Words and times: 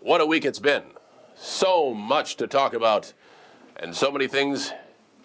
What 0.00 0.20
a 0.20 0.26
week 0.26 0.44
it's 0.44 0.58
been. 0.58 0.82
So 1.36 1.94
much 1.94 2.36
to 2.36 2.46
talk 2.46 2.74
about, 2.74 3.12
and 3.76 3.94
so 3.94 4.10
many 4.10 4.26
things 4.26 4.72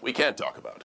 we 0.01 0.13
can't 0.13 0.37
talk 0.37 0.57
about. 0.57 0.83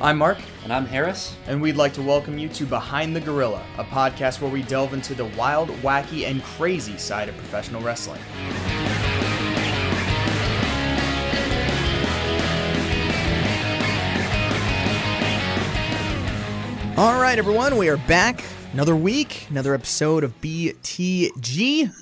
I'm 0.00 0.16
Mark, 0.16 0.38
And 0.62 0.72
I'm 0.72 0.86
Harris. 0.86 1.34
and 1.48 1.60
we'd 1.60 1.74
like 1.76 1.92
to 1.94 2.02
welcome 2.02 2.38
you 2.38 2.48
to 2.50 2.64
Behind 2.64 3.16
the 3.16 3.20
Gorilla, 3.20 3.64
a 3.78 3.84
podcast 3.84 4.40
where 4.40 4.50
we 4.50 4.62
delve 4.62 4.94
into 4.94 5.12
the 5.12 5.24
wild, 5.36 5.70
wacky, 5.82 6.24
and 6.24 6.40
crazy 6.42 6.96
side 6.96 7.28
of 7.28 7.36
professional 7.36 7.82
wrestling. 7.82 8.20
All 16.98 17.20
right, 17.20 17.38
everyone, 17.38 17.76
we 17.76 17.88
are 17.90 17.96
back. 17.96 18.42
Another 18.72 18.96
week, 18.96 19.46
another 19.50 19.72
episode 19.72 20.24
of 20.24 20.40
BTG 20.40 21.92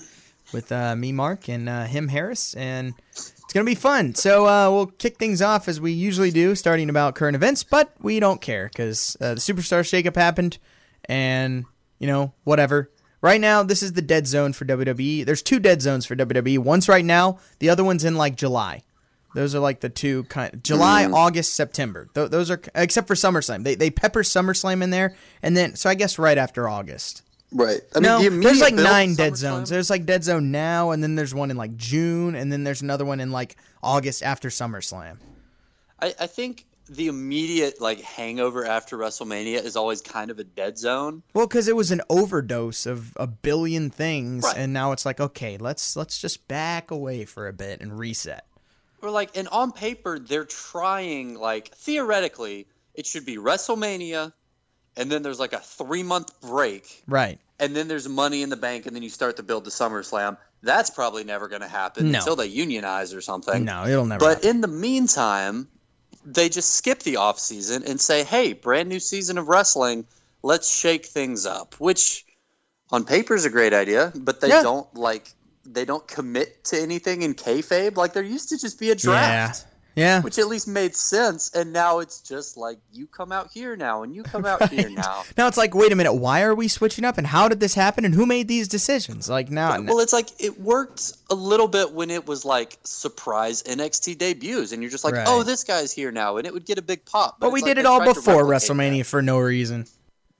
with 0.55 0.73
uh, 0.73 0.97
me, 0.97 1.13
Mark, 1.13 1.51
and 1.51 1.69
uh, 1.69 1.85
him, 1.85 2.09
Harris, 2.09 2.55
and 2.55 2.95
it's 3.11 3.53
gonna 3.53 3.67
be 3.67 3.75
fun. 3.75 4.15
So 4.15 4.47
uh, 4.47 4.71
we'll 4.71 4.87
kick 4.87 5.19
things 5.19 5.43
off 5.43 5.69
as 5.69 5.83
we 5.83 5.93
usually 5.93 6.31
do, 6.31 6.55
starting 6.55 6.89
about 6.89 7.15
current 7.15 7.37
events, 7.37 7.63
but 7.63 7.93
we 8.01 8.21
don't 8.21 8.41
care 8.41 8.71
because 8.73 9.19
uh, 9.21 9.35
the 9.35 9.41
Superstar 9.41 9.83
Shakeup 9.83 10.17
happened, 10.17 10.57
and 11.05 11.67
you 11.99 12.07
know 12.07 12.33
whatever. 12.45 12.91
Right 13.21 13.41
now, 13.41 13.63
this 13.63 13.83
is 13.83 13.93
the 13.93 14.01
dead 14.01 14.27
zone 14.27 14.55
for 14.55 14.65
WWE. 14.65 15.27
There's 15.27 15.43
two 15.43 15.61
dead 15.61 15.83
zones 15.83 16.07
for 16.07 16.17
WWE. 16.17 16.61
One's 16.61 16.89
right 16.89 17.05
now, 17.05 17.39
the 17.59 17.69
other 17.69 17.85
one's 17.85 18.03
in 18.03 18.15
like 18.15 18.35
July. 18.35 18.83
Those 19.37 19.55
are 19.55 19.61
like 19.61 19.81
the 19.81 19.91
two 19.91 20.25
kind 20.25 20.65
July, 20.65 21.05
mm. 21.05 21.13
August, 21.13 21.53
September. 21.55 22.09
Th- 22.15 22.31
those 22.31 22.51
are 22.51 22.59
except 22.75 23.07
for 23.07 23.13
SummerSlam. 23.13 23.65
They 23.65 23.75
they 23.75 23.91
pepper 23.91 24.23
SummerSlam 24.23 24.83
in 24.83 24.89
there, 24.89 25.15
and 25.43 25.55
then 25.55 25.77
so 25.77 25.91
I 25.91 25.95
guess 25.95 26.19
right 26.19 26.39
after 26.39 26.67
August. 26.67 27.21
Right. 27.53 27.83
I 27.95 28.01
no, 28.01 28.19
the 28.23 28.31
there's 28.31 28.63
like 28.63 28.77
build 28.77 28.87
to 28.87 28.93
nine 28.93 29.15
dead 29.15 29.35
SummerSlam- 29.35 29.37
zones. 29.37 29.69
There's 29.69 29.91
like 29.91 30.07
dead 30.07 30.25
zone 30.25 30.53
now, 30.53 30.93
and 30.93 31.03
then 31.03 31.17
there's 31.17 31.35
one 31.35 31.51
in 31.51 31.59
like 31.59 31.77
June, 31.77 32.35
and 32.35 32.51
then 32.51 32.65
there's 32.65 32.81
another 32.81 33.05
one 33.05 33.21
in 33.21 33.31
like 33.31 33.57
August 33.83 34.23
after 34.23 34.49
SummerSlam. 34.49 35.19
I, 36.01 36.15
I 36.19 36.27
think 36.29 36.65
the 36.89 37.09
immediate 37.09 37.79
like 37.79 38.01
hangover 38.01 38.65
after 38.65 38.97
WrestleMania 38.97 39.63
is 39.63 39.77
always 39.77 40.01
kind 40.01 40.31
of 40.31 40.39
a 40.39 40.45
dead 40.45 40.79
zone. 40.79 41.23
Well, 41.35 41.47
because 41.47 41.69
it 41.69 41.77
was 41.77 41.91
an 41.91 42.01
overdose 42.09 42.87
of 42.87 43.13
a 43.17 43.27
billion 43.27 43.91
things, 43.91 44.45
Right. 44.45 44.57
and 44.57 44.73
now 44.73 44.93
it's 44.93 45.05
like 45.05 45.21
okay, 45.21 45.59
let's 45.59 45.95
let's 45.95 46.19
just 46.19 46.49
back 46.49 46.91
away 46.91 47.27
for 47.27 47.49
a 47.49 47.53
bit 47.53 47.83
and 47.83 47.99
reset. 47.99 48.47
Or 49.03 49.11
like, 49.11 49.37
and 49.37 49.47
on 49.49 49.73
paper 49.73 50.19
they're 50.19 50.45
trying 50.45 51.35
like 51.35 51.75
theoretically 51.75 52.67
it 52.95 53.07
should 53.07 53.27
be 53.27 53.37
WrestleMania, 53.37 54.33
and 54.97 55.11
then 55.13 55.23
there's 55.23 55.39
like 55.39 55.53
a 55.53 55.59
three 55.61 56.03
month 56.03 56.41
break, 56.41 57.03
Right. 57.07 57.39
and 57.59 57.77
then 57.77 57.89
there's 57.89 58.09
Money 58.09 58.43
in 58.43 58.49
the 58.49 58.57
Bank, 58.57 58.87
and 58.87 58.97
then 58.97 59.03
you 59.03 59.11
start 59.11 59.37
to 59.37 59.43
build 59.43 59.65
to 59.65 59.71
SummerSlam. 59.71 60.39
That's 60.63 60.89
probably 60.91 61.23
never 61.25 61.47
going 61.49 61.61
to 61.61 61.69
happen 61.69 62.11
No. 62.11 62.19
until 62.19 62.37
they 62.37 62.47
unionize 62.47 63.13
or 63.13 63.21
something. 63.21 63.65
No, 63.65 63.87
it'll 63.87 64.07
never. 64.07 64.19
But 64.21 64.37
happen. 64.39 64.49
in 64.51 64.61
the 64.63 64.69
meantime, 64.69 65.69
they 66.25 66.49
just 66.49 66.75
skip 66.75 67.01
the 67.01 67.17
off 67.19 67.39
season 67.39 67.85
and 67.85 68.01
say, 68.01 68.25
"Hey, 68.25 68.55
brand 68.55 68.89
new 68.89 68.99
season 68.99 69.37
of 69.39 69.49
wrestling, 69.49 70.07
let's 70.43 70.69
shake 70.75 71.05
things 71.07 71.45
up." 71.45 71.75
Which, 71.79 72.25
on 72.91 73.05
paper, 73.05 73.35
is 73.35 73.45
a 73.45 73.51
great 73.51 73.75
idea, 73.75 74.13
but 74.17 74.41
they 74.41 74.49
Yeah. 74.49 74.63
don't 74.63 74.93
like 74.97 75.35
they 75.75 75.85
don't 75.85 76.07
commit 76.07 76.65
to 76.65 76.81
anything 76.81 77.23
in 77.23 77.35
kayfabe. 77.35 77.97
Like 77.97 78.13
there 78.13 78.23
used 78.23 78.49
to 78.51 78.59
just 78.59 78.79
be 78.79 78.91
a 78.91 78.95
draft, 78.95 79.67
yeah. 79.95 80.21
which 80.23 80.39
at 80.39 80.47
least 80.47 80.69
made 80.69 80.95
sense, 80.95 81.51
and 81.55 81.73
now 81.73 81.99
it's 82.01 82.21
just 82.21 82.57
like 82.57 82.79
you 82.93 83.07
come 83.07 83.33
out 83.33 83.51
here 83.53 83.77
now 83.77 84.03
and 84.03 84.15
you 84.15 84.23
come 84.23 84.45
out 84.45 84.69
here 84.71 84.91
now. 84.91 85.25
Now 85.37 85.47
it's 85.49 85.57
like, 85.57 85.75
wait 85.75 85.91
a 85.93 85.97
minute, 85.97 86.13
why 86.15 86.43
are 86.43 86.55
we 86.55 86.69
switching 86.69 87.05
up, 87.05 87.19
and 87.19 87.27
how 87.27 87.49
did 87.49 87.61
this 87.61 87.75
happen, 87.75 88.05
and 88.05 88.15
who 88.15 88.27
made 88.27 88.47
these 88.49 88.69
decisions? 88.69 89.29
Like 89.29 89.51
now, 89.51 89.81
Well, 89.81 90.01
it's 90.01 90.13
like 90.13 90.29
it 90.39 90.61
worked 90.61 91.13
a 91.31 91.35
little 91.35 91.69
bit 91.69 91.93
when 91.93 92.11
it 92.11 92.27
was 92.27 92.45
like 92.45 92.79
surprise 92.85 93.63
NXT 93.63 94.19
debuts, 94.19 94.73
and 94.73 94.83
you're 94.83 94.91
just 94.91 95.05
like, 95.05 95.15
oh, 95.15 95.19
Right. 95.19 95.27
"Oh, 95.29 95.43
this 95.43 95.65
guy's 95.65 95.93
here 95.93 96.13
now," 96.13 96.37
and 96.37 96.47
it 96.47 96.53
would 96.53 96.67
get 96.67 96.79
a 96.79 96.83
big 96.83 97.05
pop. 97.05 97.39
but 97.41 97.51
we 97.53 97.61
it's 97.61 97.67
like 97.67 97.77
did 97.77 97.81
it 97.81 97.87
all 97.87 98.05
before 98.05 98.45
replicate 98.45 98.69
that. 98.69 98.75
WrestleMania 98.75 99.07
for 99.07 99.23
no 99.23 99.39
reason. 99.39 99.87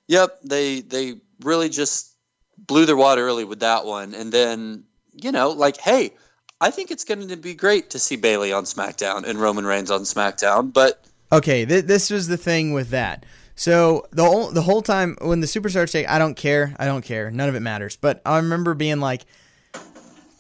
Yep, 0.09 0.39
they 0.45 0.81
they 0.83 1.15
really 1.43 1.69
just 1.69 2.13
blew 2.59 2.87
their 2.87 2.97
wad 2.97 3.19
early 3.19 3.45
with 3.45 3.61
that 3.61 3.85
one, 3.85 4.15
and 4.15 4.31
then 4.33 4.85
you 5.23 5.33
know, 5.33 5.51
like, 5.51 5.77
hey, 5.77 6.13
I 6.61 6.71
think 6.71 6.91
it's 6.91 7.05
going 7.05 7.29
to 7.29 7.37
be 7.37 7.55
great 7.55 7.91
to 7.91 7.99
see 7.99 8.17
Bayley 8.17 8.53
on 8.53 8.65
SmackDown 8.65 9.25
and 9.25 9.41
Roman 9.41 9.67
Reigns 9.67 9.91
on 9.91 10.03
SmackDown, 10.03 10.73
but 10.73 11.05
Okay, 11.33 11.65
th- 11.67 11.85
this 11.85 12.11
was 12.11 12.29
the 12.29 12.37
thing 12.37 12.73
with 12.73 12.91
that. 12.91 13.25
So 13.57 14.07
the 14.13 14.25
whole 14.25 14.51
the 14.51 14.63
whole 14.63 14.83
time 14.83 15.17
when 15.21 15.41
the 15.41 15.47
superstars 15.47 15.91
take, 15.91 16.09
I 16.09 16.19
don't 16.19 16.37
care, 16.37 16.77
I 16.79 16.85
don't 16.85 17.05
care, 17.05 17.31
none 17.31 17.49
of 17.49 17.55
it 17.55 17.61
matters. 17.61 17.97
But 17.97 18.21
I 18.25 18.37
remember 18.37 18.75
being 18.75 19.01
like, 19.01 19.25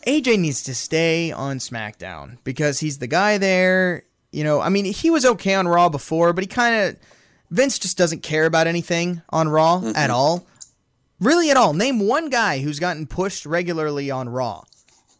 AJ 0.06 0.38
needs 0.38 0.62
to 0.64 0.74
stay 0.74 1.32
on 1.32 1.58
SmackDown 1.58 2.38
because 2.44 2.80
he's 2.80 2.98
the 2.98 3.06
guy 3.06 3.38
there. 3.38 4.04
You 4.32 4.44
know, 4.44 4.60
I 4.60 4.68
mean, 4.68 4.84
he 4.84 5.10
was 5.10 5.24
okay 5.24 5.54
on 5.54 5.66
Raw 5.66 5.88
before, 5.88 6.34
but 6.34 6.44
he 6.44 6.48
kind 6.48 6.84
of 6.84 6.96
Vince 7.50 7.78
just 7.78 7.96
doesn't 7.96 8.22
care 8.22 8.44
about 8.44 8.66
anything 8.66 9.22
on 9.30 9.48
Raw 9.48 9.78
mm-hmm. 9.78 9.96
at 9.96 10.10
all, 10.10 10.46
really 11.20 11.50
at 11.50 11.56
all. 11.56 11.72
Name 11.74 12.00
one 12.00 12.30
guy 12.30 12.60
who's 12.60 12.78
gotten 12.78 13.06
pushed 13.06 13.46
regularly 13.46 14.10
on 14.10 14.28
Raw, 14.28 14.64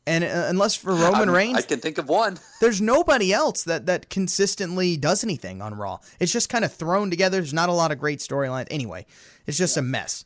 and 0.06 0.24
uh, 0.24 0.46
unless 0.48 0.74
for 0.74 0.92
Roman 0.94 1.28
I'm- 1.28 1.30
Reigns, 1.30 1.58
I 1.58 1.62
can 1.62 1.80
think 1.80 1.98
of 1.98 2.08
one. 2.08 2.38
there's 2.60 2.80
nobody 2.80 3.32
else 3.32 3.64
that 3.64 3.86
that 3.86 4.10
consistently 4.10 4.96
does 4.96 5.24
anything 5.24 5.60
on 5.62 5.74
Raw. 5.74 5.98
It's 6.20 6.32
just 6.32 6.48
kind 6.48 6.64
of 6.64 6.72
thrown 6.72 7.10
together. 7.10 7.38
There's 7.38 7.54
not 7.54 7.68
a 7.68 7.72
lot 7.72 7.92
of 7.92 7.98
great 7.98 8.20
storylines. 8.20 8.68
Anyway, 8.70 9.06
it's 9.46 9.58
just 9.58 9.76
a 9.76 9.82
mess. 9.82 10.24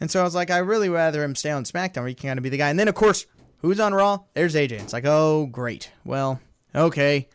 And 0.00 0.10
so 0.10 0.20
I 0.20 0.24
was 0.24 0.34
like, 0.34 0.50
I 0.50 0.58
really 0.58 0.88
rather 0.88 1.24
him 1.24 1.34
stay 1.34 1.50
on 1.50 1.64
SmackDown 1.64 1.98
where 1.98 2.08
he 2.08 2.14
can 2.14 2.28
kind 2.28 2.38
of 2.38 2.42
be 2.44 2.50
the 2.50 2.56
guy. 2.56 2.70
And 2.70 2.78
then 2.78 2.86
of 2.88 2.94
course, 2.94 3.26
who's 3.62 3.80
on 3.80 3.92
Raw? 3.92 4.20
There's 4.34 4.54
AJ. 4.54 4.72
It's 4.72 4.92
like, 4.92 5.06
oh 5.06 5.46
great. 5.46 5.90
Well, 6.04 6.40
okay. 6.74 7.28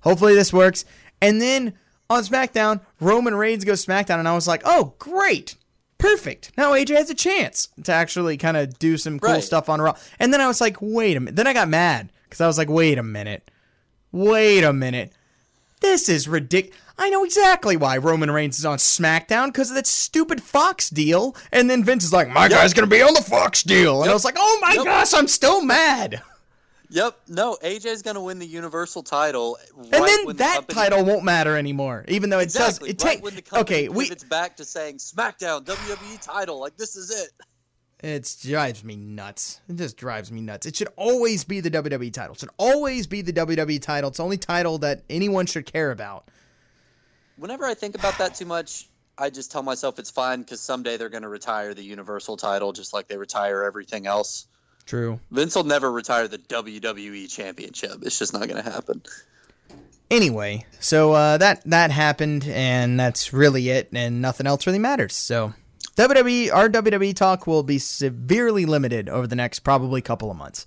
Hopefully 0.00 0.34
this 0.34 0.52
works. 0.52 0.84
And 1.22 1.40
then 1.40 1.74
on 2.08 2.24
SmackDown, 2.24 2.80
Roman 2.98 3.36
Reigns 3.36 3.64
goes 3.64 3.84
SmackDown, 3.86 4.18
and 4.18 4.26
I 4.26 4.34
was 4.34 4.48
like, 4.48 4.62
oh 4.64 4.94
great. 4.98 5.54
Perfect. 6.00 6.50
Now 6.56 6.72
AJ 6.72 6.96
has 6.96 7.10
a 7.10 7.14
chance 7.14 7.68
to 7.84 7.92
actually 7.92 8.36
kind 8.36 8.56
of 8.56 8.78
do 8.78 8.96
some 8.96 9.20
cool 9.20 9.34
Right. 9.34 9.44
stuff 9.44 9.68
on 9.68 9.80
Raw. 9.80 9.94
And 10.18 10.32
then 10.32 10.40
I 10.40 10.46
was 10.48 10.60
like, 10.60 10.76
wait 10.80 11.16
a 11.16 11.20
minute. 11.20 11.36
Then 11.36 11.46
I 11.46 11.52
got 11.52 11.68
mad 11.68 12.10
because 12.24 12.40
I 12.40 12.46
was 12.46 12.58
like, 12.58 12.68
wait 12.68 12.98
a 12.98 13.02
minute. 13.02 13.50
Wait 14.12 14.64
a 14.64 14.72
minute. 14.72 15.12
This 15.80 16.08
is 16.08 16.26
ridiculous. 16.28 16.76
I 16.98 17.08
know 17.08 17.24
exactly 17.24 17.76
why 17.78 17.96
Roman 17.96 18.30
Reigns 18.30 18.58
is 18.58 18.66
on 18.66 18.76
SmackDown 18.76 19.46
because 19.46 19.70
of 19.70 19.76
that 19.76 19.86
stupid 19.86 20.42
Fox 20.42 20.90
deal. 20.90 21.34
And 21.52 21.70
then 21.70 21.82
Vince 21.82 22.04
is 22.04 22.12
like, 22.12 22.28
my 22.28 22.46
guy's 22.48 22.74
going 22.74 22.86
to 22.88 22.94
be 22.94 23.00
on 23.02 23.14
the 23.14 23.22
Fox 23.22 23.62
deal. 23.62 24.02
And 24.02 24.10
I 24.10 24.14
was 24.14 24.24
like, 24.24 24.36
oh 24.38 24.58
my 24.60 24.74
Yep. 24.74 24.84
gosh, 24.84 25.14
I'm 25.14 25.26
still 25.28 25.62
mad. 25.62 26.20
Yep, 26.92 27.20
no, 27.28 27.56
AJ's 27.62 28.02
going 28.02 28.16
to 28.16 28.20
win 28.20 28.40
the 28.40 28.46
Universal 28.46 29.04
title, 29.04 29.56
right 29.76 29.94
And 29.94 30.04
then 30.04 30.26
the 30.26 30.32
that 30.34 30.54
company- 30.56 30.74
title 30.74 31.04
won't 31.04 31.22
matter 31.24 31.56
anymore, 31.56 32.04
even 32.08 32.30
though 32.30 32.40
it 32.40 32.44
Exactly, 32.44 32.88
does. 32.92 33.02
It 33.02 33.04
right 33.04 33.14
take 33.14 33.24
when 33.24 33.36
the 33.36 33.42
company 33.42 33.60
okay. 33.86 33.88
We 33.88 34.06
it's 34.10 34.24
back 34.24 34.56
to 34.56 34.64
saying 34.64 34.96
SmackDown 34.98 35.64
WWE 35.64 36.20
title, 36.20 36.58
like 36.60 36.76
this 36.76 36.96
is 36.96 37.10
it. 37.10 37.30
It 38.02 38.36
drives 38.42 38.82
me 38.82 38.96
nuts. 38.96 39.60
It 39.68 39.76
just 39.76 39.96
drives 39.96 40.32
me 40.32 40.40
nuts. 40.40 40.66
It 40.66 40.74
should 40.74 40.88
always 40.96 41.44
be 41.44 41.60
the 41.60 41.70
WWE 41.70 42.12
title. 42.12 42.32
It 42.34 42.40
should 42.40 42.48
always 42.56 43.06
be 43.06 43.20
the 43.22 43.32
WWE 43.32 43.80
title. 43.80 44.08
It's 44.08 44.16
the 44.16 44.24
only 44.24 44.38
title 44.38 44.78
that 44.78 45.02
anyone 45.10 45.46
should 45.46 45.66
care 45.66 45.90
about. 45.90 46.26
Whenever 47.36 47.64
I 47.66 47.74
think 47.74 47.94
about 47.94 48.18
that 48.18 48.34
too 48.34 48.46
much, 48.46 48.88
I 49.18 49.30
just 49.30 49.52
tell 49.52 49.62
myself 49.62 49.98
it's 49.98 50.10
fine 50.10 50.40
because 50.40 50.60
someday 50.60 50.96
they're 50.96 51.08
going 51.10 51.22
to 51.22 51.28
retire 51.28 51.74
the 51.74 51.82
Universal 51.84 52.38
title 52.38 52.72
just 52.72 52.92
like 52.94 53.06
they 53.06 53.16
retire 53.18 53.62
everything 53.62 54.06
else. 54.06 54.46
True. 54.90 55.20
Vince 55.30 55.54
will 55.54 55.62
never 55.62 55.88
retire 55.92 56.26
the 56.26 56.38
WWE 56.38 57.32
Championship. 57.32 57.98
It's 58.02 58.18
just 58.18 58.32
not 58.32 58.48
going 58.48 58.60
to 58.60 58.68
happen. 58.68 59.00
Anyway, 60.10 60.66
so 60.80 61.12
uh, 61.12 61.38
that 61.38 61.62
that 61.66 61.92
happened, 61.92 62.44
and 62.48 62.98
that's 62.98 63.32
really 63.32 63.68
it, 63.68 63.90
and 63.92 64.20
nothing 64.20 64.48
else 64.48 64.66
really 64.66 64.80
matters. 64.80 65.14
So 65.14 65.54
WWE, 65.94 66.52
our 66.52 66.68
WWE 66.68 67.14
talk 67.14 67.46
will 67.46 67.62
be 67.62 67.78
severely 67.78 68.66
limited 68.66 69.08
over 69.08 69.28
the 69.28 69.36
next 69.36 69.60
probably 69.60 70.02
couple 70.02 70.28
of 70.28 70.36
months 70.36 70.66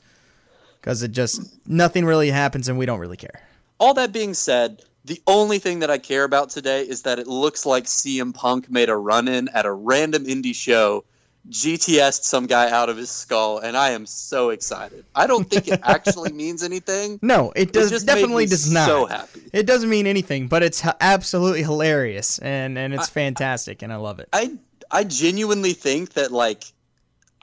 because 0.80 1.04
it 1.04 1.12
just 1.12 1.42
nothing 1.68 2.06
really 2.06 2.30
happens, 2.30 2.70
and 2.70 2.78
we 2.80 2.86
don't 2.86 3.00
really 3.02 3.18
care. 3.18 3.46
All 3.78 3.94
that 3.96 4.14
being 4.14 4.34
said, 4.34 4.84
the 5.04 5.22
only 5.28 5.60
thing 5.60 5.80
that 5.80 5.92
I 5.92 5.98
care 5.98 6.24
about 6.24 6.50
today 6.50 6.84
is 6.84 7.02
that 7.02 7.20
it 7.20 7.28
looks 7.28 7.66
like 7.66 7.84
CM 7.88 8.34
Punk 8.34 8.72
made 8.72 8.88
a 8.88 8.96
run 8.96 9.28
in 9.28 9.50
at 9.50 9.66
a 9.66 9.74
random 9.74 10.24
indie 10.24 10.56
show, 10.56 11.04
GTS'd 11.50 12.24
some 12.24 12.48
guy 12.48 12.72
out 12.72 12.90
of 12.90 12.98
his 12.98 13.10
skull, 13.10 13.60
and 13.60 13.76
I 13.76 13.92
am 13.92 14.06
so 14.06 14.50
excited. 14.52 15.04
I 15.14 15.28
don't 15.28 15.50
think 15.50 15.68
it 15.68 15.82
actually 15.84 16.32
means 16.32 16.64
anything. 16.64 17.20
No, 17.22 17.52
it 17.56 17.74
does 17.74 17.90
just 17.90 18.08
made 18.08 18.14
definitely 18.16 18.46
does 18.46 18.72
not. 18.72 18.86
so 18.88 19.06
happy. 19.06 19.42
It 19.52 19.66
doesn't 19.66 19.90
mean 19.90 20.08
anything, 20.08 20.48
but 20.48 20.64
it's 20.64 20.84
absolutely 21.02 21.64
hilarious, 21.64 22.40
and 22.40 22.78
and 22.78 22.94
it's 22.94 23.10
fantastic, 23.10 23.82
and 23.82 23.92
I 23.92 23.98
love 23.98 24.20
it. 24.20 24.30
I 24.32 24.58
I 24.90 25.04
genuinely 25.04 25.74
think 25.74 26.14
that 26.14 26.32
like 26.32 26.64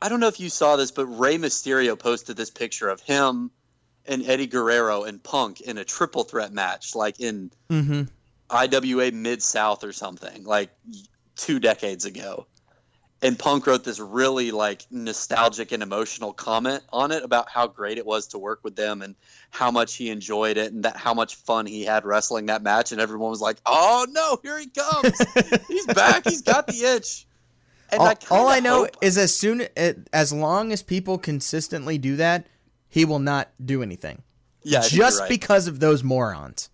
I 0.01 0.09
don't 0.09 0.21
know 0.21 0.29
if 0.29 0.41
you 0.41 0.49
saw 0.49 0.77
this, 0.77 0.91
but 0.91 1.05
Rey 1.07 1.37
Mysterio 1.37 1.99
posted 1.99 2.37
this 2.37 2.49
picture 2.51 2.89
of 2.89 3.01
him 3.03 3.51
and 4.07 4.25
Eddie 4.25 4.47
Guerrero 4.47 5.05
and 5.05 5.23
Punk 5.23 5.61
in 5.61 5.77
a 5.77 5.85
triple 5.85 6.25
threat 6.25 6.53
match, 6.55 6.95
like 6.95 7.21
in 7.21 7.51
Mm-hmm. 7.69 8.05
IWA 8.49 9.13
Mid 9.13 9.43
South 9.43 9.85
or 9.85 9.93
something 9.93 10.43
like 10.45 10.71
two 11.37 11.61
decades 11.61 12.05
ago. 12.07 12.47
And 13.23 13.39
Punk 13.39 13.67
wrote 13.67 13.85
this 13.85 14.01
really 14.01 14.51
like 14.51 14.87
nostalgic 14.91 15.73
and 15.73 15.83
emotional 15.83 16.33
comment 16.33 16.83
on 16.91 17.13
it 17.13 17.23
about 17.23 17.51
how 17.51 17.67
great 17.67 17.99
it 17.99 18.07
was 18.07 18.29
to 18.29 18.39
work 18.39 18.61
with 18.63 18.77
them 18.77 19.03
and 19.03 19.15
how 19.51 19.71
much 19.71 19.97
he 19.97 20.09
enjoyed 20.09 20.57
it 20.57 20.73
and 20.73 20.85
that 20.85 20.97
how 20.97 21.13
much 21.13 21.35
fun 21.35 21.67
he 21.67 21.85
had 21.85 22.07
wrestling 22.07 22.47
that 22.47 22.63
match. 22.63 22.93
And 22.93 23.01
everyone 23.01 23.29
was 23.31 23.43
like, 23.43 23.59
"Oh 23.67 24.07
no, 24.09 24.39
here 24.43 24.59
he 24.59 24.69
comes! 24.69 25.19
He's 25.69 25.87
back! 25.87 26.27
He's 26.27 26.43
got 26.43 26.67
the 26.67 26.83
itch." 26.97 27.27
And 27.93 28.01
all, 28.01 28.07
I 28.07 28.17
all 28.31 28.49
I 28.49 28.61
know 28.61 28.85
hope, 28.85 28.97
is 29.03 29.19
as 29.19 29.37
soon 29.37 29.67
eh, 29.77 29.95
as 30.13 30.33
long 30.33 30.73
as 30.73 30.83
people 30.83 31.19
consistently 31.19 31.99
do 31.99 32.17
that, 32.17 32.47
he 32.89 33.05
will 33.05 33.19
not 33.19 33.51
do 33.63 33.83
anything. 33.83 34.23
yeah, 34.63 34.81
I 34.81 34.89
just 34.89 35.21
right. 35.21 35.29
because 35.29 35.67
of 35.67 35.79
those 35.79 36.03
morons. 36.03 36.71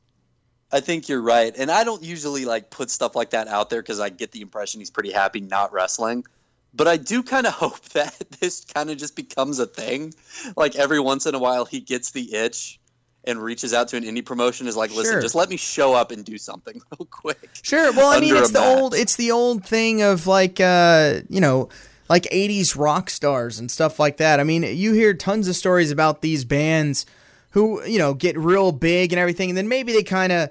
I 0.71 0.81
think 0.81 1.09
you're 1.09 1.23
right, 1.23 1.55
and 1.57 1.71
I 1.71 1.85
don't 1.85 2.03
usually 2.03 2.45
like 2.45 2.71
put 2.71 2.91
stuff 2.91 3.17
like 3.17 3.31
that 3.31 3.49
out 3.49 3.71
there 3.71 3.83
because 3.83 3.99
I 3.99 4.11
get 4.11 4.31
the 4.33 4.43
impression 4.43 4.81
he's 4.81 4.91
pretty 4.91 5.11
happy 5.11 5.41
not 5.41 5.73
wrestling. 5.73 6.25
But 6.75 6.89
I 6.89 6.97
do 6.97 7.23
kind 7.23 7.47
of 7.47 7.53
hope 7.65 7.81
that 7.91 8.15
this 8.41 8.65
kind 8.65 8.91
of 8.91 8.99
just 8.99 9.17
becomes 9.17 9.59
a 9.59 9.67
thing. 9.67 10.13
Like 10.57 10.77
every 10.77 11.01
once 11.01 11.27
in 11.27 11.35
a 11.35 11.39
while, 11.39 11.65
he 11.65 11.81
gets 11.81 12.11
the 12.11 12.35
itch 12.35 12.79
and 13.25 13.43
reaches 13.43 13.75
out 13.75 13.89
to 13.89 13.97
an 13.97 14.05
indie 14.05 14.25
promotion. 14.25 14.67
Is 14.69 14.77
like, 14.77 14.95
listen, 14.95 15.15
Sure. 15.15 15.21
just 15.21 15.35
let 15.35 15.49
me 15.49 15.57
show 15.57 15.95
up 15.95 16.11
and 16.13 16.25
do 16.25 16.39
something 16.39 16.81
real 16.99 17.07
quick. 17.11 17.49
Sure. 17.63 17.93
Well, 17.93 18.09
I 18.13 18.21
mean, 18.21 18.37
it's 18.37 18.51
the 18.53 18.61
mat. 18.61 18.79
old, 18.79 18.95
it's 18.95 19.17
the 19.17 19.31
old 19.33 19.65
thing 19.67 20.03
of 20.03 20.27
like, 20.27 20.61
uh, 20.61 21.21
you 21.29 21.41
know, 21.41 21.69
like 22.09 22.25
'80s 22.25 22.77
rock 22.79 23.11
stars 23.11 23.59
and 23.59 23.71
stuff 23.71 23.99
like 23.99 24.19
that. 24.19 24.39
I 24.39 24.45
mean, 24.45 24.63
you 24.63 24.93
hear 24.93 25.13
tons 25.15 25.49
of 25.49 25.57
stories 25.57 25.91
about 25.91 26.21
these 26.23 26.45
bands 26.45 27.05
who, 27.51 27.83
you 27.85 27.99
know, 27.99 28.13
get 28.15 28.39
real 28.39 28.71
big 28.71 29.13
and 29.13 29.19
everything, 29.19 29.49
and 29.49 29.57
then 29.57 29.67
maybe 29.69 29.93
they 29.93 30.03
kind 30.05 30.31
of 30.31 30.51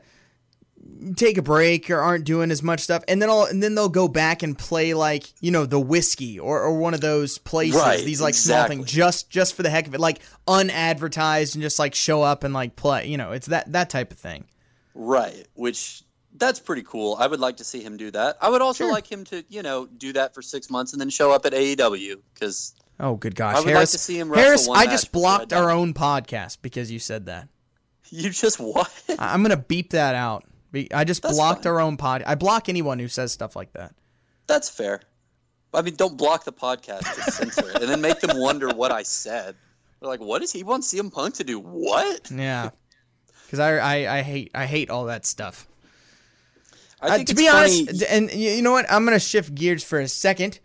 take 1.15 1.37
a 1.37 1.41
break 1.41 1.89
or 1.89 1.99
aren't 1.99 2.25
doing 2.25 2.51
as 2.51 2.63
much 2.63 2.79
stuff, 2.81 3.03
and 3.07 3.21
then 3.21 3.29
all, 3.29 3.45
and 3.45 3.61
then 3.61 3.75
they'll 3.75 3.89
go 3.89 4.07
back 4.07 4.43
and 4.43 4.57
play 4.57 4.93
like, 4.93 5.25
you 5.41 5.51
know, 5.51 5.65
the 5.65 5.79
whiskey 5.79 6.39
or, 6.39 6.61
or 6.61 6.77
one 6.77 6.93
of 6.93 7.01
those 7.01 7.37
places, 7.37 7.79
Right, 7.81 8.03
these 8.03 8.21
like 8.21 8.33
small 8.33 8.57
exactly. 8.57 8.75
things, 8.77 8.91
just 8.91 9.29
just 9.29 9.53
for 9.55 9.63
the 9.63 9.69
heck 9.69 9.87
of 9.87 9.93
it, 9.93 9.99
like 9.99 10.21
unadvertised 10.47 11.55
and 11.55 11.61
just 11.61 11.79
like 11.79 11.95
show 11.95 12.21
up 12.21 12.43
and 12.43 12.53
like 12.53 12.75
play. 12.75 13.07
You 13.07 13.17
know, 13.17 13.31
it's 13.31 13.47
that 13.47 13.71
that 13.73 13.89
type 13.89 14.11
of 14.11 14.17
thing. 14.19 14.45
Right, 14.93 15.45
which 15.55 16.03
that's 16.37 16.59
pretty 16.59 16.83
cool. 16.83 17.15
I 17.19 17.27
would 17.27 17.39
like 17.39 17.57
to 17.57 17.63
see 17.63 17.81
him 17.81 17.97
do 17.97 18.11
that. 18.11 18.37
I 18.41 18.49
would 18.49 18.61
also 18.61 18.85
Sure. 18.85 18.91
like 18.93 19.09
him 19.09 19.23
to, 19.25 19.43
you 19.49 19.63
know, 19.63 19.85
do 19.85 20.13
that 20.13 20.33
for 20.33 20.41
six 20.41 20.69
months 20.69 20.91
and 20.93 20.99
then 20.99 21.09
show 21.09 21.31
up 21.31 21.45
at 21.45 21.53
AEW 21.53 22.17
because 22.33 22.73
Oh, 22.99 23.15
good 23.15 23.35
gosh, 23.35 23.55
I 23.55 23.59
would 23.59 23.65
like 23.67 23.73
Harris! 23.75 23.91
to 23.91 23.97
see 23.97 24.17
him 24.19 24.29
Harris, 24.33 24.69
I 24.69 24.85
just 24.85 25.11
blocked 25.11 25.51
our 25.53 25.69
own 25.69 25.93
podcast 25.93 26.59
because 26.61 26.91
you 26.91 26.99
said 26.99 27.25
that. 27.25 27.49
you 28.09 28.29
just 28.29 28.59
what? 28.59 28.89
I'm 29.19 29.41
gonna 29.43 29.57
beep 29.57 29.91
that 29.91 30.15
out. 30.15 30.45
I 30.93 31.03
just 31.03 31.21
That's 31.21 31.35
blocked 31.35 31.63
fine. 31.63 31.73
our 31.73 31.79
own 31.81 31.97
pod. 31.97 32.23
I 32.25 32.35
block 32.35 32.69
anyone 32.69 32.99
who 32.99 33.07
says 33.07 33.31
stuff 33.31 33.55
like 33.55 33.73
that. 33.73 33.93
That's 34.47 34.69
fair. 34.69 35.01
I 35.73 35.81
mean, 35.81 35.95
don't 35.95 36.15
block 36.17 36.45
the 36.45 36.53
podcast, 36.53 37.01
just 37.15 37.33
censor 37.37 37.69
it, 37.69 37.81
and 37.81 37.89
then 37.89 37.99
make 38.01 38.19
them 38.21 38.39
wonder 38.39 38.69
what 38.69 38.91
I 38.91 39.03
said. 39.03 39.55
They're 39.99 40.09
like, 40.09 40.21
"What 40.21 40.39
does 40.39 40.51
he 40.51 40.63
want 40.63 40.83
CM 40.83 41.11
Punk 41.11 41.35
to 41.35 41.43
do? 41.43 41.59
What?" 41.59 42.29
Yeah, 42.31 42.69
because 43.45 43.59
I, 43.59 43.77
I 43.79 44.17
I 44.17 44.21
hate 44.21 44.51
I 44.55 44.65
hate 44.67 44.89
all 44.89 45.05
that 45.05 45.25
stuff. 45.25 45.67
I 47.01 47.07
Uh, 47.09 47.17
to 47.25 47.35
be 47.35 47.47
funny- 47.47 47.87
honest, 47.87 48.03
and 48.09 48.31
you 48.31 48.61
know 48.61 48.71
what? 48.71 48.85
I'm 48.89 49.03
gonna 49.05 49.19
shift 49.19 49.53
gears 49.53 49.83
for 49.83 49.99
a 49.99 50.07
second. 50.07 50.59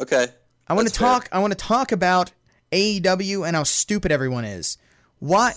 okay, 0.00 0.28
I 0.68 0.74
want 0.74 0.86
to 0.86 0.92
That's 0.92 0.98
fair. 0.98 1.08
talk. 1.08 1.28
I 1.32 1.38
want 1.40 1.52
to 1.52 1.58
talk 1.58 1.90
about 1.90 2.30
AEW 2.70 3.46
and 3.46 3.56
how 3.56 3.64
stupid 3.64 4.12
everyone 4.12 4.44
is. 4.44 4.78
Why? 5.18 5.54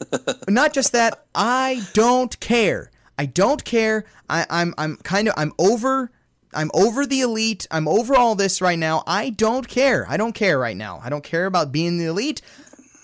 Not 0.48 0.72
just 0.72 0.92
that. 0.92 1.24
I 1.34 1.82
don't 1.92 2.38
care. 2.40 2.90
I 3.18 3.26
don't 3.26 3.64
care. 3.64 4.04
I, 4.28 4.46
I'm 4.50 4.74
I'm 4.78 4.96
kind 4.96 5.28
of 5.28 5.34
I'm 5.36 5.52
over. 5.58 6.10
I'm 6.52 6.70
over 6.72 7.04
the 7.04 7.20
elite. 7.20 7.66
I'm 7.70 7.88
over 7.88 8.14
all 8.14 8.34
this 8.36 8.60
right 8.60 8.78
now. 8.78 9.02
I 9.06 9.30
don't 9.30 9.66
care. 9.66 10.06
I 10.08 10.16
don't 10.16 10.34
care 10.34 10.58
right 10.58 10.76
now. 10.76 11.00
I 11.02 11.10
don't 11.10 11.24
care 11.24 11.46
about 11.46 11.72
being 11.72 11.98
the 11.98 12.04
elite. 12.06 12.42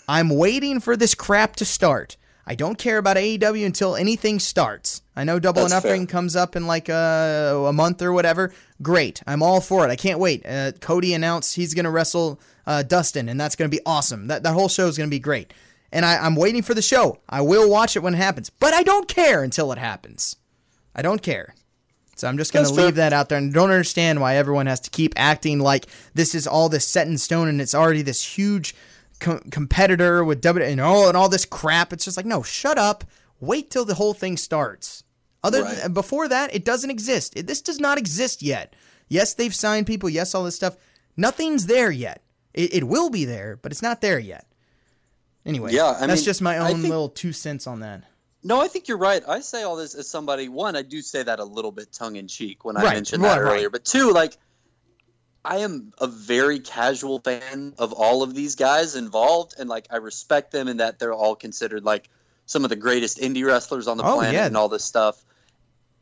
I'm 0.09 0.29
waiting 0.29 0.81
for 0.81 0.97
this 0.97 1.15
crap 1.15 1.57
to 1.57 1.65
start. 1.65 2.17
I 2.47 2.55
don't 2.55 2.79
care 2.79 2.99
about 2.99 3.17
AEW 3.17 3.65
until 3.65 3.95
anything 3.95 4.39
starts. 4.41 5.03
I 5.15 5.25
know 5.25 5.39
Double 5.39 5.63
That's 5.63 5.73
Nothing 5.73 6.07
fair. 6.07 6.13
comes 6.13 6.35
up 6.35 6.57
in 6.57 6.67
like 6.67 6.89
a, 6.89 7.65
a 7.69 7.73
month 7.73 8.03
or 8.03 8.13
whatever. 8.13 8.53
Great. 8.83 9.23
I'm 9.27 9.43
all 9.43 9.61
for 9.61 9.85
it. 9.87 9.91
I 9.91 9.97
can't 9.97 10.19
wait. 10.19 10.45
Uh, 10.47 10.73
Cody 10.81 11.15
announced 11.15 11.55
he's 11.55 11.75
going 11.75 11.85
to 11.85 11.91
wrestle 11.91 12.41
uh, 12.67 12.83
Dustin, 12.83 13.29
and 13.29 13.41
that's 13.41 13.55
going 13.55 13.71
to 13.71 13.77
be 13.77 13.83
awesome. 13.87 14.29
That, 14.29 14.43
that 14.43 14.53
whole 14.53 14.69
show 14.69 14.89
is 14.89 14.97
going 14.97 15.09
to 15.09 15.15
be 15.15 15.21
great. 15.21 15.53
And 15.93 16.05
I, 16.05 16.19
I'm 16.19 16.37
waiting 16.37 16.63
for 16.63 16.75
the 16.75 16.83
show. 16.83 17.19
I 17.29 17.41
will 17.41 17.69
watch 17.69 17.97
it 17.97 18.01
when 18.01 18.15
it 18.15 18.19
happens, 18.19 18.49
but 18.51 18.73
I 18.75 18.83
don't 18.83 19.09
care 19.09 19.43
until 19.43 19.73
it 19.73 19.79
happens. 19.79 20.37
I 20.95 21.03
don't 21.03 21.23
care. 21.23 21.55
So 22.17 22.29
I'm 22.29 22.37
just 22.37 22.53
going 22.53 22.67
to 22.67 22.73
leave 22.73 22.97
that 22.97 23.13
out 23.13 23.29
there 23.29 23.39
and 23.39 23.53
don't 23.53 23.71
understand 23.71 24.21
why 24.21 24.37
everyone 24.37 24.67
has 24.67 24.81
to 24.81 24.91
keep 24.91 25.15
acting 25.17 25.59
like 25.59 25.87
this 26.15 26.35
is 26.35 26.47
all 26.47 26.69
this 26.69 26.87
set 26.87 27.07
in 27.07 27.17
stone 27.19 27.49
and 27.49 27.61
it's 27.61 27.75
already 27.75 28.03
this 28.03 28.23
huge 28.37 28.75
com- 29.21 29.41
competitor 29.51 30.23
with 30.23 30.43
W 30.43 30.65
and 30.65 30.81
all 30.81 31.09
and 31.09 31.17
all 31.17 31.29
this 31.31 31.47
crap. 31.47 31.93
It's 31.93 32.05
just 32.05 32.17
like 32.19 32.27
no, 32.27 32.43
shut 32.43 32.77
up. 32.79 33.05
Wait 33.41 33.71
till 33.71 33.87
the 33.87 33.95
whole 33.95 34.13
thing 34.13 34.37
starts. 34.37 35.03
Other 35.43 35.63
Right. 35.63 35.77
than, 35.79 35.95
before 35.95 36.29
that, 36.29 36.55
it 36.55 36.65
doesn't 36.65 36.91
exist. 36.91 37.33
It, 37.37 37.47
this 37.47 37.63
does 37.63 37.81
not 37.81 37.97
exist 37.97 38.43
yet. 38.43 38.77
Yes, 39.09 39.33
they've 39.33 39.55
signed 39.55 39.87
people. 39.87 40.11
Yes, 40.11 40.35
all 40.35 40.45
this 40.45 40.55
stuff. 40.57 40.77
Nothing's 41.17 41.67
there 41.67 41.91
yet. 41.91 42.23
It, 42.53 42.75
it 42.75 42.85
will 42.85 43.09
be 43.09 43.25
there, 43.25 43.57
but 43.63 43.73
it's 43.73 43.81
not 43.83 44.03
there 44.03 44.19
yet. 44.19 44.47
Anyway, 45.47 45.73
Yeah, 45.73 45.97
I 45.99 46.07
that's 46.07 46.21
mean, 46.21 46.25
just 46.25 46.43
my 46.43 46.59
own 46.59 46.67
think- 46.83 46.89
little 46.89 47.09
two 47.09 47.33
cents 47.33 47.67
on 47.67 47.81
that. 47.81 48.05
No, 48.43 48.61
I 48.61 48.69
think 48.69 48.89
you're 48.89 48.97
right. 48.99 49.23
I 49.29 49.41
say 49.41 49.63
all 49.65 49.77
this 49.77 49.95
as 49.95 50.09
somebody. 50.09 50.49
One, 50.49 50.75
I 50.75 50.81
do 50.83 51.03
say 51.03 51.23
that 51.23 51.41
a 51.41 51.45
little 51.45 51.73
bit 51.73 51.93
tongue 51.93 52.17
in 52.17 52.27
cheek 52.27 52.65
when 52.65 52.77
I 52.77 52.83
Right, 52.83 52.95
mentioned 52.95 53.23
right, 53.23 53.35
that 53.37 53.43
right. 53.43 53.53
earlier. 53.53 53.69
But 53.71 53.85
two, 53.85 54.13
like, 54.13 54.37
I 55.45 55.59
am 55.59 55.93
a 55.99 56.07
very 56.07 56.59
casual 56.61 57.19
fan 57.21 57.75
of 57.79 57.93
all 57.93 58.23
of 58.23 58.35
these 58.35 58.55
guys 58.57 58.95
involved, 58.97 59.55
and 59.59 59.69
like 59.69 59.87
I 59.91 59.97
respect 59.97 60.53
them 60.53 60.69
in 60.69 60.79
that 60.79 60.99
they're 60.99 61.13
all 61.13 61.37
considered 61.37 61.85
like 61.85 62.09
some 62.47 62.65
of 62.65 62.71
the 62.71 62.77
greatest 62.77 63.19
indie 63.19 63.45
wrestlers 63.47 63.89
on 63.89 63.97
the 63.99 64.05
Oh, 64.05 64.17
planet 64.17 64.35
yeah. 64.35 64.47
and 64.47 64.57
all 64.57 64.69
this 64.69 64.85
stuff. 64.85 65.23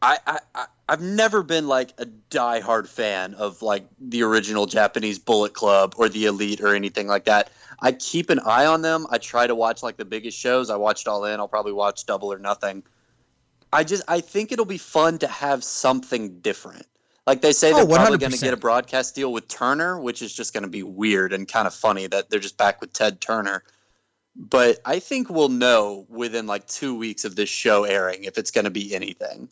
I, 0.00 0.41
I, 0.55 0.67
I've 0.89 1.03
never 1.03 1.43
been 1.43 1.67
like 1.67 1.93
a 1.99 2.06
diehard 2.31 2.89
fan 2.89 3.35
of 3.35 3.62
like 3.62 3.87
the 4.00 4.23
original 4.23 4.67
Japanese 4.67 5.19
Bullet 5.19 5.55
Club 5.55 5.95
or 5.99 6.09
the 6.09 6.27
Elite 6.27 6.61
or 6.61 6.75
anything 6.75 7.09
like 7.09 7.25
that. 7.25 7.50
I 7.81 7.93
keep 7.93 8.31
an 8.31 8.41
eye 8.41 8.67
on 8.67 8.83
them. 8.83 9.06
I 9.11 9.19
try 9.19 9.47
to 9.47 9.55
watch 9.55 9.83
like 9.83 9.97
the 9.97 10.05
biggest 10.05 10.39
shows. 10.39 10.71
I 10.71 10.77
watched 10.77 11.09
All 11.09 11.25
In. 11.25 11.41
I'll 11.41 11.49
probably 11.49 11.73
watch 11.73 12.06
Double 12.06 12.33
or 12.33 12.39
Nothing. 12.39 12.85
I 13.73 13.85
just 13.85 14.03
I 14.09 14.21
think 14.21 14.53
it'll 14.53 14.65
be 14.65 14.79
fun 14.79 15.19
to 15.19 15.27
have 15.27 15.62
something 15.62 16.41
different. 16.41 16.87
Like 17.27 17.43
they 17.43 17.53
say, 17.53 17.73
Oh, 17.73 17.85
they're 17.85 17.97
probably 17.97 18.19
going 18.19 18.33
to 18.33 18.39
get 18.39 18.55
a 18.55 18.56
broadcast 18.56 19.15
deal 19.15 19.33
with 19.33 19.49
Turner, 19.49 20.00
which 20.00 20.23
is 20.23 20.33
just 20.33 20.55
going 20.55 20.62
to 20.62 20.71
be 20.71 20.83
weird 20.83 21.33
and 21.35 21.47
kind 21.47 21.67
of 21.67 21.75
funny 21.75 22.07
that 22.07 22.31
they're 22.31 22.40
just 22.40 22.57
back 22.57 22.81
with 22.81 22.93
Ted 22.93 23.21
Turner. 23.21 23.62
But 24.35 24.78
I 24.85 25.00
think 25.00 25.28
we'll 25.28 25.50
know 25.50 26.07
within 26.09 26.47
like 26.47 26.67
two 26.67 26.95
weeks 26.95 27.25
of 27.26 27.37
this 27.37 27.50
show 27.50 27.85
airing 27.85 28.25
if 28.25 28.38
it's 28.38 28.52
going 28.52 28.64
to 28.64 28.71
be 28.71 28.95
anything. 28.95 29.50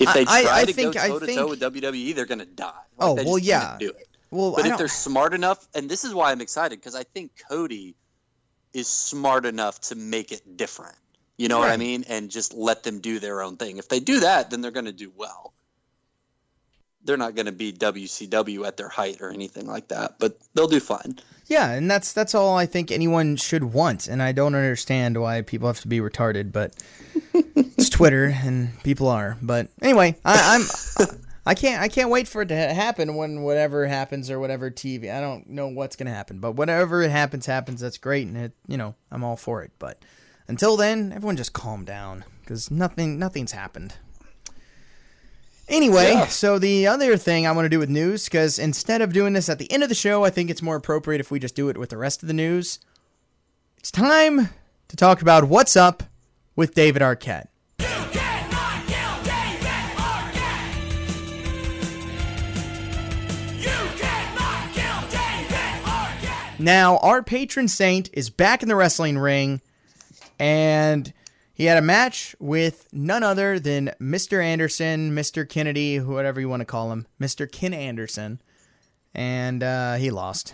If 0.00 0.12
they 0.14 0.24
try 0.24 0.44
I 0.50 0.64
to 0.64 0.72
think- 0.72 0.94
go 0.94 1.00
toe 1.08 1.18
to 1.18 1.34
toe 1.34 1.48
with 1.48 1.60
WWE, 1.60 2.14
they're 2.14 2.26
going 2.26 2.38
to 2.40 2.46
die. 2.46 2.66
Like, 2.66 2.82
Oh, 2.98 3.14
well, 3.14 3.38
yeah. 3.38 3.76
do 3.78 3.90
it. 3.90 4.08
Well, 4.30 4.52
But 4.52 4.60
I 4.62 4.66
if 4.66 4.68
don't- 4.70 4.78
they're 4.78 4.88
smart 4.88 5.34
enough, 5.34 5.66
and 5.74 5.88
this 5.90 6.04
is 6.04 6.14
why 6.14 6.30
I'm 6.32 6.40
excited 6.40 6.78
because 6.80 6.94
I 6.94 7.02
think 7.04 7.32
Cody 7.48 7.94
is 8.72 8.86
smart 8.88 9.44
enough 9.46 9.80
to 9.82 9.94
make 9.96 10.32
it 10.32 10.56
different. 10.56 10.94
You 11.36 11.48
know 11.48 11.58
what 11.58 11.70
I 11.70 11.76
mean? 11.76 12.04
And 12.08 12.30
just 12.30 12.52
let 12.54 12.82
them 12.82 13.00
do 13.00 13.18
their 13.18 13.42
own 13.42 13.56
thing. 13.56 13.78
If 13.78 13.88
they 13.88 13.98
do 14.00 14.20
that, 14.20 14.50
then 14.50 14.60
they're 14.60 14.70
going 14.70 14.84
to 14.86 14.92
do 14.92 15.10
well. 15.16 15.52
They're 17.02 17.16
not 17.16 17.34
going 17.34 17.46
to 17.46 17.52
be 17.52 17.72
WCW 17.72 18.66
at 18.66 18.76
their 18.76 18.90
height 18.90 19.22
or 19.22 19.30
anything 19.30 19.66
like 19.66 19.88
that, 19.88 20.16
but 20.18 20.38
they'll 20.54 20.68
do 20.68 20.80
fine. 20.80 21.18
Yeah, 21.46 21.70
and 21.70 21.90
that's 21.90 22.12
that's 22.12 22.34
all 22.34 22.56
I 22.58 22.66
think 22.66 22.92
anyone 22.92 23.36
should 23.36 23.64
want, 23.72 24.06
and 24.06 24.22
I 24.22 24.32
don't 24.32 24.54
understand 24.54 25.18
why 25.20 25.40
people 25.40 25.66
have 25.66 25.80
to 25.80 25.88
be 25.88 25.98
retarded, 25.98 26.52
but 26.52 26.74
it's 27.56 27.88
Twitter 27.88 28.26
and 28.26 28.70
people 28.82 29.08
are. 29.08 29.36
But 29.42 29.68
anyway, 29.82 30.16
I, 30.24 30.56
I'm 30.98 31.06
I 31.46 31.54
can't 31.54 31.80
I 31.82 31.88
can't 31.88 32.10
wait 32.10 32.28
for 32.28 32.42
it 32.42 32.48
to 32.48 32.54
happen 32.56 33.16
when 33.16 33.42
whatever 33.42 33.86
happens 33.86 34.30
or 34.30 34.38
whatever 34.38 34.70
TV. 34.70 35.12
I 35.14 35.20
don't 35.20 35.48
know 35.48 35.68
what's 35.68 35.96
gonna 35.96 36.14
happen, 36.14 36.38
but 36.40 36.52
whatever 36.52 37.02
it 37.02 37.10
happens 37.10 37.46
happens. 37.46 37.80
That's 37.80 37.98
great, 37.98 38.26
and 38.26 38.36
it 38.36 38.52
you 38.66 38.76
know 38.76 38.94
I'm 39.10 39.24
all 39.24 39.36
for 39.36 39.62
it. 39.62 39.72
But 39.78 40.02
until 40.48 40.76
then, 40.76 41.12
everyone 41.12 41.36
just 41.36 41.52
calm 41.52 41.84
down 41.84 42.24
because 42.40 42.70
nothing 42.70 43.18
nothing's 43.18 43.52
happened. 43.52 43.94
Anyway, 45.68 46.12
Yeah. 46.14 46.26
so 46.26 46.58
the 46.58 46.88
other 46.88 47.16
thing 47.16 47.46
I 47.46 47.52
want 47.52 47.64
to 47.64 47.68
do 47.70 47.78
with 47.78 47.88
news, 47.88 48.24
because 48.24 48.58
instead 48.58 49.02
of 49.02 49.12
doing 49.12 49.34
this 49.34 49.48
at 49.48 49.58
the 49.60 49.70
end 49.70 49.84
of 49.84 49.88
the 49.88 49.94
show, 49.94 50.24
I 50.24 50.30
think 50.30 50.50
it's 50.50 50.62
more 50.62 50.74
appropriate 50.74 51.20
if 51.20 51.30
we 51.30 51.38
just 51.38 51.54
do 51.54 51.68
it 51.68 51.78
with 51.78 51.90
the 51.90 51.96
rest 51.96 52.22
of 52.22 52.26
the 52.26 52.34
news. 52.34 52.80
It's 53.78 53.92
time 53.92 54.48
to 54.88 54.96
talk 54.96 55.22
about 55.22 55.44
what's 55.44 55.76
up 55.76 56.02
with 56.60 56.74
David 56.74 57.00
Arquette. 57.00 57.46
Now, 66.58 66.98
our 66.98 67.22
patron 67.22 67.66
saint 67.66 68.10
is 68.12 68.28
back 68.28 68.62
in 68.62 68.68
the 68.68 68.76
wrestling 68.76 69.16
ring, 69.16 69.62
and 70.38 71.10
he 71.54 71.64
had 71.64 71.78
a 71.78 71.80
match 71.80 72.36
with 72.38 72.86
none 72.92 73.22
other 73.22 73.58
than 73.58 73.94
Mr. 73.98 74.44
Anderson, 74.44 75.14
Mr. 75.16 75.48
Kennedy, 75.48 75.98
whatever 75.98 76.42
you 76.42 76.50
want 76.50 76.60
to 76.60 76.66
call 76.66 76.92
him, 76.92 77.06
Mr. 77.18 77.50
Ken 77.50 77.72
Anderson, 77.72 78.38
and 79.14 79.62
uh, 79.62 79.94
he 79.94 80.10
lost. 80.10 80.52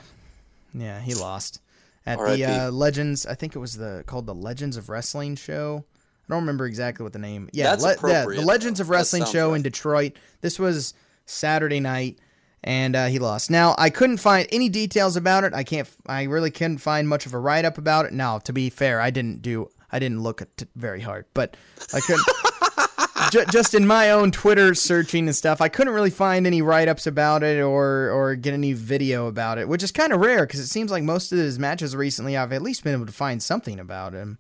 Yeah, 0.72 1.00
he 1.00 1.14
lost 1.14 1.60
at 2.06 2.20
the 2.20 2.44
uh, 2.44 2.70
Legends. 2.70 3.26
I 3.26 3.34
think 3.34 3.56
it 3.56 3.58
was 3.58 3.76
the 3.76 4.04
called 4.06 4.26
the 4.26 4.34
Legends 4.34 4.76
of 4.76 4.88
Wrestling 4.88 5.34
show. 5.34 5.84
I 6.28 6.34
don't 6.34 6.42
remember 6.42 6.66
exactly 6.66 7.04
what 7.04 7.12
the 7.12 7.18
name. 7.18 7.48
Yeah, 7.52 7.70
That's 7.70 7.84
yeah, 7.84 7.92
appropriate, 7.92 8.40
the 8.40 8.46
Legends 8.46 8.80
of 8.80 8.90
Wrestling 8.90 9.24
show 9.26 9.50
right. 9.50 9.56
in 9.56 9.62
Detroit. 9.62 10.12
This 10.40 10.58
was 10.58 10.94
Saturday 11.24 11.78
night, 11.78 12.18
and 12.64 12.96
uh, 12.96 13.06
he 13.06 13.18
lost. 13.18 13.50
Now 13.50 13.76
I 13.78 13.90
couldn't 13.90 14.18
find 14.18 14.48
any 14.50 14.68
details 14.68 15.16
about 15.16 15.44
it. 15.44 15.54
I 15.54 15.62
can't. 15.62 15.88
I 16.06 16.24
really 16.24 16.50
couldn't 16.50 16.78
find 16.78 17.08
much 17.08 17.26
of 17.26 17.34
a 17.34 17.38
write 17.38 17.64
up 17.64 17.78
about 17.78 18.06
it. 18.06 18.12
Now, 18.12 18.38
to 18.40 18.52
be 18.52 18.70
fair, 18.70 19.00
I 19.00 19.10
didn't 19.10 19.42
do. 19.42 19.70
I 19.92 20.00
didn't 20.00 20.20
look 20.20 20.42
at 20.42 20.48
it 20.58 20.68
very 20.74 21.00
hard, 21.00 21.26
but 21.32 21.56
I 21.94 22.00
couldn't. 22.00 22.26
ju- 23.30 23.44
just 23.52 23.74
in 23.74 23.86
my 23.86 24.10
own 24.10 24.32
Twitter 24.32 24.74
searching 24.74 25.26
and 25.26 25.36
stuff, 25.36 25.60
I 25.60 25.68
couldn't 25.68 25.94
really 25.94 26.10
find 26.10 26.46
any 26.46 26.62
write 26.62 26.88
ups 26.88 27.06
about 27.06 27.42
it 27.42 27.60
or 27.60 28.10
or 28.10 28.34
get 28.34 28.54
any 28.54 28.72
video 28.72 29.26
about 29.26 29.58
it, 29.58 29.68
which 29.68 29.82
is 29.82 29.92
kind 29.92 30.12
of 30.12 30.20
rare 30.20 30.46
because 30.46 30.60
it 30.60 30.66
seems 30.66 30.90
like 30.90 31.04
most 31.04 31.32
of 31.32 31.38
his 31.38 31.58
matches 31.58 31.94
recently, 31.94 32.36
I've 32.36 32.52
at 32.52 32.62
least 32.62 32.84
been 32.84 32.94
able 32.94 33.06
to 33.06 33.12
find 33.12 33.42
something 33.42 33.78
about 33.78 34.12
him. 34.12 34.38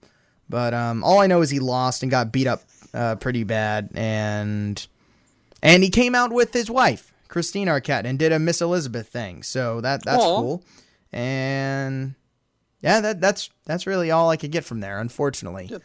But 0.48 0.74
um, 0.74 1.02
all 1.02 1.18
I 1.20 1.26
know 1.26 1.40
is 1.42 1.50
he 1.50 1.58
lost 1.58 2.02
and 2.02 2.10
got 2.10 2.30
beat 2.32 2.46
up 2.46 2.62
uh, 2.94 3.16
pretty 3.16 3.44
bad, 3.44 3.90
and 3.94 4.86
and 5.62 5.82
he 5.82 5.90
came 5.90 6.14
out 6.14 6.32
with 6.32 6.52
his 6.52 6.70
wife, 6.70 7.12
Christine 7.28 7.66
Arquette, 7.68 8.04
and 8.04 8.18
did 8.18 8.30
a 8.32 8.38
Miss 8.38 8.60
Elizabeth 8.60 9.08
thing. 9.08 9.42
So 9.42 9.80
that 9.80 10.04
that's 10.04 10.22
Aw. 10.22 10.36
cool. 10.40 10.62
And 11.12 12.14
yeah, 12.82 13.00
that 13.00 13.20
that's 13.20 13.50
that's 13.64 13.86
really 13.86 14.10
all 14.10 14.30
I 14.30 14.36
could 14.36 14.52
get 14.52 14.64
from 14.64 14.80
there, 14.80 15.00
unfortunately. 15.00 15.66
He 15.66 15.78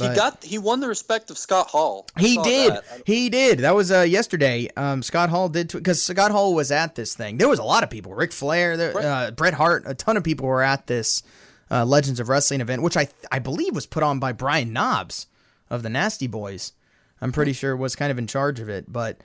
But- 0.00 0.16
got 0.16 0.44
he 0.44 0.58
won 0.58 0.80
the 0.80 0.88
respect 0.88 1.30
of 1.30 1.38
Scott 1.38 1.68
Hall. 1.68 2.06
I 2.16 2.20
He 2.20 2.36
did. 2.42 2.72
that. 2.72 2.84
He 3.06 3.28
did. 3.30 3.60
That 3.60 3.74
was 3.76 3.92
uh, 3.92 4.00
yesterday. 4.00 4.68
Um, 4.76 5.02
Scott 5.04 5.30
Hall 5.30 5.48
did 5.48 5.72
because 5.72 6.02
Scott 6.02 6.32
Hall 6.32 6.52
was 6.54 6.72
at 6.72 6.96
this 6.96 7.14
thing. 7.14 7.38
There 7.38 7.48
was 7.48 7.60
a 7.60 7.64
lot 7.64 7.84
of 7.84 7.90
people. 7.90 8.12
Ric 8.14 8.32
Flair, 8.32 8.76
there, 8.76 8.92
Right. 8.92 9.04
uh, 9.04 9.30
Bret 9.30 9.54
Hart, 9.54 9.84
a 9.86 9.94
ton 9.94 10.16
of 10.16 10.24
people 10.24 10.46
were 10.48 10.62
at 10.62 10.88
this 10.88 11.22
uh, 11.70 11.84
Legends 11.84 12.20
of 12.20 12.28
Wrestling 12.28 12.60
event, 12.60 12.82
which 12.82 12.96
I 12.96 13.08
I 13.30 13.38
believe 13.38 13.74
was 13.74 13.86
put 13.86 14.02
on 14.02 14.18
by 14.18 14.32
Brian 14.32 14.72
Knobbs 14.72 15.26
of 15.70 15.82
the 15.82 15.90
Nasty 15.90 16.26
Boys. 16.26 16.72
I'm 17.20 17.32
pretty 17.32 17.52
sure 17.52 17.76
was 17.76 17.96
kind 17.96 18.10
of 18.10 18.18
in 18.18 18.26
charge 18.26 18.60
of 18.60 18.68
it, 18.68 18.92
but. 18.92 19.18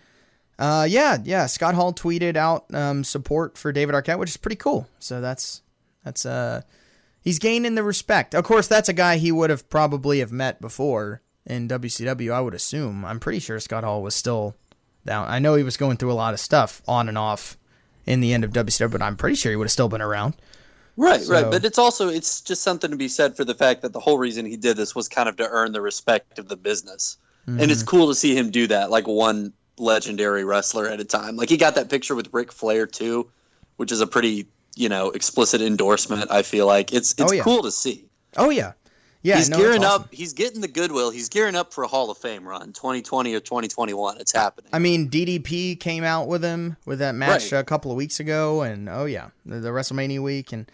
Uh, 0.57 0.85
yeah, 0.89 1.17
yeah. 1.23 1.45
Scott 1.45 1.73
Hall 1.73 1.93
tweeted 1.93 2.35
out 2.35 2.65
um, 2.73 3.05
support 3.05 3.57
for 3.57 3.71
David 3.71 3.95
Arquette, 3.95 4.19
which 4.19 4.29
is 4.29 4.35
pretty 4.35 4.57
cool. 4.57 4.89
So 4.99 5.21
that's 5.21 5.61
that's 6.03 6.25
uh, 6.25 6.63
he's 7.21 7.39
gaining 7.39 7.75
the 7.75 7.83
respect. 7.83 8.35
Of 8.35 8.43
course, 8.43 8.67
that's 8.67 8.89
a 8.89 8.93
guy 8.93 9.17
he 9.17 9.31
would 9.31 9.49
have 9.49 9.69
probably 9.69 10.19
have 10.19 10.33
met 10.33 10.59
before 10.59 11.21
in 11.45 11.67
WCW. 11.67 12.33
I 12.33 12.41
would 12.41 12.53
assume. 12.53 13.05
I'm 13.05 13.19
pretty 13.19 13.39
sure 13.39 13.59
Scott 13.59 13.83
Hall 13.83 14.01
was 14.01 14.15
still 14.15 14.55
down. 15.05 15.27
I 15.27 15.39
know 15.39 15.55
he 15.55 15.63
was 15.63 15.77
going 15.77 15.97
through 15.97 16.11
a 16.11 16.13
lot 16.13 16.33
of 16.33 16.39
stuff 16.39 16.81
on 16.87 17.07
and 17.07 17.17
off 17.17 17.57
in 18.05 18.21
the 18.21 18.33
end 18.33 18.43
of 18.43 18.51
WCW, 18.51 18.91
but 18.91 19.01
I'm 19.01 19.15
pretty 19.15 19.35
sure 19.35 19.51
he 19.51 19.55
would 19.55 19.65
have 19.65 19.71
still 19.71 19.89
been 19.89 20.01
around. 20.01 20.35
Right, 20.99 21.21
So- 21.21 21.31
right. 21.33 21.49
But 21.49 21.63
it's 21.63 21.79
also 21.79 22.09
it's 22.09 22.41
just 22.41 22.61
something 22.61 22.91
to 22.91 22.97
be 22.97 23.07
said 23.07 23.37
for 23.37 23.45
the 23.45 23.55
fact 23.55 23.81
that 23.83 23.93
the 23.93 23.99
whole 24.01 24.17
reason 24.17 24.45
he 24.45 24.57
did 24.57 24.75
this 24.77 24.93
was 24.93 25.07
kind 25.07 25.29
of 25.29 25.37
to 25.37 25.47
earn 25.47 25.71
the 25.71 25.81
respect 25.81 26.37
of 26.39 26.49
the 26.49 26.57
business. 26.57 27.15
And 27.47 27.59
Mm-hmm. 27.61 27.71
it's 27.71 27.83
cool 27.83 28.07
to 28.09 28.15
see 28.15 28.35
him 28.37 28.51
do 28.51 28.67
that, 28.67 28.91
like 28.91 29.07
one 29.07 29.53
legendary 29.77 30.43
wrestler 30.43 30.87
at 30.87 30.99
a 30.99 31.05
time. 31.05 31.37
Like 31.37 31.49
he 31.49 31.55
got 31.57 31.75
that 31.75 31.89
picture 31.89 32.13
with 32.15 32.27
Ric 32.33 32.51
Flair 32.51 32.85
too, 32.85 33.31
which 33.77 33.91
is 33.93 34.01
a 34.01 34.07
pretty, 34.07 34.45
you 34.75 34.89
know, 34.89 35.09
explicit 35.11 35.61
endorsement, 35.61 36.29
I 36.29 36.41
feel 36.41 36.67
like. 36.67 36.91
It's 36.93 37.13
it's 37.13 37.21
Oh, 37.21 37.31
yeah. 37.33 37.43
cool 37.43 37.63
to 37.63 37.71
see. 37.71 38.05
Oh 38.37 38.49
yeah, 38.49 38.73
yeah. 39.21 39.37
he's 39.37 39.49
no, 39.49 39.57
gearing 39.57 39.83
awesome. 39.83 40.03
up, 40.03 40.13
he's 40.13 40.33
getting 40.33 40.61
the 40.61 40.67
goodwill. 40.67 41.11
He's 41.11 41.29
gearing 41.29 41.55
up 41.55 41.73
for 41.73 41.83
a 41.83 41.87
Hall 41.87 42.09
of 42.09 42.17
Fame 42.17 42.47
run, 42.47 42.73
2020 42.73 43.33
or 43.33 43.39
2021. 43.39 44.17
It's 44.19 44.31
happening. 44.31 44.69
I 44.73 44.79
mean, 44.79 45.09
DDP 45.09 45.79
came 45.79 46.03
out 46.03 46.27
with 46.27 46.43
him 46.43 46.77
with 46.85 46.99
that 46.99 47.15
match 47.15 47.51
Right. 47.51 47.59
a 47.59 47.63
couple 47.63 47.91
of 47.91 47.97
weeks 47.97 48.19
ago, 48.19 48.61
and 48.61 48.87
oh 48.89 49.05
yeah, 49.05 49.29
the, 49.45 49.59
the 49.59 49.69
WrestleMania 49.69 50.21
week, 50.21 50.51
and 50.53 50.71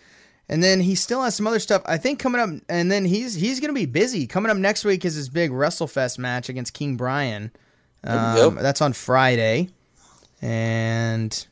and 0.47 0.61
then 0.61 0.79
he 0.81 0.93
still 0.95 1.23
has 1.23 1.35
some 1.35 1.47
other 1.47 1.59
stuff. 1.59 1.81
I 1.85 1.97
think 1.97 2.19
coming 2.19 2.39
up, 2.41 2.49
and 2.69 2.91
then 2.91 3.05
he's 3.05 3.33
he's 3.33 3.59
gonna 3.59 3.73
be 3.73 3.85
busy. 3.87 4.27
Coming 4.27 4.51
up 4.51 4.57
next 4.57 4.85
week 4.85 5.05
is 5.05 5.15
his 5.15 5.29
big 5.29 5.51
WrestleFest 5.51 6.19
match 6.19 6.49
against 6.49 6.73
King 6.73 6.97
Brian. 6.97 7.51
Um, 8.03 8.55
that's 8.61 8.81
on 8.81 8.93
Friday, 8.93 9.69
and 10.41 11.47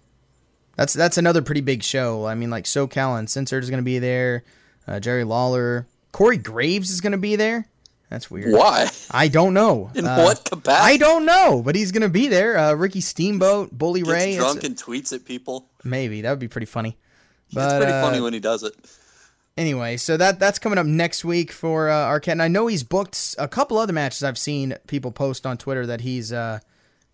that's 0.76 0.94
that's 0.94 1.18
another 1.18 1.42
pretty 1.42 1.62
big 1.62 1.82
show. 1.84 2.26
I 2.28 2.36
mean, 2.36 2.50
like 2.52 2.66
SoCal 2.66 3.18
Uncensored 3.18 3.64
is 3.64 3.70
gonna 3.70 3.82
be 3.82 3.98
there. 4.00 4.44
Uh, 4.88 5.00
Jerry 5.00 5.24
Lawler, 5.24 5.88
Corey 6.14 6.38
Graves 6.38 6.90
is 6.90 7.02
gonna 7.02 7.18
be 7.18 7.36
there. 7.36 7.68
That's 8.10 8.30
weird. 8.32 8.54
Why? 8.54 8.90
I 9.12 9.28
don't 9.28 9.54
know. 9.54 9.90
In 9.96 10.06
Uh, 10.06 10.24
what 10.24 10.46
capacity? 10.46 10.94
I 10.94 10.98
don't 10.98 11.26
know, 11.26 11.62
but 11.66 11.76
he's 11.76 11.92
gonna 11.92 12.08
be 12.10 12.28
there. 12.30 12.58
Uh, 12.58 12.74
Ricky 12.74 13.02
Steamboat, 13.02 13.72
Bully 13.78 14.02
Gets 14.02 14.12
Ray. 14.14 14.38
drunk 14.38 14.64
and 14.64 14.78
tweets 14.78 15.12
at 15.12 15.26
people. 15.26 15.68
maybe 15.84 16.22
that 16.22 16.30
would 16.30 16.40
be 16.40 16.48
pretty 16.48 16.68
funny. 16.68 16.96
it's 17.52 17.56
pretty 17.78 17.92
uh, 17.92 18.02
funny 18.02 18.22
when 18.22 18.32
he 18.34 18.40
does 18.40 18.64
it. 18.64 18.74
anyway, 19.58 19.98
so 19.98 20.16
that 20.18 20.40
that's 20.40 20.60
coming 20.60 20.78
up 20.80 20.86
next 20.86 21.26
week 21.26 21.52
for 21.52 21.90
uh, 21.90 22.08
Arquette. 22.08 22.34
And 22.34 22.42
I 22.44 22.48
know 22.48 22.68
he's 22.68 22.84
booked 22.84 23.36
a 23.40 23.48
couple 23.48 23.78
other 23.78 23.94
matches. 23.94 24.24
I've 24.24 24.38
seen 24.38 24.76
people 24.88 25.12
post 25.12 25.46
on 25.46 25.58
Twitter 25.58 25.86
that 25.88 26.02
he's 26.02 26.32
uh, 26.32 26.60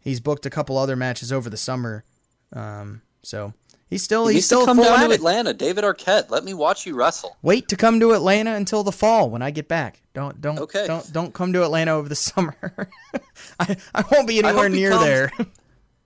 he's 0.01 0.19
booked 0.19 0.45
a 0.45 0.49
couple 0.49 0.77
other 0.77 0.95
matches 0.97 1.31
over 1.31 1.49
the 1.49 1.57
summer. 1.57 2.03
Um, 2.51 3.01
so 3.23 3.53
he's 3.89 4.03
still 4.03 4.27
He 4.27 4.35
he's 4.35 4.45
still 4.45 4.61
to 4.61 4.65
come 4.67 4.77
full 4.77 4.85
down 4.85 5.09
to. 5.09 5.15
Atlanta. 5.15 5.53
David 5.53 5.83
Arquette, 5.83 6.29
let 6.29 6.43
me 6.43 6.53
watch 6.53 6.85
you 6.85 6.95
wrestle. 6.95 7.37
Wait 7.41 7.67
to 7.69 7.75
come 7.75 7.99
to 7.99 8.11
Atlanta 8.13 8.53
until 8.55 8.83
the 8.83 8.91
fall 8.91 9.29
when 9.29 9.41
I 9.41 9.51
get 9.51 9.67
back. 9.67 10.01
Don't 10.13 10.39
don't 10.41 10.59
Okay. 10.59 10.85
don't 10.87 11.11
don't 11.13 11.33
come 11.33 11.53
to 11.53 11.63
Atlanta 11.63 11.91
over 11.91 12.07
the 12.09 12.15
summer. 12.15 12.55
I 13.59 13.75
I 13.95 14.03
won't 14.11 14.27
be 14.27 14.39
anywhere 14.43 14.69
near 14.69 14.91
comes- 14.91 15.03
there. 15.05 15.31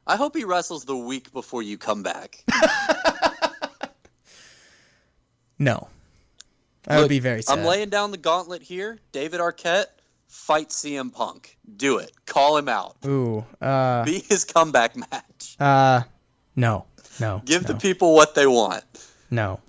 I 0.06 0.18
hope 0.18 0.36
he 0.36 0.44
wrestles 0.44 0.84
the 0.86 0.98
week 0.98 1.32
before 1.32 1.62
you 1.64 1.78
come 1.78 2.04
back. 2.04 2.44
no, 5.60 5.88
that 6.84 7.00
would 7.00 7.10
be 7.10 7.20
very 7.20 7.42
sad. 7.42 7.60
I'm 7.60 7.66
laying 7.66 7.90
down 7.90 8.12
the 8.12 8.18
gauntlet 8.18 8.62
here. 8.62 9.00
David 9.12 9.40
Arquette, 9.40 9.86
fight 10.28 10.70
CM 10.70 11.14
Punk. 11.14 11.58
Do 11.78 12.00
it. 12.00 12.12
Call 12.26 12.58
him 12.58 12.68
out. 12.68 12.98
Ooh, 13.06 13.46
uh, 13.62 14.04
Be 14.04 14.20
his 14.20 14.44
comeback 14.46 14.96
match. 14.98 15.56
uh, 15.60 16.02
no, 16.56 16.86
no, 17.20 17.42
Give 17.46 17.62
no, 17.64 17.74
the 17.74 17.80
people 17.80 18.14
what 18.16 18.36
they 18.36 18.48
want. 18.48 18.84
no, 19.30 19.60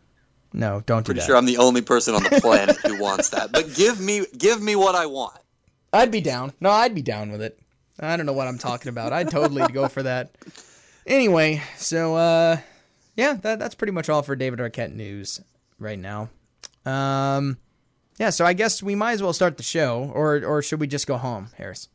no, 0.53 0.83
don't 0.87 1.05
do 1.05 1.05
that. 1.05 1.05
Pretty 1.05 1.21
that. 1.21 1.27
sure 1.27 1.37
I'm 1.37 1.47
the 1.47 1.59
only 1.59 1.83
person 1.83 2.15
on 2.15 2.23
the 2.23 2.41
planet 2.41 2.77
who 2.87 3.01
wants 3.01 3.31
that. 3.31 3.51
But 3.53 3.75
give 3.75 4.01
me 4.01 4.25
give 4.37 4.63
me 4.63 4.77
what 4.77 4.95
I 4.95 5.07
want. 5.07 5.39
I'd 5.93 6.11
be 6.11 6.21
down. 6.21 6.53
No, 6.61 6.71
I'd 6.71 6.95
be 6.95 7.03
down 7.03 7.31
with 7.33 7.43
it. 7.43 7.59
I 7.99 8.17
don't 8.17 8.27
know 8.27 8.33
what 8.33 8.49
I'm 8.49 8.59
talking 8.59 8.89
about. 8.89 9.13
I'd 9.13 9.31
totally 9.31 9.67
go 9.73 9.89
for 9.89 10.03
that. 10.03 10.35
Anyway, 11.07 11.63
so 11.77 12.17
uh, 12.17 12.57
yeah, 13.17 13.35
that, 13.35 13.59
that's 13.59 13.75
pretty 13.75 13.93
much 13.93 14.09
all 14.09 14.23
for 14.23 14.35
David 14.35 14.59
Arquette 14.59 14.93
news 14.93 15.41
right 15.79 15.99
now. 15.99 16.31
Um, 16.85 17.59
yeah, 18.19 18.31
so 18.31 18.45
I 18.45 18.53
guess 18.53 18.83
we 18.83 18.95
might 18.95 19.13
as 19.13 19.23
well 19.23 19.33
start 19.33 19.57
the 19.57 19.63
show, 19.63 20.11
or 20.15 20.45
or 20.45 20.63
should 20.63 20.81
we 20.81 20.87
just 20.87 21.07
go 21.07 21.17
home, 21.17 21.49
Harris? 21.57 21.89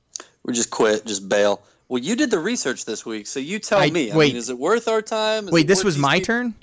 We 0.44 0.54
just 0.54 0.70
quit, 0.70 1.06
just 1.06 1.28
bail. 1.30 1.62
Well, 1.90 2.02
you 2.02 2.16
did 2.16 2.30
the 2.32 2.40
research 2.40 2.86
this 2.86 3.04
week, 3.06 3.26
so 3.28 3.40
you 3.40 3.60
tell 3.60 3.80
I- 3.80 3.90
me. 3.90 4.12
I 4.12 4.16
wait. 4.16 4.28
mean, 4.30 4.38
is 4.38 4.50
it 4.50 4.58
worth 4.58 4.88
our 4.88 5.02
time? 5.02 5.46
Is 5.46 5.52
Wait, 5.52 5.68
this 5.68 5.84
was 5.84 5.98
my 5.98 6.20
people- 6.20 6.26
turn. 6.26 6.56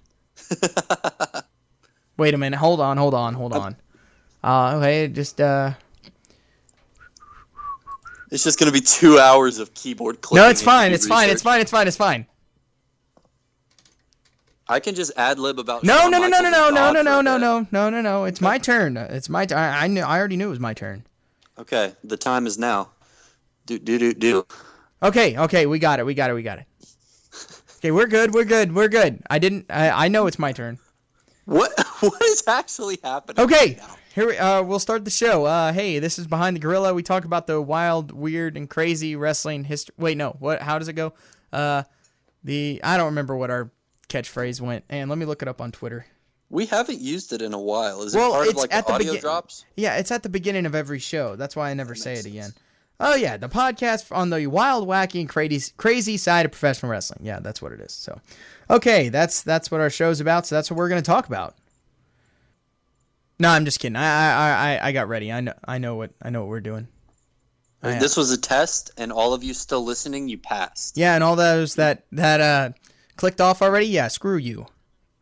Wait 2.16 2.32
a 2.32 2.38
minute. 2.38 2.56
Hold 2.56 2.80
on. 2.80 2.96
Hold 2.96 3.12
on. 3.14 3.34
Hold 3.34 3.52
on. 3.52 3.76
Uh, 4.42 4.76
okay, 4.76 5.08
just 5.08 5.40
uh. 5.40 5.72
It's 8.30 8.42
just 8.44 8.58
going 8.58 8.68
to 8.68 8.72
be 8.72 8.80
two 8.80 9.18
hours 9.18 9.58
of 9.58 9.74
keyboard 9.74 10.20
clicking. 10.20 10.42
No, 10.44 10.48
it's 10.48 10.62
fine. 10.62 10.92
It's 10.92 11.06
fine. 11.06 11.28
It's 11.30 11.42
fine. 11.42 11.60
It's 11.60 11.70
fine. 11.70 11.86
It's 11.88 11.96
fine. 11.96 12.26
I 14.68 14.80
can 14.80 14.94
just 14.94 15.12
ad 15.16 15.38
lib 15.38 15.58
about. 15.58 15.84
No, 15.84 16.08
no, 16.08 16.18
no, 16.18 16.28
no, 16.28 16.40
no, 16.40 16.50
no, 16.50 16.70
no, 16.70 16.92
no, 16.92 17.02
no, 17.02 17.20
no, 17.20 17.38
no, 17.38 17.66
no, 17.70 17.90
no, 17.90 18.00
no. 18.00 18.24
It's 18.24 18.40
my 18.40 18.58
turn. 18.58 18.96
It's 18.96 19.28
my. 19.28 19.46
turn. 19.46 19.58
I 19.58 19.86
knew. 19.88 20.02
I 20.02 20.18
already 20.18 20.36
knew 20.36 20.46
it 20.46 20.50
was 20.50 20.60
my 20.60 20.74
turn. 20.74 21.04
Okay, 21.58 21.92
the 22.04 22.16
time 22.16 22.46
is 22.46 22.58
now. 22.58 22.90
Do 23.66 23.78
do 23.78 23.98
do 23.98 24.12
do. 24.14 24.46
Okay. 25.02 25.36
Okay. 25.38 25.66
We 25.66 25.78
got 25.78 26.00
it. 26.00 26.06
We 26.06 26.14
got 26.14 26.30
it. 26.30 26.34
We 26.34 26.42
got 26.42 26.58
it. 26.58 26.66
Okay. 27.78 27.90
We're 27.90 28.06
good. 28.06 28.32
We're 28.34 28.44
good. 28.44 28.74
We're 28.74 28.88
good. 28.88 29.22
I 29.28 29.38
didn't. 29.38 29.66
I, 29.70 30.06
I 30.06 30.08
know 30.08 30.26
it's 30.26 30.38
my 30.38 30.52
turn. 30.52 30.78
What 31.44 31.72
what 32.00 32.22
is 32.22 32.42
actually 32.46 32.98
happening? 33.02 33.44
Okay. 33.44 33.78
right? 33.80 33.90
Here 34.14 34.26
we, 34.28 34.38
uh, 34.38 34.62
we'll 34.62 34.78
start 34.78 35.04
the 35.04 35.10
show. 35.10 35.44
Uh, 35.44 35.72
hey, 35.74 35.98
this 35.98 36.18
is 36.18 36.26
behind 36.26 36.56
the 36.56 36.60
gorilla. 36.60 36.94
We 36.94 37.02
talk 37.02 37.26
about 37.26 37.46
the 37.46 37.60
wild, 37.60 38.12
weird, 38.12 38.56
and 38.56 38.68
crazy 38.68 39.14
wrestling 39.14 39.64
history. 39.64 39.94
Wait, 39.98 40.16
no. 40.16 40.36
What? 40.38 40.62
How 40.62 40.78
does 40.78 40.88
it 40.88 40.94
go? 40.94 41.12
Uh, 41.52 41.82
the 42.42 42.80
I 42.82 42.96
don't 42.96 43.06
remember 43.06 43.36
what 43.36 43.50
our 43.50 43.70
catchphrase 44.08 44.60
went. 44.60 44.84
And 44.88 45.10
let 45.10 45.18
me 45.18 45.26
look 45.26 45.42
it 45.42 45.48
up 45.48 45.60
on 45.60 45.70
Twitter. 45.72 46.06
We 46.48 46.64
haven't 46.66 47.00
used 47.00 47.32
it 47.32 47.42
in 47.42 47.52
a 47.54 47.60
while. 47.60 48.02
Is 48.02 48.14
Well, 48.14 48.30
it 48.30 48.34
part 48.36 48.48
of 48.48 48.54
like 48.56 48.74
at 48.74 48.86
the 48.86 48.92
the 48.92 48.94
audio 48.94 49.06
begin- 49.12 49.20
drops? 49.20 49.64
Yeah, 49.76 49.96
it's 49.96 50.10
at 50.10 50.22
the 50.22 50.28
beginning 50.28 50.64
of 50.64 50.74
every 50.74 50.98
show. 51.00 51.36
That's 51.36 51.54
why 51.54 51.70
I 51.70 51.74
never 51.74 51.94
say 51.94 52.14
makes 52.14 52.24
it 52.24 52.28
again. 52.30 52.50
Oh 52.98 53.14
yeah, 53.14 53.36
the 53.36 53.48
podcast 53.48 54.14
on 54.14 54.30
the 54.30 54.46
wild, 54.46 54.88
wacky, 54.88 55.20
and 55.20 55.28
crazy, 55.28 55.72
crazy 55.76 56.16
side 56.16 56.46
of 56.46 56.52
professional 56.52 56.90
wrestling. 56.90 57.20
Yeah, 57.22 57.40
that's 57.40 57.60
what 57.60 57.72
it 57.72 57.80
is. 57.80 57.92
So, 57.92 58.20
okay, 58.70 59.10
that's 59.10 59.42
that's 59.42 59.70
what 59.70 59.80
our 59.80 59.90
show's 59.90 60.20
about. 60.20 60.46
So 60.46 60.54
that's 60.54 60.70
what 60.70 60.78
we're 60.78 60.88
gonna 60.88 61.02
talk 61.02 61.26
about. 61.26 61.54
No, 63.38 63.50
I'm 63.50 63.64
just 63.64 63.80
kidding. 63.80 63.96
I 63.96 64.02
I 64.02 64.76
I, 64.78 64.88
I 64.88 64.92
got 64.92 65.08
ready. 65.08 65.30
I 65.30 65.40
know 65.40 65.52
I 65.64 65.78
know 65.78 65.94
what 65.96 66.12
I 66.22 66.30
know 66.30 66.40
what 66.40 66.48
we're 66.48 66.60
doing. 66.60 66.88
I. 67.82 67.98
This 67.98 68.16
was 68.16 68.32
a 68.32 68.38
test, 68.38 68.90
and 68.96 69.12
all 69.12 69.34
of 69.34 69.44
you 69.44 69.52
still 69.52 69.84
listening, 69.84 70.28
you 70.28 70.38
passed. 70.38 70.96
Yeah, 70.96 71.14
and 71.14 71.22
all 71.22 71.36
those 71.36 71.74
that 71.74 72.06
that 72.12 72.40
uh 72.40 72.70
clicked 73.16 73.40
off 73.42 73.60
already. 73.60 73.86
Yeah, 73.86 74.08
screw 74.08 74.38
you. 74.38 74.66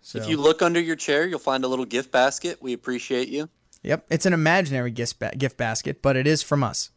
So, 0.01 0.19
If 0.19 0.29
you 0.29 0.37
look 0.37 0.61
under 0.63 0.81
your 0.81 0.97
chair, 0.97 1.27
you'll 1.27 1.39
find 1.39 1.65
a 1.65 1.69
little 1.69 1.87
gift 1.87 2.13
basket. 2.13 2.63
We 2.63 2.75
appreciate 2.75 3.29
you. 3.29 3.49
yep, 3.83 4.05
it's 4.11 4.27
an 4.27 4.35
imaginary 4.35 4.91
gift 4.91 5.19
ba- 5.19 5.33
gift 5.37 5.57
basket, 5.57 6.03
but 6.03 6.15
it 6.15 6.27
is 6.27 6.43
from 6.43 6.63
us. 6.63 6.91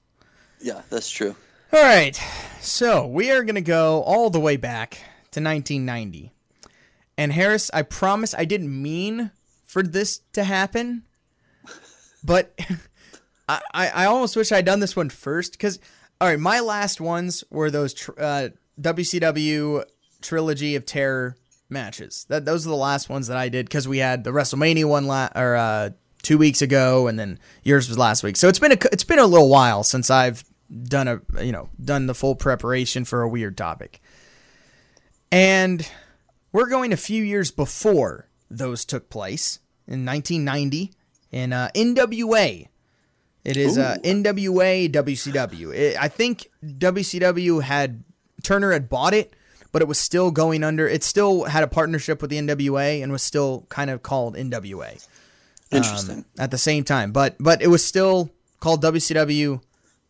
Yeah, 0.59 0.81
that's 0.89 1.09
true. 1.09 1.35
All 1.73 1.83
right, 1.83 2.15
so 2.61 3.05
we 3.07 3.31
are 3.31 3.43
gonna 3.43 3.61
go 3.61 4.01
all 4.03 4.29
the 4.29 4.39
way 4.39 4.57
back 4.57 4.95
to 5.31 5.41
1990. 5.41 6.31
And 7.17 7.31
Harris, 7.31 7.69
I 7.73 7.81
promise 7.81 8.33
I 8.37 8.45
didn't 8.45 8.81
mean 8.81 9.31
for 9.65 9.83
this 9.83 10.21
to 10.33 10.43
happen, 10.43 11.03
but 12.23 12.57
I, 13.49 13.61
I, 13.73 13.87
I 13.89 14.05
almost 14.05 14.35
wish 14.35 14.51
I'd 14.51 14.65
done 14.65 14.79
this 14.79 14.95
one 14.95 15.09
first 15.09 15.53
because, 15.53 15.79
all 16.21 16.27
right, 16.27 16.39
my 16.39 16.59
last 16.59 17.01
ones 17.01 17.43
were 17.49 17.71
those 17.71 17.93
tr- 17.93 18.11
uh, 18.19 18.49
WCW 18.79 19.83
Trilogy 20.21 20.75
of 20.75 20.85
Terror 20.85 21.35
matches. 21.69 22.25
That 22.29 22.45
those 22.45 22.65
are 22.65 22.69
the 22.69 22.75
last 22.75 23.09
ones 23.09 23.27
that 23.27 23.37
I 23.37 23.49
did 23.49 23.65
because 23.67 23.87
we 23.87 23.97
had 23.97 24.23
the 24.23 24.31
WrestleMania 24.31 24.85
one 24.85 25.07
la- 25.07 25.29
or 25.35 25.55
uh, 25.55 25.89
two 26.23 26.37
weeks 26.37 26.61
ago, 26.61 27.07
and 27.07 27.17
then 27.17 27.39
yours 27.63 27.87
was 27.89 27.97
last 27.97 28.23
week. 28.23 28.37
So 28.37 28.47
it's 28.47 28.59
been 28.59 28.73
a 28.73 28.77
it's 28.91 29.03
been 29.03 29.19
a 29.19 29.25
little 29.25 29.49
while 29.49 29.83
since 29.83 30.09
I've 30.09 30.43
done 30.83 31.07
a 31.07 31.21
you 31.43 31.51
know 31.51 31.69
done 31.83 32.07
the 32.07 32.15
full 32.15 32.35
preparation 32.35 33.05
for 33.05 33.21
a 33.21 33.29
weird 33.29 33.57
topic, 33.57 34.01
and 35.31 35.89
we're 36.51 36.69
going 36.69 36.93
a 36.93 36.97
few 36.97 37.23
years 37.23 37.51
before 37.51 38.27
those 38.49 38.85
took 38.85 39.09
place 39.09 39.59
in 39.87 40.05
1990 40.05 40.91
in 41.31 41.53
uh, 41.53 41.69
NWA. 41.75 42.67
It 43.43 43.55
is 43.55 43.77
uh, 43.77 43.97
NWA 44.03 44.91
WCW. 44.91 45.73
It, 45.73 45.97
I 45.97 46.09
think 46.09 46.49
WCW 46.65 47.61
had 47.61 48.03
Turner 48.43 48.73
had 48.73 48.89
bought 48.89 49.13
it, 49.13 49.33
but 49.71 49.81
it 49.81 49.87
was 49.87 49.97
still 49.97 50.31
going 50.31 50.63
under. 50.63 50.87
It 50.87 51.03
still 51.03 51.45
had 51.45 51.63
a 51.63 51.67
partnership 51.67 52.21
with 52.21 52.29
the 52.29 52.37
NWA 52.37 53.01
and 53.01 53.11
was 53.11 53.23
still 53.23 53.65
kind 53.69 53.89
of 53.89 54.03
called 54.03 54.35
NWA 54.35 55.07
Interesting. 55.71 56.25
at 56.37 56.51
the 56.51 56.57
same 56.57 56.83
time. 56.83 57.11
But 57.13 57.35
but 57.39 57.61
it 57.61 57.67
was 57.67 57.85
still 57.85 58.31
called 58.59 58.83
WCW, 58.83 59.61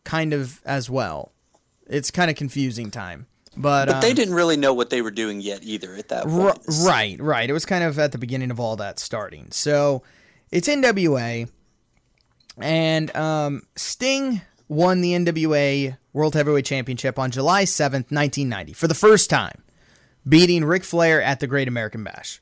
kind 0.04 0.32
of 0.32 0.60
as 0.64 0.88
well. 0.88 1.32
It's 1.86 2.10
kind 2.10 2.30
of 2.30 2.36
confusing 2.36 2.90
time. 2.90 3.26
But, 3.56 3.86
but 3.86 4.00
they 4.00 4.10
um, 4.10 4.14
didn't 4.14 4.34
really 4.34 4.56
know 4.56 4.72
what 4.72 4.90
they 4.90 5.02
were 5.02 5.10
doing 5.10 5.40
yet 5.40 5.64
either 5.64 5.94
at 5.94 6.08
that 6.08 6.26
R- 6.26 6.52
point. 6.52 6.64
right, 6.82 7.20
right. 7.20 7.50
It 7.50 7.52
was 7.52 7.66
kind 7.66 7.82
of 7.82 7.98
at 7.98 8.12
the 8.12 8.18
beginning 8.18 8.50
of 8.50 8.60
all 8.60 8.76
that 8.76 9.00
starting. 9.00 9.48
So 9.50 10.02
it's 10.52 10.68
NWA, 10.68 11.50
and 12.58 13.14
um, 13.16 13.62
Sting 13.74 14.42
won 14.68 15.00
the 15.00 15.12
NWA 15.12 15.96
World 16.12 16.34
Heavyweight 16.34 16.66
Championship 16.66 17.18
on 17.18 17.30
July 17.30 17.64
7th, 17.64 18.12
1990, 18.12 18.74
for 18.74 18.86
the 18.86 18.94
first 18.94 19.28
time, 19.28 19.62
beating 20.28 20.64
Ric 20.64 20.84
Flair 20.84 21.20
at 21.20 21.40
the 21.40 21.46
Great 21.46 21.68
American 21.68 22.04
Bash. 22.04 22.40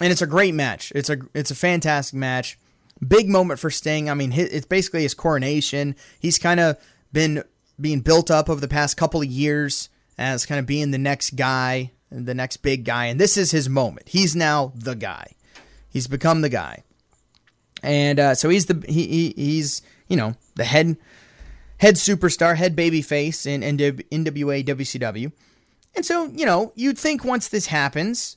And 0.00 0.10
it's 0.10 0.22
a 0.22 0.26
great 0.26 0.54
match. 0.54 0.92
It's 0.94 1.10
a 1.10 1.18
it's 1.32 1.50
a 1.50 1.54
fantastic 1.54 2.18
match. 2.18 2.58
Big 3.06 3.28
moment 3.28 3.58
for 3.58 3.70
Sting. 3.70 4.08
I 4.08 4.14
mean, 4.14 4.32
it's 4.32 4.66
basically 4.66 5.02
his 5.02 5.14
coronation. 5.14 5.96
He's 6.20 6.38
kind 6.38 6.60
of 6.60 6.76
been 7.12 7.42
being 7.80 8.00
built 8.00 8.30
up 8.30 8.48
over 8.48 8.60
the 8.60 8.68
past 8.68 8.96
couple 8.96 9.20
of 9.20 9.26
years 9.26 9.88
as 10.18 10.46
kind 10.46 10.58
of 10.58 10.66
being 10.66 10.90
the 10.90 10.98
next 10.98 11.30
guy, 11.36 11.90
the 12.10 12.34
next 12.34 12.58
big 12.58 12.84
guy, 12.84 13.06
and 13.06 13.20
this 13.20 13.36
is 13.36 13.50
his 13.50 13.68
moment. 13.68 14.08
He's 14.08 14.36
now 14.36 14.72
the 14.74 14.94
guy. 14.94 15.32
He's 15.88 16.06
become 16.06 16.40
the 16.40 16.48
guy, 16.48 16.84
and 17.82 18.18
uh, 18.18 18.34
so 18.34 18.48
he's 18.48 18.66
the 18.66 18.82
he, 18.86 19.06
he 19.06 19.34
he's 19.36 19.82
you 20.08 20.16
know 20.16 20.34
the 20.54 20.64
head 20.64 20.96
head 21.78 21.96
superstar, 21.96 22.56
head 22.56 22.76
babyface 22.76 23.46
in 23.46 23.60
NWA 23.60 24.64
WCW, 24.64 25.32
and 25.94 26.06
so 26.06 26.26
you 26.26 26.46
know 26.46 26.72
you'd 26.76 26.98
think 26.98 27.24
once 27.24 27.48
this 27.48 27.66
happens, 27.66 28.36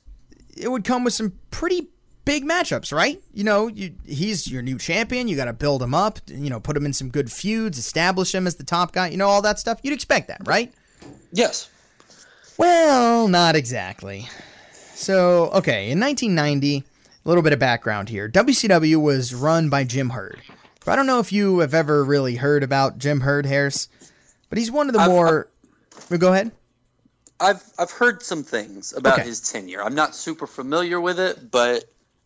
it 0.57 0.69
would 0.69 0.83
come 0.83 1.03
with 1.03 1.13
some 1.13 1.33
pretty 1.51 1.89
big 2.25 2.43
matchups, 2.43 2.91
right? 2.91 3.21
You 3.33 3.43
know, 3.43 3.67
you, 3.67 3.93
he's 4.05 4.47
your 4.47 4.61
new 4.61 4.77
champion. 4.77 5.27
You 5.27 5.35
got 5.35 5.45
to 5.45 5.53
build 5.53 5.81
him 5.81 5.93
up. 5.93 6.19
You 6.27 6.49
know, 6.49 6.59
put 6.59 6.75
him 6.75 6.85
in 6.85 6.93
some 6.93 7.09
good 7.09 7.31
feuds, 7.31 7.77
establish 7.77 8.33
him 8.35 8.47
as 8.47 8.55
the 8.55 8.63
top 8.63 8.91
guy. 8.91 9.07
You 9.09 9.17
know, 9.17 9.27
all 9.27 9.41
that 9.43 9.59
stuff. 9.59 9.79
You'd 9.83 9.93
expect 9.93 10.27
that, 10.27 10.41
right? 10.45 10.73
Yes. 11.31 11.69
Well, 12.57 13.27
not 13.27 13.55
exactly. 13.55 14.27
So, 14.93 15.45
okay, 15.51 15.91
in 15.91 15.99
1990, 15.99 16.77
a 16.77 16.83
little 17.27 17.43
bit 17.43 17.53
of 17.53 17.59
background 17.59 18.09
here. 18.09 18.29
WCW 18.29 19.01
was 19.01 19.33
run 19.33 19.69
by 19.69 19.83
Jim 19.83 20.09
Herd. 20.11 20.41
But 20.85 20.91
I 20.93 20.95
don't 20.95 21.07
know 21.07 21.19
if 21.19 21.31
you 21.33 21.59
have 21.59 21.73
ever 21.73 22.03
really 22.03 22.35
heard 22.35 22.63
about 22.63 22.97
Jim 22.97 23.21
Herd, 23.21 23.45
Harris, 23.45 23.89
but 24.49 24.57
he's 24.57 24.71
one 24.71 24.87
of 24.87 24.93
the 24.93 24.99
I've- 24.99 25.11
more. 25.11 25.49
Well, 26.09 26.19
Go 26.19 26.31
ahead. 26.33 26.51
I've 27.39 27.61
I've 27.77 27.91
heard 27.91 28.23
some 28.23 28.43
things 28.43 28.93
about 28.93 29.19
Okay. 29.19 29.27
his 29.27 29.41
tenure. 29.51 29.83
I'm 29.83 29.95
not 29.95 30.15
super 30.15 30.47
familiar 30.47 31.01
with 31.01 31.19
it, 31.19 31.51
but 31.51 31.83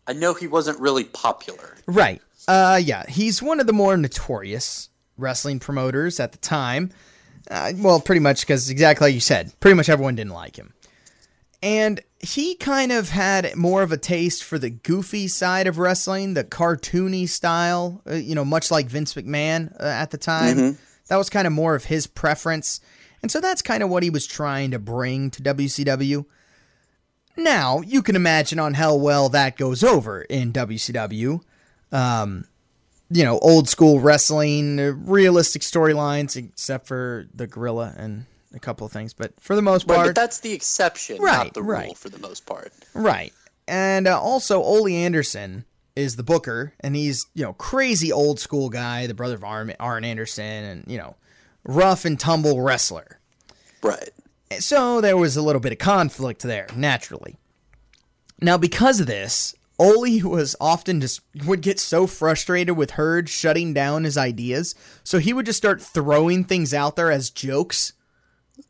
I 0.10 0.14
know 0.14 0.34
he 0.34 0.48
wasn't 0.48 0.80
really 0.80 1.04
popular. 1.04 1.78
Right. 1.86 2.20
Uh, 2.48 2.82
yeah, 2.84 3.06
he's 3.08 3.44
one 3.44 3.60
of 3.60 3.68
the 3.68 3.74
more 3.74 3.96
notorious 3.96 4.90
wrestling 5.18 5.60
promoters 5.60 6.20
at 6.20 6.32
the 6.32 6.40
time. 6.40 6.90
Uh, 7.52 7.74
well, 7.78 8.02
pretty 8.02 8.20
much 8.20 8.42
because 8.42 8.72
exactly 8.72 9.06
like 9.06 9.14
you 9.14 9.20
said, 9.20 9.54
pretty 9.60 9.76
much 9.76 9.88
everyone 9.88 10.16
didn't 10.16 10.34
like 10.34 10.56
him. 10.56 10.74
And 11.62 12.02
he 12.20 12.56
kind 12.56 12.92
of 12.92 13.10
had 13.10 13.56
more 13.56 13.84
of 13.84 13.92
a 13.92 13.98
taste 13.98 14.44
for 14.44 14.58
the 14.58 14.72
goofy 14.72 15.28
side 15.28 15.68
of 15.68 15.78
wrestling, 15.78 16.34
the 16.34 16.44
cartoony 16.44 17.30
style, 17.30 18.02
uh, 18.10 18.16
you 18.16 18.34
know, 18.34 18.46
much 18.46 18.72
like 18.72 18.88
Vince 18.88 19.14
McMahon 19.14 19.72
uh, 19.80 19.84
at 19.84 20.10
the 20.10 20.18
time. 20.18 20.80
That 21.10 21.18
was 21.18 21.30
kind 21.30 21.46
of 21.46 21.54
more 21.54 21.76
of 21.76 21.86
his 21.86 22.08
preference. 22.08 22.82
And 23.22 23.32
so 23.32 23.40
that's 23.40 23.62
kind 23.62 23.84
of 23.84 23.90
what 23.90 24.02
he 24.02 24.10
was 24.10 24.26
trying 24.26 24.72
to 24.72 24.80
bring 24.80 25.30
to 25.32 25.44
WCW. 25.44 26.26
Now, 27.44 27.82
you 27.82 28.02
can 28.02 28.16
imagine 28.16 28.60
on 28.60 28.76
how 28.76 28.96
well 28.96 29.30
that 29.30 29.58
goes 29.58 29.84
over 29.84 30.22
in 30.22 30.52
WCW. 30.54 31.42
Um, 31.92 32.46
you 33.10 33.24
know, 33.24 33.40
old 33.40 33.68
school 33.68 34.00
wrestling, 34.00 34.80
uh, 34.80 34.92
realistic 34.92 35.64
storylines, 35.64 36.36
except 36.36 36.88
for 36.88 37.28
the 37.34 37.48
gorilla 37.48 37.94
and 37.98 38.26
a 38.54 38.60
couple 38.60 38.86
of 38.86 38.92
things. 38.92 39.14
But 39.14 39.34
for 39.40 39.56
the 39.56 39.62
most 39.62 39.88
Right, 39.88 39.96
part, 39.96 40.08
but 40.10 40.16
that's 40.16 40.42
the 40.42 40.54
exception, 40.54 41.20
Right, 41.22 41.46
not 41.46 41.54
the 41.54 41.64
rule 41.64 41.96
for 41.96 42.10
the 42.10 42.20
most 42.20 42.46
part. 42.46 42.72
Right. 42.94 43.34
And 43.68 44.08
uh, 44.08 44.20
also, 44.20 44.62
Ole 44.62 44.88
Anderson 44.88 45.66
is 45.96 46.16
the 46.16 46.24
booker, 46.24 46.74
and 46.80 46.96
he's, 46.96 47.26
you 47.34 47.44
know, 47.44 47.54
crazy 47.54 48.12
old 48.12 48.40
school 48.40 48.70
guy, 48.70 49.08
the 49.08 49.14
brother 49.14 49.36
of 49.36 49.44
Arn, 49.44 49.74
Arn 49.80 50.04
Anderson, 50.04 50.44
and, 50.64 50.84
you 50.88 50.98
know, 50.98 51.16
rough 51.64 52.06
and 52.06 52.20
tumble 52.20 52.62
wrestler. 52.62 53.20
Right. 53.84 54.10
So 54.58 55.00
there 55.00 55.18
was 55.18 55.38
a 55.38 55.42
little 55.42 55.62
bit 55.62 55.72
of 55.72 55.78
conflict 55.78 56.42
there, 56.42 56.68
naturally. 56.76 57.38
Now, 58.42 58.58
because 58.58 59.00
of 59.00 59.06
this, 59.06 59.54
Ole 59.78 60.22
was 60.24 60.56
often 60.60 61.00
just 61.02 61.22
would 61.46 61.62
get 61.62 61.80
so 61.80 62.08
frustrated 62.08 62.76
with 62.76 62.92
Herd 62.92 63.30
shutting 63.30 63.74
down 63.74 64.06
his 64.06 64.18
ideas, 64.18 64.74
so 65.04 65.20
he 65.20 65.34
would 65.34 65.46
just 65.46 65.58
start 65.58 65.82
throwing 65.82 66.44
things 66.44 66.74
out 66.74 66.96
there 66.96 67.12
as 67.12 67.30
jokes, 67.30 67.94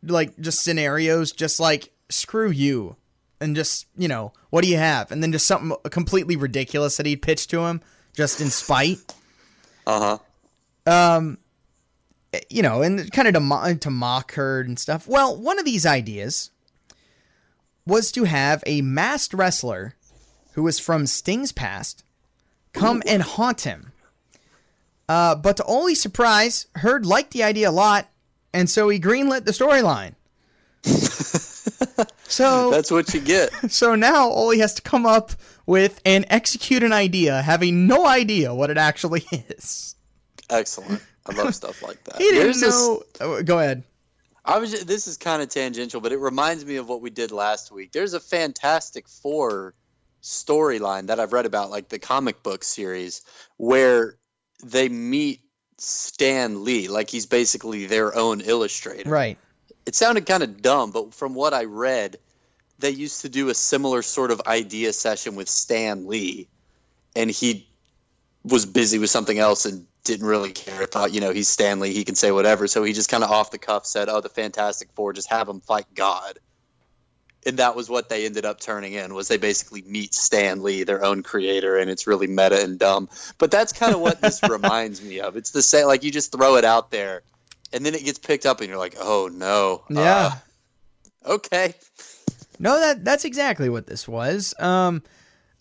like 0.03 0.37
just 0.39 0.63
scenarios, 0.63 1.31
just 1.31 1.59
like 1.59 1.91
"screw 2.09 2.51
you," 2.51 2.95
and 3.39 3.55
just 3.55 3.87
you 3.97 4.07
know, 4.07 4.33
what 4.49 4.63
do 4.63 4.69
you 4.69 4.77
have? 4.77 5.11
And 5.11 5.23
then 5.23 5.31
just 5.31 5.47
something 5.47 5.75
completely 5.89 6.35
ridiculous 6.35 6.97
that 6.97 7.05
he'd 7.05 7.21
pitch 7.21 7.47
to 7.47 7.61
him, 7.61 7.81
just 8.13 8.41
in 8.41 8.49
spite 8.49 8.99
Uh 9.87 10.19
huh. 10.85 11.31
You 12.49 12.61
know, 12.61 12.81
and 12.81 13.11
kind 13.11 13.27
of 13.27 13.33
to, 13.33 13.39
mo- 13.39 13.73
to 13.73 13.89
mock 13.89 14.33
Herd 14.33 14.67
and 14.67 14.79
stuff. 14.79 15.07
Well, 15.07 15.35
one 15.35 15.59
of 15.59 15.65
these 15.65 15.85
ideas 15.85 16.51
was 17.85 18.11
to 18.11 18.25
have 18.25 18.63
a 18.65 18.81
masked 18.81 19.33
wrestler 19.33 19.95
who 20.53 20.63
was 20.63 20.79
from 20.79 21.07
Sting's 21.07 21.51
past 21.51 22.03
come 22.73 23.01
and 23.07 23.21
haunt 23.23 23.61
him. 23.61 23.91
Uh, 25.07 25.35
but 25.35 25.57
to 25.57 25.63
Ole's 25.63 25.99
surprise, 25.99 26.67
Herd 26.75 27.05
liked 27.05 27.31
the 27.31 27.43
idea 27.43 27.69
a 27.69 27.71
lot, 27.71 28.07
and 28.53 28.69
so 28.69 28.89
he 28.89 28.99
greenlit 28.99 29.45
the 29.45 29.51
storyline. 29.51 30.13
so 32.27 32.69
That's 32.69 32.91
what 32.91 33.11
you 33.13 33.21
get. 33.21 33.49
so 33.71 33.95
now 33.95 34.29
Ole 34.29 34.59
has 34.59 34.75
to 34.75 34.81
come 34.83 35.05
up 35.07 35.31
with 35.65 35.99
and 36.05 36.25
execute 36.29 36.83
an 36.83 36.93
idea, 36.93 37.41
having 37.41 37.87
no 37.87 38.05
idea 38.05 38.53
what 38.53 38.69
it 38.69 38.77
actually 38.77 39.23
is. 39.31 39.95
Excellent. 40.49 41.01
I 41.29 41.43
love 41.43 41.55
stuff 41.55 41.81
like 41.83 42.03
that. 42.05 42.17
He 42.17 42.25
didn't 42.25 42.43
There's 42.43 42.59
this- 42.61 42.73
know. 42.75 43.03
oh, 43.21 43.43
go 43.43 43.59
ahead. 43.59 43.83
I 44.45 44.57
was. 44.57 44.71
ju- 44.71 44.83
This 44.83 45.05
is 45.07 45.17
kind 45.17 45.41
of 45.41 45.49
tangential, 45.49 46.01
but 46.01 46.11
it 46.11 46.17
reminds 46.17 46.65
me 46.65 46.77
of 46.77 46.87
what 46.89 47.01
we 47.01 47.09
did 47.09 47.31
last 47.31 47.71
week. 47.71 47.91
There's 47.91 48.13
a 48.13 48.19
Fantastic 48.19 49.07
Four 49.07 49.73
storyline 50.23 51.07
that 51.07 51.19
I've 51.19 51.33
read 51.33 51.45
about, 51.45 51.69
like 51.69 51.89
the 51.89 51.99
comic 51.99 52.41
book 52.43 52.63
series, 52.63 53.21
where 53.57 54.17
they 54.63 54.89
meet 54.89 55.41
Stan 55.77 56.63
Lee, 56.63 56.87
like 56.87 57.09
he's 57.09 57.25
basically 57.25 57.85
their 57.85 58.15
own 58.15 58.41
illustrator. 58.41 59.09
Right. 59.09 59.37
It 59.85 59.95
sounded 59.95 60.25
kind 60.25 60.43
of 60.43 60.61
dumb, 60.61 60.91
but 60.91 61.13
from 61.13 61.33
what 61.35 61.53
I 61.53 61.63
read, 61.65 62.17
they 62.79 62.89
used 62.89 63.21
to 63.21 63.29
do 63.29 63.49
a 63.49 63.53
similar 63.53 64.01
sort 64.01 64.31
of 64.31 64.41
idea 64.47 64.93
session 64.93 65.35
with 65.35 65.47
Stan 65.49 66.07
Lee, 66.07 66.47
and 67.15 67.29
he'd 67.29 67.65
was 68.43 68.65
busy 68.65 68.97
with 68.99 69.09
something 69.09 69.37
else 69.37 69.65
and 69.65 69.85
didn't 70.03 70.25
really 70.27 70.51
care. 70.51 70.85
Thought, 70.85 71.13
you 71.13 71.21
know, 71.21 71.31
he's 71.31 71.47
Stan 71.49 71.79
Lee, 71.79 71.93
he 71.93 72.03
can 72.03 72.15
say 72.15 72.31
whatever. 72.31 72.67
So 72.67 72.83
he 72.83 72.93
just 72.93 73.09
kind 73.09 73.23
of 73.23 73.29
off 73.31 73.51
the 73.51 73.57
cuff 73.57 73.85
said, 73.85 74.09
"Oh, 74.09 74.21
the 74.21 74.29
Fantastic 74.29 74.89
Four, 74.95 75.13
just 75.13 75.29
have 75.29 75.47
them 75.47 75.61
fight 75.61 75.85
God." 75.95 76.39
And 77.45 77.57
that 77.57 77.73
was 77.75 77.89
what 77.89 78.09
they 78.09 78.25
ended 78.25 78.43
up 78.45 78.59
turning 78.59 78.93
in. 78.93 79.13
Was 79.13 79.29
they 79.29 79.37
basically 79.37 79.81
meet 79.83 80.13
Stan 80.13 80.61
Lee, 80.61 80.83
their 80.83 81.03
own 81.05 81.23
creator, 81.23 81.77
and 81.77 81.89
it's 81.89 82.05
really 82.05 82.27
meta 82.27 82.61
and 82.61 82.77
dumb. 82.77 83.07
But 83.37 83.49
that's 83.49 83.71
kind 83.71 83.93
of 83.93 84.01
what 84.01 84.19
this 84.21 84.43
reminds 84.49 85.01
me 85.01 85.19
of. 85.21 85.37
It's 85.37 85.51
the 85.51 85.61
same, 85.61 85.87
like 85.87 86.03
you 86.03 86.11
just 86.11 86.31
throw 86.33 86.57
it 86.57 86.65
out 86.65 86.91
there, 86.91 87.21
and 87.71 87.85
then 87.85 87.95
it 87.95 88.03
gets 88.03 88.19
picked 88.19 88.45
up, 88.45 88.59
and 88.59 88.67
you're 88.69 88.77
like, 88.77 88.95
"Oh 88.99 89.29
no, 89.31 89.83
Yeah. 89.89 90.31
uh, 91.25 91.31
okay." 91.33 91.73
No, 92.59 92.77
that 92.79 93.05
that's 93.05 93.23
exactly 93.23 93.69
what 93.69 93.87
this 93.87 94.05
was. 94.07 94.53
Um, 94.59 95.01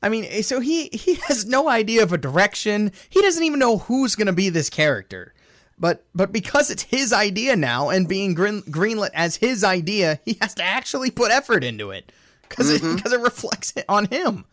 I 0.03 0.09
mean, 0.09 0.25
eh, 0.29 0.43
so 0.43 0.61
he 0.61 0.89
he 0.89 1.15
has 1.29 1.47
no 1.47 1.69
idea 1.69 2.03
of 2.03 2.13
a 2.13 2.19
direction. 2.19 2.93
He 3.09 3.21
doesn't 3.21 3.43
even 3.43 3.59
know 3.59 3.79
who's 3.79 4.15
gonna 4.15 4.33
be 4.33 4.49
this 4.49 4.71
character. 4.71 5.35
But 5.79 6.05
but 6.15 6.33
because 6.33 6.71
it's 6.71 6.83
his 6.83 7.13
idea 7.13 7.55
now 7.55 7.89
and 7.89 8.09
being 8.09 8.35
green, 8.35 8.63
greenlit 8.63 9.11
as 9.15 9.37
his 9.37 9.63
idea, 9.63 10.19
he 10.25 10.37
has 10.41 10.55
to 10.55 10.63
actually 10.63 11.11
put 11.11 11.31
effort 11.31 11.63
into 11.63 11.91
it 11.91 12.11
because 12.49 12.71
it, 12.71 12.83
because 12.83 13.13
it 13.13 13.21
reflects 13.21 13.73
it 13.77 13.85
on 13.89 14.07
him. 14.07 14.45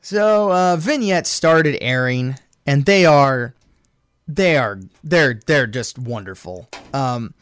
So 0.00 0.50
uh, 0.50 0.76
vignettes 0.76 1.30
started 1.30 1.78
airing, 1.80 2.36
and 2.66 2.84
they 2.84 3.06
are 3.06 3.54
they 4.26 4.56
are 4.56 4.80
they're 5.02 5.40
they're 5.46 5.66
just 5.66 5.98
wonderful. 5.98 6.68
Um, 6.92 7.34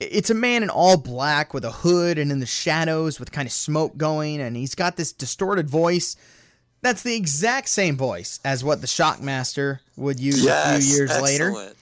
it's 0.00 0.30
a 0.30 0.34
man 0.34 0.62
in 0.62 0.70
all 0.70 0.96
black 0.96 1.52
with 1.52 1.64
a 1.64 1.72
hood 1.72 2.18
and 2.18 2.30
in 2.30 2.40
the 2.40 2.46
shadows 2.46 3.18
with 3.18 3.32
kind 3.32 3.46
of 3.46 3.52
smoke 3.52 3.96
going, 3.96 4.40
and 4.40 4.56
he's 4.56 4.74
got 4.74 4.96
this 4.96 5.12
distorted 5.12 5.68
voice. 5.68 6.16
That's 6.80 7.02
the 7.02 7.16
exact 7.16 7.68
same 7.68 7.96
voice 7.96 8.38
as 8.44 8.62
what 8.62 8.80
the 8.80 8.86
Shockmaster 8.86 9.80
would 9.96 10.20
use 10.20 10.46
a 10.46 10.78
few 10.78 10.96
years 10.96 11.20
later. 11.20 11.48
excellent. 11.48 11.76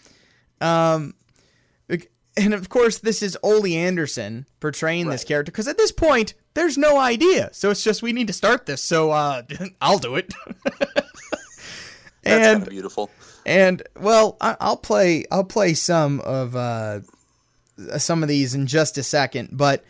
Um, 0.61 1.15
and 2.37 2.53
of 2.53 2.69
course, 2.69 2.99
this 2.99 3.23
is 3.23 3.37
Ole 3.43 3.67
Anderson 3.67 4.47
portraying 4.61 5.09
this 5.09 5.25
character 5.25 5.51
because 5.51 5.69
at 5.69 5.79
this 5.79 5.93
point, 5.93 6.35
there's 6.55 6.77
no 6.77 6.99
idea. 6.99 7.51
So 7.53 7.71
it's 7.71 7.83
just 7.83 8.03
we 8.03 8.13
need 8.13 8.27
to 8.27 8.33
start 8.33 8.67
this. 8.67 8.83
So 8.83 9.11
uh, 9.11 9.43
I'll 9.81 9.99
do 9.99 10.17
it. 10.17 10.33
That's 12.23 12.47
and 12.47 12.69
beautiful. 12.69 13.11
and 13.47 13.83
well, 13.99 14.37
I, 14.41 14.57
I'll 14.61 14.77
play. 14.77 15.25
I'll 15.31 15.45
play 15.45 15.75
some 15.75 16.21
of 16.21 16.57
uh, 16.57 17.01
Uh, 17.79 17.99
some 17.99 18.23
of 18.23 18.29
these 18.29 18.55
in 18.55 18.67
just 18.67 18.99
a 18.99 19.03
second. 19.03 19.51
But 19.53 19.85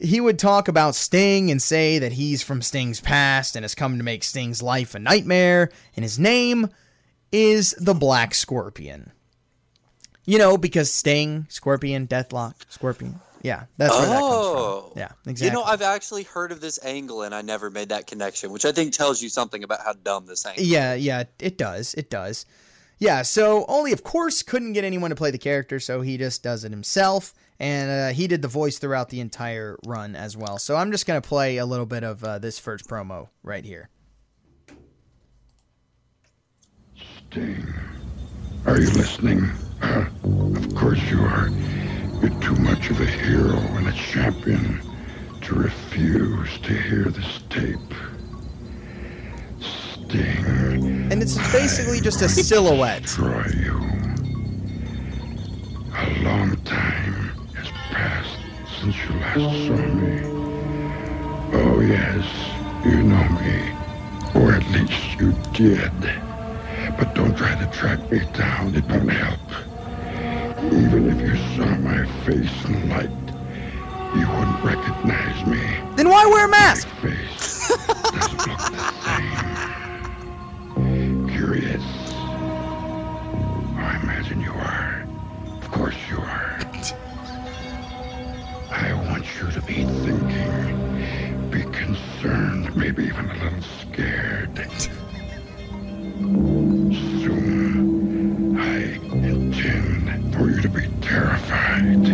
he 0.00 0.20
would 0.20 0.38
talk 0.38 0.68
about 0.68 0.94
Sting 0.94 1.50
and 1.50 1.60
say 1.60 1.98
that 1.98 2.12
he's 2.12 2.42
from 2.42 2.62
Sting's 2.62 3.00
past 3.00 3.56
and 3.56 3.64
has 3.64 3.74
come 3.74 3.98
to 3.98 4.04
make 4.04 4.24
Sting's 4.24 4.62
life 4.62 4.94
a 4.94 4.98
nightmare. 4.98 5.70
And 5.96 6.04
his 6.04 6.18
name 6.18 6.68
is 7.32 7.74
the 7.78 7.94
Black 7.94 8.34
Scorpion. 8.34 9.10
You 10.24 10.38
know, 10.38 10.56
because 10.58 10.92
Sting, 10.92 11.46
Scorpion, 11.48 12.06
Deathlock, 12.06 12.54
Scorpion. 12.68 13.20
Yeah, 13.42 13.64
that's 13.76 13.94
where 13.96 14.06
that 14.06 14.18
comes 14.18 14.24
Oh. 14.34 14.90
from. 14.90 14.98
Yeah, 14.98 15.08
exactly. 15.26 15.46
You 15.46 15.52
know, 15.52 15.62
I've 15.62 15.80
actually 15.82 16.24
heard 16.24 16.50
of 16.52 16.60
this 16.60 16.78
angle 16.82 17.22
and 17.22 17.34
I 17.34 17.40
never 17.42 17.70
made 17.70 17.90
that 17.90 18.06
connection, 18.06 18.50
which 18.50 18.64
I 18.64 18.72
think 18.72 18.92
tells 18.92 19.22
you 19.22 19.28
something 19.28 19.62
about 19.62 19.80
how 19.84 19.92
dumb 19.92 20.26
this 20.26 20.44
angle 20.44 20.64
Yeah, 20.64 20.94
yeah, 20.94 21.24
it 21.38 21.56
does. 21.56 21.94
It 21.94 22.10
does. 22.10 22.46
Yeah, 22.98 23.22
so 23.22 23.64
Ole 23.66 23.92
of 23.92 24.02
course 24.02 24.42
couldn't 24.42 24.72
get 24.72 24.84
anyone 24.84 25.10
to 25.10 25.16
play 25.16 25.30
the 25.30 25.38
character, 25.38 25.78
so 25.78 26.00
he 26.00 26.18
just 26.18 26.42
does 26.42 26.64
it 26.64 26.72
himself, 26.72 27.32
and 27.60 27.90
uh, 27.90 28.08
he 28.12 28.26
did 28.26 28.42
the 28.42 28.48
voice 28.48 28.78
throughout 28.78 29.08
the 29.08 29.20
entire 29.20 29.78
run 29.86 30.16
as 30.16 30.36
well. 30.36 30.58
So 30.58 30.76
I'm 30.76 30.90
just 30.90 31.06
gonna 31.06 31.20
play 31.20 31.58
a 31.58 31.66
little 31.66 31.86
bit 31.86 32.02
of 32.02 32.24
uh, 32.24 32.38
this 32.38 32.58
first 32.58 32.88
promo 32.88 33.28
right 33.42 33.64
here. 33.64 33.88
Sting, 37.30 37.66
are 38.66 38.80
you 38.80 38.90
listening? 38.90 39.48
Uh, 39.80 40.06
of 40.24 40.74
course 40.74 41.00
you 41.10 41.20
are. 41.20 41.50
You're 42.20 42.40
too 42.40 42.56
much 42.56 42.90
of 42.90 43.00
a 43.00 43.06
hero 43.06 43.56
and 43.56 43.86
a 43.86 43.92
champion 43.92 44.80
to 45.42 45.54
refuse 45.54 46.58
to 46.62 46.76
hear 46.76 47.04
this 47.04 47.40
tape. 47.48 47.78
And 50.14 51.22
it's 51.22 51.36
basically 51.52 52.00
just 52.00 52.22
a 52.22 52.28
silhouette. 52.28 53.02
Destroy 53.02 53.44
you. 53.56 53.76
A 55.94 56.22
long 56.22 56.56
time 56.64 57.30
has 57.54 57.68
passed 57.90 58.38
since 58.80 58.96
you 58.96 59.10
last 59.20 59.66
saw 59.66 59.76
me. 59.76 60.20
Oh 61.52 61.80
yes, 61.80 62.24
you 62.84 63.02
know 63.02 63.28
me. 63.40 63.72
Or 64.34 64.52
at 64.52 64.66
least 64.70 65.20
you 65.20 65.34
did. 65.52 65.92
But 66.96 67.14
don't 67.14 67.36
try 67.36 67.54
to 67.54 67.66
track 67.70 68.10
me 68.10 68.20
down, 68.32 68.74
it 68.74 68.84
won't 68.86 69.10
help. 69.10 69.40
Even 70.72 71.08
if 71.10 71.20
you 71.20 71.36
saw 71.56 71.66
my 71.78 72.06
face 72.24 72.64
in 72.64 72.88
light, 72.88 73.10
you 74.14 74.26
wouldn't 74.26 74.64
recognize 74.64 75.46
me. 75.46 75.60
Then 75.96 76.08
why 76.08 76.24
wear 76.26 76.46
a 76.46 76.48
mask? 76.48 76.88
My 77.02 77.10
face 77.10 77.68
doesn't 77.68 78.46
look 78.46 78.58
the 78.58 78.92
same. 79.02 79.57
Curious. 81.50 81.82
I 83.78 83.98
imagine 84.02 84.38
you 84.42 84.52
are. 84.52 85.06
Of 85.62 85.70
course 85.70 85.96
you 86.10 86.18
are. 86.18 86.58
I 88.70 88.92
want 88.92 89.24
you 89.40 89.50
to 89.52 89.60
be 89.62 89.84
thinking, 90.04 91.50
be 91.50 91.62
concerned, 91.74 92.76
maybe 92.76 93.04
even 93.04 93.30
a 93.30 93.34
little 93.42 93.62
scared. 93.62 94.58
Soon, 97.22 98.58
I 98.60 98.98
intend 99.26 100.34
for 100.34 100.50
you 100.50 100.60
to 100.60 100.68
be 100.68 100.86
terrified. 101.00 102.04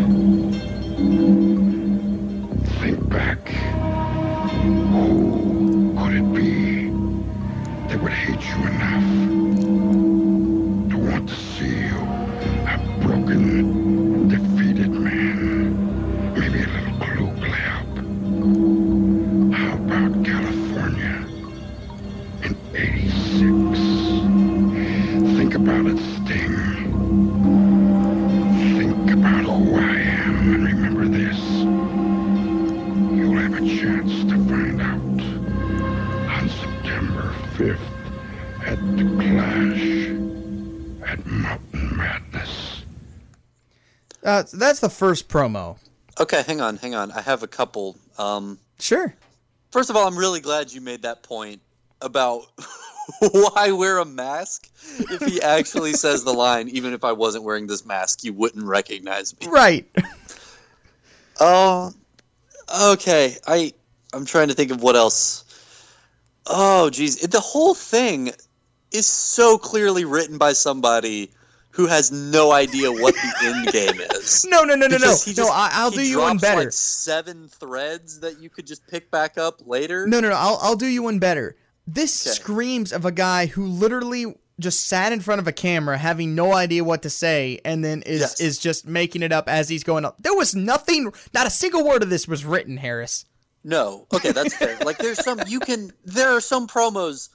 Think 2.79 3.09
back. 3.09 3.49
Who 4.93 5.93
could 5.99 6.15
it 6.15 6.29
be 6.33 6.54
would 8.05 8.13
hate 8.13 8.47
you 8.51 8.57
enough 8.67 9.03
to 10.91 10.99
want 10.99 11.27
to 11.27 11.35
see 11.35 11.87
you 11.87 11.97
a 12.69 12.99
broken, 13.01 13.74
Uh, 44.35 44.45
so 44.45 44.57
that's 44.57 44.81
the 44.81 44.91
first 44.91 45.29
promo. 45.29 45.79
Okay, 46.19 46.43
hang 46.43 46.61
on, 46.61 46.77
hang 46.77 46.95
on. 46.97 47.13
I 47.13 47.21
have 47.21 47.43
a 47.45 47.47
couple. 47.47 47.97
Um, 48.19 48.59
Sure. 48.81 49.15
first 49.71 49.91
of 49.91 49.97
all, 49.97 50.09
I'm 50.09 50.19
really 50.19 50.41
glad 50.41 50.73
you 50.73 50.81
made 50.81 51.03
that 51.03 51.23
point 51.23 51.61
about 52.01 52.43
why 53.33 53.71
wear 53.71 53.99
a 53.99 54.05
mask. 54.05 54.69
If 54.99 55.23
he 55.23 55.41
actually 55.41 55.93
says 56.05 56.25
the 56.25 56.33
line, 56.33 56.69
even 56.71 56.93
if 56.93 57.05
I 57.05 57.13
wasn't 57.13 57.45
wearing 57.45 57.69
this 57.69 57.87
mask, 57.87 58.25
you 58.25 58.33
wouldn't 58.33 58.65
recognize 58.65 59.39
me. 59.41 59.47
Right. 59.47 59.89
Oh, 61.41 61.93
okay. 62.93 63.37
I 63.47 63.73
I'm 64.13 64.25
trying 64.27 64.49
to 64.49 64.55
think 64.55 64.73
of 64.73 64.83
what 64.83 64.97
else. 64.97 65.45
Oh, 66.47 66.91
geez, 66.91 67.21
the 67.21 67.41
whole 67.41 67.75
thing 67.75 68.33
is 68.91 69.07
so 69.07 69.59
clearly 69.59 70.05
written 70.05 70.39
by 70.39 70.53
somebody 70.55 71.31
who 71.75 71.87
has 71.87 72.13
no 72.13 72.53
idea 72.53 72.91
what 72.91 73.15
the 73.15 73.33
end 73.43 73.73
game 73.73 74.01
is. 74.17 74.47
No, 74.51 74.63
no, 74.63 74.75
no, 74.75 74.87
no, 74.87 74.97
no. 74.97 75.17
He 75.25 75.35
No, 75.35 75.49
I'll 75.53 75.91
do 75.91 76.03
you 76.03 76.21
one 76.21 76.39
better. 76.39 76.61
Like 76.65 76.73
seven 76.73 77.49
threads 77.49 78.21
that 78.21 78.41
you 78.41 78.49
could 78.49 78.67
just 78.67 78.87
pick 78.87 79.11
back 79.11 79.37
up 79.39 79.61
later. 79.67 80.07
No, 80.07 80.21
no, 80.21 80.29
no. 80.31 80.37
I'll, 80.37 80.59
I'll 80.63 80.77
do 80.77 80.87
you 80.87 81.03
one 81.03 81.19
better. 81.19 81.57
This 81.87 82.27
Okay. 82.27 82.35
screams 82.35 82.93
of 82.93 83.05
a 83.05 83.13
guy 83.13 83.47
who 83.47 83.67
literally 83.67 84.35
just 84.61 84.87
sat 84.87 85.13
in 85.13 85.19
front 85.21 85.41
of 85.41 85.49
a 85.49 85.53
camera 85.53 85.99
having 85.99 86.35
no 86.37 86.53
idea 86.55 86.85
what 86.85 87.03
to 87.03 87.11
say 87.11 87.61
and 87.65 87.85
then 87.85 88.03
is 88.03 88.21
Yes. 88.21 88.41
is 88.41 88.59
just 88.59 88.87
making 88.87 89.23
it 89.25 89.33
up 89.33 89.49
as 89.49 89.69
he's 89.69 89.83
going 89.85 90.05
up. 90.05 90.15
There 90.21 90.35
was 90.35 90.55
nothing 90.55 91.13
not 91.35 91.47
a 91.47 91.51
single 91.51 91.85
word 91.85 92.03
of 92.05 92.11
this 92.11 92.29
was 92.29 92.45
written, 92.45 92.77
Harris. 92.77 93.25
No. 93.65 94.07
Okay, 94.15 94.31
that's 94.31 94.55
fair. 94.57 94.79
like 94.85 94.99
there's 94.99 95.23
some 95.25 95.41
you 95.49 95.59
can 95.59 95.91
there 96.05 96.31
are 96.37 96.41
some 96.41 96.69
promos 96.69 97.31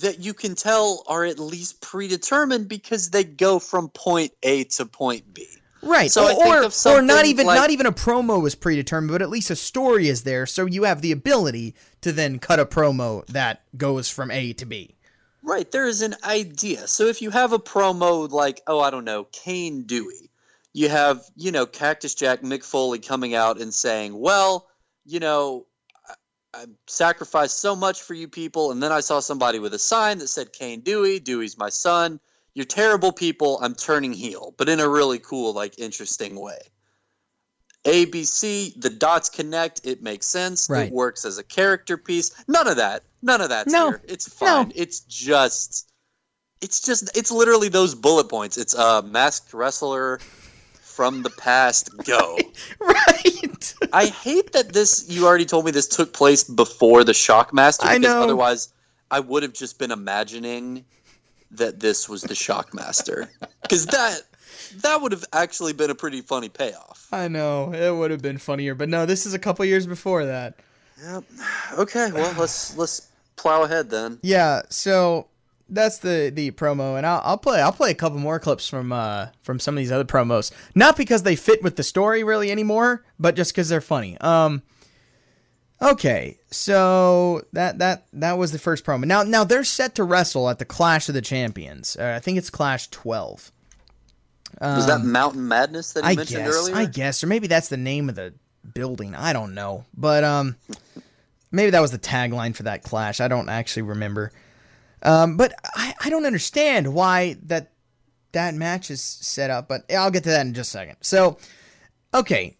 that 0.00 0.20
you 0.20 0.34
can 0.34 0.54
tell 0.54 1.04
are 1.06 1.24
at 1.24 1.38
least 1.38 1.80
predetermined 1.80 2.68
because 2.68 3.10
they 3.10 3.24
go 3.24 3.58
from 3.58 3.88
point 3.90 4.32
A 4.42 4.64
to 4.64 4.86
point 4.86 5.34
B. 5.34 5.46
Right. 5.82 6.10
So 6.10 6.24
or, 6.24 6.30
I 6.30 6.34
think 6.34 6.46
or, 6.46 6.62
of 6.64 6.86
or 6.86 7.02
not 7.02 7.26
even 7.26 7.46
like- 7.46 7.58
not 7.58 7.70
even 7.70 7.86
a 7.86 7.92
promo 7.92 8.46
is 8.46 8.54
predetermined, 8.54 9.12
but 9.12 9.22
at 9.22 9.28
least 9.28 9.50
a 9.50 9.56
story 9.56 10.08
is 10.08 10.22
there 10.22 10.46
so 10.46 10.66
you 10.66 10.84
have 10.84 11.02
the 11.02 11.12
ability 11.12 11.74
to 12.00 12.12
then 12.12 12.38
cut 12.38 12.58
a 12.58 12.66
promo 12.66 13.26
that 13.26 13.62
goes 13.76 14.08
from 14.08 14.30
A 14.30 14.52
to 14.54 14.64
B. 14.64 14.96
Right, 15.42 15.70
there 15.70 15.86
is 15.86 16.00
an 16.00 16.14
idea. 16.24 16.88
So 16.88 17.04
if 17.04 17.20
you 17.20 17.28
have 17.28 17.52
a 17.52 17.58
promo 17.58 18.30
like, 18.30 18.62
oh, 18.66 18.80
I 18.80 18.90
don't 18.90 19.04
know, 19.04 19.24
Cane 19.24 19.82
Dewey, 19.82 20.30
you 20.72 20.88
have, 20.88 21.22
you 21.36 21.52
know, 21.52 21.66
Cactus 21.66 22.14
Jack 22.14 22.40
Mick 22.40 22.64
Foley 22.64 22.98
coming 22.98 23.34
out 23.34 23.60
and 23.60 23.72
saying, 23.72 24.18
well, 24.18 24.66
you 25.04 25.20
know, 25.20 25.66
I, 26.54 26.66
sacrificed 26.86 27.58
so 27.58 27.74
much 27.74 28.02
for 28.02 28.14
you 28.14 28.28
people, 28.28 28.70
and 28.70 28.82
then 28.82 28.92
I 28.92 29.00
saw 29.00 29.20
somebody 29.20 29.58
with 29.58 29.74
a 29.74 29.78
sign 29.78 30.18
that 30.18 30.28
said 30.28 30.52
Cane 30.52 30.80
Dewey, 30.80 31.18
Dewey's 31.20 31.58
my 31.58 31.68
son. 31.68 32.20
You're 32.54 32.64
terrible 32.64 33.12
people. 33.12 33.58
I'm 33.60 33.74
turning 33.74 34.12
heel, 34.12 34.54
but 34.56 34.68
in 34.68 34.80
a 34.80 34.88
really 34.88 35.18
cool, 35.18 35.52
like, 35.52 35.78
interesting 35.78 36.38
way. 36.38 36.58
ABC, 37.84 38.80
the 38.80 38.90
dots 38.90 39.28
connect. 39.28 39.82
It 39.84 40.02
makes 40.02 40.26
sense. 40.26 40.70
Right. 40.70 40.86
It 40.86 40.92
works 40.92 41.24
as 41.24 41.38
a 41.38 41.42
character 41.42 41.96
piece. 41.98 42.32
None 42.48 42.66
of 42.66 42.76
that. 42.76 43.02
None 43.22 43.40
of 43.40 43.50
that's 43.50 43.72
No. 43.72 43.90
here. 43.90 44.02
It's 44.08 44.28
fine. 44.28 44.68
No. 44.68 44.72
It's 44.74 45.00
just. 45.00 45.90
It's 46.60 46.80
just. 46.80 47.14
It's 47.16 47.30
literally 47.30 47.68
those 47.68 47.94
bullet 47.94 48.28
points. 48.30 48.56
It's 48.56 48.74
a 48.74 49.02
masked 49.02 49.52
wrestler 49.52 50.20
from 50.94 51.22
the 51.22 51.30
past. 51.30 51.90
Go. 52.04 52.38
right. 52.80 53.74
I 53.92 54.06
hate 54.06 54.52
that 54.52 54.72
this. 54.72 55.06
You 55.08 55.26
already 55.26 55.44
told 55.44 55.64
me 55.64 55.70
this 55.70 55.88
took 55.88 56.12
place 56.12 56.44
before 56.44 57.04
the 57.04 57.12
Shockmaster. 57.12 57.84
I 57.84 57.98
because 57.98 58.14
know. 58.14 58.22
Otherwise, 58.22 58.72
I 59.10 59.20
would 59.20 59.42
have 59.42 59.52
just 59.52 59.78
been 59.78 59.90
imagining 59.90 60.84
that 61.52 61.80
this 61.80 62.08
was 62.08 62.22
the 62.22 62.34
Shockmaster. 62.34 63.28
Because 63.64 63.86
that 63.86 64.20
that 64.82 65.00
would 65.00 65.12
have 65.12 65.24
actually 65.32 65.72
been 65.72 65.88
a 65.88 65.94
pretty 65.94 66.20
funny 66.20 66.50
payoff. 66.50 67.08
I 67.10 67.28
know 67.28 67.72
it 67.72 67.90
would 67.90 68.10
have 68.10 68.20
been 68.20 68.36
funnier, 68.36 68.74
but 68.74 68.90
no, 68.90 69.06
this 69.06 69.24
is 69.24 69.32
a 69.32 69.38
couple 69.38 69.64
years 69.64 69.86
before 69.86 70.26
that. 70.26 70.56
Yep. 71.02 71.24
Okay. 71.78 72.12
Well, 72.12 72.34
let's 72.38 72.76
let's 72.76 73.08
plow 73.36 73.62
ahead 73.62 73.88
then. 73.88 74.18
Yeah, 74.22 74.62
so 74.68 75.28
that's 75.68 75.98
the 75.98 76.30
the 76.34 76.50
promo, 76.50 76.96
and 76.96 77.06
I'll, 77.06 77.20
I'll 77.24 77.38
play 77.38 77.60
I'll 77.60 77.72
play 77.72 77.90
a 77.90 77.94
couple 77.94 78.18
more 78.18 78.38
clips 78.38 78.68
from 78.68 78.92
uh 78.92 79.28
from 79.42 79.58
some 79.58 79.74
of 79.74 79.78
these 79.78 79.92
other 79.92 80.04
promos, 80.04 80.52
not 80.74 80.96
because 80.96 81.22
they 81.22 81.36
fit 81.36 81.62
with 81.62 81.76
the 81.76 81.82
story 81.82 82.22
really 82.22 82.50
anymore, 82.50 83.04
but 83.18 83.34
just 83.36 83.52
because 83.52 83.68
they're 83.68 83.80
funny. 83.80 84.18
Um, 84.20 84.62
okay, 85.80 86.38
so 86.50 87.42
that 87.52 87.78
that 87.78 88.06
that 88.12 88.38
was 88.38 88.52
the 88.52 88.58
first 88.58 88.84
promo. 88.84 89.04
Now 89.04 89.22
now 89.22 89.44
they're 89.44 89.64
set 89.64 89.94
to 89.94 90.04
wrestle 90.04 90.50
at 90.50 90.58
the 90.58 90.64
Clash 90.64 91.08
of 91.08 91.14
the 91.14 91.22
Champions. 91.22 91.96
Uh, 91.96 92.14
I 92.16 92.20
think 92.20 92.38
it's 92.38 92.50
Clash 92.50 92.88
twelve. 92.88 93.50
Was 94.60 94.86
that 94.86 95.00
Mountain 95.00 95.48
Madness 95.48 95.94
that 95.94 96.04
you 96.04 96.06
Um, 96.06 96.12
I 96.12 96.16
mentioned 96.16 96.44
guess, 96.44 96.54
earlier? 96.54 96.76
I 96.76 96.84
guess, 96.84 97.24
or 97.24 97.26
maybe 97.26 97.48
that's 97.48 97.68
the 97.68 97.76
name 97.76 98.08
of 98.08 98.14
the 98.14 98.34
building. 98.72 99.14
I 99.14 99.32
don't 99.32 99.52
know, 99.54 99.84
but 99.96 100.22
um, 100.22 100.56
maybe 101.50 101.70
that 101.70 101.80
was 101.80 101.90
the 101.90 101.98
tagline 101.98 102.54
for 102.54 102.62
that 102.62 102.82
clash. 102.84 103.20
I 103.20 103.26
don't 103.28 103.48
actually 103.48 103.82
remember. 103.82 104.30
Um, 105.04 105.36
but 105.36 105.54
I, 105.76 105.94
I 106.04 106.10
don't 106.10 106.26
understand 106.26 106.94
why 106.94 107.36
that 107.44 107.72
that 108.32 108.54
match 108.54 108.90
is 108.90 109.00
set 109.02 109.50
up. 109.50 109.68
But 109.68 109.84
I'll 109.92 110.10
get 110.10 110.24
to 110.24 110.30
that 110.30 110.46
in 110.46 110.54
just 110.54 110.70
a 110.70 110.78
second. 110.78 110.96
So, 111.02 111.38
okay, 112.12 112.56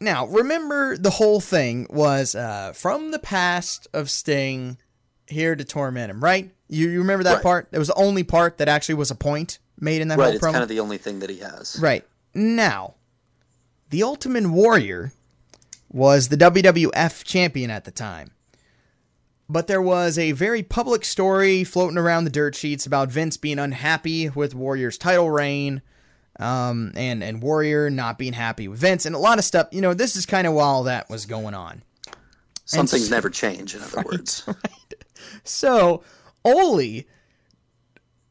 now 0.00 0.26
remember 0.26 0.96
the 0.96 1.10
whole 1.10 1.40
thing 1.40 1.86
was 1.90 2.34
uh, 2.34 2.72
from 2.74 3.10
the 3.10 3.18
past 3.18 3.88
of 3.94 4.10
Sting 4.10 4.78
here 5.28 5.56
to 5.56 5.64
torment 5.64 6.10
him, 6.10 6.22
right? 6.22 6.50
You, 6.68 6.88
you 6.88 6.98
remember 7.00 7.24
that 7.24 7.34
Right. 7.36 7.42
part? 7.42 7.68
It 7.72 7.78
was 7.78 7.88
the 7.88 7.94
only 7.94 8.22
part 8.24 8.58
that 8.58 8.68
actually 8.68 8.96
was 8.96 9.10
a 9.10 9.14
point 9.16 9.58
made 9.78 10.00
in 10.02 10.08
that 10.08 10.18
right. 10.18 10.26
whole 10.26 10.34
It's 10.34 10.44
promo. 10.44 10.52
kind 10.52 10.62
of 10.62 10.68
the 10.68 10.80
only 10.80 10.98
thing 10.98 11.20
that 11.20 11.30
he 11.30 11.38
has. 11.38 11.76
Right. 11.80 12.04
Now, 12.34 12.94
the 13.90 14.02
Ultimate 14.02 14.46
Warrior 14.48 15.12
was 15.90 16.28
the 16.28 16.36
WWF 16.36 17.24
champion 17.24 17.70
at 17.70 17.84
the 17.84 17.90
time. 17.90 18.30
But 19.48 19.68
there 19.68 19.82
was 19.82 20.18
a 20.18 20.32
very 20.32 20.62
public 20.62 21.04
story 21.04 21.62
floating 21.62 21.98
around 21.98 22.24
the 22.24 22.30
dirt 22.30 22.54
sheets 22.56 22.84
about 22.84 23.10
Vince 23.10 23.36
being 23.36 23.58
unhappy 23.60 24.28
with 24.28 24.54
Warrior's 24.54 24.98
title 24.98 25.30
reign, 25.30 25.82
um, 26.40 26.92
and 26.96 27.22
and 27.22 27.40
Warrior 27.40 27.88
not 27.90 28.18
being 28.18 28.32
happy 28.32 28.66
with 28.66 28.80
Vince, 28.80 29.06
and 29.06 29.14
a 29.14 29.18
lot 29.18 29.38
of 29.38 29.44
stuff. 29.44 29.68
You 29.70 29.80
know, 29.80 29.94
this 29.94 30.16
is 30.16 30.26
kind 30.26 30.46
of 30.48 30.52
while 30.52 30.82
that 30.84 31.08
was 31.08 31.26
going 31.26 31.54
on. 31.54 31.82
Some 32.64 32.88
things 32.88 33.04
s- 33.04 33.10
never 33.10 33.30
change. 33.30 33.76
In 33.76 33.82
other 33.82 34.02
words, 34.06 34.44
So, 35.44 36.02
Ole, 36.44 37.02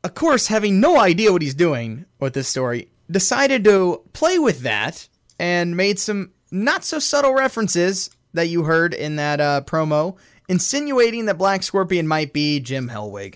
of 0.04 0.14
course, 0.14 0.48
having 0.48 0.80
no 0.80 1.00
idea 1.00 1.32
what 1.32 1.42
he's 1.42 1.56
doing 1.56 2.06
with 2.20 2.34
this 2.34 2.48
story, 2.50 2.90
decided 3.10 3.64
to 3.64 4.02
play 4.14 4.38
with 4.38 4.62
that 4.62 5.08
and 5.40 5.78
made 5.78 5.98
some 6.00 6.32
not 6.52 6.84
so 6.84 7.00
subtle 7.00 7.34
references 7.34 8.10
that 8.34 8.48
you 8.50 8.64
heard 8.64 8.94
in 8.94 9.16
that 9.16 9.40
uh, 9.40 9.62
promo, 9.66 10.18
insinuating 10.48 11.26
that 11.26 11.38
Black 11.38 11.64
Scorpion 11.64 12.08
might 12.08 12.34
be 12.34 12.60
Jim 12.60 12.90
Hellwig, 12.90 13.36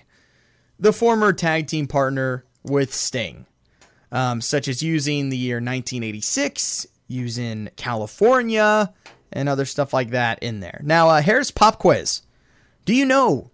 the 0.80 0.94
former 0.94 1.34
tag 1.34 1.68
team 1.68 1.88
partner 1.88 2.46
with 2.64 2.94
Sting, 2.94 3.46
um, 4.12 4.42
such 4.42 4.68
as 4.68 4.82
using 4.82 5.30
the 5.30 5.38
year 5.38 5.58
1986, 5.58 6.88
using 7.08 7.70
California, 7.76 8.94
and 9.32 9.48
other 9.48 9.66
stuff 9.66 9.94
like 9.94 10.12
that 10.12 10.40
in 10.42 10.60
there. 10.60 10.82
Now, 10.84 11.10
uh, 11.10 11.22
Harris 11.22 11.52
Pop 11.52 11.80
Quiz. 11.80 12.22
Do 12.86 12.96
you 12.96 13.06
know 13.06 13.52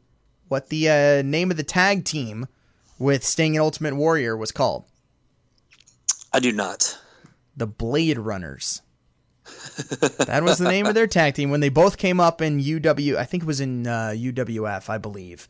what 0.48 0.70
the 0.70 0.90
uh, 0.90 1.22
name 1.24 1.52
of 1.52 1.58
the 1.58 1.64
tag 1.64 2.06
team 2.06 2.48
with 2.98 3.24
Sting 3.24 3.56
and 3.56 3.62
Ultimate 3.62 3.96
Warrior 3.96 4.38
was 4.38 4.52
called? 4.52 4.86
I 6.32 6.40
do 6.40 6.52
not. 6.52 6.98
The 7.58 7.68
Blade 7.68 8.18
Runners. 8.18 8.82
That 10.26 10.42
was 10.44 10.58
the 10.58 10.70
name 10.70 10.86
of 10.86 10.96
their 10.96 11.08
tag 11.08 11.36
team 11.36 11.50
when 11.50 11.60
they 11.60 11.70
both 11.70 11.98
came 11.98 12.20
up 12.20 12.42
in 12.42 12.60
UW. 12.60 13.16
I 13.16 13.26
think 13.26 13.44
it 13.44 13.48
was 13.48 13.62
in 13.62 13.88
uh, 13.88 14.14
UWF, 14.16 14.90
I 14.90 14.98
believe. 14.98 15.48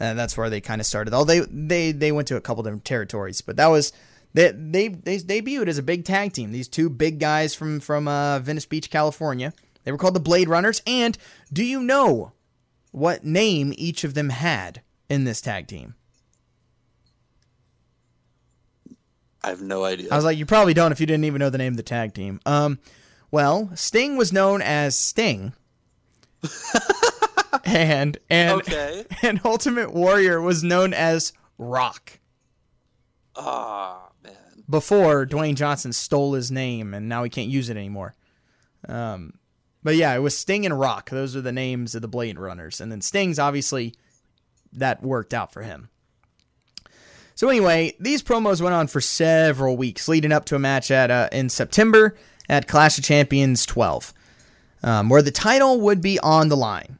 And 0.00 0.18
that's 0.18 0.36
where 0.36 0.50
they 0.50 0.60
kind 0.60 0.80
of 0.80 0.86
started. 0.86 1.14
Oh, 1.14 1.24
they 1.24 1.40
they 1.40 1.92
they 1.92 2.12
went 2.12 2.28
to 2.28 2.36
a 2.36 2.40
couple 2.40 2.62
different 2.62 2.84
territories, 2.84 3.40
but 3.40 3.56
that 3.56 3.68
was 3.68 3.92
they 4.34 4.50
they 4.50 4.88
they 4.88 5.18
debuted 5.18 5.68
as 5.68 5.78
a 5.78 5.82
big 5.82 6.04
tag 6.04 6.32
team. 6.32 6.50
These 6.50 6.68
two 6.68 6.90
big 6.90 7.20
guys 7.20 7.54
from 7.54 7.78
from 7.78 8.08
uh, 8.08 8.40
Venice 8.40 8.66
Beach, 8.66 8.90
California. 8.90 9.52
They 9.84 9.92
were 9.92 9.98
called 9.98 10.14
the 10.14 10.20
Blade 10.20 10.48
Runners. 10.48 10.82
And 10.86 11.18
do 11.52 11.64
you 11.64 11.82
know 11.82 12.32
what 12.90 13.24
name 13.24 13.72
each 13.76 14.04
of 14.04 14.14
them 14.14 14.30
had 14.30 14.82
in 15.08 15.24
this 15.24 15.40
tag 15.40 15.66
team? 15.66 15.94
I 19.44 19.48
have 19.48 19.60
no 19.60 19.84
idea. 19.84 20.08
I 20.12 20.16
was 20.16 20.24
like, 20.24 20.38
you 20.38 20.46
probably 20.46 20.74
don't 20.74 20.92
if 20.92 21.00
you 21.00 21.06
didn't 21.06 21.24
even 21.24 21.40
know 21.40 21.50
the 21.50 21.58
name 21.58 21.72
of 21.72 21.76
the 21.76 21.82
tag 21.82 22.14
team. 22.14 22.40
Um, 22.46 22.78
well, 23.32 23.70
Sting 23.74 24.16
was 24.16 24.32
known 24.32 24.62
as 24.62 24.96
Sting, 24.96 25.52
and 27.64 28.18
and 28.30 28.60
okay. 28.60 29.04
and 29.22 29.40
Ultimate 29.44 29.92
Warrior 29.92 30.40
was 30.40 30.62
known 30.62 30.94
as 30.94 31.32
Rock 31.58 32.18
Ah, 33.36 34.08
man. 34.22 34.34
before 34.68 35.26
Dwayne 35.26 35.54
Johnson 35.54 35.92
stole 35.92 36.34
his 36.34 36.50
name 36.50 36.92
and 36.92 37.08
now 37.08 37.24
he 37.24 37.30
can't 37.30 37.48
use 37.48 37.70
it 37.70 37.76
anymore. 37.76 38.14
Um, 38.88 39.34
but 39.82 39.96
yeah, 39.96 40.14
it 40.14 40.18
was 40.18 40.36
Sting 40.36 40.66
and 40.66 40.78
Rock. 40.78 41.10
Those 41.10 41.34
are 41.34 41.40
the 41.40 41.52
names 41.52 41.94
of 41.94 42.02
the 42.02 42.08
Blade 42.08 42.38
Runners, 42.38 42.80
and 42.80 42.92
then 42.92 43.00
Sting's 43.00 43.38
obviously 43.38 43.94
that 44.74 45.02
worked 45.02 45.32
out 45.34 45.52
for 45.52 45.62
him. 45.62 45.88
So 47.34 47.48
anyway, 47.48 47.96
these 47.98 48.22
promos 48.22 48.60
went 48.60 48.74
on 48.74 48.86
for 48.88 49.00
several 49.00 49.76
weeks, 49.76 50.06
leading 50.06 50.32
up 50.32 50.44
to 50.46 50.56
a 50.56 50.58
match 50.58 50.90
at 50.90 51.10
uh, 51.10 51.28
in 51.32 51.48
September 51.48 52.16
at 52.48 52.68
Clash 52.68 52.98
of 52.98 53.04
Champions 53.04 53.64
12, 53.66 54.12
um, 54.82 55.08
where 55.08 55.22
the 55.22 55.30
title 55.30 55.80
would 55.80 56.00
be 56.00 56.18
on 56.20 56.48
the 56.48 56.56
line. 56.56 56.98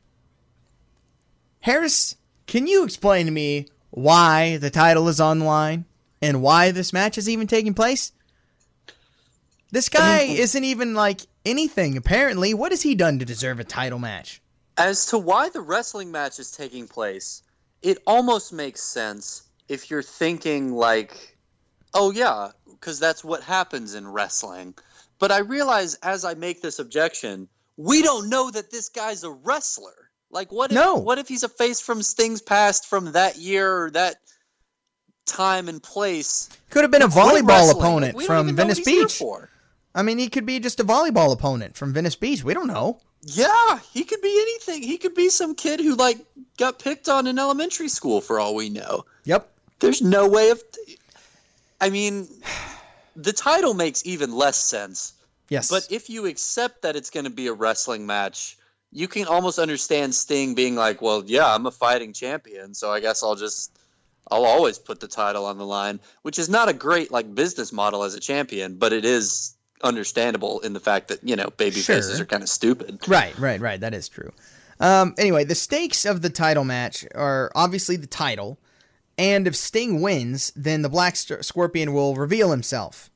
Harris, 1.60 2.16
can 2.46 2.66
you 2.66 2.84
explain 2.84 3.26
to 3.26 3.32
me 3.32 3.66
why 3.90 4.56
the 4.56 4.70
title 4.70 5.08
is 5.08 5.20
on 5.20 5.40
the 5.40 5.44
line 5.44 5.84
and 6.20 6.42
why 6.42 6.70
this 6.70 6.92
match 6.92 7.16
is 7.18 7.28
even 7.28 7.46
taking 7.46 7.74
place? 7.74 8.12
This 9.70 9.88
guy 9.88 10.20
isn't 10.22 10.64
even 10.64 10.94
like 10.94 11.22
anything, 11.46 11.96
apparently. 11.96 12.52
What 12.52 12.72
has 12.72 12.82
he 12.82 12.94
done 12.94 13.18
to 13.18 13.24
deserve 13.24 13.58
a 13.58 13.64
title 13.64 13.98
match? 13.98 14.42
As 14.76 15.06
to 15.06 15.18
why 15.18 15.48
the 15.48 15.60
wrestling 15.60 16.10
match 16.10 16.38
is 16.38 16.50
taking 16.50 16.86
place, 16.86 17.42
it 17.80 17.98
almost 18.06 18.52
makes 18.52 18.82
sense 18.82 19.42
if 19.68 19.90
you're 19.90 20.02
thinking 20.02 20.72
like, 20.72 21.36
oh 21.94 22.10
yeah, 22.10 22.50
because 22.70 22.98
that's 22.98 23.24
what 23.24 23.42
happens 23.42 23.94
in 23.94 24.06
wrestling. 24.06 24.74
But 25.22 25.30
I 25.30 25.38
realize 25.38 25.94
as 26.02 26.24
I 26.24 26.34
make 26.34 26.62
this 26.62 26.80
objection, 26.80 27.46
we 27.76 28.02
don't 28.02 28.28
know 28.28 28.50
that 28.50 28.72
this 28.72 28.88
guy's 28.88 29.22
a 29.22 29.30
wrestler. 29.30 30.10
Like 30.32 30.50
what 30.50 30.72
if 30.72 30.74
No. 30.74 30.96
what 30.96 31.18
if 31.18 31.28
he's 31.28 31.44
a 31.44 31.48
face 31.48 31.80
from 31.80 32.02
Sting's 32.02 32.42
past 32.42 32.86
from 32.86 33.12
that 33.12 33.36
year 33.36 33.84
or 33.84 33.90
that 33.92 34.16
time 35.24 35.68
and 35.68 35.80
place? 35.80 36.48
Could 36.70 36.82
have 36.82 36.90
been 36.90 37.02
a 37.02 37.08
volleyball 37.08 37.70
opponent 37.70 38.16
Like, 38.16 38.26
from 38.26 38.56
Venice 38.56 38.80
Beach. 38.80 39.22
I 39.94 40.02
mean, 40.02 40.18
he 40.18 40.28
could 40.28 40.44
be 40.44 40.58
just 40.58 40.80
a 40.80 40.84
volleyball 40.84 41.32
opponent 41.32 41.76
from 41.76 41.92
Venice 41.92 42.16
Beach. 42.16 42.42
We 42.42 42.52
don't 42.52 42.66
know. 42.66 42.98
Yeah, 43.22 43.78
he 43.92 44.02
could 44.02 44.22
be 44.22 44.36
anything. 44.42 44.82
He 44.82 44.98
could 44.98 45.14
be 45.14 45.28
some 45.28 45.54
kid 45.54 45.78
who 45.78 45.94
like 45.94 46.18
got 46.58 46.80
picked 46.80 47.08
on 47.08 47.28
in 47.28 47.38
elementary 47.38 47.86
school 47.88 48.20
for 48.20 48.40
all 48.40 48.56
we 48.56 48.70
know. 48.70 49.04
Yep. 49.22 49.48
There's 49.78 50.02
no 50.02 50.26
way 50.26 50.50
of 50.50 50.60
I 51.80 51.90
mean 51.90 52.26
the 53.16 53.32
title 53.32 53.74
makes 53.74 54.04
even 54.06 54.32
less 54.34 54.56
sense. 54.56 55.14
Yes. 55.48 55.68
But 55.68 55.86
if 55.90 56.08
you 56.08 56.26
accept 56.26 56.82
that 56.82 56.96
it's 56.96 57.10
going 57.10 57.24
to 57.24 57.30
be 57.30 57.46
a 57.48 57.52
wrestling 57.52 58.06
match, 58.06 58.56
you 58.90 59.08
can 59.08 59.26
almost 59.26 59.58
understand 59.58 60.14
Sting 60.14 60.54
being 60.54 60.76
like, 60.76 61.02
"Well, 61.02 61.22
yeah, 61.26 61.52
I'm 61.54 61.66
a 61.66 61.70
fighting 61.70 62.12
champion, 62.12 62.74
so 62.74 62.90
I 62.90 63.00
guess 63.00 63.22
I'll 63.22 63.36
just 63.36 63.78
I'll 64.30 64.44
always 64.44 64.78
put 64.78 65.00
the 65.00 65.08
title 65.08 65.46
on 65.46 65.58
the 65.58 65.66
line, 65.66 66.00
which 66.22 66.38
is 66.38 66.48
not 66.48 66.68
a 66.68 66.72
great 66.72 67.10
like 67.10 67.34
business 67.34 67.72
model 67.72 68.02
as 68.02 68.14
a 68.14 68.20
champion, 68.20 68.76
but 68.76 68.92
it 68.92 69.04
is 69.04 69.54
understandable 69.82 70.60
in 70.60 70.72
the 70.72 70.80
fact 70.80 71.08
that 71.08 71.18
you 71.22 71.36
know 71.36 71.50
baby 71.56 71.80
Sure. 71.80 71.96
faces 71.96 72.20
are 72.20 72.24
kind 72.24 72.42
of 72.42 72.48
stupid. 72.48 73.00
Right, 73.08 73.36
right, 73.38 73.60
right. 73.60 73.80
That 73.80 73.94
is 73.94 74.08
true. 74.08 74.32
Um, 74.80 75.14
anyway, 75.18 75.44
the 75.44 75.54
stakes 75.54 76.04
of 76.04 76.22
the 76.22 76.30
title 76.30 76.64
match 76.64 77.04
are 77.14 77.52
obviously 77.54 77.96
the 77.96 78.06
title, 78.06 78.58
and 79.22 79.46
if 79.46 79.54
Sting 79.54 80.00
wins, 80.00 80.52
then 80.56 80.82
the 80.82 80.88
Black 80.88 81.14
Scorpion 81.14 81.92
will 81.92 82.16
reveal 82.16 82.50
himself. 82.50 83.08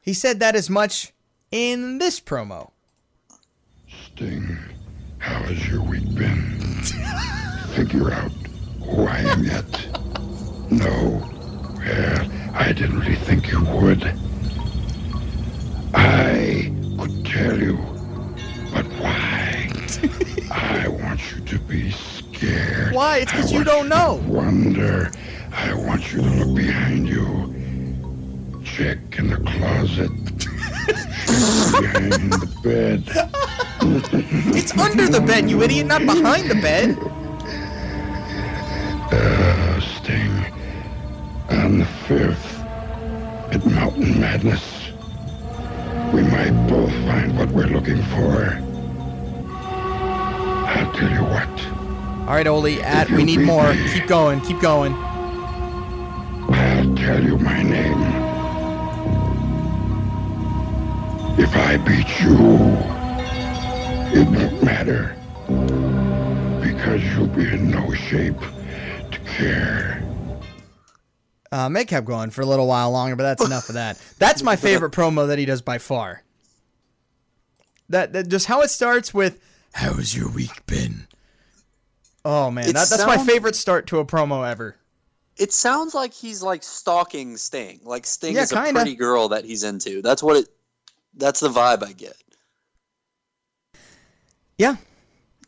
He 0.00 0.14
said 0.14 0.40
that 0.40 0.56
as 0.56 0.70
much 0.70 1.12
in 1.50 1.98
this 1.98 2.18
promo. 2.18 2.70
Sting, 4.06 4.56
how 5.18 5.42
has 5.42 5.68
your 5.68 5.82
week 5.82 6.14
been? 6.14 6.58
Figure 7.74 8.10
out 8.10 8.32
who 8.82 9.02
I 9.02 9.18
am 9.18 9.44
yet? 9.44 9.86
No. 10.70 11.22
Well, 11.76 12.30
I 12.54 12.72
didn't 12.72 12.98
really 12.98 13.16
think 13.16 13.52
you 13.52 13.62
would. 13.66 14.02
I 15.92 16.72
Why? 22.98 23.18
It's 23.18 23.30
because 23.30 23.52
you 23.52 23.62
don't 23.62 23.88
know. 23.88 24.20
Wonder. 24.26 25.12
I 25.52 25.72
want 25.72 26.12
you 26.12 26.20
to 26.20 26.30
look 26.30 26.56
behind 26.56 27.08
you. 27.08 27.54
Check 28.64 28.98
in 29.16 29.30
the 29.30 29.36
closet. 29.36 30.10
Check 30.88 31.80
behind 31.80 32.32
the 32.32 32.50
bed. 32.64 33.04
It's 34.52 34.76
under 34.76 35.06
the 35.06 35.20
bed, 35.20 35.48
you 35.48 35.62
idiot, 35.62 35.86
not 35.86 36.00
behind 36.06 36.50
the 36.50 36.56
bed. 36.56 36.98
Uh, 39.12 39.80
Sting. 39.80 40.44
On 41.50 41.78
the 41.78 41.86
fifth, 42.08 42.58
at 43.52 43.64
Mountain 43.64 44.20
Madness, 44.20 44.90
we 46.12 46.22
might 46.22 46.66
both 46.68 46.90
find 47.06 47.38
what 47.38 47.48
we're 47.50 47.66
looking 47.66 48.02
for. 48.02 48.58
I'll 50.66 50.92
tell 50.94 51.12
you 51.12 51.22
what. 51.22 51.77
All 52.28 52.34
right, 52.34 52.46
Ole, 52.46 52.82
at 52.82 53.10
we 53.10 53.24
need 53.24 53.40
more. 53.40 53.72
Keep 53.94 54.06
going, 54.06 54.42
keep 54.42 54.60
going. 54.60 54.92
I'll 54.92 56.94
tell 56.94 57.24
you 57.24 57.38
my 57.38 57.62
name. 57.62 58.02
If 61.38 61.56
I 61.56 61.78
beat 61.78 62.20
you, 62.20 62.36
it 64.20 64.28
won't 64.28 64.62
matter. 64.62 65.16
Because 66.62 67.02
you'll 67.02 67.28
be 67.28 67.48
in 67.48 67.70
no 67.70 67.94
shape 67.94 68.38
to 69.10 69.18
care. 69.20 70.02
Um, 71.50 71.78
it 71.78 71.88
kept 71.88 72.06
going 72.06 72.28
for 72.28 72.42
a 72.42 72.46
little 72.46 72.66
while 72.66 72.90
longer, 72.90 73.16
but 73.16 73.22
that's 73.22 73.42
enough 73.42 73.70
of 73.70 73.76
that. 73.76 73.98
That's 74.18 74.42
my 74.42 74.56
favorite 74.56 74.92
promo 74.92 75.28
that 75.28 75.38
he 75.38 75.46
does 75.46 75.62
by 75.62 75.78
far. 75.78 76.22
That, 77.88 78.12
that 78.12 78.28
just 78.28 78.44
how 78.44 78.60
it 78.60 78.68
starts 78.68 79.14
with 79.14 79.40
"How's 79.72 80.14
your 80.14 80.30
week 80.30 80.66
been?" 80.66 81.07
Oh 82.30 82.50
man, 82.50 82.66
that, 82.66 82.90
that's 82.90 83.06
my 83.06 83.16
favorite 83.16 83.56
start 83.56 83.86
to 83.86 84.00
a 84.00 84.04
promo 84.04 84.46
ever. 84.46 84.76
It 85.38 85.50
sounds 85.50 85.94
like 85.94 86.12
he's 86.12 86.42
like 86.42 86.62
stalking 86.62 87.38
Sting. 87.38 87.80
Like 87.84 88.04
Sting 88.04 88.34
Yeah, 88.34 88.42
is 88.42 88.52
a 88.52 88.56
kinda. 88.56 88.72
pretty 88.74 88.96
girl 88.96 89.30
that 89.30 89.46
he's 89.46 89.64
into. 89.64 90.02
That's 90.02 90.22
what 90.22 90.36
it. 90.36 90.48
That's 91.14 91.40
the 91.40 91.48
vibe 91.48 91.82
I 91.82 91.92
get. 91.92 92.16
Yeah, 94.58 94.76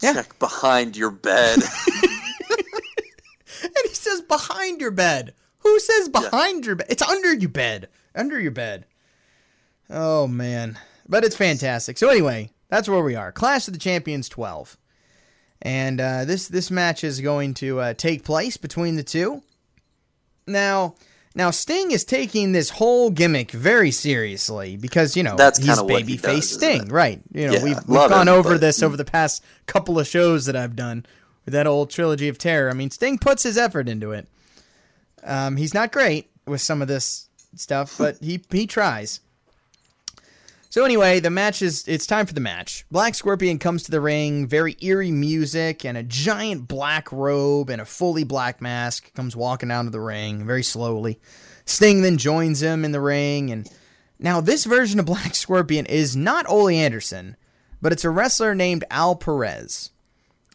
Yeah. 0.01 0.15
Check 0.15 0.39
behind 0.39 0.97
your 0.97 1.11
bed. 1.11 1.59
and 3.63 3.73
he 3.83 3.95
says 3.95 4.23
behind 4.23 4.81
your 4.81 4.91
bed. 4.91 5.35
Who 5.59 5.79
says 5.81 6.09
behind 6.09 6.65
your 6.65 6.77
bed? 6.77 6.87
It's 6.89 7.03
under 7.03 7.35
your 7.35 7.51
bed. 7.51 7.89
Under 8.15 8.41
your 8.41 8.53
bed. 8.53 8.87
Oh 9.91 10.27
man, 10.27 10.79
but 11.07 11.25
it's 11.25 11.37
fantastic. 11.37 11.99
So 11.99 12.09
anyway, 12.09 12.53
that's 12.71 12.89
where 12.89 13.03
we 13.03 13.17
are. 13.17 13.33
Clash 13.33 13.67
of 13.67 13.75
the 13.75 13.79
Champions 13.81 14.31
12, 14.31 14.79
and 15.63 16.01
uh, 16.01 16.25
this 16.25 16.49
this 16.49 16.71
match 16.71 17.05
is 17.05 17.21
going 17.21 17.55
to 17.55 17.81
uh, 17.81 17.95
take 17.95 18.25
place 18.25 18.57
between 18.57 18.97
the 18.97 19.03
two. 19.03 19.43
Now, 20.47 20.95
now 21.35 21.51
Sting 21.51 21.91
is 21.91 22.05
taking 22.05 22.53
this 22.53 22.71
whole 22.71 23.11
gimmick 23.11 23.51
very 23.53 23.91
seriously 23.91 24.77
because 24.77 25.17
you 25.17 25.23
know 25.23 25.37
That's 25.37 25.59
he's 25.59 25.79
he 25.79 25.85
babyface 25.87 26.23
does, 26.23 26.51
Sting, 26.55 26.89
right? 26.89 27.21
You 27.33 27.47
know 27.47 27.53
Yeah, 27.55 27.63
we've, 27.63 27.77
we've 27.87 28.09
gone 28.09 28.29
him, 28.29 28.35
over 28.35 28.51
but- 28.53 28.61
this 28.61 28.83
over 28.83 28.97
the 28.97 29.05
past 29.05 29.45
couple 29.67 29.99
of 29.99 30.07
shows 30.07 30.47
that 30.47 30.57
I've 30.57 30.77
done 30.77 31.05
with 31.45 31.53
that 31.53 31.67
old 31.67 31.91
trilogy 31.91 32.29
of 32.29 32.39
terror. 32.39 32.71
I 32.71 32.75
mean, 32.75 32.91
Sting 32.91 33.19
puts 33.19 33.43
his 33.43 33.57
effort 33.57 33.89
into 33.89 34.13
it. 34.13 34.27
Um, 35.23 35.57
he's 35.57 35.75
not 35.75 35.93
great 35.93 36.31
with 36.47 36.61
some 36.63 36.81
of 36.83 36.89
this 36.89 37.29
stuff, 37.55 37.97
but 37.99 38.17
he 38.21 38.41
he 38.51 38.67
tries. 38.67 39.21
So 40.71 40.85
anyway, 40.85 41.19
the 41.19 41.31
match 41.31 41.63
is 41.63 41.87
it's 41.89 42.07
time 42.07 42.27
for 42.27 42.33
the 42.33 42.41
match. 42.41 42.87
Black 42.93 43.17
Scorpion 43.17 43.59
comes 43.59 43.83
to 43.83 43.91
the 43.91 44.01
ring, 44.01 44.47
very 44.47 44.77
eerie 44.81 45.11
music 45.11 45.85
and 45.85 45.99
a 45.99 46.05
giant 46.05 46.69
black 46.69 47.11
robe 47.11 47.71
and 47.71 47.81
a 47.81 47.85
fully 47.85 48.23
black 48.23 48.63
mask 48.63 49.13
comes 49.15 49.35
walking 49.35 49.69
down 49.69 49.87
to 49.87 49.91
the 49.91 50.01
ring 50.01 50.47
very 50.47 50.63
slowly. 50.63 51.19
Sting 51.65 52.03
then 52.03 52.19
joins 52.19 52.63
him 52.63 52.85
in 52.85 52.93
the 52.93 53.01
ring 53.01 53.51
and 53.51 53.69
now 54.21 54.41
this 54.41 54.65
version 54.65 55.01
of 55.01 55.07
Black 55.07 55.35
Scorpion 55.35 55.87
is 55.87 56.15
not 56.15 56.49
Ole 56.49 56.69
Anderson, 56.69 57.37
but 57.83 57.91
it's 57.91 58.05
a 58.05 58.11
wrestler 58.11 58.55
named 58.55 58.85
Al 58.91 59.17
Perez. 59.17 59.91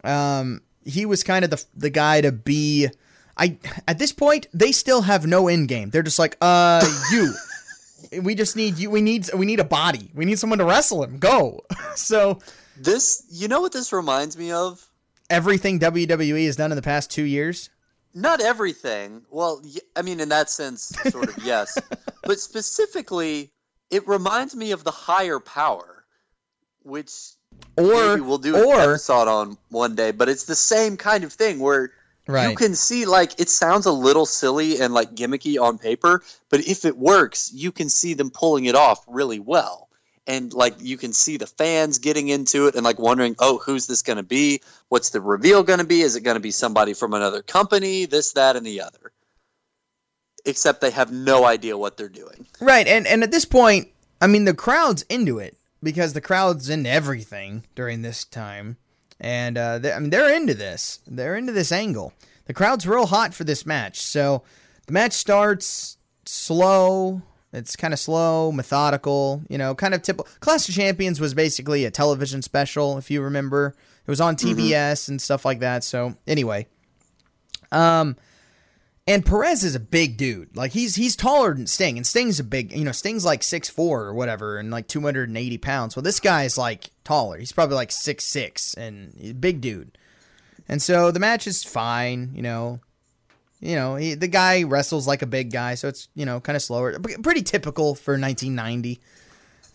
Um, 0.04 0.62
he 0.86 1.06
was 1.06 1.24
kind 1.24 1.44
of 1.44 1.52
the 1.52 1.66
the 1.76 1.90
guy 1.90 2.22
to 2.22 2.32
be. 2.32 2.88
I 3.38 3.58
at 3.86 3.98
this 3.98 4.14
point 4.14 4.48
they 4.54 4.72
still 4.72 5.02
have 5.02 5.26
no 5.26 5.50
end 5.50 5.68
game. 5.68 5.90
They're 5.90 6.04
just 6.04 6.20
like, 6.20 6.38
uh, 6.40 6.88
you. 7.12 7.34
We 8.22 8.36
just 8.36 8.56
need 8.56 8.78
you. 8.78 8.90
We 8.90 9.02
need 9.02 9.30
we 9.34 9.46
need 9.46 9.60
a 9.60 9.66
body. 9.66 10.12
We 10.14 10.26
need 10.26 10.40
someone 10.40 10.60
to 10.60 10.66
wrestle 10.66 11.04
him. 11.04 11.18
Go. 11.18 11.66
so 11.96 12.40
this, 12.78 13.26
you 13.30 13.48
know 13.48 13.62
what 13.62 13.72
this 13.72 13.94
reminds 13.94 14.38
me 14.38 14.52
of? 14.52 14.86
everything 15.30 15.80
WWE 15.80 16.46
has 16.46 16.56
done 16.56 16.72
in 16.72 16.76
the 16.76 16.82
past 16.82 17.12
two 17.12 17.24
years. 17.24 17.70
Not 18.14 18.42
everything. 18.42 19.24
Well, 19.30 19.62
I 19.96 20.02
mean, 20.02 20.20
in 20.20 20.30
that 20.30 20.50
sense, 20.50 20.94
sort 21.10 21.30
of 21.30 21.44
yes, 21.44 21.78
but 22.24 22.40
specifically, 22.40 23.52
it 23.92 24.08
reminds 24.08 24.56
me 24.56 24.72
of 24.72 24.84
the 24.84 24.92
higher 24.92 25.40
power, 25.40 26.06
which 26.84 27.12
Or 27.76 27.84
maybe 27.84 28.22
we'll 28.22 28.38
do 28.38 28.56
an 28.56 28.64
or 28.64 28.80
episode 28.80 29.28
on 29.28 29.58
one 29.70 29.96
day. 29.96 30.12
But 30.12 30.30
it's 30.30 30.46
the 30.46 30.56
same 30.56 30.96
kind 30.96 31.26
of 31.26 31.34
thing 31.34 31.60
where 31.60 31.92
right. 32.28 32.50
you 32.50 32.56
can 32.56 32.76
see 32.76 33.06
like 33.06 33.40
it 33.40 33.50
sounds 33.50 33.86
a 33.86 33.92
little 33.92 34.26
silly 34.26 34.80
and 34.80 34.94
like 34.94 35.16
gimmicky 35.16 35.62
on 35.62 35.78
paper, 35.78 36.24
but 36.50 36.62
if 36.68 36.86
it 36.86 36.98
works, 36.98 37.52
you 37.54 37.72
can 37.72 37.90
see 37.90 38.14
them 38.14 38.30
pulling 38.30 38.66
it 38.66 38.76
off 38.76 39.04
really 39.08 39.40
well. 39.40 39.90
And 40.28 40.52
like 40.54 40.76
you 40.80 40.98
can 40.98 41.14
see 41.14 41.38
the 41.38 41.46
fans 41.46 42.00
getting 42.00 42.30
into 42.30 42.68
it 42.68 42.76
and 42.76 42.84
like 42.84 42.98
wondering, 42.98 43.36
oh, 43.40 43.60
who's 43.60 43.86
this 43.86 44.02
going 44.02 44.18
to 44.18 44.24
be? 44.24 44.62
What's 44.90 45.12
the 45.12 45.22
reveal 45.22 45.62
going 45.62 45.80
to 45.80 45.86
be? 45.86 46.02
Is 46.02 46.16
it 46.16 46.22
going 46.22 46.36
to 46.36 46.42
be 46.42 46.52
somebody 46.52 46.94
from 46.94 47.14
another 47.14 47.44
company? 47.44 48.06
This, 48.06 48.34
that, 48.34 48.56
and 48.56 48.66
the 48.66 48.82
other. 48.82 49.12
Except 50.44 50.82
they 50.82 50.92
have 50.92 51.12
no 51.12 51.46
idea 51.46 51.78
what 51.78 51.98
they're 51.98 52.10
doing. 52.10 52.48
Right, 52.60 52.88
and 52.88 53.06
and 53.06 53.24
at 53.24 53.32
this 53.32 53.46
point, 53.46 53.90
I 54.20 54.28
mean, 54.28 54.46
the 54.46 54.54
crowd's 54.54 55.04
into 55.04 55.40
it 55.40 55.58
because 55.82 56.14
the 56.14 56.22
crowd's 56.22 56.70
into 56.70 56.90
everything 56.90 57.64
during 57.76 58.02
this 58.02 58.26
time, 58.26 58.78
and 59.20 59.58
uh, 59.58 59.80
they, 59.80 59.92
I 59.92 60.00
mean, 60.00 60.10
they're 60.10 60.34
into 60.36 60.54
this. 60.54 61.00
They're 61.08 61.36
into 61.36 61.52
this 61.52 61.72
angle. 61.72 62.14
The 62.46 62.54
crowd's 62.54 62.88
real 62.88 63.08
hot 63.08 63.34
for 63.34 63.44
this 63.44 63.66
match. 63.66 64.02
So 64.02 64.44
the 64.88 64.94
match 64.94 65.14
starts 65.14 65.98
slow. 66.26 67.22
It's 67.54 67.76
kind 67.76 67.94
of 67.94 68.00
slow, 68.00 68.52
methodical. 68.52 69.42
You 69.50 69.58
know, 69.58 69.74
kind 69.76 69.94
of 69.94 70.02
typical. 70.02 70.32
Clash 70.42 70.68
of 70.68 70.76
Champions 70.76 71.20
was 71.20 71.34
basically 71.34 71.86
a 71.86 71.92
television 71.92 72.42
special, 72.42 72.98
if 72.98 73.10
you 73.10 73.22
remember. 73.22 73.76
It 74.06 74.10
was 74.10 74.22
on 74.22 74.36
TBS 74.36 75.10
and 75.10 75.22
stuff 75.22 75.46
like 75.46 75.60
that. 75.60 75.84
So 75.84 76.16
anyway, 76.28 76.68
um. 77.72 78.16
And 79.08 79.24
Perez 79.24 79.64
is 79.64 79.76
a 79.76 79.80
big 79.80 80.18
dude. 80.18 80.56
Like 80.58 80.72
he's 80.72 80.96
he's 80.96 81.16
taller 81.16 81.54
than 81.54 81.68
Sting, 81.68 81.98
and 81.98 82.08
Sting's 82.08 82.40
a 82.40 82.44
big. 82.44 82.72
You 82.72 82.84
know, 82.84 82.92
Sting's 82.92 83.24
like 83.24 83.44
six 83.44 83.70
four 83.70 84.04
or 84.04 84.16
whatever, 84.16 84.58
and 84.58 84.72
like 84.72 84.88
two 84.88 85.02
hundred 85.02 85.30
and 85.30 85.38
eighty 85.38 85.60
pounds. 85.60 85.96
Well, 85.96 86.04
this 86.04 86.20
guy's 86.20 86.58
like 86.58 86.90
taller. 87.04 87.38
He's 87.38 87.52
probably 87.52 87.76
like 87.76 87.92
six 87.92 88.24
six, 88.24 88.74
and 88.74 89.40
big 89.40 89.62
dude. 89.62 89.96
And 90.68 90.82
so 90.82 91.12
the 91.12 91.20
match 91.20 91.46
is 91.46 91.64
fine. 91.64 92.32
You 92.34 92.42
know, 92.42 92.80
you 93.60 93.76
know 93.76 93.96
he, 93.96 94.16
the 94.16 94.28
guy 94.28 94.64
wrestles 94.64 95.06
like 95.06 95.22
a 95.22 95.28
big 95.28 95.52
guy, 95.52 95.76
so 95.76 95.88
it's 95.88 96.08
you 96.16 96.26
know 96.26 96.40
kind 96.40 96.56
of 96.56 96.64
slower. 96.64 96.98
Pretty 97.00 97.44
typical 97.44 97.94
for 97.94 98.18
nineteen 98.18 98.56
ninety. 98.56 99.00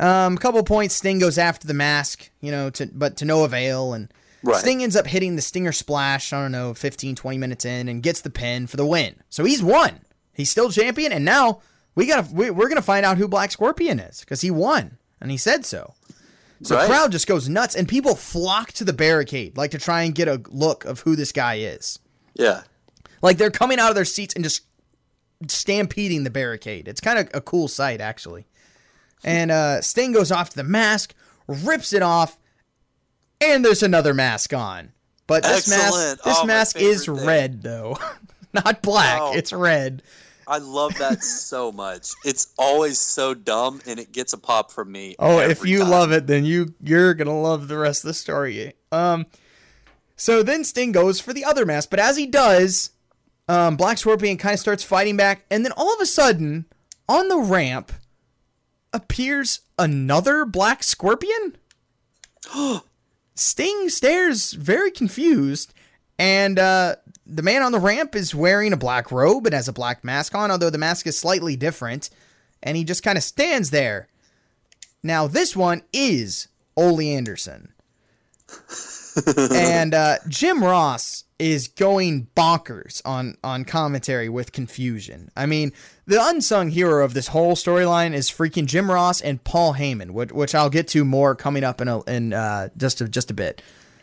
Um, 0.01 0.35
a 0.35 0.39
couple 0.39 0.63
points. 0.65 0.97
Sting 0.97 1.21
goes 1.21 1.39
after 1.39 1.69
the 1.69 1.75
mask, 1.75 2.31
you 2.41 2.51
know, 2.51 2.69
to 2.71 2.87
but 2.87 3.19
to 3.19 3.25
no 3.25 3.45
avail, 3.45 3.93
and 3.93 4.13
Right. 4.43 4.57
Sting 4.57 4.83
ends 4.83 4.97
up 4.97 5.07
hitting 5.07 5.37
the 5.37 5.43
Stinger 5.43 5.73
Splash, 5.73 6.33
I 6.33 6.41
don't 6.43 6.53
know, 6.53 6.73
15, 6.73 7.15
20 7.15 7.39
minutes 7.39 7.65
in 7.65 7.89
and 7.89 8.03
gets 8.03 8.23
the 8.23 8.31
pin 8.31 8.67
for 8.67 8.77
the 8.77 8.87
win. 8.87 9.17
So 9.29 9.45
he's 9.45 9.63
won. 9.63 10.01
He's 10.33 10.51
still 10.51 10.71
champion, 10.71 11.13
and 11.13 11.25
now 11.25 11.61
we 11.95 12.07
gotta 12.07 12.33
we, 12.33 12.51
we're 12.51 12.69
gonna 12.69 12.81
find 12.81 13.05
out 13.05 13.19
who 13.19 13.29
Black 13.29 13.51
Scorpion 13.51 13.99
is 14.01 14.21
because 14.21 14.41
he 14.41 14.51
won 14.51 14.97
and 15.21 15.31
he 15.31 15.37
said 15.37 15.67
so. 15.67 15.95
So 16.63 16.79
the 16.79 16.87
crowd 16.87 17.13
just 17.13 17.27
goes 17.27 17.49
nuts, 17.49 17.75
and 17.75 17.89
people 17.89 18.15
flock 18.15 18.73
to 18.73 18.85
the 18.85 18.93
barricade 18.93 19.57
like 19.57 19.71
to 19.71 19.79
try 19.79 20.03
and 20.03 20.15
get 20.15 20.29
a 20.29 20.43
look 20.49 20.85
of 20.85 21.01
who 21.01 21.17
this 21.17 21.33
guy 21.33 21.57
is. 21.57 21.99
Yeah. 22.35 22.63
Like 23.23 23.39
they're 23.39 23.51
coming 23.51 23.79
out 23.79 23.91
of 23.91 23.95
their 23.95 24.05
seats 24.05 24.35
and 24.35 24.45
just 24.45 24.63
stampeding 25.49 26.25
the 26.25 26.31
barricade. 26.31 26.89
It's 26.89 27.01
kind 27.01 27.19
of 27.19 27.31
a 27.33 27.41
cool 27.41 27.69
sight, 27.69 28.01
actually. 28.01 28.47
And 29.25 29.51
uh, 29.51 29.81
Sting 29.83 30.13
goes 30.13 30.31
off 30.31 30.51
to 30.51 30.57
the 30.57 30.65
mask, 30.65 31.15
rips 31.47 31.93
it 31.93 32.03
off, 32.03 32.39
and 33.41 33.65
there's 33.65 33.83
another 33.83 34.15
mask 34.15 34.53
on. 34.55 34.93
But 35.27 35.45
this 35.45 35.69
mask, 35.69 36.23
this 36.25 36.39
Oh, 36.41 36.45
mask 36.45 36.77
is 36.81 37.07
thing. 37.07 37.25
red 37.25 37.63
though, 37.63 37.97
not 38.53 38.83
black. 38.83 39.21
Oh. 39.23 39.33
It's 39.37 39.53
red. 39.53 40.03
I 40.49 40.59
love 40.59 40.99
that 40.99 41.23
so 41.23 41.71
much. 41.71 42.11
It's 42.25 42.53
always 42.59 42.99
so 42.99 43.35
dumb, 43.35 43.81
and 43.87 44.01
it 44.01 44.11
gets 44.11 44.33
a 44.33 44.39
pop 44.39 44.73
from 44.73 44.91
me. 44.91 45.15
Oh, 45.21 45.39
if 45.39 45.65
you 45.65 45.81
time. 45.81 45.91
love 45.91 46.11
it, 46.13 46.27
then 46.27 46.45
you 46.45 46.75
you're 46.83 47.15
gonna 47.15 47.41
love 47.41 47.69
the 47.69 47.79
rest 47.79 48.03
of 48.03 48.09
the 48.09 48.15
story. 48.15 48.73
Um, 48.91 49.27
so 50.17 50.43
then 50.43 50.65
Sting 50.65 50.91
goes 50.91 51.21
for 51.21 51.33
the 51.33 51.45
other 51.45 51.65
mask, 51.65 51.91
but 51.91 52.01
as 52.01 52.17
he 52.17 52.27
does, 52.27 52.91
um, 53.49 53.77
Black 53.77 53.99
Scorpion 53.99 54.37
kind 54.37 54.55
of 54.55 54.61
starts 54.61 54.83
fighting 54.83 55.17
back, 55.17 55.45
and 55.49 55.65
then 55.65 55.73
all 55.77 55.95
of 55.95 56.01
a 56.01 56.07
sudden, 56.07 56.65
on 57.09 57.29
the 57.29 57.39
ramp, 57.39 57.93
appears 58.93 59.61
another 59.79 60.45
Black 60.45 60.83
Scorpion. 60.83 61.57
Sting 63.41 63.89
stares 63.89 64.53
very 64.53 64.91
confused, 64.91 65.73
and 66.19 66.59
uh, 66.59 66.97
the 67.25 67.41
man 67.41 67.63
on 67.63 67.73
the 67.73 67.79
ramp 67.79 68.15
is 68.15 68.35
wearing 68.35 68.75
a 68.75 68.77
black 68.77 69.11
robe 69.11 69.47
and 69.47 69.55
has 69.55 69.67
a 69.67 69.73
black 69.73 70.05
mask 70.05 70.35
on, 70.35 70.51
although 70.51 70.69
the 70.69 70.77
mask 70.77 71.07
is 71.07 71.17
slightly 71.17 71.57
different, 71.57 72.11
and 72.63 72.77
he 72.77 72.85
just 72.85 73.03
kind 73.03 73.17
of 73.17 73.25
stands 73.25 73.71
there. 73.71 74.09
Now, 75.03 75.27
this 75.27 75.57
one 75.57 75.83
is 75.91 76.49
Ole 76.77 77.01
Anderson. 77.01 77.73
and 79.55 79.95
uh, 79.95 80.19
Jim 80.29 80.63
Ross 80.63 81.25
is 81.41 81.69
going 81.69 82.29
bonkers 82.37 83.01
on, 83.05 83.37
on 83.43 83.65
commentary 83.65 84.29
with 84.29 84.53
confusion. 84.53 85.31
I 85.35 85.47
mean, 85.47 85.73
the 86.07 86.19
unsung 86.23 86.69
hero 86.71 87.05
of 87.05 87.15
this 87.15 87.29
whole 87.29 87.55
storyline 87.55 88.13
is 88.13 88.31
freaking 88.31 88.67
Jim 88.67 88.91
Ross 88.91 89.21
and 89.21 89.43
Paul 89.43 89.75
Heyman, 89.75 90.11
which, 90.11 90.33
which 90.33 90.55
I'll 90.55 90.71
get 90.71 90.87
to 90.89 91.05
more 91.05 91.35
coming 91.35 91.65
up 91.65 91.81
in, 91.81 91.89
a, 91.89 92.03
in 92.03 92.33
uh, 92.35 92.69
just, 92.77 93.01
a, 93.01 93.09
just 93.09 93.31
a 93.31 93.35
bit. 93.35 93.63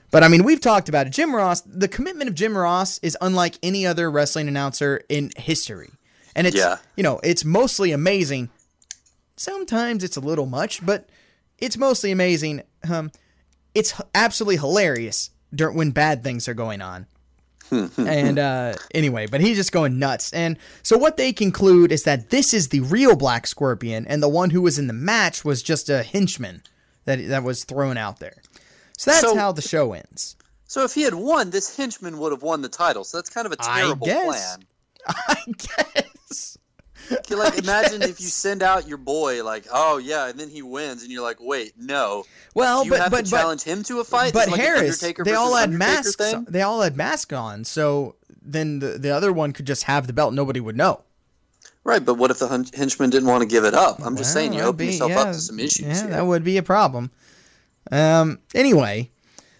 But 0.09 0.23
I 0.23 0.29
mean, 0.29 0.43
we've 0.43 0.59
talked 0.61 0.89
about 0.89 1.05
it. 1.05 1.11
Jim 1.11 1.35
Ross, 1.35 1.61
the 1.61 1.87
commitment 1.87 2.27
of 2.29 2.35
Jim 2.35 2.57
Ross 2.57 2.97
is 2.99 3.15
unlike 3.21 3.59
any 3.61 3.85
other 3.85 4.09
wrestling 4.09 4.47
announcer 4.47 5.01
in 5.07 5.31
history. 5.37 5.91
And 6.35 6.47
it's, 6.47 6.55
Yeah. 6.57 6.77
you 6.95 7.03
know, 7.03 7.19
it's 7.23 7.45
mostly 7.45 7.91
amazing. 7.91 8.49
Sometimes 9.35 10.03
it's 10.03 10.17
a 10.17 10.21
little 10.21 10.45
much, 10.47 10.83
but 10.85 11.07
it's 11.59 11.77
mostly 11.77 12.11
amazing. 12.11 12.63
Um, 12.89 13.11
it's 13.75 13.99
absolutely 14.15 14.57
hilarious 14.57 15.29
when 15.51 15.91
bad 15.91 16.23
things 16.23 16.47
are 16.47 16.53
going 16.53 16.81
on. 16.81 17.05
And 17.71 18.39
uh, 18.39 18.73
anyway, 18.93 19.27
but 19.27 19.41
he's 19.41 19.57
just 19.57 19.71
going 19.71 19.99
nuts. 19.99 20.31
And 20.33 20.57
so 20.83 20.97
what 20.97 21.17
they 21.17 21.33
conclude 21.33 21.91
is 21.91 22.03
that 22.03 22.29
this 22.29 22.53
is 22.53 22.69
the 22.69 22.79
real 22.81 23.15
Black 23.15 23.47
Scorpion, 23.47 24.05
and 24.07 24.21
the 24.23 24.29
one 24.29 24.49
who 24.51 24.61
was 24.61 24.77
in 24.79 24.87
the 24.87 24.93
match 24.93 25.43
was 25.45 25.61
just 25.63 25.89
a 25.89 26.03
henchman 26.03 26.61
that 27.05 27.27
that 27.29 27.43
was 27.43 27.63
thrown 27.63 27.97
out 27.97 28.19
there. 28.19 28.41
So 28.97 29.11
that's 29.11 29.21
So- 29.21 29.35
how 29.35 29.51
the 29.51 29.61
show 29.61 29.93
ends. 29.93 30.35
So 30.69 30.83
if 30.83 30.93
he 30.93 31.03
had 31.03 31.13
won, 31.13 31.49
this 31.51 31.77
henchman 31.77 32.17
would 32.19 32.33
have 32.33 32.41
won 32.43 32.61
the 32.61 32.67
title. 32.67 33.05
So 33.05 33.17
that's 33.17 33.29
kind 33.29 33.45
of 33.45 33.53
a 33.53 33.55
terrible 33.55 34.05
guess. 34.05 34.25
plan. 34.57 34.65
I 35.07 35.37
guess. 35.95 36.56
Like 37.29 37.57
imagine 37.59 38.01
if 38.01 38.19
you 38.19 38.27
send 38.27 38.63
out 38.63 38.87
your 38.87 38.97
boy, 38.97 39.43
like, 39.43 39.65
oh 39.71 39.97
yeah, 39.97 40.27
and 40.27 40.39
then 40.39 40.49
he 40.49 40.61
wins, 40.61 41.03
and 41.03 41.11
you're 41.11 41.23
like, 41.23 41.37
wait, 41.39 41.73
no. 41.77 42.25
Well, 42.53 42.83
you 42.83 42.91
but 42.91 42.99
have 43.01 43.11
but 43.11 43.25
to 43.25 43.31
but 43.31 43.37
challenge 43.37 43.63
him 43.63 43.83
to 43.83 43.99
a 43.99 44.03
fight. 44.03 44.33
but 44.33 44.49
like 44.49 44.59
Harris, 44.59 44.99
they 44.99 45.13
all 45.33 45.55
had 45.55 45.65
Undertaker 45.69 45.77
masks. 45.77 46.15
thing? 46.15 46.35
on- 46.35 46.45
They 46.49 46.61
all 46.61 46.81
had 46.81 46.95
masks 46.97 47.33
on, 47.33 47.63
so 47.65 48.15
then 48.41 48.79
the 48.79 48.97
the 48.97 49.09
other 49.11 49.31
one 49.31 49.53
could 49.53 49.67
just 49.67 49.83
have 49.83 50.07
the 50.07 50.13
belt. 50.13 50.33
Nobody 50.33 50.59
would 50.59 50.75
know. 50.77 51.01
Right, 51.83 52.03
but 52.03 52.15
what 52.15 52.31
if 52.31 52.39
the 52.39 52.47
hun- 52.47 52.65
henchman 52.73 53.09
didn't 53.09 53.29
want 53.29 53.41
to 53.43 53.47
give 53.47 53.63
it 53.63 53.73
up? 53.73 53.99
I'm 53.99 54.17
just 54.17 54.29
Well, 54.29 54.43
saying, 54.43 54.53
you 54.53 54.61
open 54.61 54.77
be- 54.77 54.85
yourself 54.87 55.11
yeah, 55.11 55.21
up 55.21 55.27
to 55.27 55.39
some 55.39 55.59
issues. 55.59 55.85
Yeah, 55.87 56.01
here. 56.01 56.07
that 56.11 56.25
would 56.25 56.43
be 56.43 56.57
a 56.57 56.63
problem. 56.63 57.11
Um. 57.91 58.39
Anyway, 58.55 59.09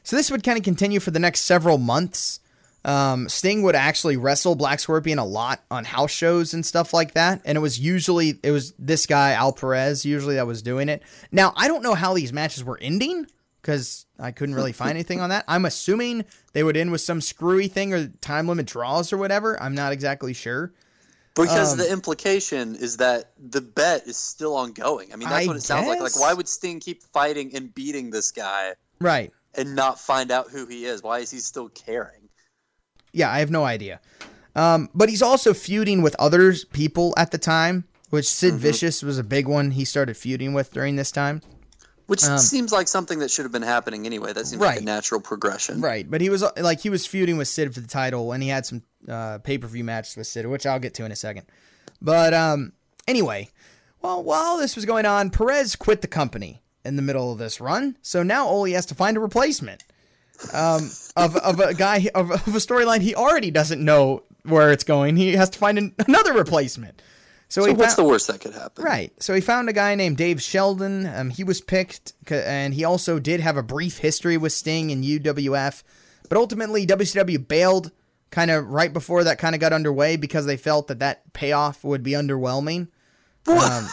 so 0.03 0.15
this 0.15 0.29
would 0.31 0.43
kind 0.43 0.57
of 0.57 0.63
continue 0.63 0.99
for 0.99 1.11
the 1.11 1.19
next 1.19 1.41
several 1.41 1.77
months. 1.77 2.39
Um, 2.85 3.27
Sting 3.27 3.63
would 3.63 3.75
actually 3.75 4.15
wrestle 4.17 4.55
Black 4.55 4.79
Scorpion 4.79 5.19
a 5.19 5.25
lot 5.25 5.61
on 5.69 5.83
house 5.83 6.11
shows 6.11 6.53
and 6.53 6.65
stuff 6.65 6.93
like 6.93 7.13
that, 7.13 7.41
and 7.43 7.57
it 7.57 7.61
was 7.61 7.79
usually 7.79 8.39
it 8.43 8.51
was 8.51 8.73
this 8.79 9.05
guy 9.05 9.31
Al 9.33 9.51
Perez 9.51 10.05
usually 10.05 10.35
that 10.35 10.47
was 10.47 10.61
doing 10.61 10.87
it. 10.87 11.03
Now 11.31 11.53
I 11.57 11.67
don't 11.67 11.83
know 11.83 11.95
how 11.95 12.13
these 12.13 12.31
matches 12.31 12.63
were 12.63 12.77
ending 12.81 13.27
because 13.61 14.05
I 14.17 14.31
couldn't 14.31 14.55
really 14.55 14.71
find 14.71 14.91
anything 14.91 15.19
on 15.19 15.29
that. 15.31 15.43
I'm 15.49 15.65
assuming 15.65 16.23
they 16.53 16.63
would 16.63 16.77
end 16.77 16.91
with 16.93 17.01
some 17.01 17.19
screwy 17.19 17.67
thing 17.67 17.93
or 17.93 18.07
time 18.21 18.47
limit 18.47 18.67
draws 18.67 19.11
or 19.11 19.17
whatever. 19.17 19.61
I'm 19.61 19.75
not 19.75 19.91
exactly 19.91 20.33
sure. 20.33 20.71
Because 21.35 21.73
Um, 21.73 21.79
the 21.79 21.91
implication 21.91 22.75
is 22.75 22.97
that 22.97 23.31
the 23.37 23.61
bet 23.61 24.07
is 24.07 24.15
still 24.17 24.55
ongoing. 24.55 25.11
I 25.13 25.17
mean, 25.17 25.27
that's 25.29 25.43
I 25.45 25.47
what 25.47 25.57
it 25.57 25.61
sounds 25.61 25.87
like. 25.87 25.99
Like, 25.99 26.17
why 26.19 26.33
would 26.33 26.47
Sting 26.47 26.79
keep 26.79 27.03
fighting 27.13 27.53
and 27.55 27.73
beating 27.75 28.09
this 28.09 28.31
guy 28.31 28.73
Right. 28.99 29.31
and 29.53 29.75
not 29.75 29.99
find 29.99 30.31
out 30.31 30.49
who 30.49 30.65
he 30.65 30.85
is? 30.85 31.03
Why 31.03 31.19
is 31.19 31.29
he 31.29 31.39
still 31.39 31.69
caring? 31.69 32.26
Yeah, 33.17 33.31
I 33.31 33.39
have 33.39 33.51
no 33.51 33.65
idea. 33.65 33.99
Um, 34.55 34.89
but 34.93 35.09
he's 35.09 35.21
also 35.21 35.53
feuding 35.53 36.01
with 36.01 36.15
other 36.19 36.53
people 36.71 37.13
at 37.17 37.31
the 37.31 37.37
time, 37.37 37.83
which 38.09 38.27
Sid 38.27 38.53
Mm-hmm. 38.53 38.61
Vicious 38.61 39.03
was 39.03 39.17
a 39.17 39.23
big 39.23 39.47
one 39.47 39.71
he 39.71 39.85
started 39.85 40.15
feuding 40.17 40.53
with 40.53 40.71
during 40.71 40.95
this 40.95 41.11
time. 41.11 41.41
Which 42.07 42.23
Um, 42.23 42.37
seems 42.39 42.71
like 42.71 42.87
something 42.87 43.19
that 43.19 43.29
should 43.29 43.43
have 43.43 43.51
been 43.51 43.61
happening 43.63 44.05
anyway. 44.05 44.31
That 44.33 44.47
seems 44.47 44.61
like 44.61 44.79
a 44.79 44.83
natural 44.83 45.19
progression. 45.19 45.81
Right, 45.81 46.09
but 46.09 46.21
he 46.21 46.29
was 46.29 46.41
uh, 46.41 46.51
like 46.57 46.79
he 46.79 46.89
was 46.89 47.05
feuding 47.05 47.37
with 47.37 47.49
Sid 47.49 47.73
for 47.73 47.81
the 47.81 47.87
title, 47.87 48.31
and 48.31 48.41
he 48.41 48.49
had 48.49 48.65
some 48.65 48.81
uh, 49.09 49.39
pay 49.39 49.57
per 49.57 49.67
view 49.67 49.83
matches 49.83 50.15
with 50.15 50.25
Sid, 50.27 50.45
which 50.47 50.65
I'll 50.65 50.79
get 50.79 50.93
to 50.95 51.05
in 51.05 51.11
a 51.11 51.15
second. 51.17 51.45
But 52.01 52.33
um, 52.33 52.71
anyway, 53.07 53.49
well, 54.01 54.23
while 54.23 54.57
this 54.57 54.75
was 54.75 54.85
going 54.85 55.05
on, 55.05 55.31
Perez 55.31 55.75
quit 55.75 56.01
the 56.01 56.07
company 56.07 56.61
in 56.85 56.95
the 56.95 57.01
middle 57.01 57.31
of 57.31 57.39
this 57.39 57.59
run, 57.59 57.97
so 58.01 58.23
now 58.23 58.47
Ole 58.47 58.71
has 58.71 58.85
to 58.85 58.95
find 58.95 59.17
a 59.17 59.19
replacement 59.19 59.83
um, 60.53 60.89
of 61.15 61.35
of 61.37 61.59
a 61.59 61.73
guy 61.73 62.09
of, 62.15 62.31
of 62.31 62.47
a 62.47 62.59
storyline 62.59 63.01
he 63.01 63.15
already 63.15 63.51
doesn't 63.51 63.83
know 63.83 64.23
where 64.43 64.71
it's 64.71 64.83
going. 64.83 65.17
He 65.17 65.33
has 65.33 65.49
to 65.51 65.59
find 65.59 65.77
an, 65.77 65.93
another 66.07 66.33
replacement. 66.33 67.01
So, 67.49 67.63
So 67.63 67.73
what's 67.73 67.95
found- 67.95 68.05
the 68.05 68.09
worst 68.09 68.27
that 68.27 68.41
could 68.41 68.53
happen? 68.53 68.83
Right. 68.83 69.11
So 69.21 69.33
he 69.33 69.39
found 69.41 69.69
a 69.69 69.73
guy 69.73 69.95
named 69.95 70.17
Dave 70.17 70.41
Sheldon. 70.41 71.05
Um, 71.07 71.29
he 71.29 71.43
was 71.45 71.61
picked, 71.61 72.11
and 72.29 72.73
he 72.73 72.83
also 72.83 73.19
did 73.19 73.39
have 73.39 73.55
a 73.57 73.63
brief 73.63 73.99
history 73.99 74.35
with 74.37 74.51
Sting 74.53 74.91
and 74.91 75.03
UWF. 75.03 75.81
But 76.29 76.37
ultimately, 76.37 76.85
WCW 76.85 77.47
bailed 77.47 77.91
kind 78.31 78.51
of 78.51 78.67
right 78.67 78.91
before 78.91 79.23
that 79.23 79.39
kind 79.39 79.55
of 79.55 79.61
got 79.61 79.71
underway 79.71 80.17
because 80.17 80.45
they 80.45 80.57
felt 80.57 80.87
that 80.89 80.99
that 80.99 81.31
payoff 81.31 81.85
would 81.85 82.03
be 82.03 82.11
underwhelming. 82.11 82.89
Um, 83.47 83.87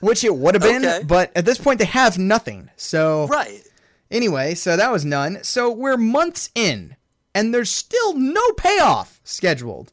which 0.00 0.24
it 0.24 0.34
would 0.34 0.54
have 0.54 0.62
been, 0.62 0.84
Okay. 0.84 1.04
but 1.04 1.30
at 1.36 1.44
this 1.44 1.58
point, 1.58 1.78
they 1.78 1.84
have 1.84 2.18
nothing. 2.18 2.70
So 2.76 3.26
Right. 3.28 3.62
Anyway, 4.10 4.54
so 4.54 4.76
that 4.76 4.90
was 4.90 5.04
none. 5.04 5.38
So 5.42 5.70
we're 5.70 5.96
months 5.96 6.50
in, 6.54 6.96
and 7.34 7.54
there's 7.54 7.70
still 7.70 8.14
no 8.14 8.42
payoff 8.56 9.20
scheduled. 9.24 9.92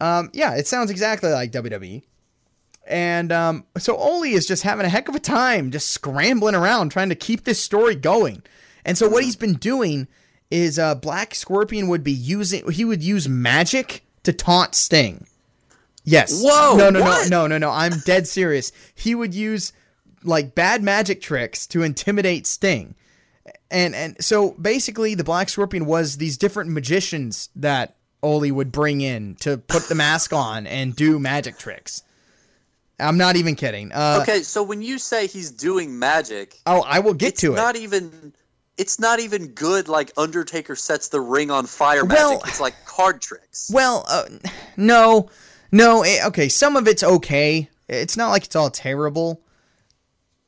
Um, 0.00 0.30
yeah, 0.32 0.54
it 0.56 0.66
sounds 0.66 0.90
exactly 0.90 1.30
like 1.30 1.52
WWE. 1.52 2.02
And 2.86 3.32
um, 3.32 3.64
so 3.78 3.96
Ole 3.96 4.24
is 4.24 4.46
just 4.46 4.62
having 4.62 4.86
a 4.86 4.90
heck 4.90 5.08
of 5.08 5.14
a 5.14 5.20
time, 5.20 5.70
just 5.70 5.90
scrambling 5.90 6.54
around 6.54 6.90
trying 6.90 7.08
to 7.08 7.14
keep 7.14 7.44
this 7.44 7.60
story 7.60 7.94
going. 7.96 8.42
And 8.84 8.96
so 8.96 9.08
what 9.08 9.24
he's 9.24 9.36
been 9.36 9.54
doing 9.54 10.06
is 10.50 10.78
uh, 10.78 10.94
Black 10.94 11.34
Scorpion 11.34 11.88
would 11.88 12.04
be 12.04 12.12
using 12.12 12.70
he 12.70 12.84
would 12.84 13.02
use 13.02 13.28
magic 13.28 14.04
to 14.22 14.32
taunt 14.32 14.74
Sting. 14.76 15.26
Yes. 16.04 16.40
Whoa, 16.44 16.76
No, 16.76 16.90
no, 16.90 17.00
what? 17.00 17.28
no, 17.28 17.42
no, 17.42 17.58
no, 17.58 17.58
no. 17.58 17.70
I'm 17.70 17.98
dead 18.04 18.28
serious. 18.28 18.70
He 18.94 19.16
would 19.16 19.34
use 19.34 19.72
like 20.22 20.54
bad 20.54 20.84
magic 20.84 21.20
tricks 21.20 21.66
to 21.68 21.82
intimidate 21.82 22.46
Sting. 22.46 22.94
And 23.76 23.94
and 23.94 24.16
so 24.24 24.52
basically 24.52 25.14
the 25.14 25.22
Black 25.24 25.50
Scorpion 25.50 25.84
was 25.84 26.16
these 26.16 26.38
different 26.38 26.70
magicians 26.70 27.50
that 27.56 27.96
Ole 28.22 28.50
would 28.50 28.72
bring 28.72 29.02
in 29.02 29.34
to 29.40 29.58
put 29.58 29.82
the 29.90 29.94
mask 29.94 30.32
on 30.32 30.66
and 30.66 30.96
do 30.96 31.18
magic 31.18 31.58
tricks. 31.58 32.02
I'm 32.98 33.18
not 33.18 33.36
even 33.36 33.54
kidding. 33.54 33.92
Uh, 33.92 34.20
Okay, 34.22 34.42
so 34.42 34.62
when 34.62 34.80
you 34.80 34.98
say 34.98 35.26
he's 35.26 35.50
doing 35.50 35.98
magic, 35.98 36.58
Oh, 36.64 36.82
I 36.86 37.00
will 37.00 37.12
get 37.12 37.36
to 37.38 37.52
it. 37.52 37.56
not 37.56 37.76
even 37.76 38.32
it's 38.78 38.98
not 38.98 39.20
even 39.20 39.48
good 39.48 39.88
like 39.88 40.10
Undertaker 40.16 40.74
sets 40.76 41.08
the 41.08 41.20
ring 41.20 41.50
on 41.50 41.66
fire 41.66 42.04
Well- 42.06 42.30
magic. 42.38 42.48
It's 42.48 42.60
like 42.60 42.74
card 42.86 43.20
tricks. 43.20 43.70
Well, 43.70 44.06
uh, 44.08 44.24
no, 44.78 45.28
no. 45.70 46.02
eh, 46.02 46.26
okay, 46.28 46.48
some 46.48 46.76
of 46.76 46.88
it's 46.88 47.02
okay. 47.02 47.68
It's 47.88 48.16
not 48.16 48.30
like 48.30 48.44
it's 48.46 48.56
all 48.56 48.70
terrible. 48.70 49.42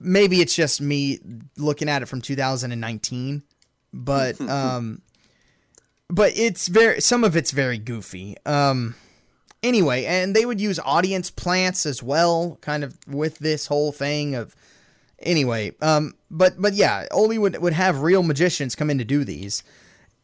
Maybe 0.00 0.40
it's 0.40 0.54
just 0.54 0.80
me 0.80 1.18
looking 1.56 1.88
at 1.88 2.02
it 2.02 2.06
from 2.06 2.20
2019, 2.20 3.42
but 3.92 4.40
um, 4.48 5.02
but 6.08 6.32
it's 6.36 6.68
very 6.68 7.00
some 7.00 7.24
of 7.24 7.36
it's 7.36 7.50
very 7.50 7.78
goofy. 7.78 8.36
Um, 8.46 8.94
anyway, 9.62 10.04
and 10.04 10.34
they 10.34 10.46
would 10.46 10.60
use 10.60 10.78
audience 10.80 11.30
plants 11.30 11.86
as 11.86 12.02
well, 12.02 12.58
kind 12.60 12.84
of 12.84 12.96
with 13.06 13.38
this 13.38 13.66
whole 13.66 13.92
thing 13.92 14.34
of. 14.34 14.54
Anyway, 15.20 15.72
um, 15.82 16.14
but 16.30 16.62
but 16.62 16.74
yeah, 16.74 17.06
Ole 17.10 17.38
would 17.38 17.60
would 17.60 17.72
have 17.72 18.02
real 18.02 18.22
magicians 18.22 18.76
come 18.76 18.88
in 18.88 18.98
to 18.98 19.04
do 19.04 19.24
these. 19.24 19.64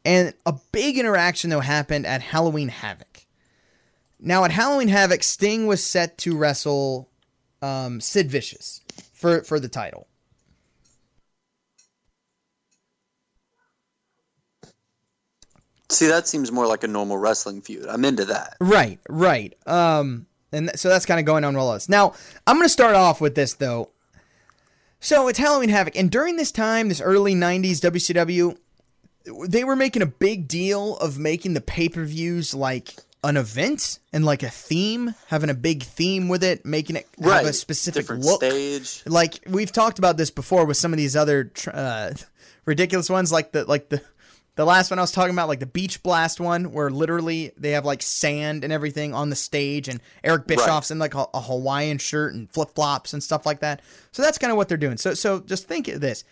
And 0.04 0.34
a 0.46 0.54
big 0.70 0.98
interaction 0.98 1.50
though 1.50 1.60
happened 1.60 2.06
at 2.06 2.22
Halloween 2.22 2.68
Havoc. 2.68 3.26
Now 4.20 4.44
at 4.44 4.52
Halloween 4.52 4.88
Havoc, 4.88 5.24
Sting 5.24 5.66
was 5.66 5.82
set 5.82 6.16
to 6.18 6.36
wrestle 6.36 7.10
um, 7.60 8.00
Sid 8.00 8.30
Vicious 8.30 8.82
for 9.12 9.42
for 9.42 9.60
the 9.60 9.68
title. 9.68 10.06
See, 15.90 16.06
that 16.06 16.26
seems 16.26 16.50
more 16.50 16.66
like 16.66 16.82
a 16.82 16.88
normal 16.88 17.18
wrestling 17.18 17.60
feud. 17.60 17.86
I'm 17.86 18.04
into 18.04 18.24
that. 18.24 18.56
Right, 18.60 18.98
right. 19.08 19.54
Um, 19.66 20.26
and 20.50 20.68
th- 20.68 20.78
so 20.78 20.88
that's 20.88 21.06
kind 21.06 21.20
of 21.20 21.26
going 21.26 21.44
on 21.44 21.54
with 21.54 21.64
us. 21.66 21.88
Now, 21.88 22.14
I'm 22.46 22.56
going 22.56 22.64
to 22.64 22.72
start 22.72 22.96
off 22.96 23.20
with 23.20 23.34
this 23.34 23.54
though. 23.54 23.90
So 24.98 25.28
it's 25.28 25.38
Halloween 25.38 25.68
Havoc, 25.68 25.96
and 25.96 26.10
during 26.10 26.36
this 26.36 26.50
time, 26.50 26.88
this 26.88 27.00
early 27.00 27.34
'90s 27.34 27.80
WCW, 27.80 28.56
they 29.46 29.62
were 29.62 29.76
making 29.76 30.00
a 30.00 30.06
big 30.06 30.48
deal 30.48 30.96
of 30.96 31.18
making 31.18 31.52
the 31.52 31.60
pay 31.60 31.90
per 31.90 32.04
views 32.04 32.54
like 32.54 32.94
an 33.24 33.36
event 33.36 33.98
and 34.12 34.24
like 34.24 34.42
a 34.42 34.50
theme, 34.50 35.14
having 35.28 35.50
a 35.50 35.54
big 35.54 35.82
theme 35.82 36.28
with 36.28 36.44
it, 36.44 36.64
making 36.64 36.96
it 36.96 37.08
have 37.22 37.46
a 37.46 37.52
specific 37.52 38.02
Different 38.02 38.24
look. 38.24 38.42
stage. 38.42 39.02
Like 39.06 39.40
we've 39.48 39.72
talked 39.72 39.98
about 39.98 40.16
this 40.16 40.30
before 40.30 40.64
with 40.66 40.76
some 40.76 40.92
of 40.92 40.98
these 40.98 41.16
other 41.16 41.50
uh, 41.72 42.12
ridiculous 42.66 43.08
ones, 43.10 43.32
like 43.32 43.52
the 43.52 43.64
like 43.64 43.88
the 43.88 44.02
the 44.56 44.64
last 44.64 44.90
one 44.90 45.00
I 45.00 45.02
was 45.02 45.10
talking 45.10 45.34
about, 45.34 45.48
like 45.48 45.58
the 45.58 45.66
Beach 45.66 46.02
Blast 46.02 46.38
one, 46.38 46.72
where 46.72 46.90
literally 46.90 47.50
they 47.56 47.70
have 47.72 47.84
like 47.84 48.02
sand 48.02 48.62
and 48.62 48.72
everything 48.72 49.12
on 49.14 49.30
the 49.30 49.36
stage, 49.36 49.88
and 49.88 50.00
Eric 50.22 50.46
Bischoff's 50.46 50.90
in 50.90 50.98
like 50.98 51.14
a, 51.14 51.26
a 51.34 51.40
Hawaiian 51.40 51.98
shirt 51.98 52.34
and 52.34 52.48
flip 52.50 52.70
flops 52.74 53.14
and 53.14 53.22
stuff 53.22 53.46
like 53.46 53.60
that. 53.60 53.82
So 54.12 54.22
that's 54.22 54.38
kind 54.38 54.50
of 54.50 54.56
what 54.56 54.68
they're 54.68 54.76
doing. 54.76 54.98
So 54.98 55.14
so 55.14 55.40
just 55.40 55.66
think 55.66 55.88
of 55.88 56.00
this. 56.00 56.24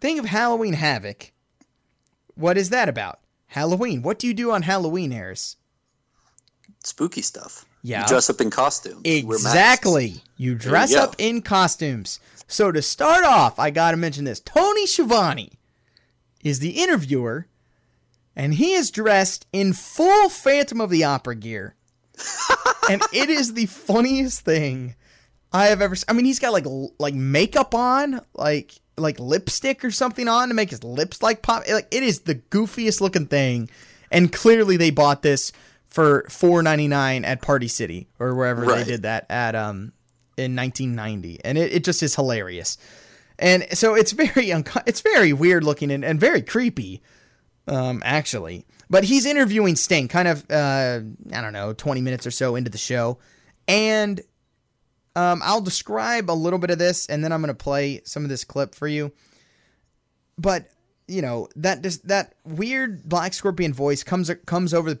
Think 0.00 0.18
of 0.18 0.26
Halloween 0.26 0.74
Havoc. 0.74 1.32
What 2.34 2.56
is 2.56 2.70
that 2.70 2.88
about? 2.88 3.20
Halloween. 3.48 4.02
What 4.02 4.18
do 4.18 4.26
you 4.26 4.34
do 4.34 4.50
on 4.50 4.62
Halloween, 4.62 5.10
Harris? 5.10 5.56
Spooky 6.86 7.22
stuff. 7.22 7.64
Yeah. 7.82 8.02
You 8.02 8.08
dress 8.08 8.30
up 8.30 8.40
in 8.40 8.50
costume. 8.50 9.00
You 9.04 9.26
wear 9.26 9.38
masks. 9.38 9.46
Exactly. 9.46 10.22
You 10.36 10.54
dress 10.54 10.94
go. 10.94 11.02
up 11.02 11.14
in 11.18 11.42
costumes. 11.42 12.20
So 12.46 12.70
to 12.72 12.82
start 12.82 13.24
off, 13.24 13.58
I 13.58 13.70
got 13.70 13.92
to 13.92 13.96
mention 13.96 14.24
this. 14.24 14.40
Tony 14.40 14.86
Schiavone 14.86 15.52
is 16.42 16.58
the 16.60 16.82
interviewer, 16.82 17.46
and 18.36 18.54
he 18.54 18.72
is 18.72 18.90
dressed 18.90 19.46
in 19.52 19.72
full 19.72 20.28
Phantom 20.28 20.80
of 20.80 20.90
the 20.90 21.04
Opera 21.04 21.36
gear. 21.36 21.74
and 22.90 23.02
it 23.12 23.30
is 23.30 23.54
the 23.54 23.66
funniest 23.66 24.42
thing 24.42 24.94
I 25.52 25.66
have 25.66 25.80
ever 25.80 25.96
seen. 25.96 26.04
I 26.08 26.12
mean, 26.12 26.26
he's 26.26 26.38
got 26.38 26.52
like 26.52 26.66
like 26.98 27.14
makeup 27.14 27.74
on, 27.74 28.20
like 28.34 28.74
like 28.96 29.18
lipstick 29.18 29.84
or 29.84 29.90
something 29.90 30.28
on 30.28 30.48
to 30.48 30.54
make 30.54 30.70
his 30.70 30.84
lips 30.84 31.22
like 31.22 31.42
pop. 31.42 31.64
Like 31.68 31.88
it 31.90 32.02
is 32.02 32.20
the 32.20 32.36
goofiest 32.36 33.00
looking 33.00 33.26
thing, 33.26 33.70
and 34.10 34.32
clearly 34.32 34.76
they 34.76 34.90
bought 34.90 35.22
this 35.22 35.50
for 35.94 36.26
four 36.28 36.60
ninety 36.60 36.88
nine 36.88 37.24
at 37.24 37.40
Party 37.40 37.68
City 37.68 38.08
or 38.18 38.34
wherever 38.34 38.66
they 38.66 38.82
did 38.82 39.02
that 39.02 39.26
at 39.30 39.54
um 39.54 39.92
in 40.36 40.56
nineteen 40.56 40.96
ninety, 40.96 41.38
and 41.44 41.56
it, 41.56 41.72
it 41.72 41.84
just 41.84 42.02
is 42.02 42.16
hilarious. 42.16 42.78
And 43.38 43.64
so 43.78 43.94
it's 43.94 44.10
very 44.10 44.52
unco- 44.52 44.82
it's 44.86 45.02
very 45.02 45.32
weird 45.32 45.62
looking 45.62 45.92
and, 45.92 46.04
and 46.04 46.18
very 46.18 46.42
creepy, 46.42 47.00
um, 47.68 48.02
actually. 48.04 48.66
But 48.90 49.04
he's 49.04 49.24
interviewing 49.24 49.76
Sting, 49.76 50.08
kind 50.08 50.26
of 50.26 50.44
uh, 50.50 51.00
I 51.32 51.40
don't 51.40 51.52
know, 51.52 51.72
twenty 51.74 52.00
minutes 52.00 52.26
or 52.26 52.32
so 52.32 52.56
into 52.56 52.70
the 52.70 52.78
show, 52.78 53.20
and 53.68 54.20
um, 55.14 55.42
I'll 55.44 55.60
describe 55.60 56.28
a 56.28 56.32
little 56.32 56.58
bit 56.58 56.70
of 56.70 56.78
this, 56.78 57.06
and 57.06 57.22
then 57.22 57.30
I'm 57.30 57.40
going 57.40 57.54
to 57.54 57.64
play 57.64 58.02
some 58.04 58.24
of 58.24 58.30
this 58.30 58.42
clip 58.42 58.74
for 58.74 58.88
you. 58.88 59.12
But 60.36 60.68
you 61.06 61.22
know 61.22 61.48
that 61.56 61.82
just 61.82 62.06
that 62.08 62.34
weird 62.44 63.08
Black 63.08 63.34
Scorpion 63.34 63.72
voice 63.72 64.02
comes 64.02 64.30
comes 64.46 64.72
over 64.74 64.92
the 64.92 64.96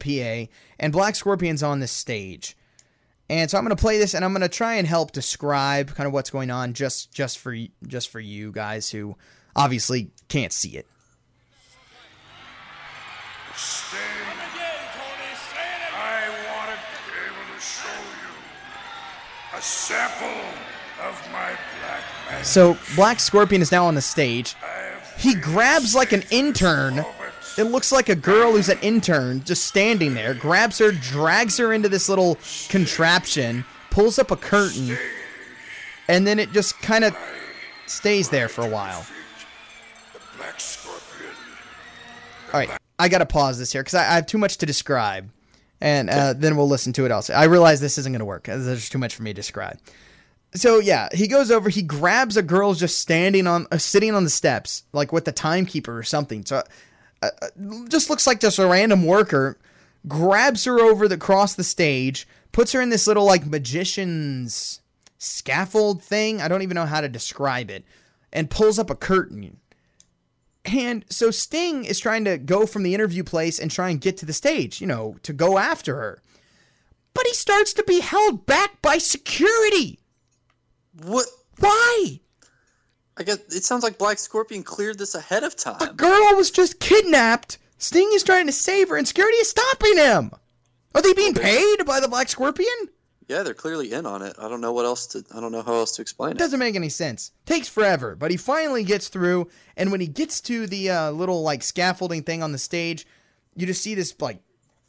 PA, 0.48 0.50
and 0.78 0.92
Black 0.92 1.14
Scorpion's 1.14 1.62
on 1.62 1.80
this 1.80 1.92
stage, 1.92 2.56
and 3.28 3.50
so 3.50 3.58
I'm 3.58 3.64
going 3.64 3.74
to 3.76 3.80
play 3.80 3.98
this, 3.98 4.14
and 4.14 4.24
I'm 4.24 4.32
going 4.32 4.42
to 4.42 4.48
try 4.48 4.74
and 4.74 4.86
help 4.86 5.12
describe 5.12 5.94
kind 5.94 6.06
of 6.06 6.12
what's 6.12 6.30
going 6.30 6.50
on, 6.50 6.74
just 6.74 7.12
just 7.12 7.38
for 7.38 7.52
y- 7.52 7.70
just 7.86 8.10
for 8.10 8.20
you 8.20 8.52
guys 8.52 8.90
who 8.90 9.16
obviously 9.56 10.10
can't 10.28 10.52
see 10.52 10.76
it. 10.76 10.86
Stay. 13.56 13.96
I 15.96 16.28
want 16.50 16.70
to 16.70 16.76
be 17.06 17.16
able 17.24 17.54
to 17.54 17.60
show 17.60 17.86
you 17.86 19.58
a 19.58 19.62
sample 19.62 20.26
of 21.02 21.32
my 21.32 21.56
black 21.80 22.02
magic. 22.28 22.44
So 22.44 22.76
Black 22.96 23.20
Scorpion 23.20 23.62
is 23.62 23.70
now 23.70 23.86
on 23.86 23.94
the 23.94 24.02
stage. 24.02 24.56
He 25.18 25.34
grabs 25.34 25.94
like 25.94 26.12
an 26.12 26.24
intern. 26.30 27.04
It 27.56 27.64
looks 27.64 27.92
like 27.92 28.08
a 28.08 28.16
girl 28.16 28.52
who's 28.52 28.68
an 28.68 28.78
intern 28.80 29.44
just 29.44 29.66
standing 29.66 30.14
there, 30.14 30.34
grabs 30.34 30.78
her, 30.78 30.90
drags 30.90 31.56
her 31.58 31.72
into 31.72 31.88
this 31.88 32.08
little 32.08 32.36
contraption, 32.68 33.64
pulls 33.90 34.18
up 34.18 34.32
a 34.32 34.36
curtain, 34.36 34.98
and 36.08 36.26
then 36.26 36.38
it 36.40 36.52
just 36.52 36.80
kind 36.82 37.04
of 37.04 37.16
stays 37.86 38.28
there 38.28 38.48
for 38.48 38.62
a 38.62 38.68
while. 38.68 39.06
All 42.52 42.60
right, 42.60 42.70
I 42.98 43.08
gotta 43.08 43.26
pause 43.26 43.58
this 43.58 43.72
here 43.72 43.82
because 43.82 43.94
I, 43.94 44.02
I 44.02 44.14
have 44.14 44.26
too 44.26 44.38
much 44.38 44.58
to 44.58 44.66
describe, 44.66 45.28
and 45.80 46.10
uh, 46.10 46.32
then 46.32 46.56
we'll 46.56 46.68
listen 46.68 46.92
to 46.94 47.04
it 47.04 47.12
also. 47.12 47.34
I 47.34 47.44
realize 47.44 47.80
this 47.80 47.98
isn't 47.98 48.12
gonna 48.12 48.24
work. 48.24 48.44
There's 48.44 48.88
too 48.88 48.98
much 48.98 49.14
for 49.14 49.22
me 49.22 49.30
to 49.30 49.34
describe. 49.34 49.78
So 50.56 50.78
yeah, 50.78 51.08
he 51.12 51.26
goes 51.26 51.50
over. 51.50 51.68
He 51.68 51.82
grabs 51.82 52.36
a 52.36 52.42
girl 52.42 52.74
just 52.74 52.98
standing 52.98 53.46
on, 53.46 53.66
uh, 53.72 53.78
sitting 53.78 54.14
on 54.14 54.24
the 54.24 54.30
steps, 54.30 54.84
like 54.92 55.12
with 55.12 55.24
the 55.24 55.32
timekeeper 55.32 55.96
or 55.96 56.04
something. 56.04 56.44
So, 56.46 56.62
uh, 57.22 57.30
uh, 57.42 57.48
just 57.88 58.08
looks 58.08 58.26
like 58.26 58.40
just 58.40 58.58
a 58.58 58.66
random 58.66 59.04
worker. 59.04 59.58
Grabs 60.06 60.64
her 60.64 60.78
over 60.80 61.08
the 61.08 61.16
across 61.16 61.54
the 61.54 61.64
stage, 61.64 62.28
puts 62.52 62.72
her 62.72 62.80
in 62.80 62.90
this 62.90 63.06
little 63.06 63.24
like 63.24 63.46
magician's 63.46 64.80
scaffold 65.18 66.02
thing. 66.02 66.40
I 66.40 66.48
don't 66.48 66.62
even 66.62 66.74
know 66.74 66.86
how 66.86 67.00
to 67.00 67.08
describe 67.08 67.70
it, 67.70 67.84
and 68.32 68.50
pulls 68.50 68.78
up 68.78 68.90
a 68.90 68.94
curtain. 68.94 69.58
And 70.64 71.04
so 71.10 71.30
Sting 71.30 71.84
is 71.84 71.98
trying 71.98 72.24
to 72.24 72.38
go 72.38 72.66
from 72.66 72.84
the 72.84 72.94
interview 72.94 73.24
place 73.24 73.58
and 73.58 73.70
try 73.70 73.90
and 73.90 74.00
get 74.00 74.16
to 74.18 74.26
the 74.26 74.32
stage, 74.32 74.80
you 74.80 74.86
know, 74.86 75.16
to 75.22 75.32
go 75.32 75.58
after 75.58 75.96
her. 75.96 76.22
But 77.12 77.26
he 77.26 77.34
starts 77.34 77.72
to 77.74 77.84
be 77.84 78.00
held 78.00 78.46
back 78.46 78.80
by 78.82 78.98
security. 78.98 80.00
What? 81.02 81.26
Why? 81.58 82.20
I 83.16 83.22
guess 83.22 83.38
it 83.48 83.64
sounds 83.64 83.82
like 83.82 83.98
Black 83.98 84.18
Scorpion 84.18 84.62
cleared 84.62 84.98
this 84.98 85.14
ahead 85.14 85.44
of 85.44 85.56
time. 85.56 85.78
The 85.78 85.92
girl 85.94 86.36
was 86.36 86.50
just 86.50 86.80
kidnapped. 86.80 87.58
Sting 87.78 88.10
is 88.12 88.24
trying 88.24 88.46
to 88.46 88.52
save 88.52 88.88
her, 88.88 88.96
and 88.96 89.06
security 89.06 89.36
is 89.36 89.50
stopping 89.50 89.96
him. 89.98 90.30
Are 90.94 91.02
they 91.02 91.12
being 91.12 91.34
paid 91.34 91.84
by 91.86 92.00
the 92.00 92.08
Black 92.08 92.28
Scorpion? 92.28 92.68
Yeah, 93.28 93.42
they're 93.42 93.54
clearly 93.54 93.92
in 93.92 94.04
on 94.04 94.22
it. 94.22 94.36
I 94.38 94.48
don't 94.48 94.60
know 94.60 94.72
what 94.72 94.84
else 94.84 95.06
to. 95.08 95.24
I 95.34 95.40
don't 95.40 95.52
know 95.52 95.62
how 95.62 95.74
else 95.74 95.92
to 95.96 96.02
explain 96.02 96.32
it. 96.32 96.38
Doesn't 96.38 96.58
make 96.58 96.76
any 96.76 96.90
sense. 96.90 97.32
Takes 97.46 97.68
forever, 97.68 98.14
but 98.16 98.30
he 98.30 98.36
finally 98.36 98.84
gets 98.84 99.08
through. 99.08 99.48
And 99.76 99.90
when 99.90 100.00
he 100.00 100.06
gets 100.06 100.40
to 100.42 100.66
the 100.66 100.90
uh, 100.90 101.10
little 101.10 101.42
like 101.42 101.62
scaffolding 101.62 102.22
thing 102.22 102.42
on 102.42 102.52
the 102.52 102.58
stage, 102.58 103.06
you 103.54 103.66
just 103.66 103.82
see 103.82 103.94
this 103.94 104.14
like 104.20 104.40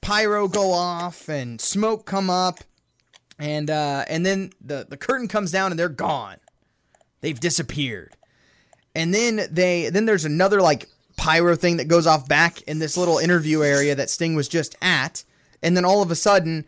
pyro 0.01 0.47
go 0.47 0.71
off 0.71 1.29
and 1.29 1.61
smoke 1.61 2.05
come 2.05 2.29
up, 2.29 2.59
and 3.39 3.69
uh, 3.69 4.05
and 4.07 4.25
then 4.25 4.51
the 4.61 4.85
the 4.87 4.97
curtain 4.97 5.27
comes 5.27 5.51
down 5.51 5.71
and 5.71 5.79
they're 5.79 5.89
gone. 5.89 6.37
They've 7.21 7.39
disappeared. 7.39 8.15
And 8.93 9.13
then 9.13 9.41
they 9.51 9.89
then 9.89 10.05
there's 10.05 10.25
another 10.25 10.61
like 10.61 10.87
pyro 11.17 11.55
thing 11.55 11.77
that 11.77 11.87
goes 11.87 12.07
off 12.07 12.27
back 12.27 12.61
in 12.63 12.79
this 12.79 12.97
little 12.97 13.17
interview 13.17 13.63
area 13.63 13.95
that 13.95 14.09
Sting 14.09 14.35
was 14.35 14.47
just 14.47 14.75
at, 14.81 15.23
and 15.61 15.75
then 15.75 15.85
all 15.85 16.01
of 16.01 16.11
a 16.11 16.15
sudden 16.15 16.65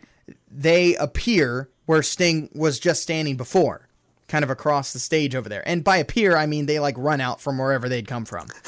they 0.50 0.94
appear 0.96 1.68
where 1.86 2.02
Sting 2.02 2.50
was 2.54 2.78
just 2.78 3.02
standing 3.02 3.36
before, 3.36 3.88
kind 4.26 4.44
of 4.44 4.50
across 4.50 4.92
the 4.92 4.98
stage 4.98 5.34
over 5.34 5.48
there. 5.48 5.66
And 5.66 5.82
by 5.82 5.96
appear, 5.96 6.36
I 6.36 6.46
mean 6.46 6.66
they 6.66 6.80
like 6.80 6.96
run 6.98 7.20
out 7.22 7.40
from 7.40 7.56
wherever 7.56 7.88
they'd 7.88 8.06
come 8.06 8.26
from. 8.26 8.48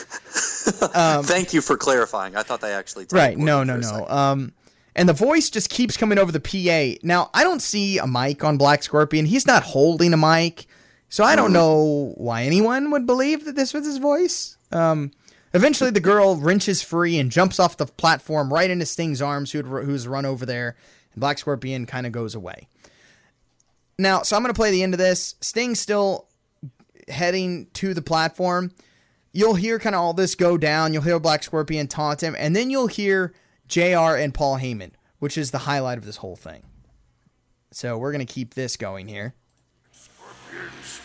Thank 1.23 1.53
you 1.53 1.61
for 1.61 1.77
clarifying. 1.77 2.37
I 2.37 2.43
thought 2.43 2.63
they 2.63 2.73
actually. 2.73 3.07
Right? 3.13 3.37
No, 3.37 3.63
no, 3.63 3.77
no. 3.77 4.07
Um, 4.09 4.53
and 4.95 5.09
the 5.09 5.13
voice 5.15 5.51
just 5.51 5.71
keeps 5.71 5.97
coming 5.97 6.19
over 6.19 6.33
the 6.33 6.41
PA. 6.41 6.99
Now 7.07 7.31
I 7.35 7.43
don't 7.43 7.61
see 7.61 7.99
a 7.99 8.07
mic 8.07 8.45
on 8.45 8.57
Black 8.57 8.83
Scorpion. 8.83 9.27
He's 9.27 9.47
not 9.47 9.63
holding 9.63 10.13
a 10.13 10.17
mic, 10.17 10.67
so 11.09 11.25
I 11.25 11.37
don't 11.37 11.53
know 11.53 12.15
why 12.17 12.45
anyone 12.45 12.91
would 12.93 13.07
believe 13.07 13.45
that 13.45 13.57
this 13.57 13.75
was 13.75 13.85
his 13.85 13.99
voice. 13.99 14.57
Um, 14.73 15.11
eventually, 15.53 15.91
the 15.91 16.01
girl 16.01 16.37
wrenches 16.37 16.83
free 16.83 17.19
and 17.19 17.33
jumps 17.33 17.59
off 17.59 17.77
the 17.77 17.87
platform 17.87 18.53
right 18.53 18.71
into 18.71 18.87
Sting's 18.87 19.21
arms, 19.21 19.51
who'd, 19.51 19.67
who's 19.67 20.07
run 20.07 20.25
over 20.25 20.47
there. 20.47 20.77
And 21.13 21.21
Black 21.21 21.39
Scorpion 21.39 21.87
kind 21.87 22.07
of 22.07 22.13
goes 22.13 22.35
away. 22.35 22.69
Now, 23.99 24.23
so 24.23 24.37
I'm 24.37 24.43
going 24.43 24.55
to 24.55 24.59
play 24.59 24.71
the 24.71 24.83
end 24.83 24.95
of 24.95 24.99
this. 24.99 25.35
Sting's 25.41 25.81
still 25.81 26.29
heading 27.09 27.67
to 27.75 27.93
the 27.93 28.03
platform. 28.03 28.73
You'll 29.33 29.55
hear 29.55 29.79
kind 29.79 29.95
of 29.95 30.01
all 30.01 30.15
this 30.15 30.35
go 30.35 30.57
down. 30.57 30.93
You'll 30.93 31.03
hear 31.03 31.21
Black 31.21 31.43
Scorpion 31.43 31.87
taunt 31.87 32.23
him, 32.23 32.35
and 32.39 32.55
then 32.55 32.71
you'll 32.71 32.87
hear 32.87 33.33
JR 33.71 34.17
and 34.17 34.35
Paul 34.35 34.59
Heyman, 34.59 34.91
which 35.21 35.39
is 35.39 35.53
the 35.53 35.59
highlight 35.59 35.97
of 35.97 36.05
this 36.05 36.17
whole 36.17 36.35
thing. 36.35 36.65
So 37.71 37.97
we're 37.97 38.11
going 38.11 38.27
to 38.27 38.33
keep 38.33 38.55
this 38.55 38.77
going 38.77 39.07
here. 39.07 39.33
Scorpion's 39.93 41.01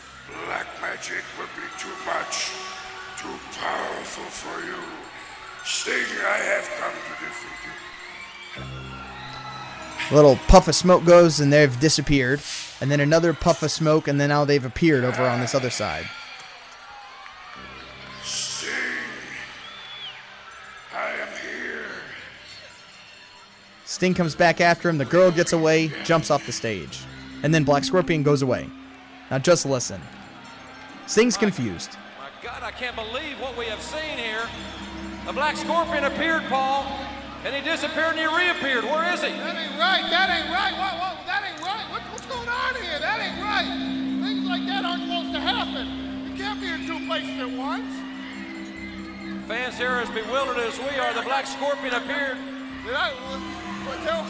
black 0.46 0.66
magic 0.82 1.24
will 1.38 1.46
be 1.46 1.68
too 1.78 1.94
much, 2.08 2.50
too 3.20 3.28
powerful 3.60 4.24
for 4.24 4.66
you. 4.66 4.76
Sting, 5.64 5.94
I 5.94 6.38
have 6.38 6.68
come 6.80 6.92
to 6.92 7.24
defeat 7.24 7.60
you. 8.58 8.66
A 10.12 10.16
little 10.16 10.36
puff 10.48 10.68
of 10.68 10.74
smoke 10.74 11.06
goes 11.06 11.40
and 11.40 11.54
they've 11.54 11.80
disappeared. 11.80 12.42
And 12.82 12.90
then 12.90 13.00
another 13.00 13.34
puff 13.34 13.62
of 13.62 13.70
smoke 13.70 14.08
and 14.08 14.20
then 14.20 14.30
now 14.30 14.44
they've 14.44 14.66
appeared 14.66 15.04
over 15.04 15.24
on 15.24 15.40
this 15.40 15.54
other 15.54 15.70
side. 15.70 16.08
Sting 23.96 24.14
comes 24.14 24.36
back 24.36 24.60
after 24.60 24.90
him. 24.90 24.98
The 24.98 25.06
girl 25.06 25.32
gets 25.32 25.54
away, 25.54 25.90
jumps 26.04 26.30
off 26.30 26.46
the 26.46 26.52
stage. 26.52 27.00
And 27.44 27.56
then 27.56 27.64
Black 27.64 27.86
Scorpion 27.86 28.24
goes 28.24 28.42
away. 28.42 28.68
Now 29.32 29.40
just 29.40 29.66
listen. 29.66 30.02
Sting's 31.08 31.38
confused. 31.38 31.96
My 32.20 32.28
God, 32.44 32.62
I 32.62 32.72
can't 32.72 32.98
believe 32.98 33.40
what 33.40 33.58
we 33.58 33.64
have 33.68 33.82
seen 33.82 34.18
here. 34.18 34.44
The 35.26 35.32
Black 35.32 35.56
Scorpion 35.56 36.04
appeared, 36.04 36.44
Paul, 36.50 36.84
and 37.46 37.56
he 37.56 37.62
disappeared 37.62 38.18
and 38.18 38.20
he 38.20 38.28
reappeared. 38.28 38.84
Where 38.84 39.14
is 39.14 39.24
he? 39.24 39.32
That 39.32 39.56
ain't 39.56 39.80
right. 39.80 40.04
That 40.12 40.28
ain't 40.28 40.52
right. 40.52 40.76
What, 40.76 41.00
what, 41.00 41.26
that 41.26 41.48
ain't 41.48 41.64
right. 41.64 41.88
What, 41.90 42.02
what's 42.12 42.26
going 42.26 42.50
on 42.50 42.76
here? 42.76 43.00
That 43.00 43.24
ain't 43.24 43.40
right. 43.40 44.28
Things 44.28 44.44
like 44.44 44.68
that 44.68 44.84
aren't 44.84 45.04
supposed 45.04 45.32
to 45.32 45.40
happen. 45.40 46.28
You 46.28 46.36
can't 46.36 46.60
be 46.60 46.68
in 46.68 46.86
two 46.86 47.00
places 47.08 47.40
at 47.40 47.50
once. 47.50 47.88
Fans 49.48 49.78
here 49.78 50.04
as 50.04 50.10
bewildered 50.10 50.58
as 50.58 50.78
we 50.80 51.00
are. 51.00 51.14
The 51.14 51.22
Black 51.22 51.48
Scorpion 51.48 51.94
appeared. 51.94 52.36
Did 52.84 52.94
I? 52.94 53.65
What, 53.86 54.00
what, 54.02 54.26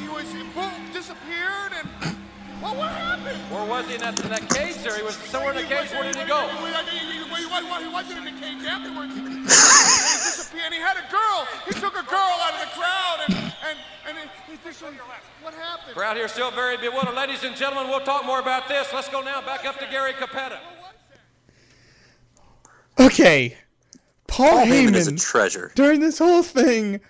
he 0.00 0.08
was 0.08 0.26
boom, 0.54 0.92
disappeared, 0.92 1.72
and 1.78 1.86
what, 2.60 2.76
what 2.76 2.90
happened? 2.90 3.38
Where 3.50 3.64
was 3.64 3.86
he 3.86 3.94
in 3.94 4.00
that, 4.00 4.18
in 4.18 4.30
that 4.30 4.48
cage 4.50 4.82
there? 4.82 4.96
He 4.96 5.02
was 5.02 5.14
somewhere 5.30 5.54
in 5.54 5.62
the 5.62 5.68
cage. 5.68 5.90
Where 5.92 6.02
did 6.02 6.16
he 6.16 6.26
go? 6.26 6.48
He, 6.48 7.86
wasn't 7.86 8.18
in 8.18 8.24
the 8.24 8.40
cage 8.40 8.64
afterwards. 8.66 9.14
he 9.14 9.44
disappeared. 9.44 10.64
And 10.66 10.74
he 10.74 10.80
had 10.80 10.96
a 10.96 11.06
girl. 11.10 11.46
He 11.66 11.74
took 11.74 11.94
a 11.94 12.02
girl 12.10 12.34
out 12.42 12.54
of 12.54 12.60
the 12.60 12.72
crowd, 12.74 13.18
and 13.28 13.34
and 13.68 13.78
and 14.08 14.18
he, 14.46 14.52
he 14.52 14.58
just 14.64 14.82
what 14.82 15.54
happened? 15.54 15.94
Crowd 15.94 16.16
here 16.16 16.28
still 16.28 16.50
very 16.50 16.76
bewildered. 16.76 17.14
Ladies 17.14 17.44
and 17.44 17.54
gentlemen, 17.54 17.88
we'll 17.88 18.00
talk 18.00 18.24
more 18.24 18.40
about 18.40 18.68
this. 18.68 18.88
Let's 18.92 19.08
go 19.08 19.22
now 19.22 19.40
back 19.40 19.64
up 19.64 19.78
to 19.78 19.86
Gary 19.90 20.12
Cappetta. 20.12 20.58
Okay. 22.98 23.56
Paul, 24.26 24.50
Paul 24.50 24.66
Heyman 24.66 24.90
Heyman, 24.90 24.94
is 24.96 25.08
a 25.08 25.16
treasure. 25.16 25.72
during 25.74 26.00
this 26.00 26.18
whole 26.18 26.42
thing 26.42 27.00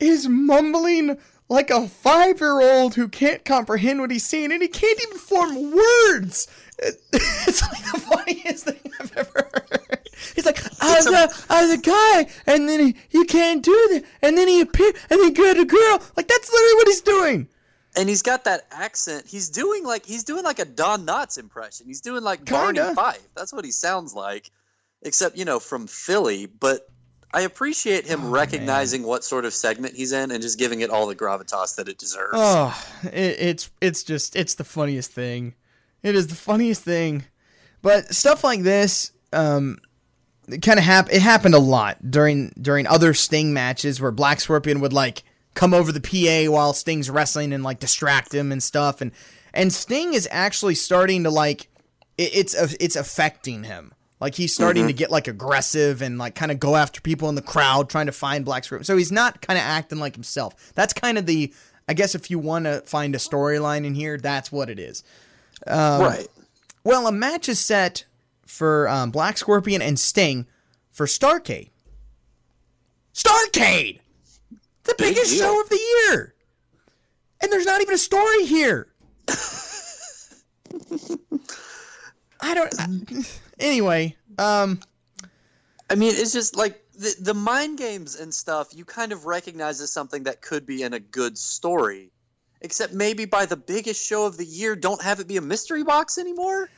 is 0.00 0.28
mumbling 0.28 1.18
like 1.48 1.70
a 1.70 1.88
five 1.88 2.40
year 2.40 2.60
old 2.60 2.94
who 2.94 3.08
can't 3.08 3.44
comprehend 3.44 4.00
what 4.00 4.10
he's 4.10 4.26
saying 4.26 4.52
and 4.52 4.62
he 4.62 4.68
can't 4.68 5.00
even 5.02 5.18
form 5.18 5.72
words. 5.72 6.46
It's 7.12 7.62
like 7.62 7.92
the 7.92 7.98
funniest 7.98 8.66
thing 8.66 8.92
I've 9.00 9.16
ever 9.16 9.50
heard. 9.52 10.08
He's 10.36 10.46
like, 10.46 10.62
I 10.80 10.94
was, 10.94 11.06
a, 11.06 11.52
I 11.52 11.62
was 11.66 11.72
a 11.72 11.82
guy, 11.82 12.30
and 12.46 12.68
then 12.68 12.80
he, 12.80 12.96
you 13.10 13.24
can't 13.24 13.64
do 13.64 13.72
that, 13.92 14.04
and 14.22 14.38
then 14.38 14.46
he 14.46 14.60
appeared, 14.60 14.94
and 15.10 15.18
then 15.18 15.28
he 15.28 15.30
got 15.32 15.58
a 15.58 15.64
girl. 15.64 16.00
Like, 16.16 16.28
that's 16.28 16.52
literally 16.52 16.74
what 16.74 16.86
he's 16.86 17.00
doing. 17.00 17.48
And 17.96 18.08
he's 18.08 18.22
got 18.22 18.44
that 18.44 18.66
accent. 18.70 19.26
He's 19.26 19.48
doing 19.48 19.84
like 19.84 20.06
he's 20.06 20.22
doing 20.22 20.44
like 20.44 20.60
a 20.60 20.64
Don 20.64 21.04
Knotts 21.04 21.36
impression. 21.36 21.86
He's 21.86 22.00
doing 22.00 22.22
like 22.22 22.44
Barney 22.44 22.78
Kinda. 22.78 22.94
Fife. 22.94 23.26
That's 23.34 23.52
what 23.52 23.64
he 23.64 23.72
sounds 23.72 24.14
like, 24.14 24.50
except 25.02 25.36
you 25.36 25.44
know 25.44 25.58
from 25.58 25.88
Philly. 25.88 26.46
But 26.46 26.88
I 27.34 27.42
appreciate 27.42 28.06
him 28.06 28.24
Oh, 28.24 28.28
recognizing 28.30 29.02
what 29.02 29.22
sort 29.24 29.44
of 29.44 29.52
segment 29.54 29.94
he's 29.94 30.12
in 30.12 30.30
and 30.30 30.40
just 30.40 30.58
giving 30.58 30.80
it 30.80 30.90
all 30.90 31.06
the 31.06 31.14
gravitas 31.16 31.76
that 31.76 31.88
it 31.88 31.98
deserves. 31.98 32.30
Oh, 32.34 32.84
it, 33.04 33.36
it's 33.38 33.70
it's 33.80 34.02
just 34.02 34.34
it's 34.36 34.54
the 34.54 34.64
funniest 34.64 35.12
thing. 35.12 35.54
It 36.02 36.14
is 36.14 36.28
the 36.28 36.34
funniest 36.34 36.82
thing. 36.84 37.24
But 37.82 38.14
stuff 38.14 38.42
like 38.44 38.62
this, 38.62 39.12
um, 39.32 39.78
it 40.48 40.62
kind 40.62 40.78
of 40.78 40.84
hap- 40.84 41.12
It 41.12 41.20
happened 41.22 41.54
a 41.54 41.58
lot 41.60 42.10
during 42.10 42.52
during 42.60 42.86
other 42.86 43.12
Sting 43.14 43.52
matches 43.52 44.00
where 44.00 44.10
Black 44.10 44.40
Scorpion 44.40 44.80
would 44.80 44.92
like 44.92 45.22
come 45.54 45.74
over 45.74 45.92
the 45.92 46.00
PA 46.00 46.50
while 46.50 46.72
Sting's 46.72 47.10
wrestling 47.10 47.52
and 47.52 47.62
like 47.62 47.78
distract 47.80 48.32
him 48.32 48.50
and 48.52 48.62
stuff. 48.62 49.00
And 49.00 49.12
and 49.52 49.72
Sting 49.72 50.14
is 50.14 50.26
actually 50.30 50.76
starting 50.76 51.24
to 51.24 51.30
like 51.30 51.68
it, 52.16 52.30
it's 52.34 52.54
it's 52.80 52.96
affecting 52.96 53.64
him. 53.64 53.92
Like 54.20 54.34
he's 54.34 54.52
starting 54.54 54.88
to 54.88 54.92
get 54.92 55.10
like 55.10 55.28
aggressive 55.28 56.02
and 56.02 56.18
like 56.18 56.34
kind 56.34 56.50
of 56.50 56.58
go 56.58 56.74
after 56.74 57.00
people 57.00 57.28
in 57.28 57.36
the 57.36 57.42
crowd 57.42 57.88
trying 57.88 58.06
to 58.06 58.12
find 58.12 58.44
Black 58.44 58.64
Scorpion. 58.64 58.84
So 58.84 58.96
he's 58.96 59.12
not 59.12 59.40
kind 59.42 59.56
of 59.58 59.64
acting 59.64 59.98
like 60.00 60.14
himself. 60.14 60.72
That's 60.74 60.92
kind 60.92 61.18
of 61.18 61.26
the 61.26 61.52
I 61.88 61.94
guess 61.94 62.14
if 62.14 62.30
you 62.30 62.38
want 62.38 62.64
to 62.66 62.80
find 62.82 63.14
a 63.14 63.18
storyline 63.18 63.84
in 63.86 63.94
here, 63.94 64.18
that's 64.18 64.50
what 64.52 64.68
it 64.70 64.78
is. 64.78 65.04
right. 65.66 66.26
Well, 66.84 67.06
a 67.06 67.12
match 67.12 67.48
is 67.48 67.58
set 67.60 68.04
for 68.46 68.88
um, 68.88 69.10
Black 69.10 69.38
Scorpion 69.38 69.80
and 69.82 69.98
Sting 69.98 70.46
for 70.90 71.06
Starcade. 71.06 71.70
Starcade! 73.14 74.00
The 74.84 74.94
Big 74.96 75.14
biggest 75.14 75.36
show 75.36 75.60
of 75.60 75.68
the 75.68 75.80
year! 76.10 76.34
And 77.42 77.52
there's 77.52 77.66
not 77.66 77.80
even 77.82 77.94
a 77.94 77.98
story 77.98 78.46
here! 78.46 78.88
I 82.40 82.54
don't. 82.54 82.74
I- 82.78 83.24
anyway, 83.58 84.16
um, 84.38 84.80
I 85.90 85.94
mean, 85.94 86.12
it's 86.14 86.32
just 86.32 86.56
like 86.56 86.80
the, 86.94 87.14
the 87.20 87.34
mind 87.34 87.78
games 87.78 88.16
and 88.16 88.32
stuff, 88.32 88.68
you 88.74 88.84
kind 88.84 89.12
of 89.12 89.24
recognize 89.26 89.80
as 89.80 89.92
something 89.92 90.24
that 90.24 90.42
could 90.42 90.66
be 90.66 90.82
in 90.82 90.92
a 90.94 91.00
good 91.00 91.38
story. 91.38 92.10
Except 92.60 92.92
maybe 92.92 93.24
by 93.24 93.46
the 93.46 93.56
biggest 93.56 94.04
show 94.04 94.26
of 94.26 94.36
the 94.36 94.44
year, 94.44 94.74
don't 94.74 95.00
have 95.02 95.20
it 95.20 95.28
be 95.28 95.36
a 95.36 95.40
mystery 95.40 95.84
box 95.84 96.18
anymore? 96.18 96.68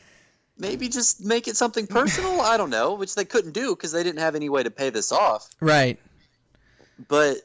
Maybe 0.58 0.88
just 0.88 1.24
make 1.24 1.48
it 1.48 1.56
something 1.56 1.86
personal? 1.98 2.42
I 2.42 2.58
don't 2.58 2.68
know, 2.70 2.94
which 2.94 3.14
they 3.14 3.24
couldn't 3.24 3.52
do 3.52 3.74
because 3.74 3.90
they 3.92 4.02
didn't 4.02 4.20
have 4.20 4.34
any 4.34 4.50
way 4.50 4.62
to 4.62 4.70
pay 4.70 4.90
this 4.90 5.10
off. 5.10 5.48
right. 5.60 5.98
But 7.08 7.38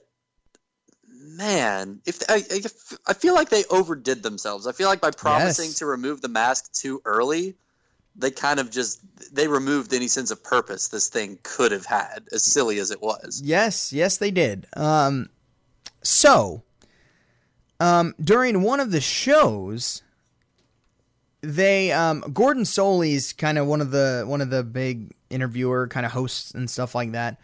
man, 1.38 2.01
if 2.05 2.21
I, 2.29 2.43
I, 2.51 2.61
I 3.07 3.13
feel 3.13 3.33
like 3.33 3.49
they 3.49 3.63
overdid 3.69 4.21
themselves. 4.21 4.67
I 4.67 4.73
feel 4.73 4.88
like 4.89 5.01
by 5.01 5.11
promising 5.11 5.69
Yes. 5.69 5.79
to 5.79 5.86
remove 5.86 6.21
the 6.21 6.27
mask 6.27 6.73
too 6.73 7.01
early, 7.05 7.55
they 8.18 8.32
kind 8.32 8.59
of 8.59 8.72
just 8.72 9.01
they 9.34 9.47
removed 9.47 9.93
any 9.93 10.07
sense 10.07 10.32
of 10.32 10.43
purpose 10.43 10.88
this 10.88 11.09
thing 11.09 11.38
could 11.43 11.72
have 11.72 11.86
had, 11.86 12.28
as 12.32 12.43
silly 12.43 12.80
as 12.80 12.91
it 12.91 13.01
was. 13.01 13.41
Yes, 13.43 13.91
yes, 13.91 14.18
they 14.18 14.32
did. 14.32 14.68
Um, 14.76 15.30
so, 16.01 16.63
um, 17.80 18.16
during 18.22 18.61
one 18.61 18.80
of 18.80 18.91
the 18.91 19.01
shows, 19.01 20.01
they 21.41 21.91
um, 21.91 22.22
Gordon 22.34 22.63
Solie's 22.63 23.34
kind 23.34 23.57
of 23.57 23.68
one 23.68 23.82
of 23.82 23.91
the 23.91 24.24
one 24.26 24.41
of 24.41 24.49
the 24.49 24.63
big 24.63 25.13
interviewer 25.30 25.88
kind 25.88 26.05
of 26.05 26.11
hosts 26.13 26.51
and 26.51 26.70
stuff 26.70 26.95
like 26.95 27.11
that. 27.11 27.39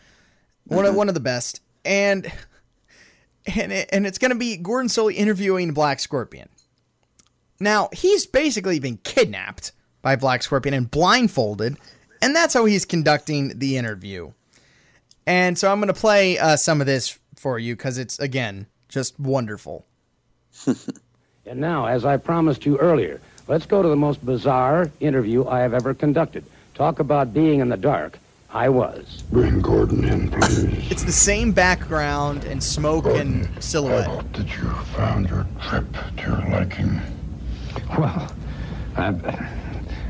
One 0.66 0.86
of 0.86 0.96
one 0.96 1.10
of 1.10 1.16
the 1.16 1.20
best, 1.20 1.62
and 1.84 2.32
and 3.56 3.72
it, 3.74 3.90
and 3.92 4.08
it's 4.08 4.18
gonna 4.18 4.36
be 4.36 4.58
Gordon 4.58 4.90
Solie 4.90 5.16
interviewing 5.16 5.74
Black 5.74 6.00
Scorpion. 6.00 6.50
Now 7.60 7.90
he's 7.92 8.26
basically 8.26 8.80
been 8.80 8.98
kidnapped 8.98 9.72
by 10.02 10.16
Black 10.16 10.44
Scorpion 10.44 10.74
and 10.74 10.90
blindfolded, 10.90 11.78
and 12.22 12.36
that's 12.36 12.54
how 12.54 12.66
he's 12.66 12.86
conducting 12.86 13.58
the 13.60 13.78
interview. 13.78 14.32
And 15.26 15.58
so 15.58 15.72
I'm 15.72 15.80
going 15.80 15.94
to 15.94 16.00
play 16.00 16.38
uh, 16.40 16.56
some 16.58 16.82
of 16.82 16.88
this 16.88 17.18
for 17.36 17.60
you 17.60 17.76
because 17.76 17.98
it's, 17.98 18.20
again, 18.20 18.68
just 18.90 19.20
wonderful. 19.20 19.86
And 21.48 21.60
now, 21.60 21.88
as 21.88 22.06
I 22.06 22.18
promised 22.18 22.66
you 22.68 22.78
earlier, 22.78 23.20
let's 23.48 23.66
go 23.66 23.82
to 23.82 23.90
the 23.90 23.96
most 23.96 24.24
bizarre 24.26 24.92
interview 25.00 25.48
I 25.48 25.60
have 25.62 25.74
ever 25.74 25.94
conducted. 25.94 26.46
Talk 26.76 27.00
about 27.00 27.34
being 27.34 27.62
in 27.62 27.68
the 27.70 27.78
dark. 27.78 28.20
I 28.52 28.70
was. 28.70 29.24
Bring 29.32 29.60
Gordon 29.60 30.04
in, 30.04 30.30
please. 30.30 30.64
It's 30.92 31.04
the 31.04 31.12
same 31.12 31.52
background 31.52 32.44
and 32.44 32.64
smoke 32.64 33.06
and 33.06 33.50
I 33.58 33.60
silhouette. 33.60 34.06
hope 34.08 34.32
that 34.34 34.48
you 34.56 34.70
found 34.96 35.30
your 35.30 35.48
trip 35.68 35.86
to 36.18 36.24
your 36.24 36.50
liking. 36.52 37.02
Well, 37.98 38.32
I, 38.98 39.08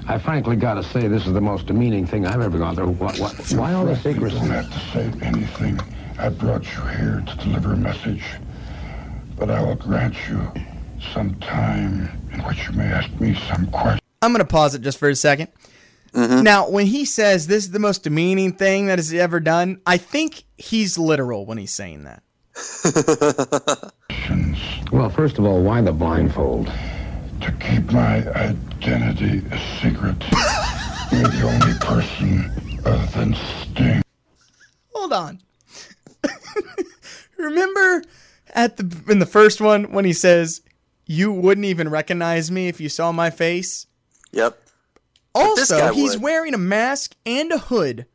I 0.07 0.17
frankly 0.17 0.55
got 0.55 0.75
to 0.75 0.83
say 0.83 1.07
this 1.07 1.27
is 1.27 1.33
the 1.33 1.41
most 1.41 1.67
demeaning 1.67 2.05
thing 2.05 2.25
I've 2.25 2.41
ever 2.41 2.57
gone 2.57 2.75
through. 2.75 2.91
What, 2.91 3.17
what, 3.19 3.33
why 3.53 3.73
all 3.73 3.85
the 3.85 3.91
You 3.91 3.97
secrecy? 3.97 4.35
don't 4.35 4.49
have 4.49 4.71
to 4.71 4.79
say 4.91 5.11
anything. 5.25 5.79
I 6.17 6.29
brought 6.29 6.63
you 6.63 6.81
here 6.81 7.23
to 7.25 7.35
deliver 7.37 7.73
a 7.73 7.77
message. 7.77 8.23
But 9.37 9.49
I 9.49 9.61
will 9.61 9.75
grant 9.75 10.15
you 10.29 10.51
some 11.13 11.35
time 11.35 12.09
in 12.31 12.41
which 12.43 12.67
you 12.67 12.73
may 12.73 12.85
ask 12.85 13.09
me 13.19 13.35
some 13.47 13.67
questions. 13.67 14.01
I'm 14.21 14.31
going 14.31 14.39
to 14.39 14.45
pause 14.45 14.75
it 14.75 14.81
just 14.81 14.99
for 14.99 15.09
a 15.09 15.13
2nd 15.13 15.47
mm-hmm. 16.13 16.43
Now, 16.43 16.69
when 16.69 16.85
he 16.85 17.05
says 17.05 17.47
this 17.47 17.63
is 17.63 17.71
the 17.71 17.79
most 17.79 18.03
demeaning 18.03 18.53
thing 18.53 18.85
that 18.87 18.99
has 18.99 19.11
ever 19.13 19.39
done, 19.39 19.81
I 19.85 19.97
think 19.97 20.43
he's 20.57 20.97
literal 20.97 21.45
when 21.45 21.57
he's 21.57 21.73
saying 21.73 22.03
that. 22.03 22.21
Well, 24.91 25.09
first 25.09 25.37
of 25.37 25.45
all, 25.45 25.63
why 25.63 25.79
the 25.79 25.93
blindfold? 25.93 26.67
To 26.67 27.51
keep 27.61 27.91
my 27.93 28.17
identity 28.81 29.45
a 29.51 29.59
secret. 29.79 30.17
You're 31.11 31.27
the 31.27 31.43
only 31.43 31.77
person 31.79 32.79
other 32.83 33.05
than 33.17 33.35
Sting. 33.35 34.01
Hold 34.95 35.13
on. 35.13 35.39
Remember 37.37 38.03
at 38.49 38.77
the 38.77 39.03
in 39.07 39.19
the 39.19 39.25
first 39.25 39.61
one 39.61 39.91
when 39.91 40.05
he 40.05 40.13
says 40.13 40.61
you 41.05 41.31
wouldn't 41.31 41.65
even 41.65 41.89
recognize 41.89 42.49
me 42.49 42.67
if 42.69 42.81
you 42.81 42.89
saw 42.89 43.11
my 43.11 43.29
face? 43.29 43.85
Yep. 44.31 44.57
Also, 45.35 45.93
he's 45.93 46.13
would. 46.13 46.23
wearing 46.23 46.53
a 46.53 46.57
mask 46.57 47.15
and 47.25 47.51
a 47.51 47.59
hood 47.59 48.07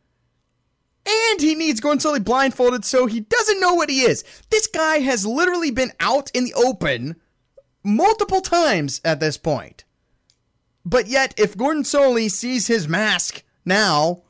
and 1.07 1.41
he 1.41 1.55
needs 1.55 1.81
Gordon 1.81 2.01
Solie 2.01 2.25
blindfolded 2.25 2.85
so 2.85 3.07
he 3.07 3.21
doesn't 3.21 3.61
know 3.61 3.75
what 3.75 3.89
he 3.89 4.01
is. 4.01 4.25
This 4.51 4.67
guy 4.67 4.99
has 4.99 5.25
literally 5.25 5.71
been 5.71 5.93
out 6.01 6.31
in 6.35 6.45
the 6.45 6.55
open 6.55 7.17
multiple 7.85 8.41
times 8.41 9.01
at 9.05 9.21
this 9.21 9.37
point. 9.37 9.85
But 10.87 11.09
yet, 11.09 11.35
if 11.37 11.57
Gordon 11.57 11.83
Solie 11.83 12.31
sees 12.31 12.69
his 12.69 12.87
mask 12.87 13.43
now, 13.65 14.23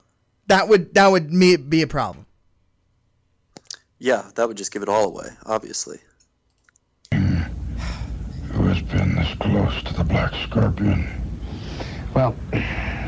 that 0.47 0.69
would 0.69 0.95
that 0.95 1.09
would 1.09 1.31
be 1.31 1.83
a 1.83 1.87
problem. 1.87 2.25
Yeah, 3.99 4.31
that 4.35 4.49
would 4.49 4.57
just 4.57 4.73
give 4.73 4.83
it 4.83 4.89
all 4.89 5.05
away, 5.05 5.29
obviously. 5.45 5.99
Who 7.13 8.63
has 8.63 8.81
been 8.81 9.15
this 9.17 9.35
close 9.39 9.83
to 9.83 9.93
the 9.93 10.05
Black 10.05 10.33
Scorpion? 10.49 11.07
Well, 12.15 12.35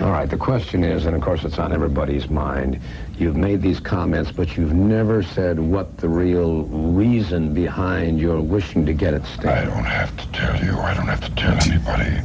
all 0.03 0.11
right, 0.11 0.29
the 0.29 0.37
question 0.37 0.85
is, 0.85 1.07
and 1.07 1.17
of 1.17 1.23
course 1.23 1.43
it's 1.43 1.59
on 1.59 1.73
everybody's 1.73 2.29
mind, 2.29 2.79
you've 3.17 3.37
made 3.37 3.63
these 3.63 3.81
comments, 3.81 4.31
but 4.31 4.59
you've 4.59 4.75
never 4.75 5.23
said 5.23 5.59
what 5.59 5.97
the 5.97 6.09
real 6.11 6.65
reason 6.65 7.55
behind 7.55 8.21
your 8.21 8.43
wishing 8.43 8.85
to 8.85 8.93
get 8.93 9.15
at 9.15 9.23
I 9.47 9.65
don't 9.65 9.85
have 9.85 10.15
to 10.19 10.33
tell 10.33 10.63
you. 10.63 10.79
I 10.79 10.93
don't 10.93 11.09
have 11.09 11.23
to 11.23 11.35
tell 11.35 11.55
anybody. 11.67 12.21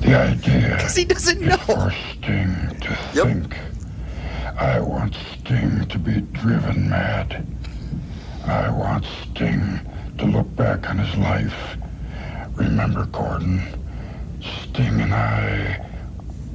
The 0.00 0.14
idea 0.16 0.74
Because 0.76 0.96
he 0.96 1.04
doesn't 1.04 1.40
know. 1.40 1.56
for 1.58 1.92
Sting 2.12 2.54
to 2.80 2.98
Yep. 3.14 3.24
think. 3.26 3.56
I 4.58 4.80
want 4.80 5.14
Sting 5.40 5.86
to 5.86 5.98
be 5.98 6.20
driven 6.32 6.88
mad. 6.88 7.46
I 8.46 8.70
want 8.70 9.04
Sting 9.22 9.80
to 10.18 10.24
look 10.24 10.54
back 10.56 10.88
on 10.88 10.98
his 10.98 11.14
life. 11.16 11.76
Remember, 12.56 13.04
Gordon, 13.06 13.62
Sting 14.40 15.00
and 15.00 15.14
I, 15.14 15.80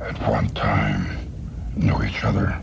at 0.01 0.17
one 0.29 0.49
time, 0.49 1.05
knew 1.75 2.01
each 2.03 2.23
other 2.23 2.57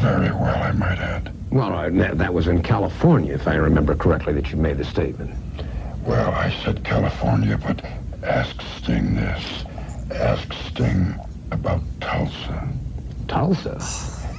very 0.00 0.30
well, 0.32 0.62
I 0.62 0.72
might 0.72 0.98
add. 0.98 1.32
Well, 1.50 1.64
all 1.66 1.70
right, 1.72 1.96
that 1.98 2.18
that 2.18 2.34
was 2.34 2.48
in 2.48 2.62
California, 2.62 3.32
if 3.34 3.46
I 3.46 3.54
remember 3.54 3.94
correctly, 3.94 4.32
that 4.34 4.50
you 4.50 4.56
made 4.56 4.78
the 4.78 4.84
statement. 4.84 5.30
Well, 6.04 6.30
I 6.32 6.50
said 6.64 6.84
California, 6.84 7.56
but 7.58 7.82
ask 8.22 8.60
Sting 8.78 9.14
this. 9.14 9.64
Ask 10.12 10.52
Sting 10.68 11.14
about 11.50 11.80
Tulsa. 12.00 12.68
Tulsa? 13.28 13.78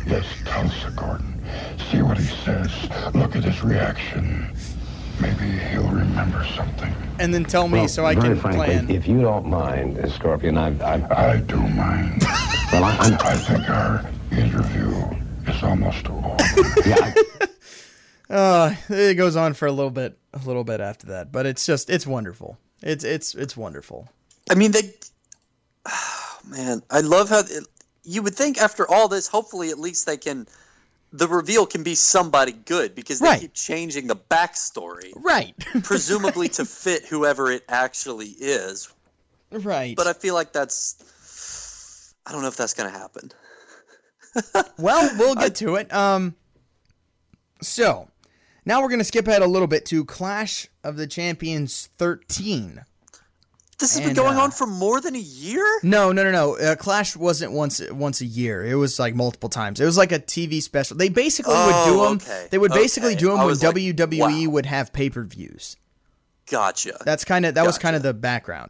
Yes, 0.08 0.26
Tulsa, 0.46 0.92
Gordon. 0.96 1.42
See 1.92 2.02
what 2.02 2.18
he 2.18 2.26
says. 2.44 2.70
Look 3.14 3.36
at 3.36 3.44
his 3.44 3.64
reaction. 3.64 4.56
Maybe 5.20 5.58
he'll 5.72 5.88
remember 5.90 6.46
something. 6.56 6.94
And 7.20 7.34
then 7.34 7.46
tell 7.46 7.68
me 7.68 7.80
Well, 7.80 7.88
so 7.88 8.06
I 8.06 8.14
very 8.16 8.30
can 8.34 8.40
frankly, 8.40 8.66
plan. 8.68 8.90
if 8.90 9.08
you 9.08 9.22
don't 9.22 9.48
mind, 9.48 9.98
Scorpion, 10.12 10.58
I, 10.58 10.78
I, 10.84 11.32
I 11.34 11.38
do 11.38 11.56
mind. 11.58 12.22
well, 12.72 12.84
I, 12.84 12.98
I'm, 13.00 13.14
I 13.22 13.36
think 13.36 13.70
our 13.70 14.06
interview 14.32 14.94
is 15.48 15.64
almost 15.64 16.08
over. 16.10 16.36
yeah, 16.86 16.98
I, 17.02 17.14
Uh, 18.28 18.74
it 18.90 19.14
goes 19.16 19.36
on 19.36 19.54
for 19.54 19.68
a 19.68 19.72
little 19.72 19.92
bit, 19.92 20.18
a 20.34 20.40
little 20.40 20.64
bit 20.64 20.82
after 20.82 21.06
that, 21.08 21.32
but 21.32 21.46
it's 21.46 21.64
just, 21.64 21.92
it's 21.92 22.08
wonderful. 22.08 22.58
It's, 22.82 23.04
it's, 23.04 23.36
it's 23.36 23.56
wonderful. 23.56 24.10
I 24.50 24.56
mean, 24.56 24.72
they. 24.72 24.92
Oh, 25.86 26.38
man, 26.48 26.82
I 26.90 27.02
love 27.02 27.30
how 27.30 27.40
it, 27.40 27.66
you 28.04 28.22
would 28.24 28.36
think 28.36 28.58
after 28.60 28.90
all 28.90 29.08
this, 29.08 29.28
hopefully, 29.28 29.70
at 29.70 29.80
least 29.80 30.06
they 30.06 30.18
can. 30.18 30.48
The 31.14 31.28
reveal 31.28 31.66
can 31.66 31.84
be 31.84 31.96
somebody 31.96 32.52
good 32.52 32.94
because 32.94 33.20
they 33.20 33.26
Right. 33.28 33.40
keep 33.42 33.54
changing 33.54 34.08
the 34.08 34.18
backstory, 34.18 35.14
Right. 35.16 35.54
presumably 35.84 36.50
to 36.50 36.66
fit 36.66 37.06
whoever 37.06 37.50
it 37.52 37.64
actually 37.70 38.28
is. 38.38 38.90
right. 39.52 39.96
But 39.96 40.08
I 40.08 40.14
feel 40.14 40.34
like 40.34 40.52
that's. 40.52 42.14
I 42.26 42.32
don't 42.34 42.42
know 42.42 42.48
if 42.50 42.58
that's 42.58 42.74
going 42.74 42.92
to 42.92 42.98
happen. 42.98 43.32
Well, 44.78 45.10
we'll 45.18 45.36
get 45.36 45.56
to 45.56 45.76
it. 45.76 45.94
Um, 45.94 46.36
so 47.62 48.10
now 48.66 48.82
we're 48.82 48.90
gonna 48.90 49.06
skip 49.06 49.28
ahead 49.30 49.42
a 49.42 49.48
little 49.48 49.68
bit 49.68 49.86
to 49.86 50.04
Clash 50.04 50.68
of 50.84 50.98
the 50.98 51.08
Champions 51.08 51.88
13. 51.98 52.84
This 53.78 53.96
has 53.98 54.06
been 54.06 54.16
going 54.16 54.38
uh, 54.38 54.42
on 54.44 54.52
for 54.52 54.66
more 54.66 55.02
than 55.02 55.16
a 55.16 55.20
year? 55.20 55.66
No, 55.84 56.14
no, 56.14 56.24
no, 56.24 56.32
no. 56.32 56.58
Uh, 56.58 56.76
Clash 56.76 57.16
wasn't 57.16 57.52
once 57.52 57.82
once 57.92 58.22
a 58.22 58.26
year. 58.26 58.66
It 58.66 58.76
was 58.76 59.00
like 59.00 59.16
multiple 59.16 59.50
times. 59.50 59.82
It 59.82 59.86
was 59.86 59.98
like 59.98 60.14
a 60.14 60.20
TV 60.20 60.62
special. 60.62 60.96
They 60.96 61.10
basically 61.10 61.54
would 61.54 61.86
do 61.86 62.00
Oh, 62.00 62.04
them. 62.10 62.18
okay, 62.18 62.48
They 62.52 62.58
would 62.58 62.72
basically 62.72 63.16
do 63.16 63.28
them 63.28 63.40
when 63.40 63.48
like, 63.50 63.58
WWE 63.58 64.46
wow. 64.46 64.52
would 64.54 64.66
have 64.66 64.94
pay 64.94 65.10
per 65.10 65.24
views. 65.24 65.76
Gotcha. 66.50 66.98
That's 67.04 67.26
kind 67.26 67.46
of 67.46 67.56
that 67.56 67.66
was 67.66 67.78
kind 67.78 67.96
of 67.98 68.04
the 68.04 68.14
background. 68.14 68.70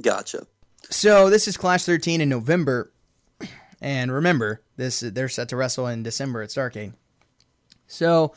Gotcha. 0.00 0.46
So 0.90 1.28
this 1.28 1.48
is 1.48 1.56
Clash 1.56 1.84
13 1.84 2.20
in 2.20 2.28
November, 2.28 2.92
and 3.80 4.12
remember, 4.12 4.62
this 4.76 5.00
they're 5.00 5.28
set 5.28 5.48
to 5.48 5.56
wrestle 5.56 5.86
in 5.88 6.02
December 6.04 6.42
at 6.42 6.50
Starcade. 6.50 6.92
So 7.88 8.32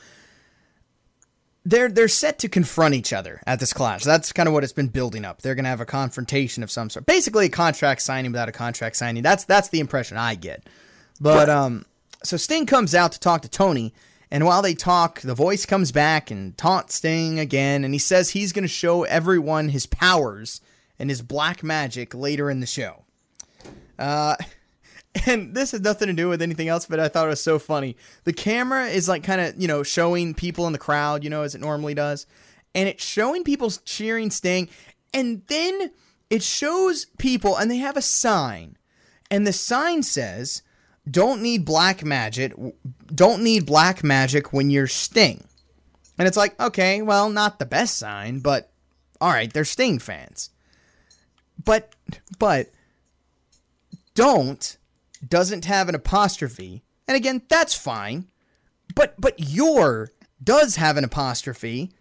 they're 1.65 1.89
they're 1.89 2.07
set 2.07 2.39
to 2.39 2.49
confront 2.49 2.93
each 2.93 3.13
other 3.13 3.41
at 3.47 3.59
this 3.59 3.73
clash. 3.73 4.03
That's 4.03 4.33
kind 4.33 4.47
of 4.47 4.53
what 4.53 4.63
it's 4.63 4.73
been 4.73 4.87
building 4.87 5.25
up. 5.25 5.41
They're 5.41 5.55
gonna 5.55 5.69
have 5.69 5.81
a 5.81 5.85
confrontation 5.85 6.63
of 6.63 6.71
some 6.71 6.89
sort, 6.89 7.05
basically 7.05 7.45
a 7.45 7.49
contract 7.49 8.01
signing 8.01 8.31
without 8.31 8.49
a 8.49 8.53
contract 8.53 8.95
signing. 8.95 9.23
That's 9.23 9.45
that's 9.45 9.69
the 9.69 9.79
impression 9.79 10.17
I 10.17 10.35
get. 10.35 10.67
But 11.21 11.49
um, 11.49 11.85
so 12.23 12.37
Sting 12.37 12.65
comes 12.65 12.93
out 12.93 13.13
to 13.13 13.19
talk 13.19 13.41
to 13.43 13.49
Tony, 13.49 13.93
and 14.29 14.45
while 14.45 14.61
they 14.61 14.73
talk, 14.73 15.21
the 15.21 15.35
voice 15.35 15.65
comes 15.65 15.91
back 15.91 16.31
and 16.31 16.57
taunts 16.57 16.95
Sting 16.95 17.39
again, 17.39 17.85
and 17.85 17.93
he 17.93 17.99
says 17.99 18.31
he's 18.31 18.51
gonna 18.51 18.67
show 18.67 19.03
everyone 19.03 19.69
his 19.69 19.85
powers 19.85 20.59
and 20.99 21.09
his 21.09 21.21
black 21.21 21.63
magic 21.63 22.13
later 22.13 22.49
in 22.49 22.59
the 22.59 22.65
show. 22.65 23.03
Uh, 23.97 24.35
and 25.27 25.53
this 25.53 25.71
has 25.71 25.81
nothing 25.81 26.07
to 26.07 26.13
do 26.13 26.29
with 26.29 26.41
anything 26.41 26.67
else, 26.67 26.85
but 26.85 26.99
I 26.99 27.07
thought 27.07 27.27
it 27.27 27.29
was 27.29 27.43
so 27.43 27.59
funny. 27.59 27.95
The 28.23 28.33
camera 28.33 28.87
is 28.87 29.07
like 29.07 29.23
kind 29.23 29.41
of, 29.41 29.61
you 29.61 29.67
know, 29.67 29.83
showing 29.83 30.33
people 30.33 30.65
in 30.67 30.73
the 30.73 30.79
crowd, 30.79 31.23
you 31.23 31.29
know, 31.29 31.43
as 31.43 31.55
it 31.55 31.61
normally 31.61 31.93
does. 31.93 32.25
And 32.73 32.89
it's 32.89 33.05
showing 33.05 33.43
people 33.43 33.69
cheering 33.85 34.31
Sting. 34.31 34.69
And 35.13 35.43
then 35.47 35.91
it 36.29 36.41
shows 36.41 37.05
people, 37.19 37.55
and 37.55 37.69
they 37.69 37.77
have 37.77 37.97
a 37.97 38.01
sign. 38.01 38.77
And 39.29 39.45
the 39.45 39.53
sign 39.53 40.01
says, 40.01 40.63
don't 41.09 41.41
need 41.41 41.65
black 41.65 42.03
magic. 42.03 42.53
Don't 43.13 43.43
need 43.43 43.65
black 43.65 44.03
magic 44.03 44.51
when 44.51 44.71
you're 44.71 44.87
Sting. 44.87 45.43
And 46.17 46.27
it's 46.27 46.37
like, 46.37 46.59
okay, 46.59 47.01
well, 47.01 47.29
not 47.29 47.59
the 47.59 47.65
best 47.65 47.97
sign, 47.97 48.39
but 48.39 48.71
all 49.21 49.29
right, 49.29 49.51
they're 49.53 49.65
Sting 49.65 49.99
fans. 49.99 50.49
But, 51.63 51.93
but, 52.39 52.71
don't 54.15 54.77
doesn't 55.27 55.65
have 55.65 55.89
an 55.89 55.95
apostrophe. 55.95 56.83
And 57.07 57.15
again, 57.17 57.41
that's 57.49 57.73
fine. 57.73 58.27
But 58.95 59.19
but 59.19 59.35
your 59.39 60.11
does 60.43 60.75
have 60.75 60.97
an 60.97 61.03
apostrophe. 61.03 61.91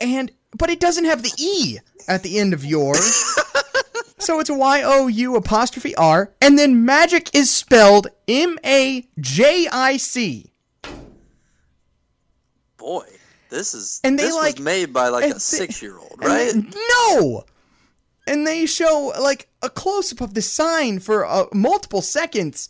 And 0.00 0.30
but 0.56 0.70
it 0.70 0.80
doesn't 0.80 1.04
have 1.04 1.22
the 1.22 1.32
E 1.38 1.78
at 2.08 2.22
the 2.22 2.38
end 2.38 2.52
of 2.54 2.64
your. 2.64 2.94
so 4.18 4.40
it's 4.40 4.50
Y 4.50 4.82
O 4.84 5.06
U 5.06 5.36
apostrophe 5.36 5.94
R. 5.96 6.32
And 6.40 6.58
then 6.58 6.84
magic 6.84 7.34
is 7.34 7.50
spelled 7.50 8.08
M 8.28 8.58
A 8.64 9.06
J 9.20 9.68
I 9.70 9.96
C. 9.96 10.52
Boy, 12.76 13.06
this 13.48 13.74
is 13.74 14.00
And 14.02 14.18
they, 14.18 14.24
this 14.24 14.34
like- 14.34 14.56
was 14.56 14.64
made 14.64 14.92
by 14.92 15.08
like 15.08 15.24
a 15.32 15.38
six-year-old, 15.38 16.16
right? 16.18 16.52
they- 16.52 16.70
no! 17.16 17.44
And 18.26 18.46
they 18.46 18.66
show 18.66 19.12
like 19.20 19.48
a 19.62 19.70
close 19.70 20.12
up 20.12 20.20
of 20.20 20.34
the 20.34 20.42
sign 20.42 20.98
for 20.98 21.24
uh, 21.26 21.44
multiple 21.52 22.02
seconds. 22.02 22.68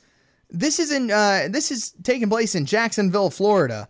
This 0.50 0.78
is 0.78 0.92
in 0.92 1.10
uh, 1.10 1.48
this 1.50 1.70
is 1.70 1.94
taking 2.02 2.28
place 2.28 2.54
in 2.54 2.66
Jacksonville, 2.66 3.30
Florida. 3.30 3.88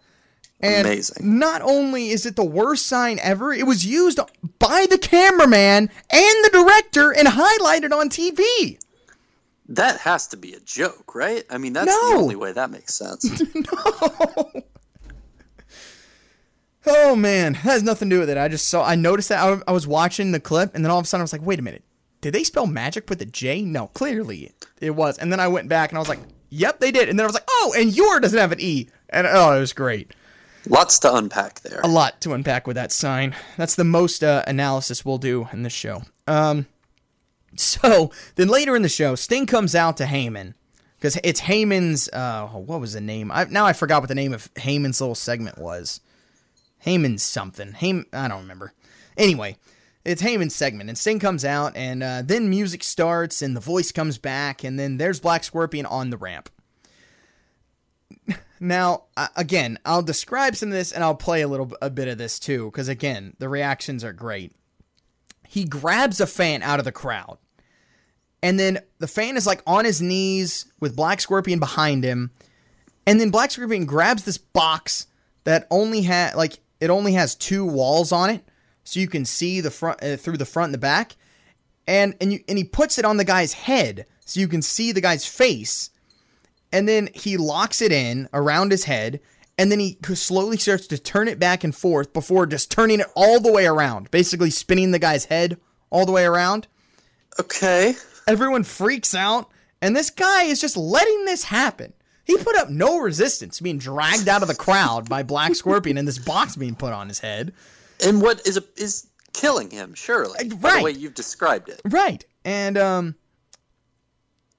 And 0.61 0.87
Amazing. 0.87 1.39
not 1.41 1.61
only 1.63 2.11
is 2.11 2.25
it 2.25 2.37
the 2.37 2.45
worst 2.45 2.87
sign 2.87 3.19
ever, 3.21 3.53
it 3.53 3.67
was 3.67 3.85
used 3.85 4.21
by 4.61 4.87
the 4.89 4.97
cameraman 4.99 5.91
and 6.11 6.45
the 6.45 6.51
director 6.53 7.11
and 7.13 7.27
highlighted 7.27 7.91
on 7.93 8.09
TV. 8.09 8.79
That 9.69 9.99
has 10.01 10.29
to 10.29 10.37
be 10.37 10.53
a 10.53 10.61
joke, 10.61 11.17
right? 11.17 11.45
I 11.51 11.59
mean, 11.59 11.73
that's 11.73 11.89
No. 11.89 12.11
the 12.11 12.15
only 12.17 12.37
way 12.37 12.53
that 12.53 12.71
makes 12.71 12.95
sense. 12.95 13.43
No. 13.55 14.53
Oh 16.85 17.15
man, 17.15 17.53
that 17.53 17.59
has 17.61 17.83
nothing 17.85 18.11
to 18.11 18.17
do 18.17 18.21
with 18.21 18.31
it. 18.31 18.37
I 18.37 18.49
just 18.49 18.67
saw, 18.69 18.85
I 18.85 18.97
noticed 18.97 19.29
that 19.29 19.39
I, 19.41 19.61
I 19.69 19.73
was 19.73 19.87
watching 19.87 20.33
the 20.33 20.41
clip, 20.41 20.75
and 20.75 20.85
then 20.85 20.91
all 20.91 20.99
of 20.99 21.05
a 21.05 21.07
sudden 21.07 21.23
I 21.23 21.25
was 21.25 21.33
like, 21.33 21.43
wait 21.43 21.61
a 21.61 21.63
minute, 21.63 21.85
did 22.23 22.33
they 22.33 22.45
spell 22.45 22.67
magic 22.67 23.11
with 23.11 23.21
a 23.21 23.27
J? 23.27 23.63
No, 23.63 23.89
clearly 23.89 24.53
it 24.81 24.93
was. 24.93 25.19
And 25.19 25.31
then 25.31 25.41
I 25.41 25.49
went 25.49 25.69
back 25.69 25.91
and 25.91 25.99
I 25.99 26.01
was 26.01 26.09
like, 26.09 26.21
yep, 26.49 26.81
they 26.81 26.91
did. 26.91 27.11
And 27.11 27.19
then 27.19 27.25
I 27.25 27.27
was 27.27 27.35
like, 27.35 27.49
oh, 27.51 27.75
and 27.77 27.95
your 27.95 28.21
doesn't 28.21 28.39
have 28.39 28.53
an 28.53 28.61
E. 28.61 28.89
And 29.11 29.27
oh, 29.27 29.55
it 29.55 29.61
was 29.61 29.75
great. 29.75 30.15
Lots 30.69 31.01
to 31.01 31.13
unpack 31.15 31.61
there. 31.61 31.81
A 31.83 31.89
lot 31.89 32.21
to 32.21 32.33
unpack 32.33 32.67
with 32.69 32.77
that 32.77 32.93
sign. 32.93 33.35
That's 33.57 33.75
the 33.75 33.85
most 33.85 34.23
uh, 34.23 34.45
analysis 34.47 35.05
we'll 35.05 35.19
do 35.19 35.49
in 35.53 35.65
this 35.65 35.73
show. 35.73 36.03
Um, 36.29 36.67
so 37.57 38.13
then 38.37 38.49
later 38.49 38.77
in 38.77 38.83
the 38.83 38.89
show, 38.89 39.17
Sting 39.17 39.47
comes 39.47 39.75
out 39.75 39.97
to 39.97 40.05
Heyman 40.05 40.55
because 40.97 41.19
it's 41.25 41.41
Heyman's. 41.41 42.09
Uh, 42.13 42.47
what 42.47 42.81
was 42.81 42.93
the 42.93 43.01
name? 43.01 43.33
I, 43.33 43.45
now 43.45 43.67
I 43.67 43.73
forgot 43.73 44.01
what 44.01 44.09
the 44.09 44.15
name 44.15 44.33
of 44.33 44.55
Heyman's 44.55 45.01
little 45.01 45.17
segment 45.17 45.59
was. 45.59 46.01
Heyman's 46.87 47.25
something. 47.25 47.73
Heyman, 47.73 48.07
I 48.13 48.29
don't 48.29 48.43
remember. 48.43 48.73
Anyway, 49.17 49.57
it's 50.05 50.23
Heyman's 50.23 50.55
segment, 50.55 50.89
and 50.89 50.99
Sting 50.99 51.19
comes 51.19 51.45
out, 51.45 51.77
and 51.77 52.03
uh, 52.03 52.23
then 52.25 52.51
music 52.51 52.83
starts, 52.83 53.43
and 53.43 53.57
the 53.57 53.61
voice 53.61 53.93
comes 53.93 54.19
back, 54.19 54.65
and 54.65 54.79
then 54.79 54.97
there's 54.97 55.21
Black 55.21 55.45
Scorpion 55.45 55.87
on 55.87 56.11
the 56.11 56.17
ramp. 56.17 56.51
Now, 58.65 59.07
uh, 59.17 59.27
again, 59.35 59.77
I'll 59.85 60.05
describe 60.05 60.55
some 60.55 60.69
of 60.69 60.75
this 60.75 60.93
and 60.93 61.03
I'll 61.03 61.17
play 61.17 61.43
a 61.43 61.49
little 61.49 61.73
a 61.83 61.91
bit 61.91 62.07
of 62.07 62.17
this 62.17 62.39
too, 62.39 62.67
because 62.67 62.87
again, 62.87 63.35
the 63.41 63.49
reactions 63.49 64.05
are 64.05 64.13
great. 64.13 64.53
He 65.49 65.65
grabs 65.65 66.21
a 66.21 66.29
fan 66.29 66.63
out 66.63 66.79
of 66.79 66.85
the 66.85 66.93
crowd, 66.93 67.39
and 68.41 68.61
then 68.61 68.79
the 69.01 69.09
fan 69.09 69.37
is 69.37 69.49
like 69.49 69.63
on 69.67 69.85
his 69.85 70.01
knees 70.01 70.67
with 70.79 70.95
Black 70.95 71.21
Scorpion 71.21 71.59
behind 71.59 72.05
him, 72.05 72.31
and 73.05 73.19
then 73.19 73.31
Black 73.31 73.51
Scorpion 73.51 73.85
grabs 73.85 74.23
this 74.23 74.39
box 74.39 75.09
that 75.43 75.67
only 75.69 76.03
had 76.03 76.37
like 76.37 76.61
it 76.81 76.89
only 76.89 77.15
has 77.15 77.35
two 77.35 77.65
walls 77.65 78.13
on 78.13 78.31
it, 78.31 78.45
so 78.85 79.01
you 79.01 79.09
can 79.09 79.25
see 79.25 79.61
the 79.61 79.71
front 79.71 80.03
uh, 80.03 80.17
through 80.17 80.37
the 80.37 80.45
front 80.45 80.69
and 80.69 80.75
the 80.75 80.79
back, 80.79 81.17
and 81.87 82.15
and 82.21 82.33
you 82.33 82.41
and 82.49 82.59
he 82.59 82.65
puts 82.65 82.99
it 82.99 83.05
on 83.05 83.17
the 83.17 83.25
guy's 83.25 83.53
head 83.53 84.07
so 84.25 84.41
you 84.41 84.49
can 84.49 84.63
see 84.63 84.93
the 84.93 85.01
guy's 85.01 85.27
face. 85.27 85.91
And 86.73 86.89
then 86.89 87.11
he 87.15 87.37
locks 87.37 87.83
it 87.83 87.93
in 87.93 88.29
around 88.33 88.71
his 88.71 88.85
head. 88.85 89.21
And 89.59 89.71
then 89.71 89.79
he 89.79 89.99
slowly 90.15 90.57
starts 90.57 90.87
to 90.87 90.99
turn 90.99 91.29
it 91.29 91.39
back 91.39 91.63
and 91.63 91.77
forth 91.77 92.15
before 92.15 92.47
just 92.47 92.71
turning 92.71 93.01
it 93.01 93.07
all 93.15 93.39
the 93.39 93.53
way 93.53 93.67
around 93.67 94.11
basically 94.11 94.49
spinning 94.49 94.91
the 94.91 94.99
guy's 94.99 95.27
head 95.27 95.61
all 95.91 96.07
the 96.07 96.13
way 96.13 96.25
around. 96.25 96.67
Okay. 97.39 97.95
everyone 98.27 98.63
freaks 98.63 99.15
out 99.15 99.51
and 99.83 99.95
this 99.95 100.11
guy 100.11 100.45
is 100.45 100.61
just 100.61 100.77
letting 100.77 101.27
this 101.27 101.45
happen. 101.45 101.93
He 102.25 102.37
put 102.39 102.57
up 102.57 102.71
no 102.71 102.99
resistance 102.99 103.61
being 103.61 103.79
dragged 103.79 104.29
out 104.29 104.43
of 104.43 104.49
the 104.49 104.55
crowd 104.55 105.09
by 105.09 105.23
black 105.23 105.55
scorpion 105.55 105.99
and 105.99 106.09
this 106.09 106.19
box 106.19 106.57
being 106.57 106.75
put 106.75 106.93
on 106.93 107.09
his 107.09 107.19
head 107.19 107.53
And 108.05 108.21
what 108.21 108.47
is 108.47 108.57
a, 108.57 108.65
is 108.77 109.07
killing 109.33 109.71
him? 109.71 109.95
Surely, 109.95 110.49
by 110.49 110.79
the 110.79 110.83
way 110.83 110.91
you've 110.93 111.15
described 111.15 111.69
it. 111.69 111.81
Right. 111.85 112.25
And 112.45 112.77
um 112.79 113.15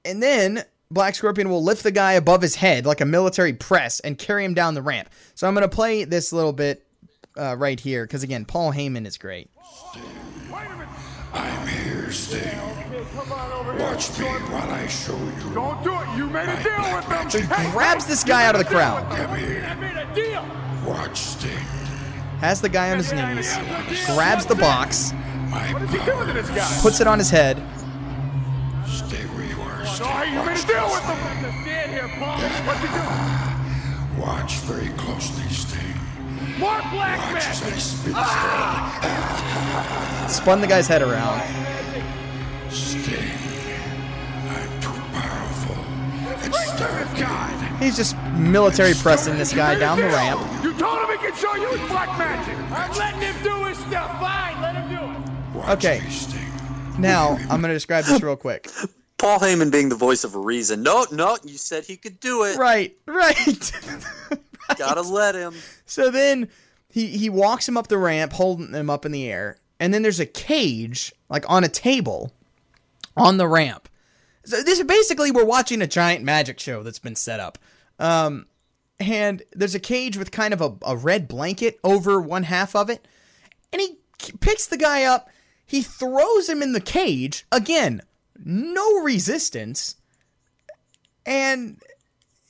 and 0.06 0.22
then 0.22 0.64
Black 0.91 1.16
Scorpion 1.16 1.50
will 1.50 1.64
lift 1.64 1.84
the 1.84 1.91
guy 1.91 2.14
above 2.14 2.41
his 2.41 2.56
head 2.56 2.86
like 2.86 3.02
a 3.02 3.06
military 3.06 3.54
press 3.54 4.00
and 4.02 4.18
carry 4.18 4.46
him 4.46 4.54
down 4.54 4.76
the 4.76 4.82
ramp. 4.82 5.10
So 5.34 5.48
I'm 5.48 5.56
going 5.56 5.68
to 5.68 5.76
play 5.76 6.04
this 6.04 6.32
little 6.32 6.54
bit 6.54 6.86
uh, 7.36 7.56
right 7.58 7.80
here 7.80 8.06
because 8.06 8.22
again, 8.22 8.46
Paul 8.46 8.72
Heyman 8.72 9.08
is 9.08 9.18
great. 9.18 9.50
I'm 11.34 11.68
here, 11.68 12.12
Sting. 12.12 12.60
Watch 13.80 14.20
me 14.20 14.26
while 14.26 14.70
I 14.70 14.86
show 14.88 15.18
you. 15.18 15.54
Don't 15.56 15.84
do 15.84 15.94
it. 15.94 16.18
You 16.18 16.28
made 16.30 16.48
a 16.48 16.62
deal 16.64 16.96
with 16.96 17.10
them. 17.10 17.30
So 17.30 17.39
he 17.39 17.72
grabs 17.72 18.06
this 18.06 18.24
guy 18.24 18.46
out 18.46 18.54
of 18.54 18.60
the 18.60 18.66
crowd, 18.66 19.10
Come 19.16 19.36
here. 19.39 19.66
I 19.68 19.74
made 19.74 19.98
a 19.98 20.14
deal. 20.14 20.46
Watch 20.86 21.18
Sting. 21.18 21.58
Has 22.44 22.60
the 22.60 22.68
guy 22.68 22.91
on 22.91 22.98
his 22.98 23.14
knees, 23.14 23.56
grabs 24.06 24.46
the 24.46 24.56
box, 24.56 25.14
My 25.48 25.72
What 25.72 25.82
is 25.84 25.91
he 25.91 25.98
doing 26.00 26.28
to 26.28 26.34
this 26.34 26.50
guy? 26.50 26.80
puts 26.82 27.00
it 27.00 27.08
on 27.08 27.18
his 27.18 27.30
head, 27.30 27.56
Stay 28.86 29.24
where 29.28 29.46
you 29.46 29.62
are, 29.62 29.86
Sting. 29.86 30.08
Oh, 30.10 30.24
you 30.24 30.44
made 30.44 30.60
a 30.60 30.68
deal 30.68 30.89
with 30.91 31.08
them. 31.08 31.18
Stand 31.64 31.91
here, 31.94 32.10
Paul. 32.20 32.41
What's 32.68 32.82
he 32.82 32.88
doing? 32.91 34.20
Watch 34.20 34.56
very 34.68 34.89
closely, 34.98 35.48
Sting. 35.54 35.96
More 36.60 36.82
black 36.91 37.18
Watch 37.32 37.48
as 37.48 37.62
I 37.64 37.70
magic. 37.70 37.80
spin 37.80 38.14
spun 40.30 40.60
the 40.60 40.68
guy's 40.68 40.88
head 40.88 41.02
around. 41.02 41.41
Sting. 42.70 43.38
I'm 44.50 44.82
too 44.82 44.89
powerful. 45.14 45.78
It's 46.46 46.58
Starcade. 46.72 47.80
He's 47.82 47.96
just 47.96 48.18
military 48.36 48.96
pressing 48.96 49.38
this 49.38 49.54
guy 49.54 49.80
down 49.80 49.98
the 49.98 50.08
ramp. 50.08 50.62
You 50.84 50.90
told 50.90 51.10
him 51.10 51.18
he 51.18 51.26
could 51.26 51.38
show 51.38 51.56
you 51.56 51.70
his 51.70 51.90
black 51.90 52.10
magic. 52.18 52.58
I'm 52.70 52.92
letting 52.98 53.22
him 53.22 53.36
do 53.42 53.64
his 53.64 53.78
stuff. 53.78 54.20
Fine, 54.20 54.62
let 54.62 54.76
him 54.76 54.90
do 54.90 55.60
it. 55.62 55.70
Okay. 55.70 56.02
Now, 57.00 57.38
I'm 57.50 57.62
going 57.62 57.70
to 57.70 57.74
describe 57.74 58.04
this 58.04 58.22
real 58.22 58.36
quick. 58.36 58.70
Paul 59.18 59.40
Heyman 59.40 59.72
being 59.72 59.88
the 59.88 59.96
voice 59.96 60.26
of 60.26 60.36
reason. 60.36 60.84
No, 60.84 61.06
no, 61.10 61.38
you 61.42 61.58
said 61.58 61.86
he 61.86 61.96
could 61.96 62.20
do 62.20 62.44
it. 62.44 62.58
Right, 62.58 62.98
right. 63.06 63.72
Gotta 64.76 65.04
let 65.04 65.36
him. 65.36 65.54
So 65.86 66.12
then 66.12 66.50
he 66.90 67.08
he 67.08 67.30
walks 67.30 67.66
him 67.66 67.78
up 67.78 67.88
the 67.88 67.98
ramp, 67.98 68.34
holding 68.34 68.74
him 68.74 68.90
up 68.90 69.06
in 69.06 69.14
the 69.14 69.32
air, 69.32 69.60
and 69.80 69.94
then 69.94 70.02
there's 70.02 70.20
a 70.20 70.26
cage 70.26 71.14
like 71.30 71.50
on 71.50 71.64
a 71.64 71.70
table 71.70 72.34
on 73.16 73.38
the 73.38 73.48
ramp. 73.48 73.88
So 74.44 74.62
this 74.62 74.80
is 74.80 74.86
basically 74.86 75.32
we're 75.32 75.46
watching 75.46 75.82
a 75.82 75.88
giant 75.88 76.26
magic 76.26 76.60
show 76.60 76.84
that's 76.84 77.00
been 77.00 77.16
set 77.16 77.40
up. 77.40 77.58
Um, 78.00 78.48
and 79.00 79.44
there's 79.52 79.76
a 79.76 79.80
cage 79.80 80.18
with 80.18 80.32
kind 80.32 80.54
of 80.54 80.62
a, 80.62 80.76
a 80.84 80.96
red 80.96 81.28
blanket 81.28 81.80
over 81.84 82.22
one 82.22 82.44
half 82.44 82.76
of 82.76 82.89
it, 82.89 83.08
and 83.72 83.82
he 83.82 83.98
picks 84.39 84.68
the 84.68 84.78
guy 84.78 85.04
up. 85.04 85.30
He 85.66 85.82
throws 85.82 86.50
him 86.50 86.62
in 86.62 86.74
the 86.74 86.82
cage 86.82 87.46
again, 87.52 88.02
no 88.38 89.00
resistance, 89.00 89.96
and 91.26 91.82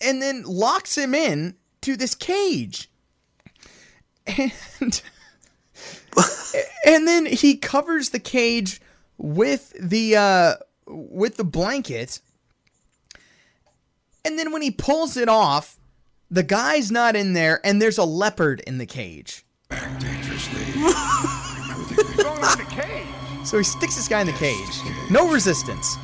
and 0.02 0.22
then 0.22 0.44
locks 0.44 0.98
him 0.98 1.16
in 1.16 1.56
to 1.82 1.96
this 1.96 2.16
cage. 2.16 2.90
And 4.26 5.02
and 6.86 7.08
then 7.08 7.26
he 7.26 7.58
covers 7.58 8.10
the 8.10 8.20
cage 8.20 8.82
with 9.18 9.74
the 9.80 10.16
uh 10.16 10.56
with 10.88 11.38
the 11.38 11.44
blanket. 11.44 12.20
And 14.26 14.40
then 14.40 14.52
when 14.52 14.62
he 14.62 14.72
pulls 14.72 15.18
it 15.18 15.28
off, 15.28 15.78
the 16.34 16.44
guy's 16.44 16.90
not 16.90 17.16
in 17.16 17.34
there 17.34 17.62
and 17.64 17.80
there's 17.80 18.00
a 18.00 18.04
leopard 18.04 18.60
in 18.62 18.80
the 18.80 18.88
cage. 18.88 19.46
Back 19.70 20.00
dangerously. 20.00 20.66
So 23.46 23.58
he 23.60 23.64
sticks 23.64 23.96
this 23.96 24.08
guy 24.08 24.22
in 24.22 24.28
the 24.28 24.34
cage. 24.34 24.56
No 25.12 25.32
resistance. 25.32 25.96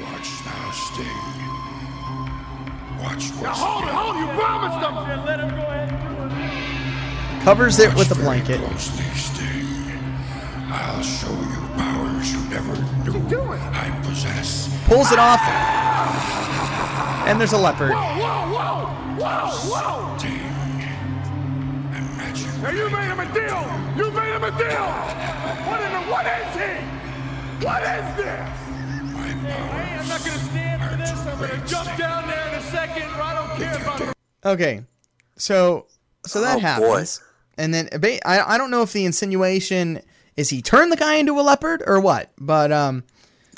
Watch 0.00 0.30
now, 0.46 0.70
Sting. 0.70 1.06
Watch 3.02 3.30
Now 3.42 3.52
hold 3.52 3.84
it, 3.84 3.90
hold 3.92 4.16
it. 4.16 4.20
You 4.20 4.28
promised 4.40 4.78
him. 4.86 4.94
Let 5.26 5.40
him 5.40 5.50
go 5.50 5.56
ahead 5.56 5.92
and 5.92 6.00
do 6.16 7.40
it. 7.40 7.42
Covers 7.44 7.78
it 7.78 7.94
with 7.94 8.10
a 8.10 8.14
blanket. 8.14 8.60
Closely, 8.60 9.04
Sting. 9.14 9.66
I'll 10.70 11.02
show 11.02 11.28
you 11.28 11.68
powers 11.76 12.32
you 12.32 12.40
never 12.48 12.74
knew? 13.04 13.42
I 13.52 13.90
possess. 14.02 14.70
Pulls 14.86 15.12
it 15.12 15.18
off. 15.18 15.40
And 17.28 17.38
there's 17.38 17.52
a 17.52 17.58
leopard. 17.58 17.90
Whoa, 17.90 17.96
whoa, 17.96 18.54
whoa, 18.54 19.07
whoa. 19.20 20.18
Sting. 20.18 20.44
Now 22.62 22.70
you 22.70 22.90
made 22.90 23.08
him 23.08 23.20
a 23.20 23.32
deal. 23.32 23.64
You 23.96 24.10
made 24.12 24.34
him 24.34 24.44
a 24.44 24.50
deal. 24.58 24.88
What 25.66 25.80
in 25.82 25.92
the? 25.92 26.00
What 26.10 26.26
is 26.26 26.54
he? 26.54 27.64
What 27.64 27.82
is 27.82 28.16
this? 28.16 28.48
My 29.12 29.26
Hey, 29.28 29.98
I'm 29.98 30.08
not 30.08 30.24
going 30.24 30.38
to 30.38 30.44
stand 30.44 30.82
for 30.82 30.96
this. 30.96 31.10
I'm 31.26 31.38
going 31.38 31.60
to 31.60 31.66
jump 31.66 31.96
down 31.98 32.26
there 32.28 32.48
in 32.48 32.54
a 32.54 32.62
second. 32.62 33.02
I 33.04 33.34
don't 33.34 33.56
care 33.58 33.76
about 33.82 33.98
the 33.98 34.48
Okay, 34.48 34.82
so 35.36 35.86
so 36.26 36.40
that 36.40 36.56
Oh, 36.56 36.60
boy. 36.60 36.60
happens, 36.66 37.22
and 37.56 37.72
then 37.74 37.88
I 38.24 38.40
I 38.40 38.58
don't 38.58 38.70
know 38.70 38.82
if 38.82 38.92
the 38.92 39.04
insinuation 39.04 40.00
is 40.36 40.50
he 40.50 40.62
turned 40.62 40.92
the 40.92 40.96
guy 40.96 41.14
into 41.16 41.38
a 41.38 41.42
leopard 41.42 41.82
or 41.86 42.00
what, 42.00 42.30
but 42.38 42.70
um, 42.72 43.04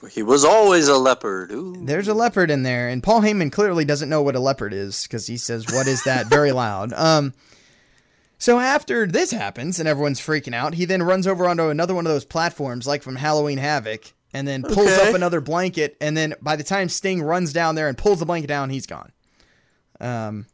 He 0.09 0.23
was 0.23 0.45
always 0.45 0.89
a 0.89 0.97
leopard. 0.97 1.51
Ooh. 1.53 1.77
there's 1.85 2.09
a 2.09 2.15
leopard 2.15 2.51
in 2.51 2.63
there, 2.63 2.89
and 2.89 3.03
Paul 3.03 3.21
Heyman 3.21 3.53
clearly 3.53 3.85
doesn't 3.85 4.09
know 4.09 4.23
what 4.23 4.37
a 4.37 4.41
leopard 4.41 4.73
is 4.73 5.03
because 5.05 5.27
he 5.27 5.37
says, 5.37 5.67
"What 5.73 5.87
is 5.87 6.03
that?" 6.05 6.27
very 6.27 6.53
loud. 6.53 6.93
Um, 6.95 7.35
so 8.39 8.59
after 8.59 9.07
this 9.07 9.31
happens 9.31 9.79
and 9.79 9.87
everyone's 9.89 10.21
freaking 10.21 10.55
out, 10.55 10.75
he 10.75 10.87
then 10.87 11.03
runs 11.03 11.27
over 11.27 11.47
onto 11.47 11.69
another 11.69 11.95
one 11.95 12.07
of 12.07 12.13
those 12.13 12.25
platforms, 12.25 12.87
like 12.87 13.03
from 13.03 13.17
Halloween 13.17 13.59
Havoc, 13.59 14.13
and 14.33 14.49
then 14.49 14.63
pulls 14.63 14.89
Okay. 14.89 15.09
up 15.11 15.15
another 15.15 15.41
blanket, 15.43 15.97
and 16.01 16.17
then 16.17 16.35
by 16.41 16.57
the 16.57 16.65
time 16.65 16.89
Sting 16.89 17.23
runs 17.23 17.53
down 17.53 17.75
there 17.75 17.89
and 17.89 17.99
pulls 17.99 18.19
the 18.21 18.27
blanket 18.27 18.47
down, 18.49 18.71
he's 18.71 18.87
gone. 18.87 19.13
Um, 20.01 20.47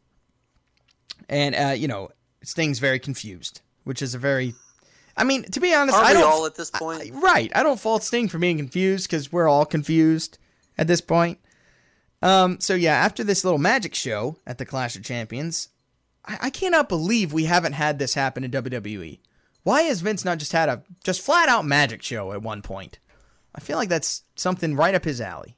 and 1.29 1.55
uh, 1.55 1.73
you 1.77 1.87
know, 1.87 2.09
Sting's 2.43 2.79
very 2.79 2.99
confused, 2.99 3.61
which 3.85 4.01
is 4.01 4.13
a 4.13 4.17
very, 4.19 4.53
I 5.17 5.23
mean, 5.23 5.43
to 5.43 5.59
be 5.59 5.73
honest, 5.73 5.97
Are 5.97 6.03
I 6.03 6.13
we 6.13 6.19
don't 6.19 6.31
all 6.31 6.45
at 6.45 6.55
this 6.55 6.69
point? 6.69 7.01
I- 7.01 7.19
right. 7.19 7.51
I 7.55 7.63
don't 7.63 7.79
fault 7.79 8.03
Sting 8.03 8.27
for 8.29 8.37
being 8.37 8.57
confused 8.57 9.09
because 9.09 9.31
we're 9.31 9.47
all 9.49 9.65
confused 9.65 10.37
at 10.77 10.87
this 10.87 11.01
point. 11.01 11.39
Um, 12.21 12.59
so 12.59 12.73
yeah, 12.75 12.93
after 12.95 13.23
this 13.23 13.43
little 13.43 13.59
magic 13.59 13.93
show 13.95 14.37
at 14.45 14.57
the 14.57 14.65
Clash 14.65 14.95
of 14.95 15.03
Champions, 15.03 15.69
I, 16.25 16.37
I 16.43 16.49
cannot 16.49 16.89
believe 16.89 17.33
we 17.33 17.45
haven't 17.45 17.73
had 17.73 17.99
this 17.99 18.13
happen 18.13 18.43
in 18.43 18.51
WWE. 18.51 19.19
Why 19.63 19.81
has 19.83 20.01
Vince 20.01 20.23
not 20.23 20.37
just 20.37 20.53
had 20.53 20.69
a 20.69 20.83
just 21.03 21.21
flat 21.21 21.49
out 21.49 21.65
magic 21.65 22.01
show 22.01 22.31
at 22.31 22.41
one 22.41 22.61
point? 22.61 22.99
I 23.53 23.59
feel 23.59 23.77
like 23.77 23.89
that's 23.89 24.23
something 24.35 24.75
right 24.75 24.95
up 24.95 25.03
his 25.03 25.19
alley. 25.19 25.57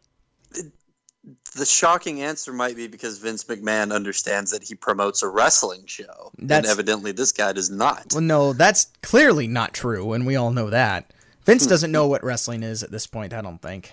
The 1.55 1.65
shocking 1.65 2.21
answer 2.21 2.53
might 2.53 2.75
be 2.75 2.87
because 2.87 3.17
Vince 3.17 3.43
McMahon 3.43 3.93
understands 3.93 4.51
that 4.51 4.63
he 4.63 4.75
promotes 4.75 5.23
a 5.23 5.27
wrestling 5.27 5.85
show, 5.85 6.31
That's- 6.37 6.57
and 6.59 6.65
evidently 6.67 7.11
this 7.11 7.31
guy 7.31 7.53
does 7.53 7.69
not. 7.69 8.13
Well, 8.13 8.21
no, 8.21 8.53
that's 8.53 8.87
clearly 9.01 9.47
not 9.47 9.73
true, 9.73 10.13
and 10.13 10.25
we 10.25 10.35
all 10.35 10.51
know 10.51 10.69
that. 10.69 11.11
Vince 11.45 11.63
hmm. 11.63 11.69
doesn't 11.69 11.91
know 11.91 12.07
what 12.07 12.23
wrestling 12.23 12.63
is 12.63 12.83
at 12.83 12.91
this 12.91 13.07
point. 13.07 13.33
I 13.33 13.41
don't 13.41 13.61
think. 13.61 13.91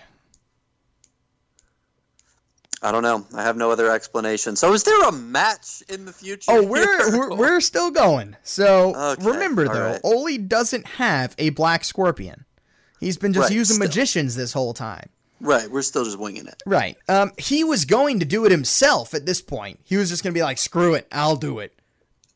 I 2.81 2.91
don't 2.91 3.01
know. 3.01 3.25
I 3.35 3.41
have 3.41 3.57
no 3.57 3.71
other 3.71 3.91
explanation. 3.91 4.55
So, 4.55 4.73
is 4.73 4.83
there 4.83 5.01
a 5.07 5.11
match 5.11 5.81
in 5.89 6.05
the 6.05 6.13
future? 6.13 6.51
Oh, 6.51 6.63
we're 6.63 7.17
we're, 7.17 7.35
we're 7.35 7.61
still 7.61 7.89
going. 7.89 8.35
So 8.43 8.95
Okay, 8.95 9.25
remember 9.25 9.67
though, 9.67 9.91
right. 9.91 10.01
Ole 10.03 10.37
doesn't 10.37 10.85
have 10.85 11.33
a 11.37 11.49
black 11.49 11.83
scorpion. 11.83 12.45
He's 12.99 13.17
been 13.17 13.33
just 13.33 13.49
Right, 13.49 13.55
using 13.55 13.75
still. 13.75 13.87
magicians 13.87 14.35
this 14.35 14.53
whole 14.53 14.73
time. 14.73 15.09
Right, 15.39 15.69
we're 15.69 15.83
still 15.83 16.03
just 16.03 16.17
winging 16.17 16.47
it. 16.47 16.63
Right. 16.65 16.97
Um, 17.07 17.31
he 17.37 17.63
was 17.63 17.85
going 17.85 18.19
to 18.19 18.25
do 18.25 18.45
it 18.45 18.51
himself 18.51 19.13
at 19.13 19.25
this 19.25 19.41
point. 19.41 19.79
He 19.83 19.95
was 19.97 20.09
just 20.09 20.23
going 20.23 20.33
to 20.33 20.37
be 20.37 20.43
like, 20.43 20.57
screw 20.57 20.95
it, 20.95 21.07
I'll 21.11 21.35
do 21.35 21.59
it. 21.59 21.77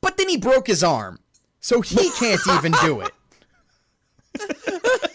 But 0.02 0.18
then 0.18 0.30
he 0.30 0.38
broke 0.38 0.68
his 0.68 0.84
arm, 0.84 1.20
so 1.60 1.82
he 1.82 2.12
can't 2.12 2.42
even 2.48 2.74
do 2.82 3.02
it. 3.02 3.12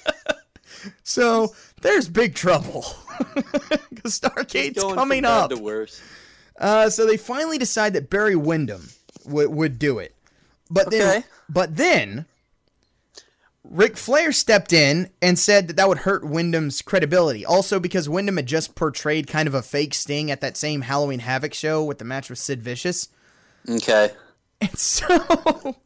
so 1.04 1.54
there's 1.82 2.08
big 2.08 2.34
trouble. 2.34 2.84
Because 3.90 4.20
Starcade's 4.20 4.82
coming 4.82 5.22
from 5.22 5.30
bad 5.30 5.44
up. 5.44 5.50
to 5.50 5.56
worse. 5.56 6.02
Uh, 6.60 6.90
so 6.90 7.06
they 7.06 7.16
finally 7.16 7.56
decide 7.56 7.94
that 7.94 8.10
Barry 8.10 8.36
Windham 8.36 8.90
would 9.24 9.48
would 9.48 9.78
do 9.78 9.98
it, 9.98 10.14
but 10.70 10.90
then 10.90 11.24
but 11.48 11.76
then 11.76 12.26
Ric 13.70 13.96
Flair 13.96 14.32
stepped 14.32 14.72
in 14.72 15.10
and 15.20 15.38
said 15.38 15.68
that 15.68 15.76
that 15.76 15.88
would 15.88 15.98
hurt 15.98 16.24
Windham's 16.24 16.82
credibility. 16.82 17.44
Also 17.44 17.78
because 17.80 18.08
Windham 18.08 18.36
had 18.36 18.46
just 18.46 18.74
portrayed 18.74 19.26
kind 19.26 19.48
of 19.48 19.54
a 19.54 19.62
fake 19.62 19.94
Sting 19.94 20.30
at 20.30 20.40
that 20.40 20.56
same 20.56 20.82
Halloween 20.82 21.18
Havoc 21.20 21.52
show 21.54 21.82
with 21.84 21.98
the 21.98 22.04
match 22.04 22.30
with 22.30 22.38
Sid 22.38 22.62
Vicious, 22.62 23.08
Okay. 23.68 24.10
and 24.60 24.78
so 24.78 25.76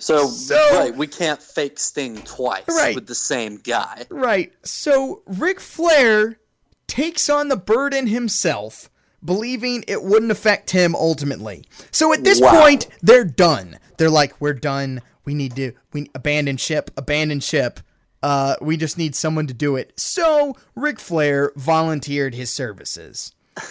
So, 0.00 0.26
So- 0.28 0.78
right, 0.78 0.94
we 0.96 1.06
can't 1.06 1.42
fake 1.42 1.78
Sting 1.78 2.20
twice 2.22 2.64
Right. 2.68 2.94
with 2.94 3.06
the 3.06 3.14
same 3.14 3.58
guy. 3.58 4.06
right, 4.10 4.52
so 4.62 5.22
Ric 5.26 5.60
Flair 5.60 6.38
takes 6.86 7.28
on 7.28 7.48
the 7.48 7.56
burden 7.56 8.06
himself. 8.06 8.90
Believing 9.24 9.84
it 9.88 10.04
wouldn't 10.04 10.30
affect 10.30 10.70
him 10.70 10.94
ultimately. 10.94 11.64
So 11.90 12.12
at 12.12 12.22
this 12.22 12.40
Wow. 12.40 12.60
point, 12.60 12.86
they're 13.02 13.24
done. 13.24 13.76
They're 13.98 14.08
like, 14.10 14.40
we're 14.40 14.52
done. 14.54 15.02
We 15.28 15.34
need 15.34 15.54
to 15.56 15.72
we 15.92 16.10
abandon 16.14 16.56
ship, 16.56 16.90
abandon 16.96 17.40
ship. 17.40 17.80
Uh, 18.22 18.56
we 18.62 18.78
just 18.78 18.96
need 18.96 19.14
someone 19.14 19.46
to 19.46 19.52
do 19.52 19.76
it. 19.76 19.92
So 20.00 20.56
Ric 20.74 20.98
Flair 20.98 21.52
volunteered 21.54 22.34
his 22.34 22.48
services. 22.50 23.34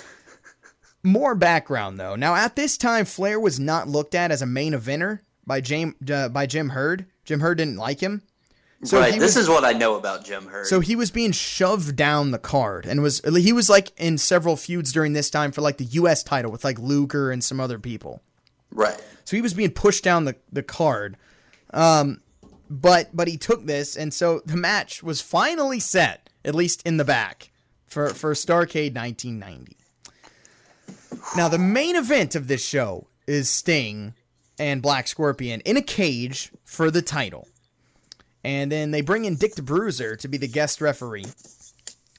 More 1.04 1.34
background 1.34 2.00
though. 2.00 2.16
Now 2.16 2.36
at 2.36 2.56
this 2.56 2.78
time, 2.78 3.06
Flair 3.06 3.40
was 3.40 3.60
not 3.60 3.88
looked 3.88 4.14
at 4.14 4.30
as 4.30 4.44
a 4.44 4.46
main 4.46 4.74
eventer 4.74 5.22
by 5.48 5.62
James 5.62 5.96
uh, 6.12 6.30
by 6.30 6.46
Jim 6.46 6.70
Herd. 6.70 7.08
Jim 7.26 7.40
Herd 7.40 7.58
didn't 7.58 7.78
like 7.78 8.02
him. 8.02 8.22
So 8.84 9.00
right, 9.00 9.14
this 9.14 9.36
was- 9.36 9.46
is 9.46 9.50
what 9.50 9.66
I 9.66 9.72
know 9.74 9.96
about 9.96 10.24
Jim 10.26 10.46
Herd. 10.46 10.68
so 10.68 10.80
he 10.80 10.96
was 10.96 11.10
being 11.10 11.32
shoved 11.32 11.96
down 11.96 12.30
the 12.30 12.38
card 12.38 12.86
and 12.86 13.02
was 13.02 13.20
he 13.26 13.52
was 13.52 13.68
like 13.68 13.92
in 14.00 14.20
several 14.20 14.56
feuds 14.56 14.92
during 14.94 15.14
this 15.14 15.32
time 15.32 15.52
for 15.52 15.62
like 15.62 15.78
the 15.78 15.86
US 15.86 16.22
title 16.22 16.52
with 16.52 16.64
like 16.64 16.78
Luger 16.78 17.32
and 17.32 17.44
some 17.44 17.60
other 17.60 17.80
people. 17.80 18.22
right. 18.70 19.02
So 19.26 19.36
he 19.36 19.42
was 19.42 19.54
being 19.54 19.72
pushed 19.72 20.06
down 20.06 20.24
the, 20.24 20.36
the 20.54 20.64
card. 20.64 21.18
Um 21.78 22.22
but 22.70 23.16
but 23.16 23.28
he 23.28 23.38
took 23.38 23.66
this 23.66 23.96
and 23.96 24.14
so 24.14 24.42
the 24.46 24.58
match 24.58 25.02
was 25.04 25.22
finally 25.22 25.80
set, 25.80 26.30
at 26.44 26.56
least 26.56 26.82
in 26.86 26.98
the 26.98 27.06
back, 27.06 27.52
for, 27.86 28.10
for 28.10 28.34
Starcade 28.34 28.96
1990. 28.96 29.78
Now 31.38 31.48
the 31.48 31.58
main 31.58 31.96
event 31.96 32.36
of 32.36 32.48
this 32.48 32.66
show 32.66 33.08
is 33.28 33.50
Sting 33.50 34.14
and 34.60 34.82
Black 34.82 35.08
Scorpion 35.08 35.62
in 35.62 35.78
a 35.78 35.82
cage 35.82 36.52
for 36.66 36.90
the 36.90 37.02
title. 37.02 37.48
And 38.44 38.72
then 38.72 38.92
they 38.92 39.02
bring 39.02 39.26
in 39.26 39.36
Dick 39.36 39.56
the 39.56 39.62
Bruiser 39.62 40.16
to 40.16 40.28
be 40.28 40.38
the 40.38 40.48
guest 40.48 40.82
referee. 40.82 41.26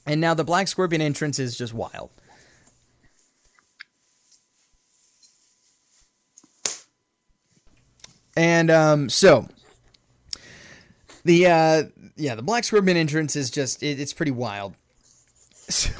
And 0.05 0.21
now 0.21 0.33
the 0.33 0.43
Black 0.43 0.67
Scorpion 0.67 1.01
entrance 1.01 1.39
is 1.39 1.57
just 1.57 1.73
wild. 1.73 2.11
And 8.35 8.71
um, 8.71 9.09
so 9.09 9.47
the 11.23 11.47
uh, 11.47 11.83
yeah, 12.15 12.35
the 12.35 12.41
Black 12.41 12.63
Scorpion 12.63 12.97
entrance 12.97 13.35
is 13.35 13.49
just 13.49 13.83
it, 13.83 13.99
it's 13.99 14.13
pretty 14.13 14.31
wild. 14.31 14.75
So 15.69 15.91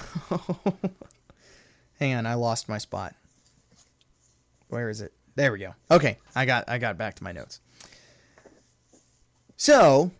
hang 1.99 2.15
on, 2.15 2.25
I 2.25 2.33
lost 2.33 2.69
my 2.69 2.79
spot. 2.79 3.13
Where 4.69 4.89
is 4.89 5.01
it? 5.01 5.13
There 5.35 5.51
we 5.51 5.59
go. 5.59 5.75
Okay, 5.91 6.17
I 6.35 6.45
got 6.45 6.67
I 6.67 6.79
got 6.79 6.97
back 6.97 7.15
to 7.15 7.23
my 7.23 7.31
notes. 7.31 7.59
So, 9.57 10.11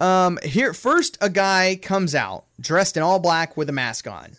um, 0.00 0.38
here 0.42 0.72
first 0.72 1.18
a 1.20 1.28
guy 1.28 1.78
comes 1.82 2.14
out 2.14 2.44
dressed 2.60 2.96
in 2.96 3.02
all 3.02 3.18
black 3.18 3.56
with 3.56 3.68
a 3.68 3.72
mask 3.72 4.06
on, 4.06 4.32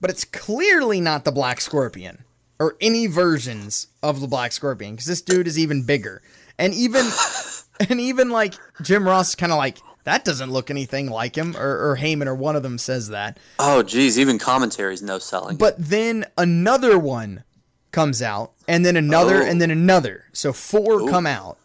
but 0.00 0.10
it's 0.10 0.24
clearly 0.24 1.00
not 1.00 1.24
the 1.24 1.32
Black 1.32 1.60
Scorpion 1.60 2.24
or 2.62 2.76
any 2.80 3.08
versions 3.08 3.88
of 4.04 4.20
the 4.20 4.28
Black 4.28 4.52
Scorpion 4.52 4.92
because 4.92 5.06
this 5.06 5.20
dude 5.20 5.48
is 5.48 5.58
even 5.58 5.82
bigger, 5.82 6.22
and 6.58 6.72
even 6.72 7.04
and 7.90 8.00
even 8.00 8.30
like 8.30 8.54
Jim 8.82 9.04
Ross 9.04 9.34
kind 9.34 9.50
of 9.50 9.58
like 9.58 9.78
that 10.04 10.24
doesn't 10.24 10.52
look 10.52 10.70
anything 10.70 11.10
like 11.10 11.36
him, 11.36 11.56
or, 11.56 11.90
or 11.90 11.96
Heyman 11.96 12.26
or 12.26 12.36
one 12.36 12.54
of 12.54 12.62
them 12.62 12.78
says 12.78 13.08
that. 13.08 13.38
Oh, 13.58 13.82
geez, 13.82 14.16
even 14.16 14.38
commentary's 14.38 15.02
no 15.02 15.18
selling. 15.18 15.56
But 15.56 15.74
then 15.76 16.24
another 16.38 16.98
one 16.98 17.42
comes 17.90 18.22
out, 18.22 18.52
and 18.68 18.86
then 18.86 18.96
another, 18.96 19.42
Oh. 19.42 19.46
and 19.46 19.60
then 19.60 19.70
oh. 19.70 19.74
another. 19.74 20.24
So 20.32 20.52
four 20.52 21.08
come 21.08 21.26
out. 21.26 21.58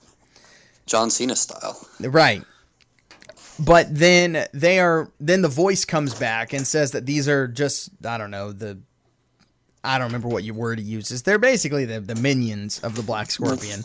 John 0.87 1.11
Cena 1.11 1.35
style. 1.35 1.79
Right. 1.99 2.43
But 3.59 3.93
then 3.93 4.47
they 4.51 4.79
are 4.79 5.11
then 5.19 5.43
the 5.43 5.47
voice 5.47 5.85
comes 5.85 6.15
back 6.15 6.53
and 6.53 6.65
says 6.65 6.91
that 6.91 7.05
these 7.05 7.27
are 7.27 7.47
just 7.47 7.89
I 8.03 8.17
don't 8.17 8.31
know, 8.31 8.51
the 8.51 8.79
I 9.87 9.97
don't 9.97 10.07
remember 10.07 10.27
what 10.27 10.43
your 10.43 10.55
word 10.55 10.79
he 10.79 10.85
uses. 10.85 11.23
They're 11.23 11.39
basically 11.39 11.85
the, 11.85 11.99
the 12.01 12.15
minions 12.15 12.79
of 12.79 12.95
the 12.95 13.01
Black 13.03 13.31
Scorpion. 13.31 13.83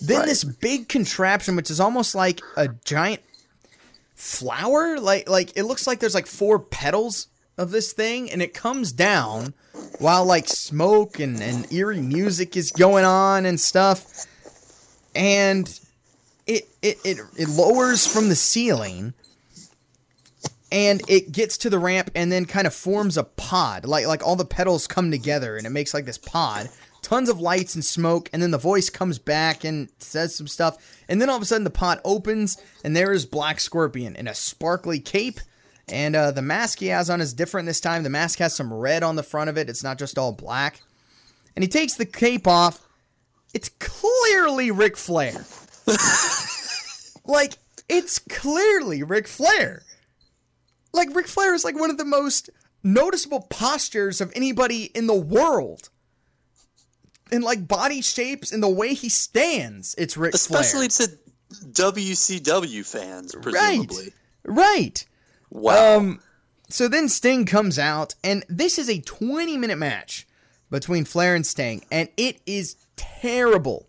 Then 0.00 0.18
Right. 0.20 0.28
this 0.28 0.44
big 0.44 0.88
contraption, 0.88 1.56
which 1.56 1.70
is 1.70 1.80
almost 1.80 2.14
like 2.14 2.40
a 2.56 2.68
giant 2.84 3.22
flower, 4.14 4.98
like 5.00 5.28
like 5.28 5.56
it 5.56 5.64
looks 5.64 5.86
like 5.86 6.00
there's 6.00 6.14
like 6.14 6.26
four 6.26 6.58
petals 6.58 7.28
of 7.58 7.70
this 7.70 7.92
thing, 7.92 8.30
and 8.30 8.42
it 8.42 8.52
comes 8.54 8.92
down 8.92 9.54
while 9.98 10.24
like 10.24 10.46
smoke 10.48 11.18
and, 11.18 11.40
and 11.42 11.70
eerie 11.72 12.00
music 12.00 12.56
is 12.56 12.70
going 12.70 13.04
on 13.04 13.46
and 13.46 13.58
stuff. 13.58 14.04
And 15.14 15.66
it, 16.46 16.68
it 16.82 16.98
it 17.04 17.18
it 17.38 17.48
lowers 17.48 18.06
from 18.06 18.28
the 18.28 18.36
ceiling 18.36 19.14
and 20.72 21.02
it 21.08 21.32
gets 21.32 21.58
to 21.58 21.70
the 21.70 21.78
ramp 21.78 22.10
and 22.14 22.30
then 22.30 22.44
kind 22.44 22.66
of 22.66 22.74
forms 22.74 23.16
a 23.16 23.24
pod. 23.24 23.84
Like 23.84 24.06
like 24.06 24.26
all 24.26 24.36
the 24.36 24.44
petals 24.44 24.86
come 24.86 25.10
together 25.10 25.56
and 25.56 25.66
it 25.66 25.70
makes 25.70 25.94
like 25.94 26.04
this 26.04 26.18
pod. 26.18 26.68
Tons 27.02 27.28
of 27.28 27.40
lights 27.40 27.74
and 27.74 27.84
smoke 27.84 28.28
and 28.32 28.42
then 28.42 28.50
the 28.50 28.58
voice 28.58 28.90
comes 28.90 29.18
back 29.18 29.64
and 29.64 29.88
says 29.98 30.34
some 30.34 30.48
stuff 30.48 30.76
and 31.08 31.20
then 31.20 31.30
all 31.30 31.36
of 31.36 31.42
a 31.42 31.44
sudden 31.44 31.64
the 31.64 31.70
pod 31.70 32.00
opens 32.04 32.60
and 32.84 32.96
there 32.96 33.12
is 33.12 33.26
black 33.26 33.60
scorpion 33.60 34.16
in 34.16 34.26
a 34.26 34.34
sparkly 34.34 34.98
cape 34.98 35.40
and 35.88 36.16
uh, 36.16 36.32
the 36.32 36.42
mask 36.42 36.80
he 36.80 36.88
has 36.88 37.08
on 37.08 37.20
is 37.20 37.32
different 37.32 37.66
this 37.66 37.80
time. 37.80 38.02
The 38.02 38.10
mask 38.10 38.40
has 38.40 38.54
some 38.56 38.72
red 38.72 39.04
on 39.04 39.14
the 39.14 39.22
front 39.22 39.50
of 39.50 39.56
it. 39.56 39.70
It's 39.70 39.84
not 39.84 39.98
just 39.98 40.18
all 40.18 40.32
black. 40.32 40.80
And 41.54 41.62
he 41.62 41.68
takes 41.68 41.94
the 41.94 42.06
cape 42.06 42.48
off. 42.48 42.84
It's 43.54 43.68
clearly 43.78 44.72
Ric 44.72 44.96
Flair. 44.96 45.44
Like 47.26 47.58
it's 47.88 48.18
clearly 48.18 49.02
Ric 49.02 49.26
Flair. 49.26 49.82
Like 50.96 51.14
Ric 51.14 51.28
Flair 51.28 51.54
is 51.54 51.64
like 51.64 51.78
one 51.78 51.90
of 51.90 51.98
the 51.98 52.04
most 52.04 52.50
noticeable 52.82 53.42
postures 53.50 54.20
of 54.20 54.32
anybody 54.34 54.84
in 54.94 55.06
the 55.06 55.14
world. 55.14 55.90
And 57.30 57.44
like 57.44 57.66
body 57.68 58.02
shapes 58.02 58.52
and 58.52 58.62
the 58.62 58.68
way 58.68 58.94
he 58.94 59.08
stands, 59.08 59.94
it's 59.98 60.16
Ric 60.16 60.34
Especially 60.34 60.88
Flair. 60.88 61.08
to 61.08 61.18
WCW 61.70 62.86
fans, 62.86 63.34
presumably. 63.40 64.12
Right. 64.44 65.04
Wow. 65.50 65.96
Um 65.98 66.20
so 66.68 66.88
then 66.88 67.08
Sting 67.08 67.46
comes 67.46 67.78
out 67.78 68.14
and 68.24 68.44
this 68.48 68.78
is 68.78 68.88
a 68.88 69.00
20 69.00 69.56
minute 69.56 69.78
match 69.78 70.26
between 70.70 71.04
Flair 71.04 71.34
and 71.34 71.46
Sting 71.46 71.84
and 71.90 72.08
it 72.16 72.40
is 72.46 72.76
terrible. 72.96 73.88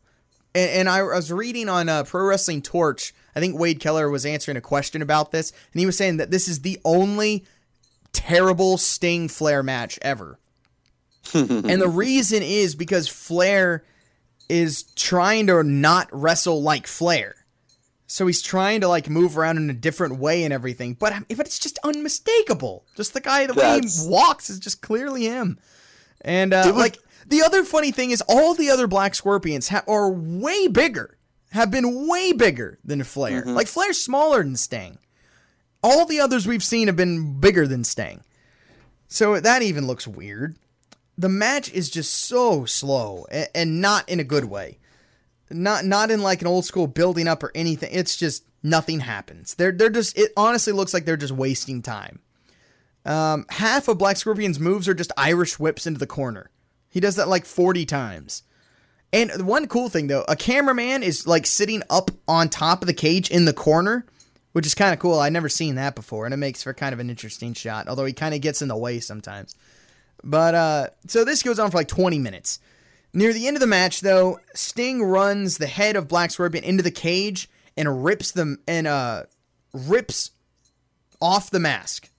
And, 0.56 0.70
and 0.72 0.90
I 0.90 1.04
was 1.04 1.32
reading 1.32 1.70
on 1.70 1.90
uh, 1.90 2.04
Pro 2.04 2.26
Wrestling 2.26 2.62
Torch. 2.62 3.14
I 3.38 3.40
think 3.40 3.60
Wade 3.60 3.80
Keller 3.80 4.10
was 4.10 4.26
answering 4.26 4.58
a 4.58 4.62
question 4.62 5.04
about 5.04 5.32
this, 5.32 5.52
and 5.72 5.80
he 5.80 5.86
was 5.86 5.96
saying 5.96 6.18
that 6.18 6.32
this 6.32 6.48
is 6.48 6.62
the 6.62 6.80
only 6.84 7.46
terrible 8.12 8.80
Sting 8.80 9.28
Flair 9.28 9.62
match 9.62 10.00
ever. 10.02 10.40
and 11.36 11.80
the 11.80 11.88
reason 11.88 12.42
is 12.42 12.74
because 12.74 13.08
Flair 13.08 13.84
is 14.50 14.84
trying 14.96 15.46
to 15.48 15.62
not 15.62 16.10
wrestle 16.12 16.64
like 16.64 16.88
Flair. 16.88 17.36
So 18.08 18.26
he's 18.26 18.42
trying 18.42 18.82
to 18.82 18.88
like 18.88 19.08
move 19.08 19.38
around 19.38 19.58
in 19.58 19.70
a 19.70 19.74
different 19.74 20.18
way 20.18 20.44
and 20.44 20.52
everything, 20.52 20.96
but 20.96 21.14
but 21.28 21.46
it's 21.46 21.60
just 21.60 21.78
unmistakable. 21.84 22.86
Just 22.96 23.14
the 23.14 23.22
guy, 23.22 23.46
the 23.46 23.54
way 23.54 23.82
he 23.84 24.10
walks 24.10 24.50
is 24.50 24.58
just 24.58 24.82
clearly 24.82 25.26
him. 25.26 25.60
And 26.22 26.56
uh, 26.56 26.74
like 26.74 26.98
the 27.28 27.44
other 27.44 27.64
funny 27.64 27.92
thing 27.92 28.10
is, 28.10 28.24
all 28.28 28.56
the 28.56 28.72
other 28.72 28.88
Black 28.88 29.14
Scorpions 29.14 29.68
ha- 29.68 29.84
are 29.88 30.10
way 30.10 30.68
bigger, 30.68 31.17
have 31.58 31.72
been 31.72 32.08
way 32.08 32.32
bigger 32.32 32.80
than 32.86 33.04
Flair. 33.04 33.42
Mm-hmm. 33.42 33.52
Like 33.52 33.68
Flair's 33.68 34.00
smaller 34.00 34.44
than 34.44 34.56
Sting. 34.56 35.00
All 35.84 36.06
the 36.06 36.20
others 36.20 36.48
we've 36.48 36.64
seen 36.64 36.88
have 36.88 36.96
been 36.96 37.40
bigger 37.40 37.68
than 37.68 37.84
Sting. 37.84 38.22
So 39.08 39.40
that 39.40 39.62
even 39.62 39.88
looks 39.88 40.08
weird. 40.08 40.58
The 41.18 41.30
match 41.30 41.72
is 41.72 41.90
just 41.90 42.14
so 42.14 42.66
slow 42.66 43.26
and, 43.32 43.50
and 43.54 43.82
not 43.82 44.08
in 44.08 44.20
a 44.20 44.24
good 44.24 44.46
way. 44.46 44.80
Not 45.50 45.86
not 45.86 46.12
in 46.12 46.22
like 46.22 46.42
an 46.42 46.48
old 46.48 46.66
school 46.66 46.88
building 46.88 47.28
up 47.28 47.42
or 47.42 47.52
anything. 47.56 47.90
It's 47.94 48.18
just 48.18 48.44
nothing 48.62 49.00
happens. 49.00 49.56
They're 49.56 49.72
they're 49.72 49.90
just 49.90 50.18
it 50.18 50.32
honestly 50.36 50.74
looks 50.74 50.94
like 50.94 51.06
they're 51.06 51.18
just 51.18 51.34
wasting 51.34 51.82
time. 51.82 52.20
Um, 53.06 53.46
half 53.50 53.88
of 53.88 53.98
Black 53.98 54.18
Scorpion's 54.18 54.60
moves 54.60 54.88
are 54.90 54.94
just 54.94 55.14
Irish 55.16 55.58
whips 55.58 55.88
into 55.88 56.00
the 56.00 56.08
corner. 56.08 56.50
He 56.90 57.00
does 57.00 57.16
that 57.16 57.30
like 57.30 57.46
40 57.46 57.86
times. 57.86 58.44
And 59.14 59.48
one 59.48 59.68
cool 59.68 59.90
thing 59.90 60.08
though, 60.08 60.26
a 60.28 60.36
cameraman 60.36 61.04
is 61.04 61.26
like 61.26 61.46
sitting 61.46 61.82
up 61.90 62.12
on 62.28 62.50
top 62.50 62.82
of 62.82 62.88
the 62.88 62.94
cage 62.94 63.30
in 63.30 63.46
the 63.46 63.54
corner, 63.54 64.06
which 64.52 64.66
is 64.66 64.76
kind 64.76 64.94
of 64.94 65.00
cool. 65.00 65.20
I'd 65.20 65.34
never 65.34 65.50
seen 65.50 65.76
that 65.76 65.96
before, 65.96 66.26
and 66.26 66.34
it 66.34 66.38
makes 66.38 66.64
for 66.64 66.74
kind 66.74 66.94
of 66.94 67.00
an 67.00 67.10
interesting 67.10 67.54
shot. 67.54 67.88
Although 67.88 68.06
he 68.06 68.14
kind 68.14 68.36
of 68.36 68.42
gets 68.42 68.62
in 68.62 68.68
the 68.68 68.78
way 68.78 69.00
sometimes. 69.00 69.56
But 70.24 70.56
uh, 70.56 70.88
so 71.08 71.24
this 71.24 71.44
goes 71.44 71.60
on 71.60 71.72
for 71.72 71.78
like 71.78 71.88
20 71.88 72.20
minutes. 72.20 72.60
Near 73.14 73.34
the 73.34 73.48
end 73.48 73.56
of 73.56 73.62
the 73.62 73.68
match, 73.68 74.02
though, 74.02 74.40
Sting 74.54 75.02
runs 75.02 75.58
the 75.58 75.68
head 75.68 75.96
of 75.96 76.08
Black 76.08 76.32
Scorpion 76.32 76.64
into 76.64 76.84
the 76.84 76.92
cage 76.92 77.50
and 77.78 78.04
rips 78.04 78.32
them 78.32 78.60
and 78.68 78.88
uh 78.88 79.24
rips 79.74 80.32
off 81.22 81.50
the 81.50 81.60
mask. 81.60 82.10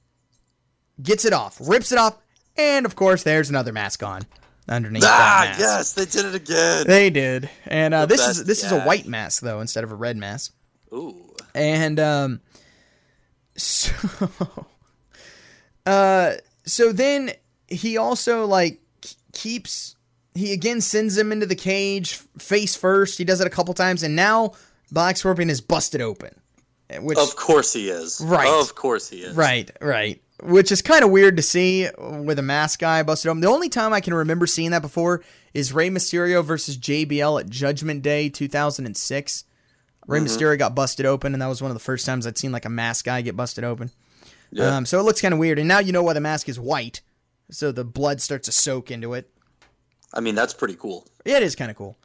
Gets 1.01 1.25
it 1.25 1.33
off, 1.33 1.59
rips 1.61 1.93
it 1.93 1.99
off, 1.99 2.17
and 2.57 2.87
of 2.87 2.97
course, 2.97 3.23
there's 3.23 3.51
another 3.51 3.73
mask 3.73 4.03
on 4.03 4.23
underneath 4.69 5.05
Ah, 5.07 5.55
yes, 5.59 5.93
they 5.93 6.05
did 6.05 6.27
it 6.27 6.35
again. 6.35 6.87
They 6.87 7.11
did, 7.11 7.49
and 7.67 7.95
uh, 7.95 8.07
this 8.07 8.21
is 8.21 8.39
best 8.39 8.47
this 8.47 8.65
is 8.65 8.73
a 8.73 8.81
white 8.81 9.07
mask 9.07 9.43
though 9.43 9.61
instead 9.61 9.85
of 9.85 9.93
a 9.93 9.95
red 9.95 10.17
mask. 10.17 10.55
Ooh. 10.93 11.35
And 11.55 11.99
um, 11.99 12.41
so, 13.57 13.93
uh, 15.87 16.33
so 16.65 16.93
then 16.93 17.33
he 17.67 17.97
also 17.97 18.47
like 18.47 18.81
keeps 19.33 19.97
he 20.35 20.53
again 20.53 20.81
sends 20.81 21.17
him 21.17 21.33
into 21.33 21.47
the 21.47 21.57
cage 21.57 22.15
face 22.39 22.77
first. 22.77 23.19
He 23.19 23.25
does 23.25 23.41
it 23.41 23.47
a 23.47 23.51
couple 23.51 23.75
times, 23.75 24.03
and 24.03 24.15
now 24.15 24.53
Black 24.91 25.17
Scorpion 25.17 25.51
is 25.51 25.61
busted 25.61 26.01
open. 26.01 26.35
Which 27.01 27.19
Of 27.19 27.37
course 27.37 27.75
he 27.75 27.91
is. 27.91 28.21
Right. 28.25 28.49
Of 28.49 28.75
course 28.75 29.11
he 29.11 29.19
is. 29.19 29.35
Right, 29.35 29.71
right. 29.81 30.23
Which 30.43 30.71
is 30.71 30.83
kind 30.83 31.03
of 31.05 31.11
weird 31.11 31.37
to 31.37 31.43
see 31.43 31.89
with 31.99 32.39
a 32.39 32.43
mask 32.43 32.81
guy 32.81 33.03
busted 33.03 33.29
open. 33.29 33.41
The 33.41 33.49
only 33.49 33.69
time 33.69 33.93
I 33.93 34.01
can 34.01 34.15
remember 34.15 34.47
seeing 34.47 34.71
that 34.71 34.83
before 34.83 35.23
is 35.53 35.73
Rey 35.73 35.91
Mysterio 35.91 36.45
versus 36.45 36.79
JBL 36.79 37.41
at 37.41 37.51
Judgment 37.51 38.03
Day 38.03 38.29
2006. 38.29 39.45
Rey 40.07 40.21
Mysterio 40.21 40.59
got 40.59 40.75
busted 40.75 41.05
open, 41.05 41.35
and 41.35 41.43
that 41.43 41.49
was 41.49 41.61
one 41.61 41.71
of 41.71 41.75
the 41.75 41.81
first 41.81 42.07
times 42.07 42.27
I'd 42.27 42.39
seen 42.39 42.53
like 42.53 42.65
a 42.65 42.71
mask 42.71 43.05
guy 43.05 43.21
get 43.21 43.37
busted 43.37 43.65
open. 43.65 43.91
Yeah. 44.51 44.77
Um, 44.77 44.87
so 44.87 44.99
it 44.99 45.03
looks 45.03 45.21
kind 45.21 45.35
of 45.35 45.41
weird. 45.41 45.59
And 45.59 45.69
now 45.69 45.81
you 45.81 45.93
know 45.93 46.03
why 46.03 46.15
the 46.15 46.21
mask 46.21 46.49
is 46.49 46.59
white, 46.59 47.03
so 47.51 47.73
the 47.73 47.85
blood 47.85 48.23
starts 48.23 48.47
to 48.47 48.53
soak 48.53 48.91
into 48.91 49.15
it. 49.15 49.31
I 50.15 50.21
mean, 50.21 50.35
that's 50.35 50.55
pretty 50.55 50.77
cool. 50.77 51.07
Yeah, 51.27 51.37
it 51.37 51.43
is 51.43 51.55
kind 51.55 51.71
of 51.71 51.77
cool. 51.77 51.99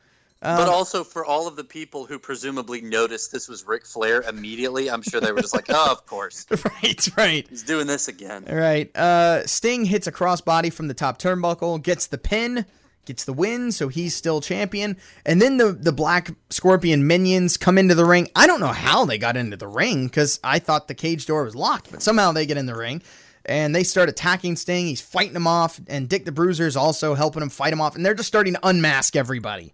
Um, 0.44 0.58
but 0.58 0.68
also 0.68 1.06
for 1.06 1.26
all 1.26 1.48
of 1.48 1.56
the 1.56 1.64
people 1.64 2.06
who 2.06 2.20
presumably 2.20 2.82
noticed 2.82 3.32
this 3.32 3.48
was 3.48 3.66
Ric 3.66 3.86
Flair 3.86 4.24
immediately, 4.24 4.92
I'm 4.92 5.02
sure 5.02 5.22
they 5.22 5.32
were 5.32 5.42
just 5.42 5.56
like, 5.56 5.68
"Oh, 5.70 5.92
of 5.92 6.06
course, 6.06 6.46
right, 6.84 7.08
right. 7.16 7.48
he's 7.50 7.64
doing 7.64 7.88
this 7.88 8.10
again." 8.10 8.46
All 8.50 8.56
right. 8.56 8.94
Uh, 8.96 9.46
Sting 9.48 9.86
hits 9.86 10.06
a 10.06 10.12
crossbody 10.12 10.72
from 10.72 10.90
the 10.90 10.94
top 10.94 11.18
turnbuckle, 11.18 11.82
gets 11.82 12.08
the 12.08 12.18
pin, 12.18 12.66
gets 13.06 13.24
the 13.24 13.32
win, 13.32 13.72
so 13.72 13.88
he's 13.88 14.16
still 14.16 14.42
champion. 14.42 14.98
And 15.26 15.42
then 15.42 15.56
the 15.56 15.72
the 15.72 15.94
Black 15.94 16.32
Scorpion 16.50 17.08
minions 17.08 17.56
come 17.56 17.78
into 17.78 17.96
the 17.96 18.06
ring. 18.06 18.28
I 18.36 18.46
don't 18.46 18.60
know 18.60 18.68
how 18.68 19.06
they 19.06 19.18
got 19.18 19.38
into 19.38 19.56
the 19.56 19.68
ring 19.68 20.08
because 20.08 20.42
I 20.44 20.60
thought 20.60 20.90
the 20.90 20.94
cage 20.94 21.26
door 21.26 21.46
was 21.46 21.56
locked, 21.56 21.90
but 21.90 22.02
somehow 22.02 22.34
they 22.34 22.46
get 22.46 22.58
in 22.58 22.66
the 22.66 22.76
ring. 22.76 23.02
And 23.46 23.76
they 23.76 23.84
start 23.84 24.08
attacking 24.08 24.56
Sting. 24.56 24.86
He's 24.86 25.02
fighting 25.02 25.34
them 25.34 25.48
off, 25.48 25.80
and 25.88 26.08
Dick 26.08 26.24
the 26.24 26.32
Bruiser 26.32 26.66
is 26.66 26.78
also 26.78 27.14
helping 27.14 27.42
him 27.42 27.50
fight 27.50 27.74
him 27.74 27.82
off. 27.82 27.94
And 27.94 28.06
they're 28.06 28.14
just 28.14 28.30
starting 28.30 28.54
to 28.54 28.60
unmask 28.64 29.18
everybody 29.18 29.74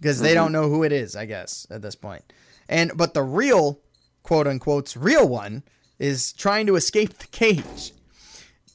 because 0.00 0.20
they 0.20 0.34
don't 0.34 0.52
know 0.52 0.68
who 0.68 0.82
it 0.84 0.92
is, 0.92 1.16
I 1.16 1.26
guess, 1.26 1.66
at 1.70 1.82
this 1.82 1.94
point. 1.94 2.22
And 2.68 2.92
but 2.96 3.14
the 3.14 3.22
real 3.22 3.80
quote 4.22 4.46
unquote 4.46 4.94
real 4.96 5.28
one 5.28 5.62
is 5.98 6.32
trying 6.32 6.66
to 6.66 6.76
escape 6.76 7.18
the 7.18 7.26
cage. 7.28 7.92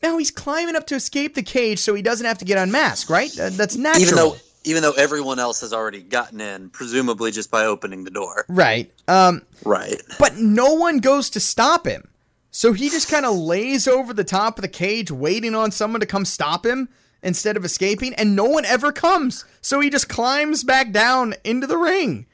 Now 0.02 0.18
he's 0.18 0.32
climbing 0.32 0.76
up 0.76 0.88
to 0.88 0.96
escape 0.96 1.36
the 1.36 1.44
cage 1.44 1.80
so 1.80 1.94
he 1.94 2.02
doesn't 2.02 2.26
have 2.26 2.40
to 2.40 2.46
get 2.46 2.58
unmasked, 2.58 3.10
right? 3.10 3.32
That's 3.36 3.76
natural. 3.78 4.02
Even 4.04 4.16
though 4.16 4.36
even 4.66 4.82
though 4.82 4.94
everyone 4.94 5.40
else 5.40 5.60
has 5.62 5.74
already 5.74 6.02
gotten 6.02 6.40
in, 6.40 6.70
presumably 6.70 7.32
just 7.32 7.52
by 7.52 7.66
opening 7.66 8.04
the 8.06 8.10
door. 8.12 8.46
right. 8.48 8.92
Um, 9.10 9.42
Right. 9.66 10.02
but 10.20 10.38
no 10.38 10.74
one 10.74 11.00
goes 11.00 11.30
to 11.32 11.40
stop 11.42 11.86
him. 11.86 12.08
So 12.52 12.72
he 12.72 12.90
just 12.90 13.10
kind 13.10 13.26
of 13.26 13.36
lays 13.36 13.88
over 13.88 14.14
the 14.14 14.24
top 14.24 14.58
of 14.58 14.62
the 14.62 14.68
cage 14.70 15.12
waiting 15.12 15.54
on 15.56 15.72
someone 15.72 16.00
to 16.00 16.06
come 16.06 16.24
stop 16.24 16.66
him 16.66 16.88
instead 17.24 17.58
of 17.58 17.66
escaping 17.66 18.14
and 18.14 18.36
no 18.36 18.46
one 18.46 18.66
ever 18.66 18.92
comes. 18.92 19.46
So 19.62 19.80
he 19.80 19.90
just 19.90 20.08
climbs 20.10 20.64
back 20.64 20.92
down 20.92 21.34
into 21.44 21.66
the 21.66 21.78
ring. 21.78 22.28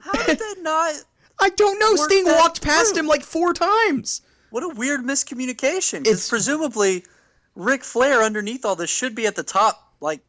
How 0.00 0.24
did 0.26 0.38
that 0.38 0.56
not? 0.60 0.94
I 1.40 1.50
don't 1.50 1.78
know. 1.78 1.94
Sting 1.96 2.24
walked 2.26 2.62
past 2.62 2.94
through. 2.94 3.00
him 3.02 3.06
like 3.06 3.22
four 3.22 3.52
times. 3.52 4.22
What 4.50 4.62
a 4.64 4.68
weird 4.68 5.02
miscommunication. 5.02 6.00
It's- 6.00 6.28
presumably, 6.28 7.04
Ric 7.54 7.84
Flair 7.84 8.22
underneath 8.22 8.64
all 8.64 8.76
this 8.76 8.90
should 8.90 9.14
be 9.14 9.26
at 9.26 9.36
the 9.36 9.42
top, 9.42 9.92
like 10.00 10.20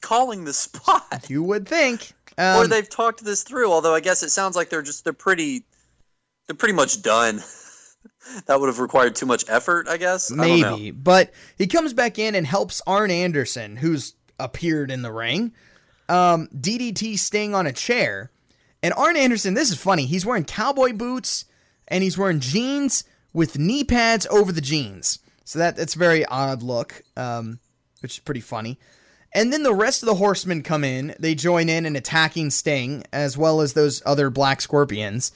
calling 0.00 0.44
the 0.44 0.52
spot. 0.64 1.26
You 1.28 1.42
would 1.44 1.68
think. 1.68 2.12
or 2.38 2.64
Um, 2.64 2.68
they've 2.70 2.88
talked 2.88 3.22
this 3.24 3.42
through. 3.42 3.70
Although 3.70 3.94
I 3.94 4.00
guess 4.00 4.22
it 4.22 4.30
sounds 4.30 4.56
like 4.56 4.70
they're 4.70 4.82
just 4.82 5.04
they're 5.04 5.12
pretty 5.12 5.64
they're 6.46 6.56
pretty 6.56 6.74
much 6.74 7.02
done. 7.02 7.42
that 8.46 8.60
would 8.60 8.68
have 8.68 8.78
required 8.78 9.14
too 9.14 9.26
much 9.26 9.44
effort, 9.48 9.88
I 9.88 9.96
guess. 9.96 10.32
I 10.32 10.36
don't 10.36 10.60
know. 10.60 10.76
Maybe, 10.76 10.90
but 10.90 11.32
he 11.56 11.66
comes 11.66 11.92
back 11.92 12.18
in 12.18 12.34
and 12.34 12.46
helps 12.46 12.80
Arn 12.86 13.10
Anderson, 13.10 13.76
who's 13.76 14.14
appeared 14.38 14.90
in 14.90 15.02
the 15.02 15.12
ring, 15.12 15.52
um, 16.08 16.48
DDT 16.54 17.18
Sting 17.18 17.54
on 17.54 17.66
a 17.66 17.72
chair. 17.72 18.30
And 18.82 18.94
Arn 18.94 19.16
Anderson, 19.16 19.54
this 19.54 19.70
is 19.70 19.78
funny. 19.78 20.06
He's 20.06 20.24
wearing 20.24 20.44
cowboy 20.44 20.92
boots 20.92 21.44
and 21.88 22.02
he's 22.02 22.16
wearing 22.16 22.40
jeans 22.40 23.04
with 23.32 23.58
knee 23.58 23.84
pads 23.84 24.26
over 24.30 24.52
the 24.52 24.60
jeans. 24.60 25.18
So 25.44 25.58
that 25.58 25.76
that's 25.76 25.96
a 25.96 25.98
very 25.98 26.24
odd 26.24 26.62
look, 26.62 27.02
um, 27.16 27.58
which 28.00 28.14
is 28.14 28.18
pretty 28.20 28.40
funny. 28.40 28.78
And 29.32 29.52
then 29.52 29.62
the 29.62 29.74
rest 29.74 30.02
of 30.02 30.06
the 30.06 30.14
horsemen 30.14 30.62
come 30.62 30.82
in. 30.82 31.14
They 31.18 31.34
join 31.34 31.68
in 31.68 31.86
and 31.86 31.96
attacking 31.96 32.50
Sting, 32.50 33.04
as 33.12 33.38
well 33.38 33.60
as 33.60 33.74
those 33.74 34.02
other 34.04 34.30
black 34.30 34.60
scorpions. 34.60 35.32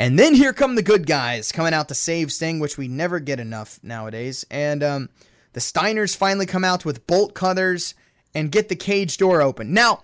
And 0.00 0.18
then 0.18 0.34
here 0.34 0.54
come 0.54 0.76
the 0.76 0.82
good 0.82 1.06
guys 1.06 1.52
coming 1.52 1.74
out 1.74 1.88
to 1.88 1.94
save 1.94 2.32
Sting, 2.32 2.58
which 2.58 2.78
we 2.78 2.88
never 2.88 3.20
get 3.20 3.38
enough 3.38 3.78
nowadays. 3.82 4.46
And 4.50 4.82
um, 4.82 5.08
the 5.52 5.60
Steiners 5.60 6.16
finally 6.16 6.46
come 6.46 6.64
out 6.64 6.86
with 6.86 7.06
bolt 7.06 7.34
cutters 7.34 7.94
and 8.34 8.50
get 8.50 8.70
the 8.70 8.76
cage 8.76 9.18
door 9.18 9.42
open. 9.42 9.74
Now, 9.74 10.00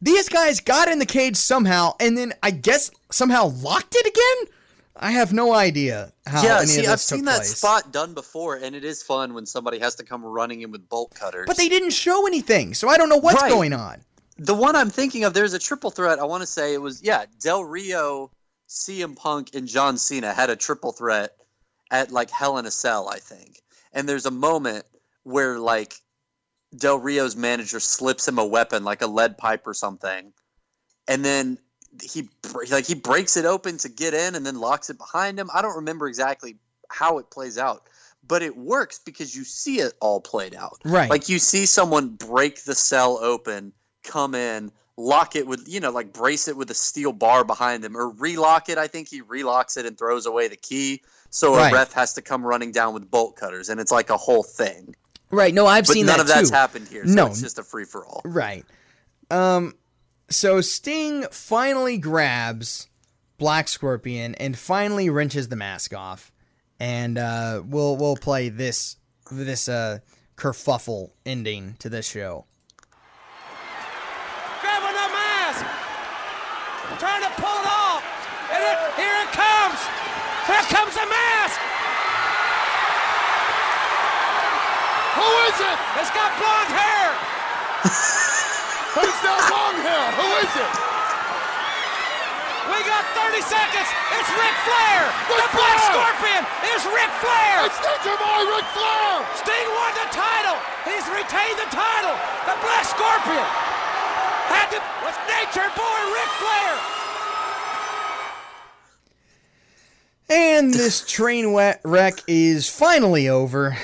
these 0.00 0.30
guys 0.30 0.60
got 0.60 0.88
in 0.88 0.98
the 0.98 1.04
cage 1.04 1.36
somehow, 1.36 1.92
and 2.00 2.16
then 2.16 2.32
I 2.42 2.52
guess 2.52 2.90
somehow 3.10 3.48
locked 3.48 3.94
it 3.94 4.06
again. 4.06 4.54
I 4.96 5.10
have 5.10 5.34
no 5.34 5.52
idea 5.52 6.12
how 6.26 6.42
Yeah, 6.42 6.58
any 6.60 6.66
see, 6.68 6.78
of 6.78 6.84
this 6.86 6.92
I've 6.92 7.00
seen 7.00 7.24
that 7.26 7.36
place. 7.36 7.58
spot 7.58 7.92
done 7.92 8.14
before, 8.14 8.56
and 8.56 8.74
it 8.74 8.82
is 8.82 9.02
fun 9.02 9.34
when 9.34 9.44
somebody 9.44 9.78
has 9.80 9.94
to 9.96 10.04
come 10.04 10.24
running 10.24 10.62
in 10.62 10.70
with 10.72 10.88
bolt 10.88 11.14
cutters. 11.14 11.44
But 11.46 11.58
they 11.58 11.68
didn't 11.68 11.90
show 11.90 12.26
anything, 12.26 12.72
so 12.72 12.88
I 12.88 12.96
don't 12.96 13.10
know 13.10 13.18
what's 13.18 13.42
Right. 13.42 13.50
going 13.50 13.74
on. 13.74 14.00
the 14.38 14.54
one 14.54 14.74
I'm 14.74 14.88
thinking 14.90 15.24
of, 15.24 15.34
there's 15.34 15.52
a 15.52 15.58
triple 15.58 15.90
threat. 15.90 16.18
I 16.18 16.24
want 16.24 16.40
to 16.40 16.46
say 16.46 16.72
it 16.72 16.80
was 16.80 17.02
yeah, 17.02 17.26
Del 17.40 17.62
Rio, 17.64 18.30
CM 18.68 19.16
Punk, 19.16 19.54
and 19.54 19.68
John 19.68 19.98
Cena 19.98 20.32
had 20.32 20.50
a 20.50 20.56
triple 20.56 20.92
threat 20.92 21.36
at 21.90 22.10
like 22.10 22.30
Hell 22.30 22.58
in 22.58 22.66
a 22.66 22.70
Cell, 22.70 23.08
I 23.08 23.18
think. 23.18 23.62
And 23.92 24.08
there's 24.08 24.26
a 24.26 24.30
moment 24.30 24.84
where 25.22 25.58
like 25.58 25.94
Del 26.76 26.98
Rio's 26.98 27.36
manager 27.36 27.80
slips 27.80 28.26
him 28.26 28.38
a 28.38 28.46
weapon, 28.46 28.84
like 28.84 29.02
a 29.02 29.06
lead 29.06 29.38
pipe 29.38 29.66
or 29.66 29.74
something, 29.74 30.32
and 31.06 31.24
then 31.24 31.58
he 32.02 32.28
like 32.70 32.86
he 32.86 32.94
breaks 32.94 33.36
it 33.36 33.44
open 33.44 33.78
to 33.78 33.88
get 33.88 34.14
in, 34.14 34.34
and 34.34 34.44
then 34.44 34.58
locks 34.58 34.90
it 34.90 34.98
behind 34.98 35.38
him. 35.38 35.50
I 35.54 35.62
don't 35.62 35.76
remember 35.76 36.08
exactly 36.08 36.56
how 36.88 37.18
it 37.18 37.30
plays 37.30 37.58
out. 37.58 37.88
But 38.26 38.40
it 38.40 38.56
works 38.56 38.98
because 39.04 39.36
you 39.36 39.44
see 39.44 39.80
it 39.80 39.92
all 40.00 40.18
played 40.18 40.54
out. 40.54 40.78
Right. 40.82 41.10
Like 41.10 41.28
you 41.28 41.38
see 41.38 41.66
someone 41.66 42.08
break 42.08 42.64
the 42.64 42.74
cell 42.74 43.18
open, 43.20 43.74
come 44.02 44.34
in, 44.34 44.72
lock 44.96 45.34
it 45.36 45.46
with, 45.46 45.64
you 45.68 45.80
know, 45.80 45.90
like 45.90 46.12
brace 46.12 46.46
it 46.48 46.56
with 46.56 46.70
a 46.70 46.74
steel 46.74 47.12
bar 47.12 47.44
behind 47.44 47.84
him, 47.84 47.96
or 47.96 48.10
relock 48.10 48.68
it. 48.68 48.78
I 48.78 48.86
think 48.86 49.08
he 49.08 49.22
relocks 49.22 49.76
it 49.76 49.86
and 49.86 49.98
throws 49.98 50.26
away 50.26 50.48
the 50.48 50.56
key. 50.56 51.02
So 51.30 51.56
Right. 51.56 51.72
a 51.72 51.74
ref 51.74 51.92
has 51.94 52.12
to 52.14 52.22
come 52.22 52.44
running 52.46 52.70
down 52.72 52.94
with 52.94 53.10
bolt 53.10 53.34
cutters, 53.36 53.68
and 53.68 53.80
it's 53.80 53.90
like 53.90 54.10
a 54.10 54.16
whole 54.16 54.42
thing. 54.44 54.94
Right? 55.30 55.52
No, 55.52 55.66
I've 55.66 55.86
But 55.86 55.94
seen 55.94 56.06
none 56.06 56.18
that 56.18 56.22
of 56.22 56.28
that's 56.28 56.50
too. 56.50 56.54
happened 56.54 56.86
here. 56.88 57.04
So 57.06 57.12
No. 57.14 57.26
it's 57.26 57.40
just 57.40 57.58
a 57.58 57.64
free 57.64 57.84
for 57.84 58.06
all. 58.06 58.22
Right. 58.24 58.64
Um 59.30 59.74
so 60.30 60.60
Sting 60.60 61.24
finally 61.32 61.98
grabs 61.98 62.88
Black 63.36 63.66
Scorpion 63.68 64.34
and 64.36 64.56
finally 64.56 65.10
wrenches 65.10 65.48
the 65.48 65.56
mask 65.56 65.92
off. 65.92 66.30
And 66.78 67.18
uh 67.18 67.62
we'll 67.66 67.96
we'll 67.96 68.16
play 68.16 68.48
this 68.48 68.96
this 69.32 69.68
uh 69.68 69.98
kerfuffle 70.36 71.10
ending 71.26 71.74
to 71.80 71.88
this 71.88 72.06
show. 72.06 72.44
Grabbing 74.60 74.94
the 74.94 75.08
mask. 75.12 75.64
Trying 77.00 77.22
to 77.22 77.30
pull 77.40 77.58
it 77.58 77.66
off. 77.66 78.02
And 78.52 78.62
it, 78.62 78.78
here 79.00 79.16
it 79.24 79.32
comes. 79.32 79.80
Here 80.46 80.62
comes 80.70 80.94
the 80.94 81.06
mask. 81.08 81.60
Who 85.14 85.30
is 85.43 85.43
it? 85.60 85.76
It's 86.00 86.12
got 86.14 86.30
blonde 86.38 86.72
hair. 86.72 87.06
Who's 88.98 89.18
that 89.22 89.40
long 89.50 89.76
hair? 89.82 90.06
Who 90.18 90.28
is 90.42 90.54
it? 90.54 90.72
We 92.64 92.80
got 92.88 93.04
30 93.12 93.44
seconds. 93.44 93.88
It's 94.16 94.30
Ric 94.34 94.56
Flair. 94.64 95.00
Ric 95.28 95.36
the 95.36 95.50
Black 95.52 95.78
Scorpion 95.84 96.42
is 96.72 96.80
Ric 96.88 97.12
Flair. 97.20 97.68
It's 97.68 97.76
Nature 97.84 98.16
Boy 98.16 98.40
Ric 98.50 98.66
Flair! 98.72 99.20
Sting 99.36 99.68
won 99.68 99.92
the 100.00 100.08
title. 100.10 100.56
He's 100.88 101.06
retained 101.12 101.58
the 101.60 101.68
title. 101.68 102.16
The 102.48 102.56
Black 102.64 102.84
Scorpion 102.88 103.46
had 104.48 104.72
to 104.72 104.80
was 105.04 105.16
Nature 105.28 105.70
Boy 105.76 106.00
Ric 106.16 106.30
Flair. 106.40 106.72
And 110.30 110.72
this 110.72 111.04
train 111.06 111.54
wreck 111.84 112.14
is 112.26 112.68
finally 112.68 113.28
over. 113.28 113.76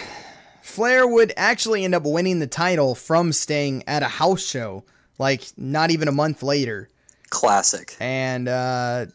Flair 0.70 1.06
would 1.06 1.32
actually 1.36 1.84
end 1.84 1.94
up 1.94 2.04
winning 2.04 2.38
the 2.38 2.46
title 2.46 2.94
from 2.94 3.32
Sting 3.32 3.84
at 3.86 4.02
a 4.02 4.08
house 4.08 4.44
show, 4.44 4.84
like 5.18 5.44
not 5.56 5.90
even 5.90 6.08
a 6.08 6.12
month 6.12 6.42
later. 6.42 6.88
Classic. 7.28 7.96
And 8.00 8.48
uh, 8.48 9.06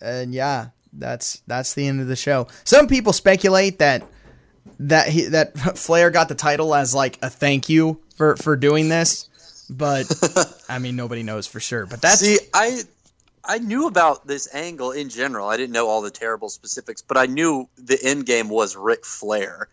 and 0.00 0.32
yeah, 0.32 0.68
that's 0.92 1.42
that's 1.46 1.74
the 1.74 1.86
end 1.86 2.00
of 2.00 2.06
the 2.06 2.16
show. 2.16 2.48
Some 2.64 2.86
people 2.86 3.12
speculate 3.12 3.78
that 3.78 4.04
that 4.78 5.08
he 5.08 5.24
that 5.26 5.58
Flair 5.78 6.10
got 6.10 6.28
the 6.28 6.34
title 6.34 6.74
as 6.74 6.94
like 6.94 7.18
a 7.22 7.30
thank 7.30 7.68
you 7.68 8.00
for 8.16 8.36
for 8.36 8.56
doing 8.56 8.88
this, 8.88 9.28
but 9.70 10.06
I 10.68 10.78
mean 10.78 10.96
nobody 10.96 11.22
knows 11.22 11.46
for 11.46 11.60
sure. 11.60 11.86
But 11.86 12.02
that's 12.02 12.20
See, 12.20 12.38
I 12.54 12.82
I 13.44 13.58
knew 13.58 13.86
about 13.86 14.26
this 14.26 14.54
angle 14.54 14.92
in 14.92 15.08
general. 15.08 15.48
I 15.48 15.56
didn't 15.56 15.72
know 15.72 15.88
all 15.88 16.02
the 16.02 16.10
terrible 16.10 16.48
specifics, 16.48 17.02
but 17.02 17.16
I 17.16 17.26
knew 17.26 17.68
the 17.76 17.98
end 18.02 18.26
game 18.26 18.48
was 18.48 18.76
Ric 18.76 19.04
Flair. 19.04 19.68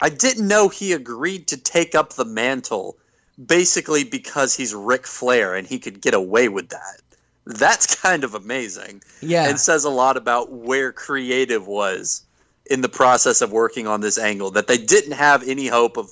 I 0.00 0.08
didn't 0.08 0.46
know 0.46 0.68
he 0.68 0.92
agreed 0.92 1.48
to 1.48 1.56
take 1.56 1.94
up 1.94 2.12
the 2.12 2.24
mantle 2.24 2.96
basically 3.44 4.04
because 4.04 4.54
he's 4.54 4.74
Ric 4.74 5.06
Flair 5.06 5.54
and 5.54 5.66
he 5.66 5.78
could 5.78 6.00
get 6.00 6.14
away 6.14 6.48
with 6.48 6.70
that. 6.70 7.00
That's 7.44 7.94
kind 8.02 8.24
of 8.24 8.34
amazing. 8.34 9.02
Yeah. 9.20 9.48
And 9.48 9.58
says 9.58 9.84
a 9.84 9.90
lot 9.90 10.16
about 10.16 10.52
where 10.52 10.92
creative 10.92 11.66
was 11.66 12.22
in 12.68 12.80
the 12.80 12.88
process 12.88 13.42
of 13.42 13.52
working 13.52 13.86
on 13.86 14.00
this 14.00 14.18
angle 14.18 14.50
that 14.52 14.66
they 14.66 14.78
didn't 14.78 15.12
have 15.12 15.46
any 15.46 15.66
hope 15.66 15.96
of 15.96 16.10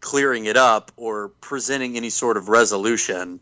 clearing 0.00 0.46
it 0.46 0.56
up 0.56 0.90
or 0.96 1.28
presenting 1.40 1.96
any 1.96 2.10
sort 2.10 2.36
of 2.36 2.48
resolution 2.48 3.40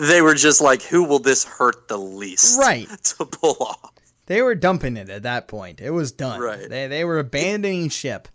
they 0.00 0.22
were 0.22 0.34
just 0.34 0.60
like, 0.60 0.82
who 0.82 1.04
will 1.04 1.18
this 1.18 1.44
hurt 1.44 1.88
the 1.88 1.98
least? 1.98 2.58
Right. 2.58 2.88
To 3.04 3.26
pull 3.26 3.56
off. 3.60 3.92
They 4.26 4.40
were 4.40 4.54
dumping 4.54 4.96
it 4.96 5.10
at 5.10 5.24
that 5.24 5.46
point. 5.46 5.80
It 5.80 5.90
was 5.90 6.10
done. 6.12 6.40
Right. 6.40 6.68
They 6.68 6.86
they 6.86 7.04
were 7.04 7.18
abandoning 7.18 7.90
ship. 7.90 8.28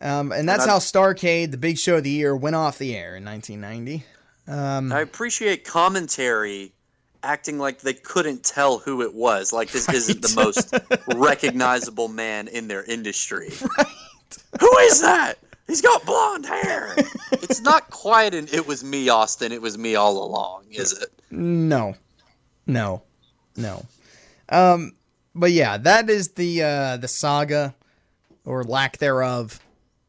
Um, 0.00 0.30
and 0.32 0.48
that's 0.48 0.62
And 0.64 0.70
I- 0.70 0.74
how 0.74 0.78
Starcade, 0.78 1.50
the 1.50 1.56
big 1.56 1.78
show 1.78 1.96
of 1.96 2.04
the 2.04 2.10
year, 2.10 2.36
went 2.36 2.56
off 2.56 2.78
the 2.78 2.94
air 2.96 3.16
in 3.16 3.24
1990. 3.24 4.04
Um, 4.48 4.92
I 4.92 5.00
appreciate 5.00 5.64
commentary 5.64 6.72
acting 7.22 7.58
like 7.58 7.80
they 7.80 7.94
couldn't 7.94 8.44
tell 8.44 8.78
who 8.78 9.02
it 9.02 9.12
was. 9.14 9.52
Like 9.52 9.70
this 9.72 9.88
isn't 9.88 10.22
the 10.22 10.32
most 10.36 10.72
recognizable 11.18 12.06
man 12.08 12.46
in 12.48 12.68
their 12.68 12.84
industry. 12.84 13.50
Who 14.60 14.78
is 14.78 15.00
that? 15.00 15.34
He's 15.66 15.82
got 15.82 16.04
blonde 16.04 16.46
hair. 16.46 16.94
it's 17.32 17.60
not 17.60 17.90
quite 17.90 18.34
an 18.34 18.46
it 18.52 18.66
was 18.68 18.84
me, 18.84 19.08
Austin. 19.08 19.50
It 19.50 19.60
was 19.60 19.76
me 19.76 19.96
all 19.96 20.22
along, 20.24 20.66
is 20.70 20.92
it? 20.92 21.08
no, 21.32 21.94
no, 22.66 23.02
no. 23.56 23.84
Um, 24.48 24.92
but 25.34 25.50
yeah, 25.50 25.76
that 25.78 26.08
is 26.08 26.30
the 26.32 26.62
uh, 26.62 26.96
the 26.98 27.08
saga 27.08 27.74
or 28.44 28.62
lack 28.62 28.98
thereof 28.98 29.58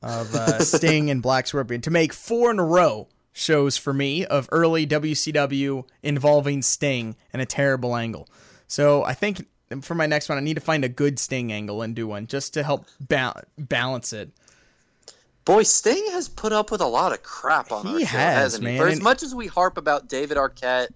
of 0.08 0.34
uh, 0.34 0.60
Sting 0.64 1.10
and 1.10 1.22
Black 1.22 1.48
Scorpion 1.48 1.82
to 1.82 1.92
make 1.92 2.14
four 2.14 2.50
in 2.52 2.60
a 2.60 2.66
row 2.66 3.08
shows 3.34 3.78
for 3.78 3.94
me 3.94 4.26
of 4.26 4.50
early 4.52 4.88
WCW 4.88 5.84
involving 6.02 6.62
Sting 6.62 7.16
and 7.34 7.42
a 7.42 7.46
terrible 7.46 7.96
angle. 7.96 8.28
So 8.68 9.04
I 9.04 9.14
think 9.14 9.46
for 9.82 9.96
my 9.96 10.06
next 10.08 10.30
one, 10.30 10.38
I 10.38 10.42
need 10.42 10.56
to 10.56 10.62
find 10.62 10.84
a 10.86 10.90
good 10.90 11.20
Sting 11.20 11.52
angle 11.52 11.82
and 11.82 11.96
do 11.96 12.08
one 12.08 12.26
just 12.28 12.54
to 12.56 12.64
help 12.64 12.86
ba- 13.00 13.44
balance 13.58 14.14
it. 14.14 14.32
Boy, 15.46 15.64
Sting 15.64 16.04
has 16.12 16.28
put 16.28 16.52
up 16.52 16.72
with 16.72 16.82
a 16.82 16.86
lot 16.88 17.14
of 17.14 17.24
crap 17.24 17.72
on 17.72 17.86
He 17.86 17.94
our 17.94 18.00
show, 18.02 18.06
has, 18.18 18.36
hasn't 18.54 18.64
he? 18.68 18.74
man, 18.74 18.82
For 18.82 18.88
as 18.88 19.02
much 19.02 19.24
as 19.24 19.34
we 19.36 19.48
harp 19.48 19.78
about 19.78 20.10
David 20.10 20.38
Arquette 20.38 20.90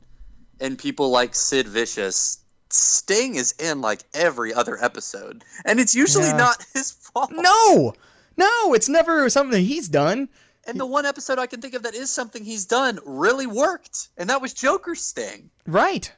and 0.60 0.78
people 0.78 1.10
like 1.10 1.36
Sid 1.36 1.68
Vicious, 1.70 2.40
Sting 2.70 3.36
is 3.36 3.54
in 3.60 3.82
like 3.82 4.02
every 4.14 4.54
other 4.54 4.78
episode, 4.84 5.44
and 5.66 5.80
it's 5.80 5.94
usually 5.96 6.26
Yeah. 6.28 6.38
not 6.38 6.66
his 6.74 6.92
fault. 6.92 7.32
No, 7.34 7.94
no, 8.38 8.74
it's 8.74 8.90
never 8.90 9.30
something 9.30 9.52
that 9.52 9.68
he's 9.68 9.88
done. 9.90 10.30
And 10.68 10.80
the 10.80 10.86
one 10.86 11.06
episode 11.06 11.40
I 11.40 11.48
can 11.48 11.60
think 11.60 11.74
of 11.74 11.84
that 11.84 11.96
is 11.96 12.12
something 12.12 12.44
he's 12.44 12.66
done 12.66 13.00
really 13.06 13.48
worked, 13.48 14.10
and 14.18 14.30
that 14.30 14.42
was 14.42 14.54
Joker's 14.54 15.02
Sting. 15.02 15.50
Right. 15.66 16.12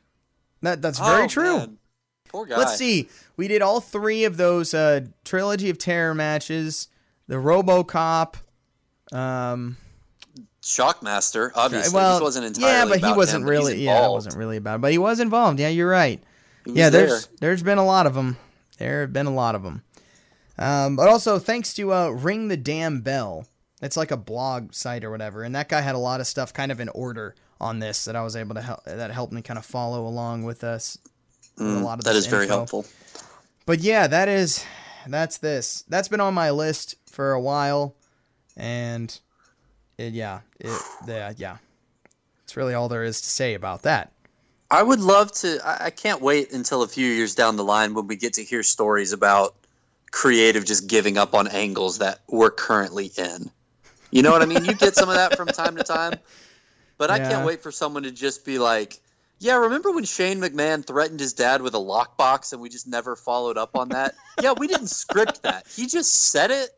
That 0.62 0.82
that's 0.82 1.00
very 1.00 1.24
Oh, 1.24 1.28
true. 1.28 1.58
man. 1.58 1.78
Poor 2.30 2.46
guy. 2.46 2.58
Let's 2.58 2.76
see. 2.78 3.10
We 3.38 3.48
did 3.48 3.62
all 3.62 3.80
three 3.80 4.26
of 4.26 4.38
those 4.38 4.74
uh, 4.74 5.02
trilogy 5.24 5.70
of 5.70 5.78
terror 5.78 6.14
matches. 6.16 6.88
The 7.28 7.36
RoboCop. 7.36 8.36
Um, 9.12 9.78
Shockmaster, 10.62 11.52
obviously, 11.56 11.94
well, 11.94 12.14
this 12.16 12.22
wasn't 12.24 12.46
entirely 12.46 12.72
yeah, 12.72 12.86
but 12.86 13.00
he 13.00 13.18
wasn't 13.18 13.44
him, 13.44 13.50
really. 13.50 13.84
Yeah, 13.84 14.08
it 14.08 14.12
wasn't 14.12 14.36
really 14.38 14.58
about. 14.58 14.76
It, 14.76 14.82
but 14.82 14.92
he 14.92 14.98
was 14.98 15.20
involved. 15.20 15.60
Yeah, 15.60 15.68
you're 15.68 15.90
right. 15.90 16.24
Yeah, 16.66 16.90
there's 16.90 17.28
there. 17.28 17.38
there's 17.42 17.64
been 17.64 17.78
a 17.78 17.86
lot 17.86 18.08
of 18.08 18.14
them. 18.14 18.38
There 18.78 19.02
have 19.02 19.12
been 19.14 19.26
a 19.26 19.34
lot 19.34 19.56
of 19.56 19.64
them. 19.64 19.84
Um, 20.58 20.96
but 20.96 21.08
also 21.08 21.40
thanks 21.40 21.74
to 21.76 21.94
uh, 21.94 22.10
Ring 22.10 22.48
the 22.48 22.58
Damn 22.58 23.02
Bell. 23.02 23.48
It's 23.82 23.98
like 23.98 24.12
a 24.12 24.18
blog 24.18 24.74
site 24.74 25.04
or 25.04 25.12
whatever, 25.12 25.44
and 25.44 25.56
that 25.56 25.68
guy 25.68 25.82
had 25.82 25.96
a 25.96 26.00
lot 26.00 26.22
of 26.22 26.28
stuff 26.28 26.54
kind 26.54 26.72
of 26.72 26.80
in 26.80 26.90
order 26.90 27.36
on 27.60 27.80
this 27.80 28.06
that 28.06 28.16
I 28.16 28.22
was 28.24 28.36
able 28.36 28.56
to 28.56 28.62
help. 28.62 28.84
That 28.86 29.12
helped 29.12 29.34
me 29.34 29.42
kind 29.42 29.58
of 29.58 29.66
follow 29.66 30.06
along 30.08 30.44
with 30.44 30.64
us. 30.64 30.98
with 31.58 31.68
a 31.68 31.70
Mm, 31.70 31.84
lot 31.84 32.00
of 32.00 32.06
that 32.06 32.16
is 32.16 32.26
is 32.26 32.28
very 32.28 32.48
helpful. 32.48 32.86
But 33.66 33.80
yeah, 33.80 34.08
that 34.08 34.30
is 34.30 34.66
that's 35.08 35.38
this. 35.38 35.84
That's 35.90 36.08
been 36.08 36.22
on 36.22 36.34
my 36.34 36.52
list 36.52 36.96
for 37.10 37.34
a 37.34 37.42
while, 37.42 37.96
and 38.56 39.18
it, 39.98 40.14
yeah, 40.14 40.42
it, 40.60 40.82
yeah, 41.08 41.34
yeah. 41.38 41.58
It's 42.44 42.56
really 42.56 42.74
all 42.74 42.90
there 42.90 43.04
is 43.04 43.22
to 43.22 43.30
say 43.30 43.54
about 43.54 43.84
that. 43.84 44.12
I 44.72 44.82
would 44.84 45.00
love 45.02 45.32
to. 45.34 45.60
I, 45.66 45.86
I 45.86 45.90
can't 45.90 46.22
wait 46.22 46.52
until 46.52 46.84
a 46.84 46.88
few 46.88 47.08
years 47.08 47.36
down 47.36 47.58
the 47.58 47.64
line 47.64 47.94
when 47.94 48.08
we 48.08 48.16
get 48.16 48.34
to 48.34 48.44
hear 48.44 48.64
stories 48.64 49.14
about 49.14 49.56
creative 50.14 50.64
just 50.64 50.88
giving 50.88 51.18
up 51.18 51.34
on 51.34 51.48
angles 51.48 51.98
that 51.98 52.20
we're 52.30 52.52
currently 52.52 53.12
in. 53.18 53.50
You 54.12 54.22
know 54.22 54.32
what 54.32 54.44
I 54.44 54.46
mean? 54.46 54.64
You 54.64 54.76
get 54.76 54.96
some 54.96 55.10
of 55.10 55.16
that 55.16 55.36
from 55.36 55.48
time 55.48 55.76
to 55.76 55.84
time, 55.84 56.14
but 57.00 57.10
I 57.10 57.18
Yeah. 57.18 57.30
can't 57.30 57.46
wait 57.46 57.64
for 57.64 57.72
someone 57.72 58.04
to 58.04 58.12
just 58.12 58.46
be 58.46 58.60
like, 58.60 59.02
"Yeah, 59.40 59.56
remember 59.56 59.92
when 59.92 60.04
Shane 60.04 60.40
McMahon 60.40 60.86
threatened 60.86 61.20
his 61.20 61.34
dad 61.34 61.64
with 61.64 61.74
a 61.74 61.80
lockbox 61.80 62.54
and 62.54 62.62
we 62.62 62.70
just 62.70 62.86
never 62.86 63.16
followed 63.16 63.58
up 63.58 63.76
on 63.76 63.90
that? 63.90 64.14
yeah, 64.40 64.52
we 64.52 64.68
didn't 64.68 64.90
script 64.90 65.42
that. 65.42 65.66
He 65.68 65.88
just 65.88 66.14
said 66.30 66.52
it, 66.52 66.70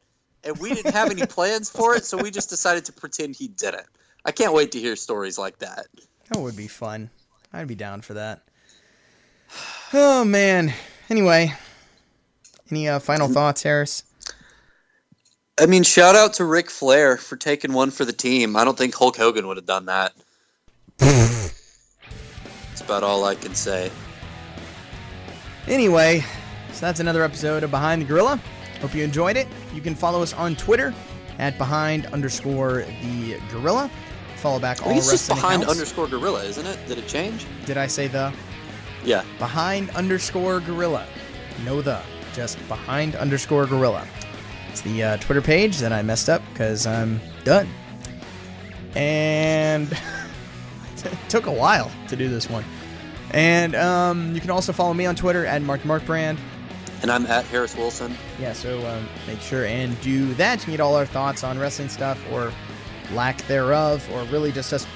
and 0.45 0.57
we 0.57 0.73
didn't 0.73 0.93
have 0.93 1.11
any 1.11 1.25
plans 1.25 1.69
for 1.69 1.93
it, 1.93 2.05
so 2.05 2.17
we 2.17 2.31
just 2.31 2.49
decided 2.49 2.85
to 2.85 2.93
pretend 2.93 3.35
he 3.35 3.49
didn't." 3.49 3.85
I 4.23 4.31
can't 4.31 4.53
wait 4.53 4.71
to 4.71 4.79
hear 4.79 4.95
stories 4.95 5.37
like 5.37 5.59
that. 5.59 5.87
That 6.29 6.39
would 6.39 6.55
be 6.55 6.69
fun. 6.69 7.09
I'd 7.51 7.67
be 7.67 7.75
down 7.75 8.01
for 8.01 8.13
that. 8.13 8.43
Oh 9.93 10.23
man. 10.25 10.73
Anyway, 11.09 11.53
any 12.71 12.87
uh, 12.87 12.99
final 12.99 13.27
thoughts, 13.27 13.63
Harris? 13.63 14.03
I 15.59 15.67
mean, 15.67 15.83
shout 15.83 16.15
out 16.15 16.33
to 16.33 16.45
Ric 16.45 16.69
Flair 16.69 17.17
for 17.17 17.37
taking 17.37 17.73
one 17.73 17.91
for 17.91 18.03
the 18.03 18.11
team. 18.13 18.55
I 18.55 18.65
don't 18.65 18.77
think 18.77 18.93
Hulk 18.93 19.15
Hogan 19.15 19.47
would 19.47 19.57
have 19.57 19.65
done 19.65 19.85
that. 19.85 20.13
That's 20.99 22.81
about 22.81 23.03
all 23.03 23.23
I 23.23 23.35
can 23.35 23.55
say. 23.55 23.91
Anyway, 25.67 26.23
so 26.73 26.81
that's 26.81 26.99
another 26.99 27.23
episode 27.23 27.63
of 27.63 27.71
Behind 27.71 28.01
the 28.01 28.05
Gorilla. 28.05 28.39
Hope 28.81 28.93
you 28.93 29.03
enjoyed 29.03 29.35
it. 29.35 29.47
You 29.73 29.81
can 29.81 29.95
follow 29.95 30.21
us 30.21 30.31
on 30.33 30.55
Twitter 30.55 30.93
at 31.39 31.57
behind 31.57 32.05
underscore 32.07 32.85
the 33.01 33.39
gorilla. 33.49 33.89
Follow 34.35 34.59
back 34.59 34.81
I 34.81 34.83
all 34.83 34.89
think 34.89 34.99
it's 34.99 35.09
just 35.11 35.29
behind 35.29 35.63
accounts. 35.63 35.79
underscore 35.79 36.07
gorilla, 36.07 36.43
isn't 36.43 36.67
it? 36.67 36.77
Did 36.87 36.99
it 36.99 37.07
change? 37.07 37.47
Did 37.65 37.77
I 37.77 37.87
say 37.87 38.07
the? 38.07 38.31
Yeah. 39.03 39.23
behind 39.39 39.89
underscore 39.91 40.59
gorilla. 40.59 41.07
No 41.63 41.81
the, 41.81 41.99
just 42.35 42.65
behind 42.67 43.15
underscore 43.15 43.65
gorilla. 43.65 44.05
It's 44.69 44.81
the 44.81 45.03
uh, 45.03 45.17
Twitter 45.17 45.41
page 45.41 45.77
that 45.77 45.93
I 45.93 46.01
messed 46.01 46.29
up 46.29 46.41
because 46.51 46.85
I'm 46.85 47.21
done. 47.43 47.69
And 48.95 49.91
it 50.97 51.17
took 51.29 51.45
a 51.45 51.51
while 51.51 51.91
to 52.09 52.15
do 52.15 52.27
this 52.27 52.49
one. 52.49 52.65
And 53.31 53.75
um, 53.75 54.35
you 54.35 54.41
can 54.41 54.51
also 54.51 54.73
follow 54.73 54.93
me 54.93 55.05
on 55.05 55.15
Twitter 55.15 55.45
at 55.45 55.61
Mark 55.61 55.85
Mark 55.85 56.05
Brand. 56.05 56.39
And 57.01 57.11
I'm 57.11 57.25
at 57.27 57.45
Harris 57.45 57.75
Wilson. 57.75 58.15
Yeah, 58.39 58.53
so 58.53 58.85
um, 58.87 59.07
make 59.27 59.39
sure 59.39 59.65
and 59.65 59.99
do 60.01 60.33
that. 60.35 60.59
You 60.59 60.63
can 60.65 60.73
get 60.73 60.79
all 60.79 60.95
our 60.95 61.05
thoughts 61.05 61.43
on 61.43 61.59
wrestling 61.59 61.89
stuff 61.89 62.19
or 62.31 62.51
lack 63.13 63.37
thereof, 63.47 64.07
or 64.11 64.23
really 64.25 64.51
just 64.51 64.73
us 64.73 64.87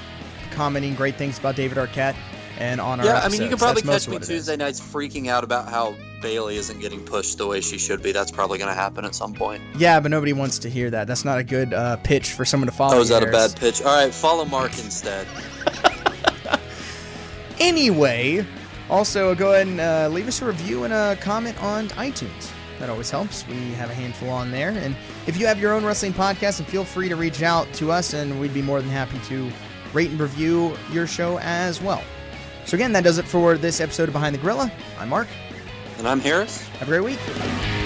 commenting 0.50 0.94
great 0.94 1.14
things 1.14 1.38
about 1.38 1.56
David 1.56 1.78
Arquette 1.78 2.16
and 2.60 2.80
on 2.80 3.00
our 3.00 3.06
yeah, 3.06 3.12
episodes. 3.12 3.34
I 3.34 3.36
mean, 3.36 3.42
you 3.42 3.48
can 3.48 3.58
probably 3.58 3.82
That's 3.82 4.06
catch 4.06 4.20
me 4.20 4.24
Tuesday 4.24 4.56
nights 4.56 4.80
freaking 4.80 5.28
out 5.28 5.42
about 5.42 5.68
how 5.68 5.96
Bayley 6.20 6.56
isn't 6.56 6.78
getting 6.78 7.00
pushed 7.00 7.38
the 7.38 7.46
way 7.46 7.62
she 7.62 7.78
should 7.78 8.02
be. 8.02 8.12
That's 8.12 8.30
probably 8.30 8.58
going 8.58 8.68
to 8.68 8.78
happen 8.78 9.04
at 9.04 9.14
some 9.14 9.32
point. 9.32 9.62
Yeah, 9.76 9.98
but 9.98 10.10
nobody 10.10 10.34
wants 10.34 10.58
to 10.60 10.70
hear 10.70 10.90
that. 10.90 11.06
That's 11.06 11.24
not 11.24 11.38
a 11.38 11.42
good 11.42 11.72
uh, 11.72 11.96
pitch 11.96 12.32
for 12.32 12.44
someone 12.44 12.66
to 12.66 12.76
follow. 12.76 12.96
Oh, 12.96 13.00
is 13.00 13.08
that 13.08 13.22
a 13.22 13.26
bad 13.26 13.56
pitch? 13.56 13.82
All 13.82 14.04
right, 14.04 14.12
follow 14.12 14.44
Mark 14.44 14.72
instead. 14.78 15.26
anyway, 17.58 18.46
also 18.90 19.34
go 19.34 19.54
ahead 19.54 19.66
and 19.66 19.80
uh, 19.80 20.08
leave 20.08 20.28
us 20.28 20.42
a 20.42 20.44
review 20.44 20.84
and 20.84 20.92
a 20.92 21.16
comment 21.16 21.60
on 21.62 21.88
iTunes. 21.90 22.52
That 22.78 22.90
always 22.90 23.10
helps. 23.10 23.46
We 23.46 23.72
have 23.72 23.90
a 23.90 23.94
handful 23.94 24.30
on 24.30 24.50
there. 24.50 24.70
And 24.70 24.96
if 25.26 25.38
you 25.38 25.46
have 25.46 25.58
your 25.58 25.72
own 25.72 25.84
wrestling 25.84 26.12
podcast, 26.12 26.60
and 26.60 26.68
feel 26.68 26.84
free 26.84 27.08
to 27.08 27.16
reach 27.16 27.42
out 27.42 27.70
to 27.74 27.90
us, 27.90 28.12
and 28.14 28.38
we'd 28.38 28.54
be 28.54 28.62
more 28.62 28.80
than 28.80 28.90
happy 28.90 29.18
to 29.28 29.50
rate 29.92 30.10
and 30.10 30.20
review 30.20 30.76
your 30.92 31.06
show 31.06 31.38
as 31.40 31.80
well. 31.82 32.02
So, 32.70 32.76
again, 32.76 32.92
that 32.92 33.02
does 33.02 33.18
it 33.18 33.24
for 33.24 33.58
this 33.58 33.80
episode 33.80 34.08
of 34.08 34.12
Behind 34.12 34.32
the 34.32 34.38
Gorilla. 34.38 34.70
I'm 34.96 35.08
Mark. 35.08 35.26
And 35.98 36.06
I'm 36.06 36.20
Harris. 36.20 36.68
Have 36.78 36.86
a 36.86 36.92
great 36.92 37.02
week. 37.02 37.79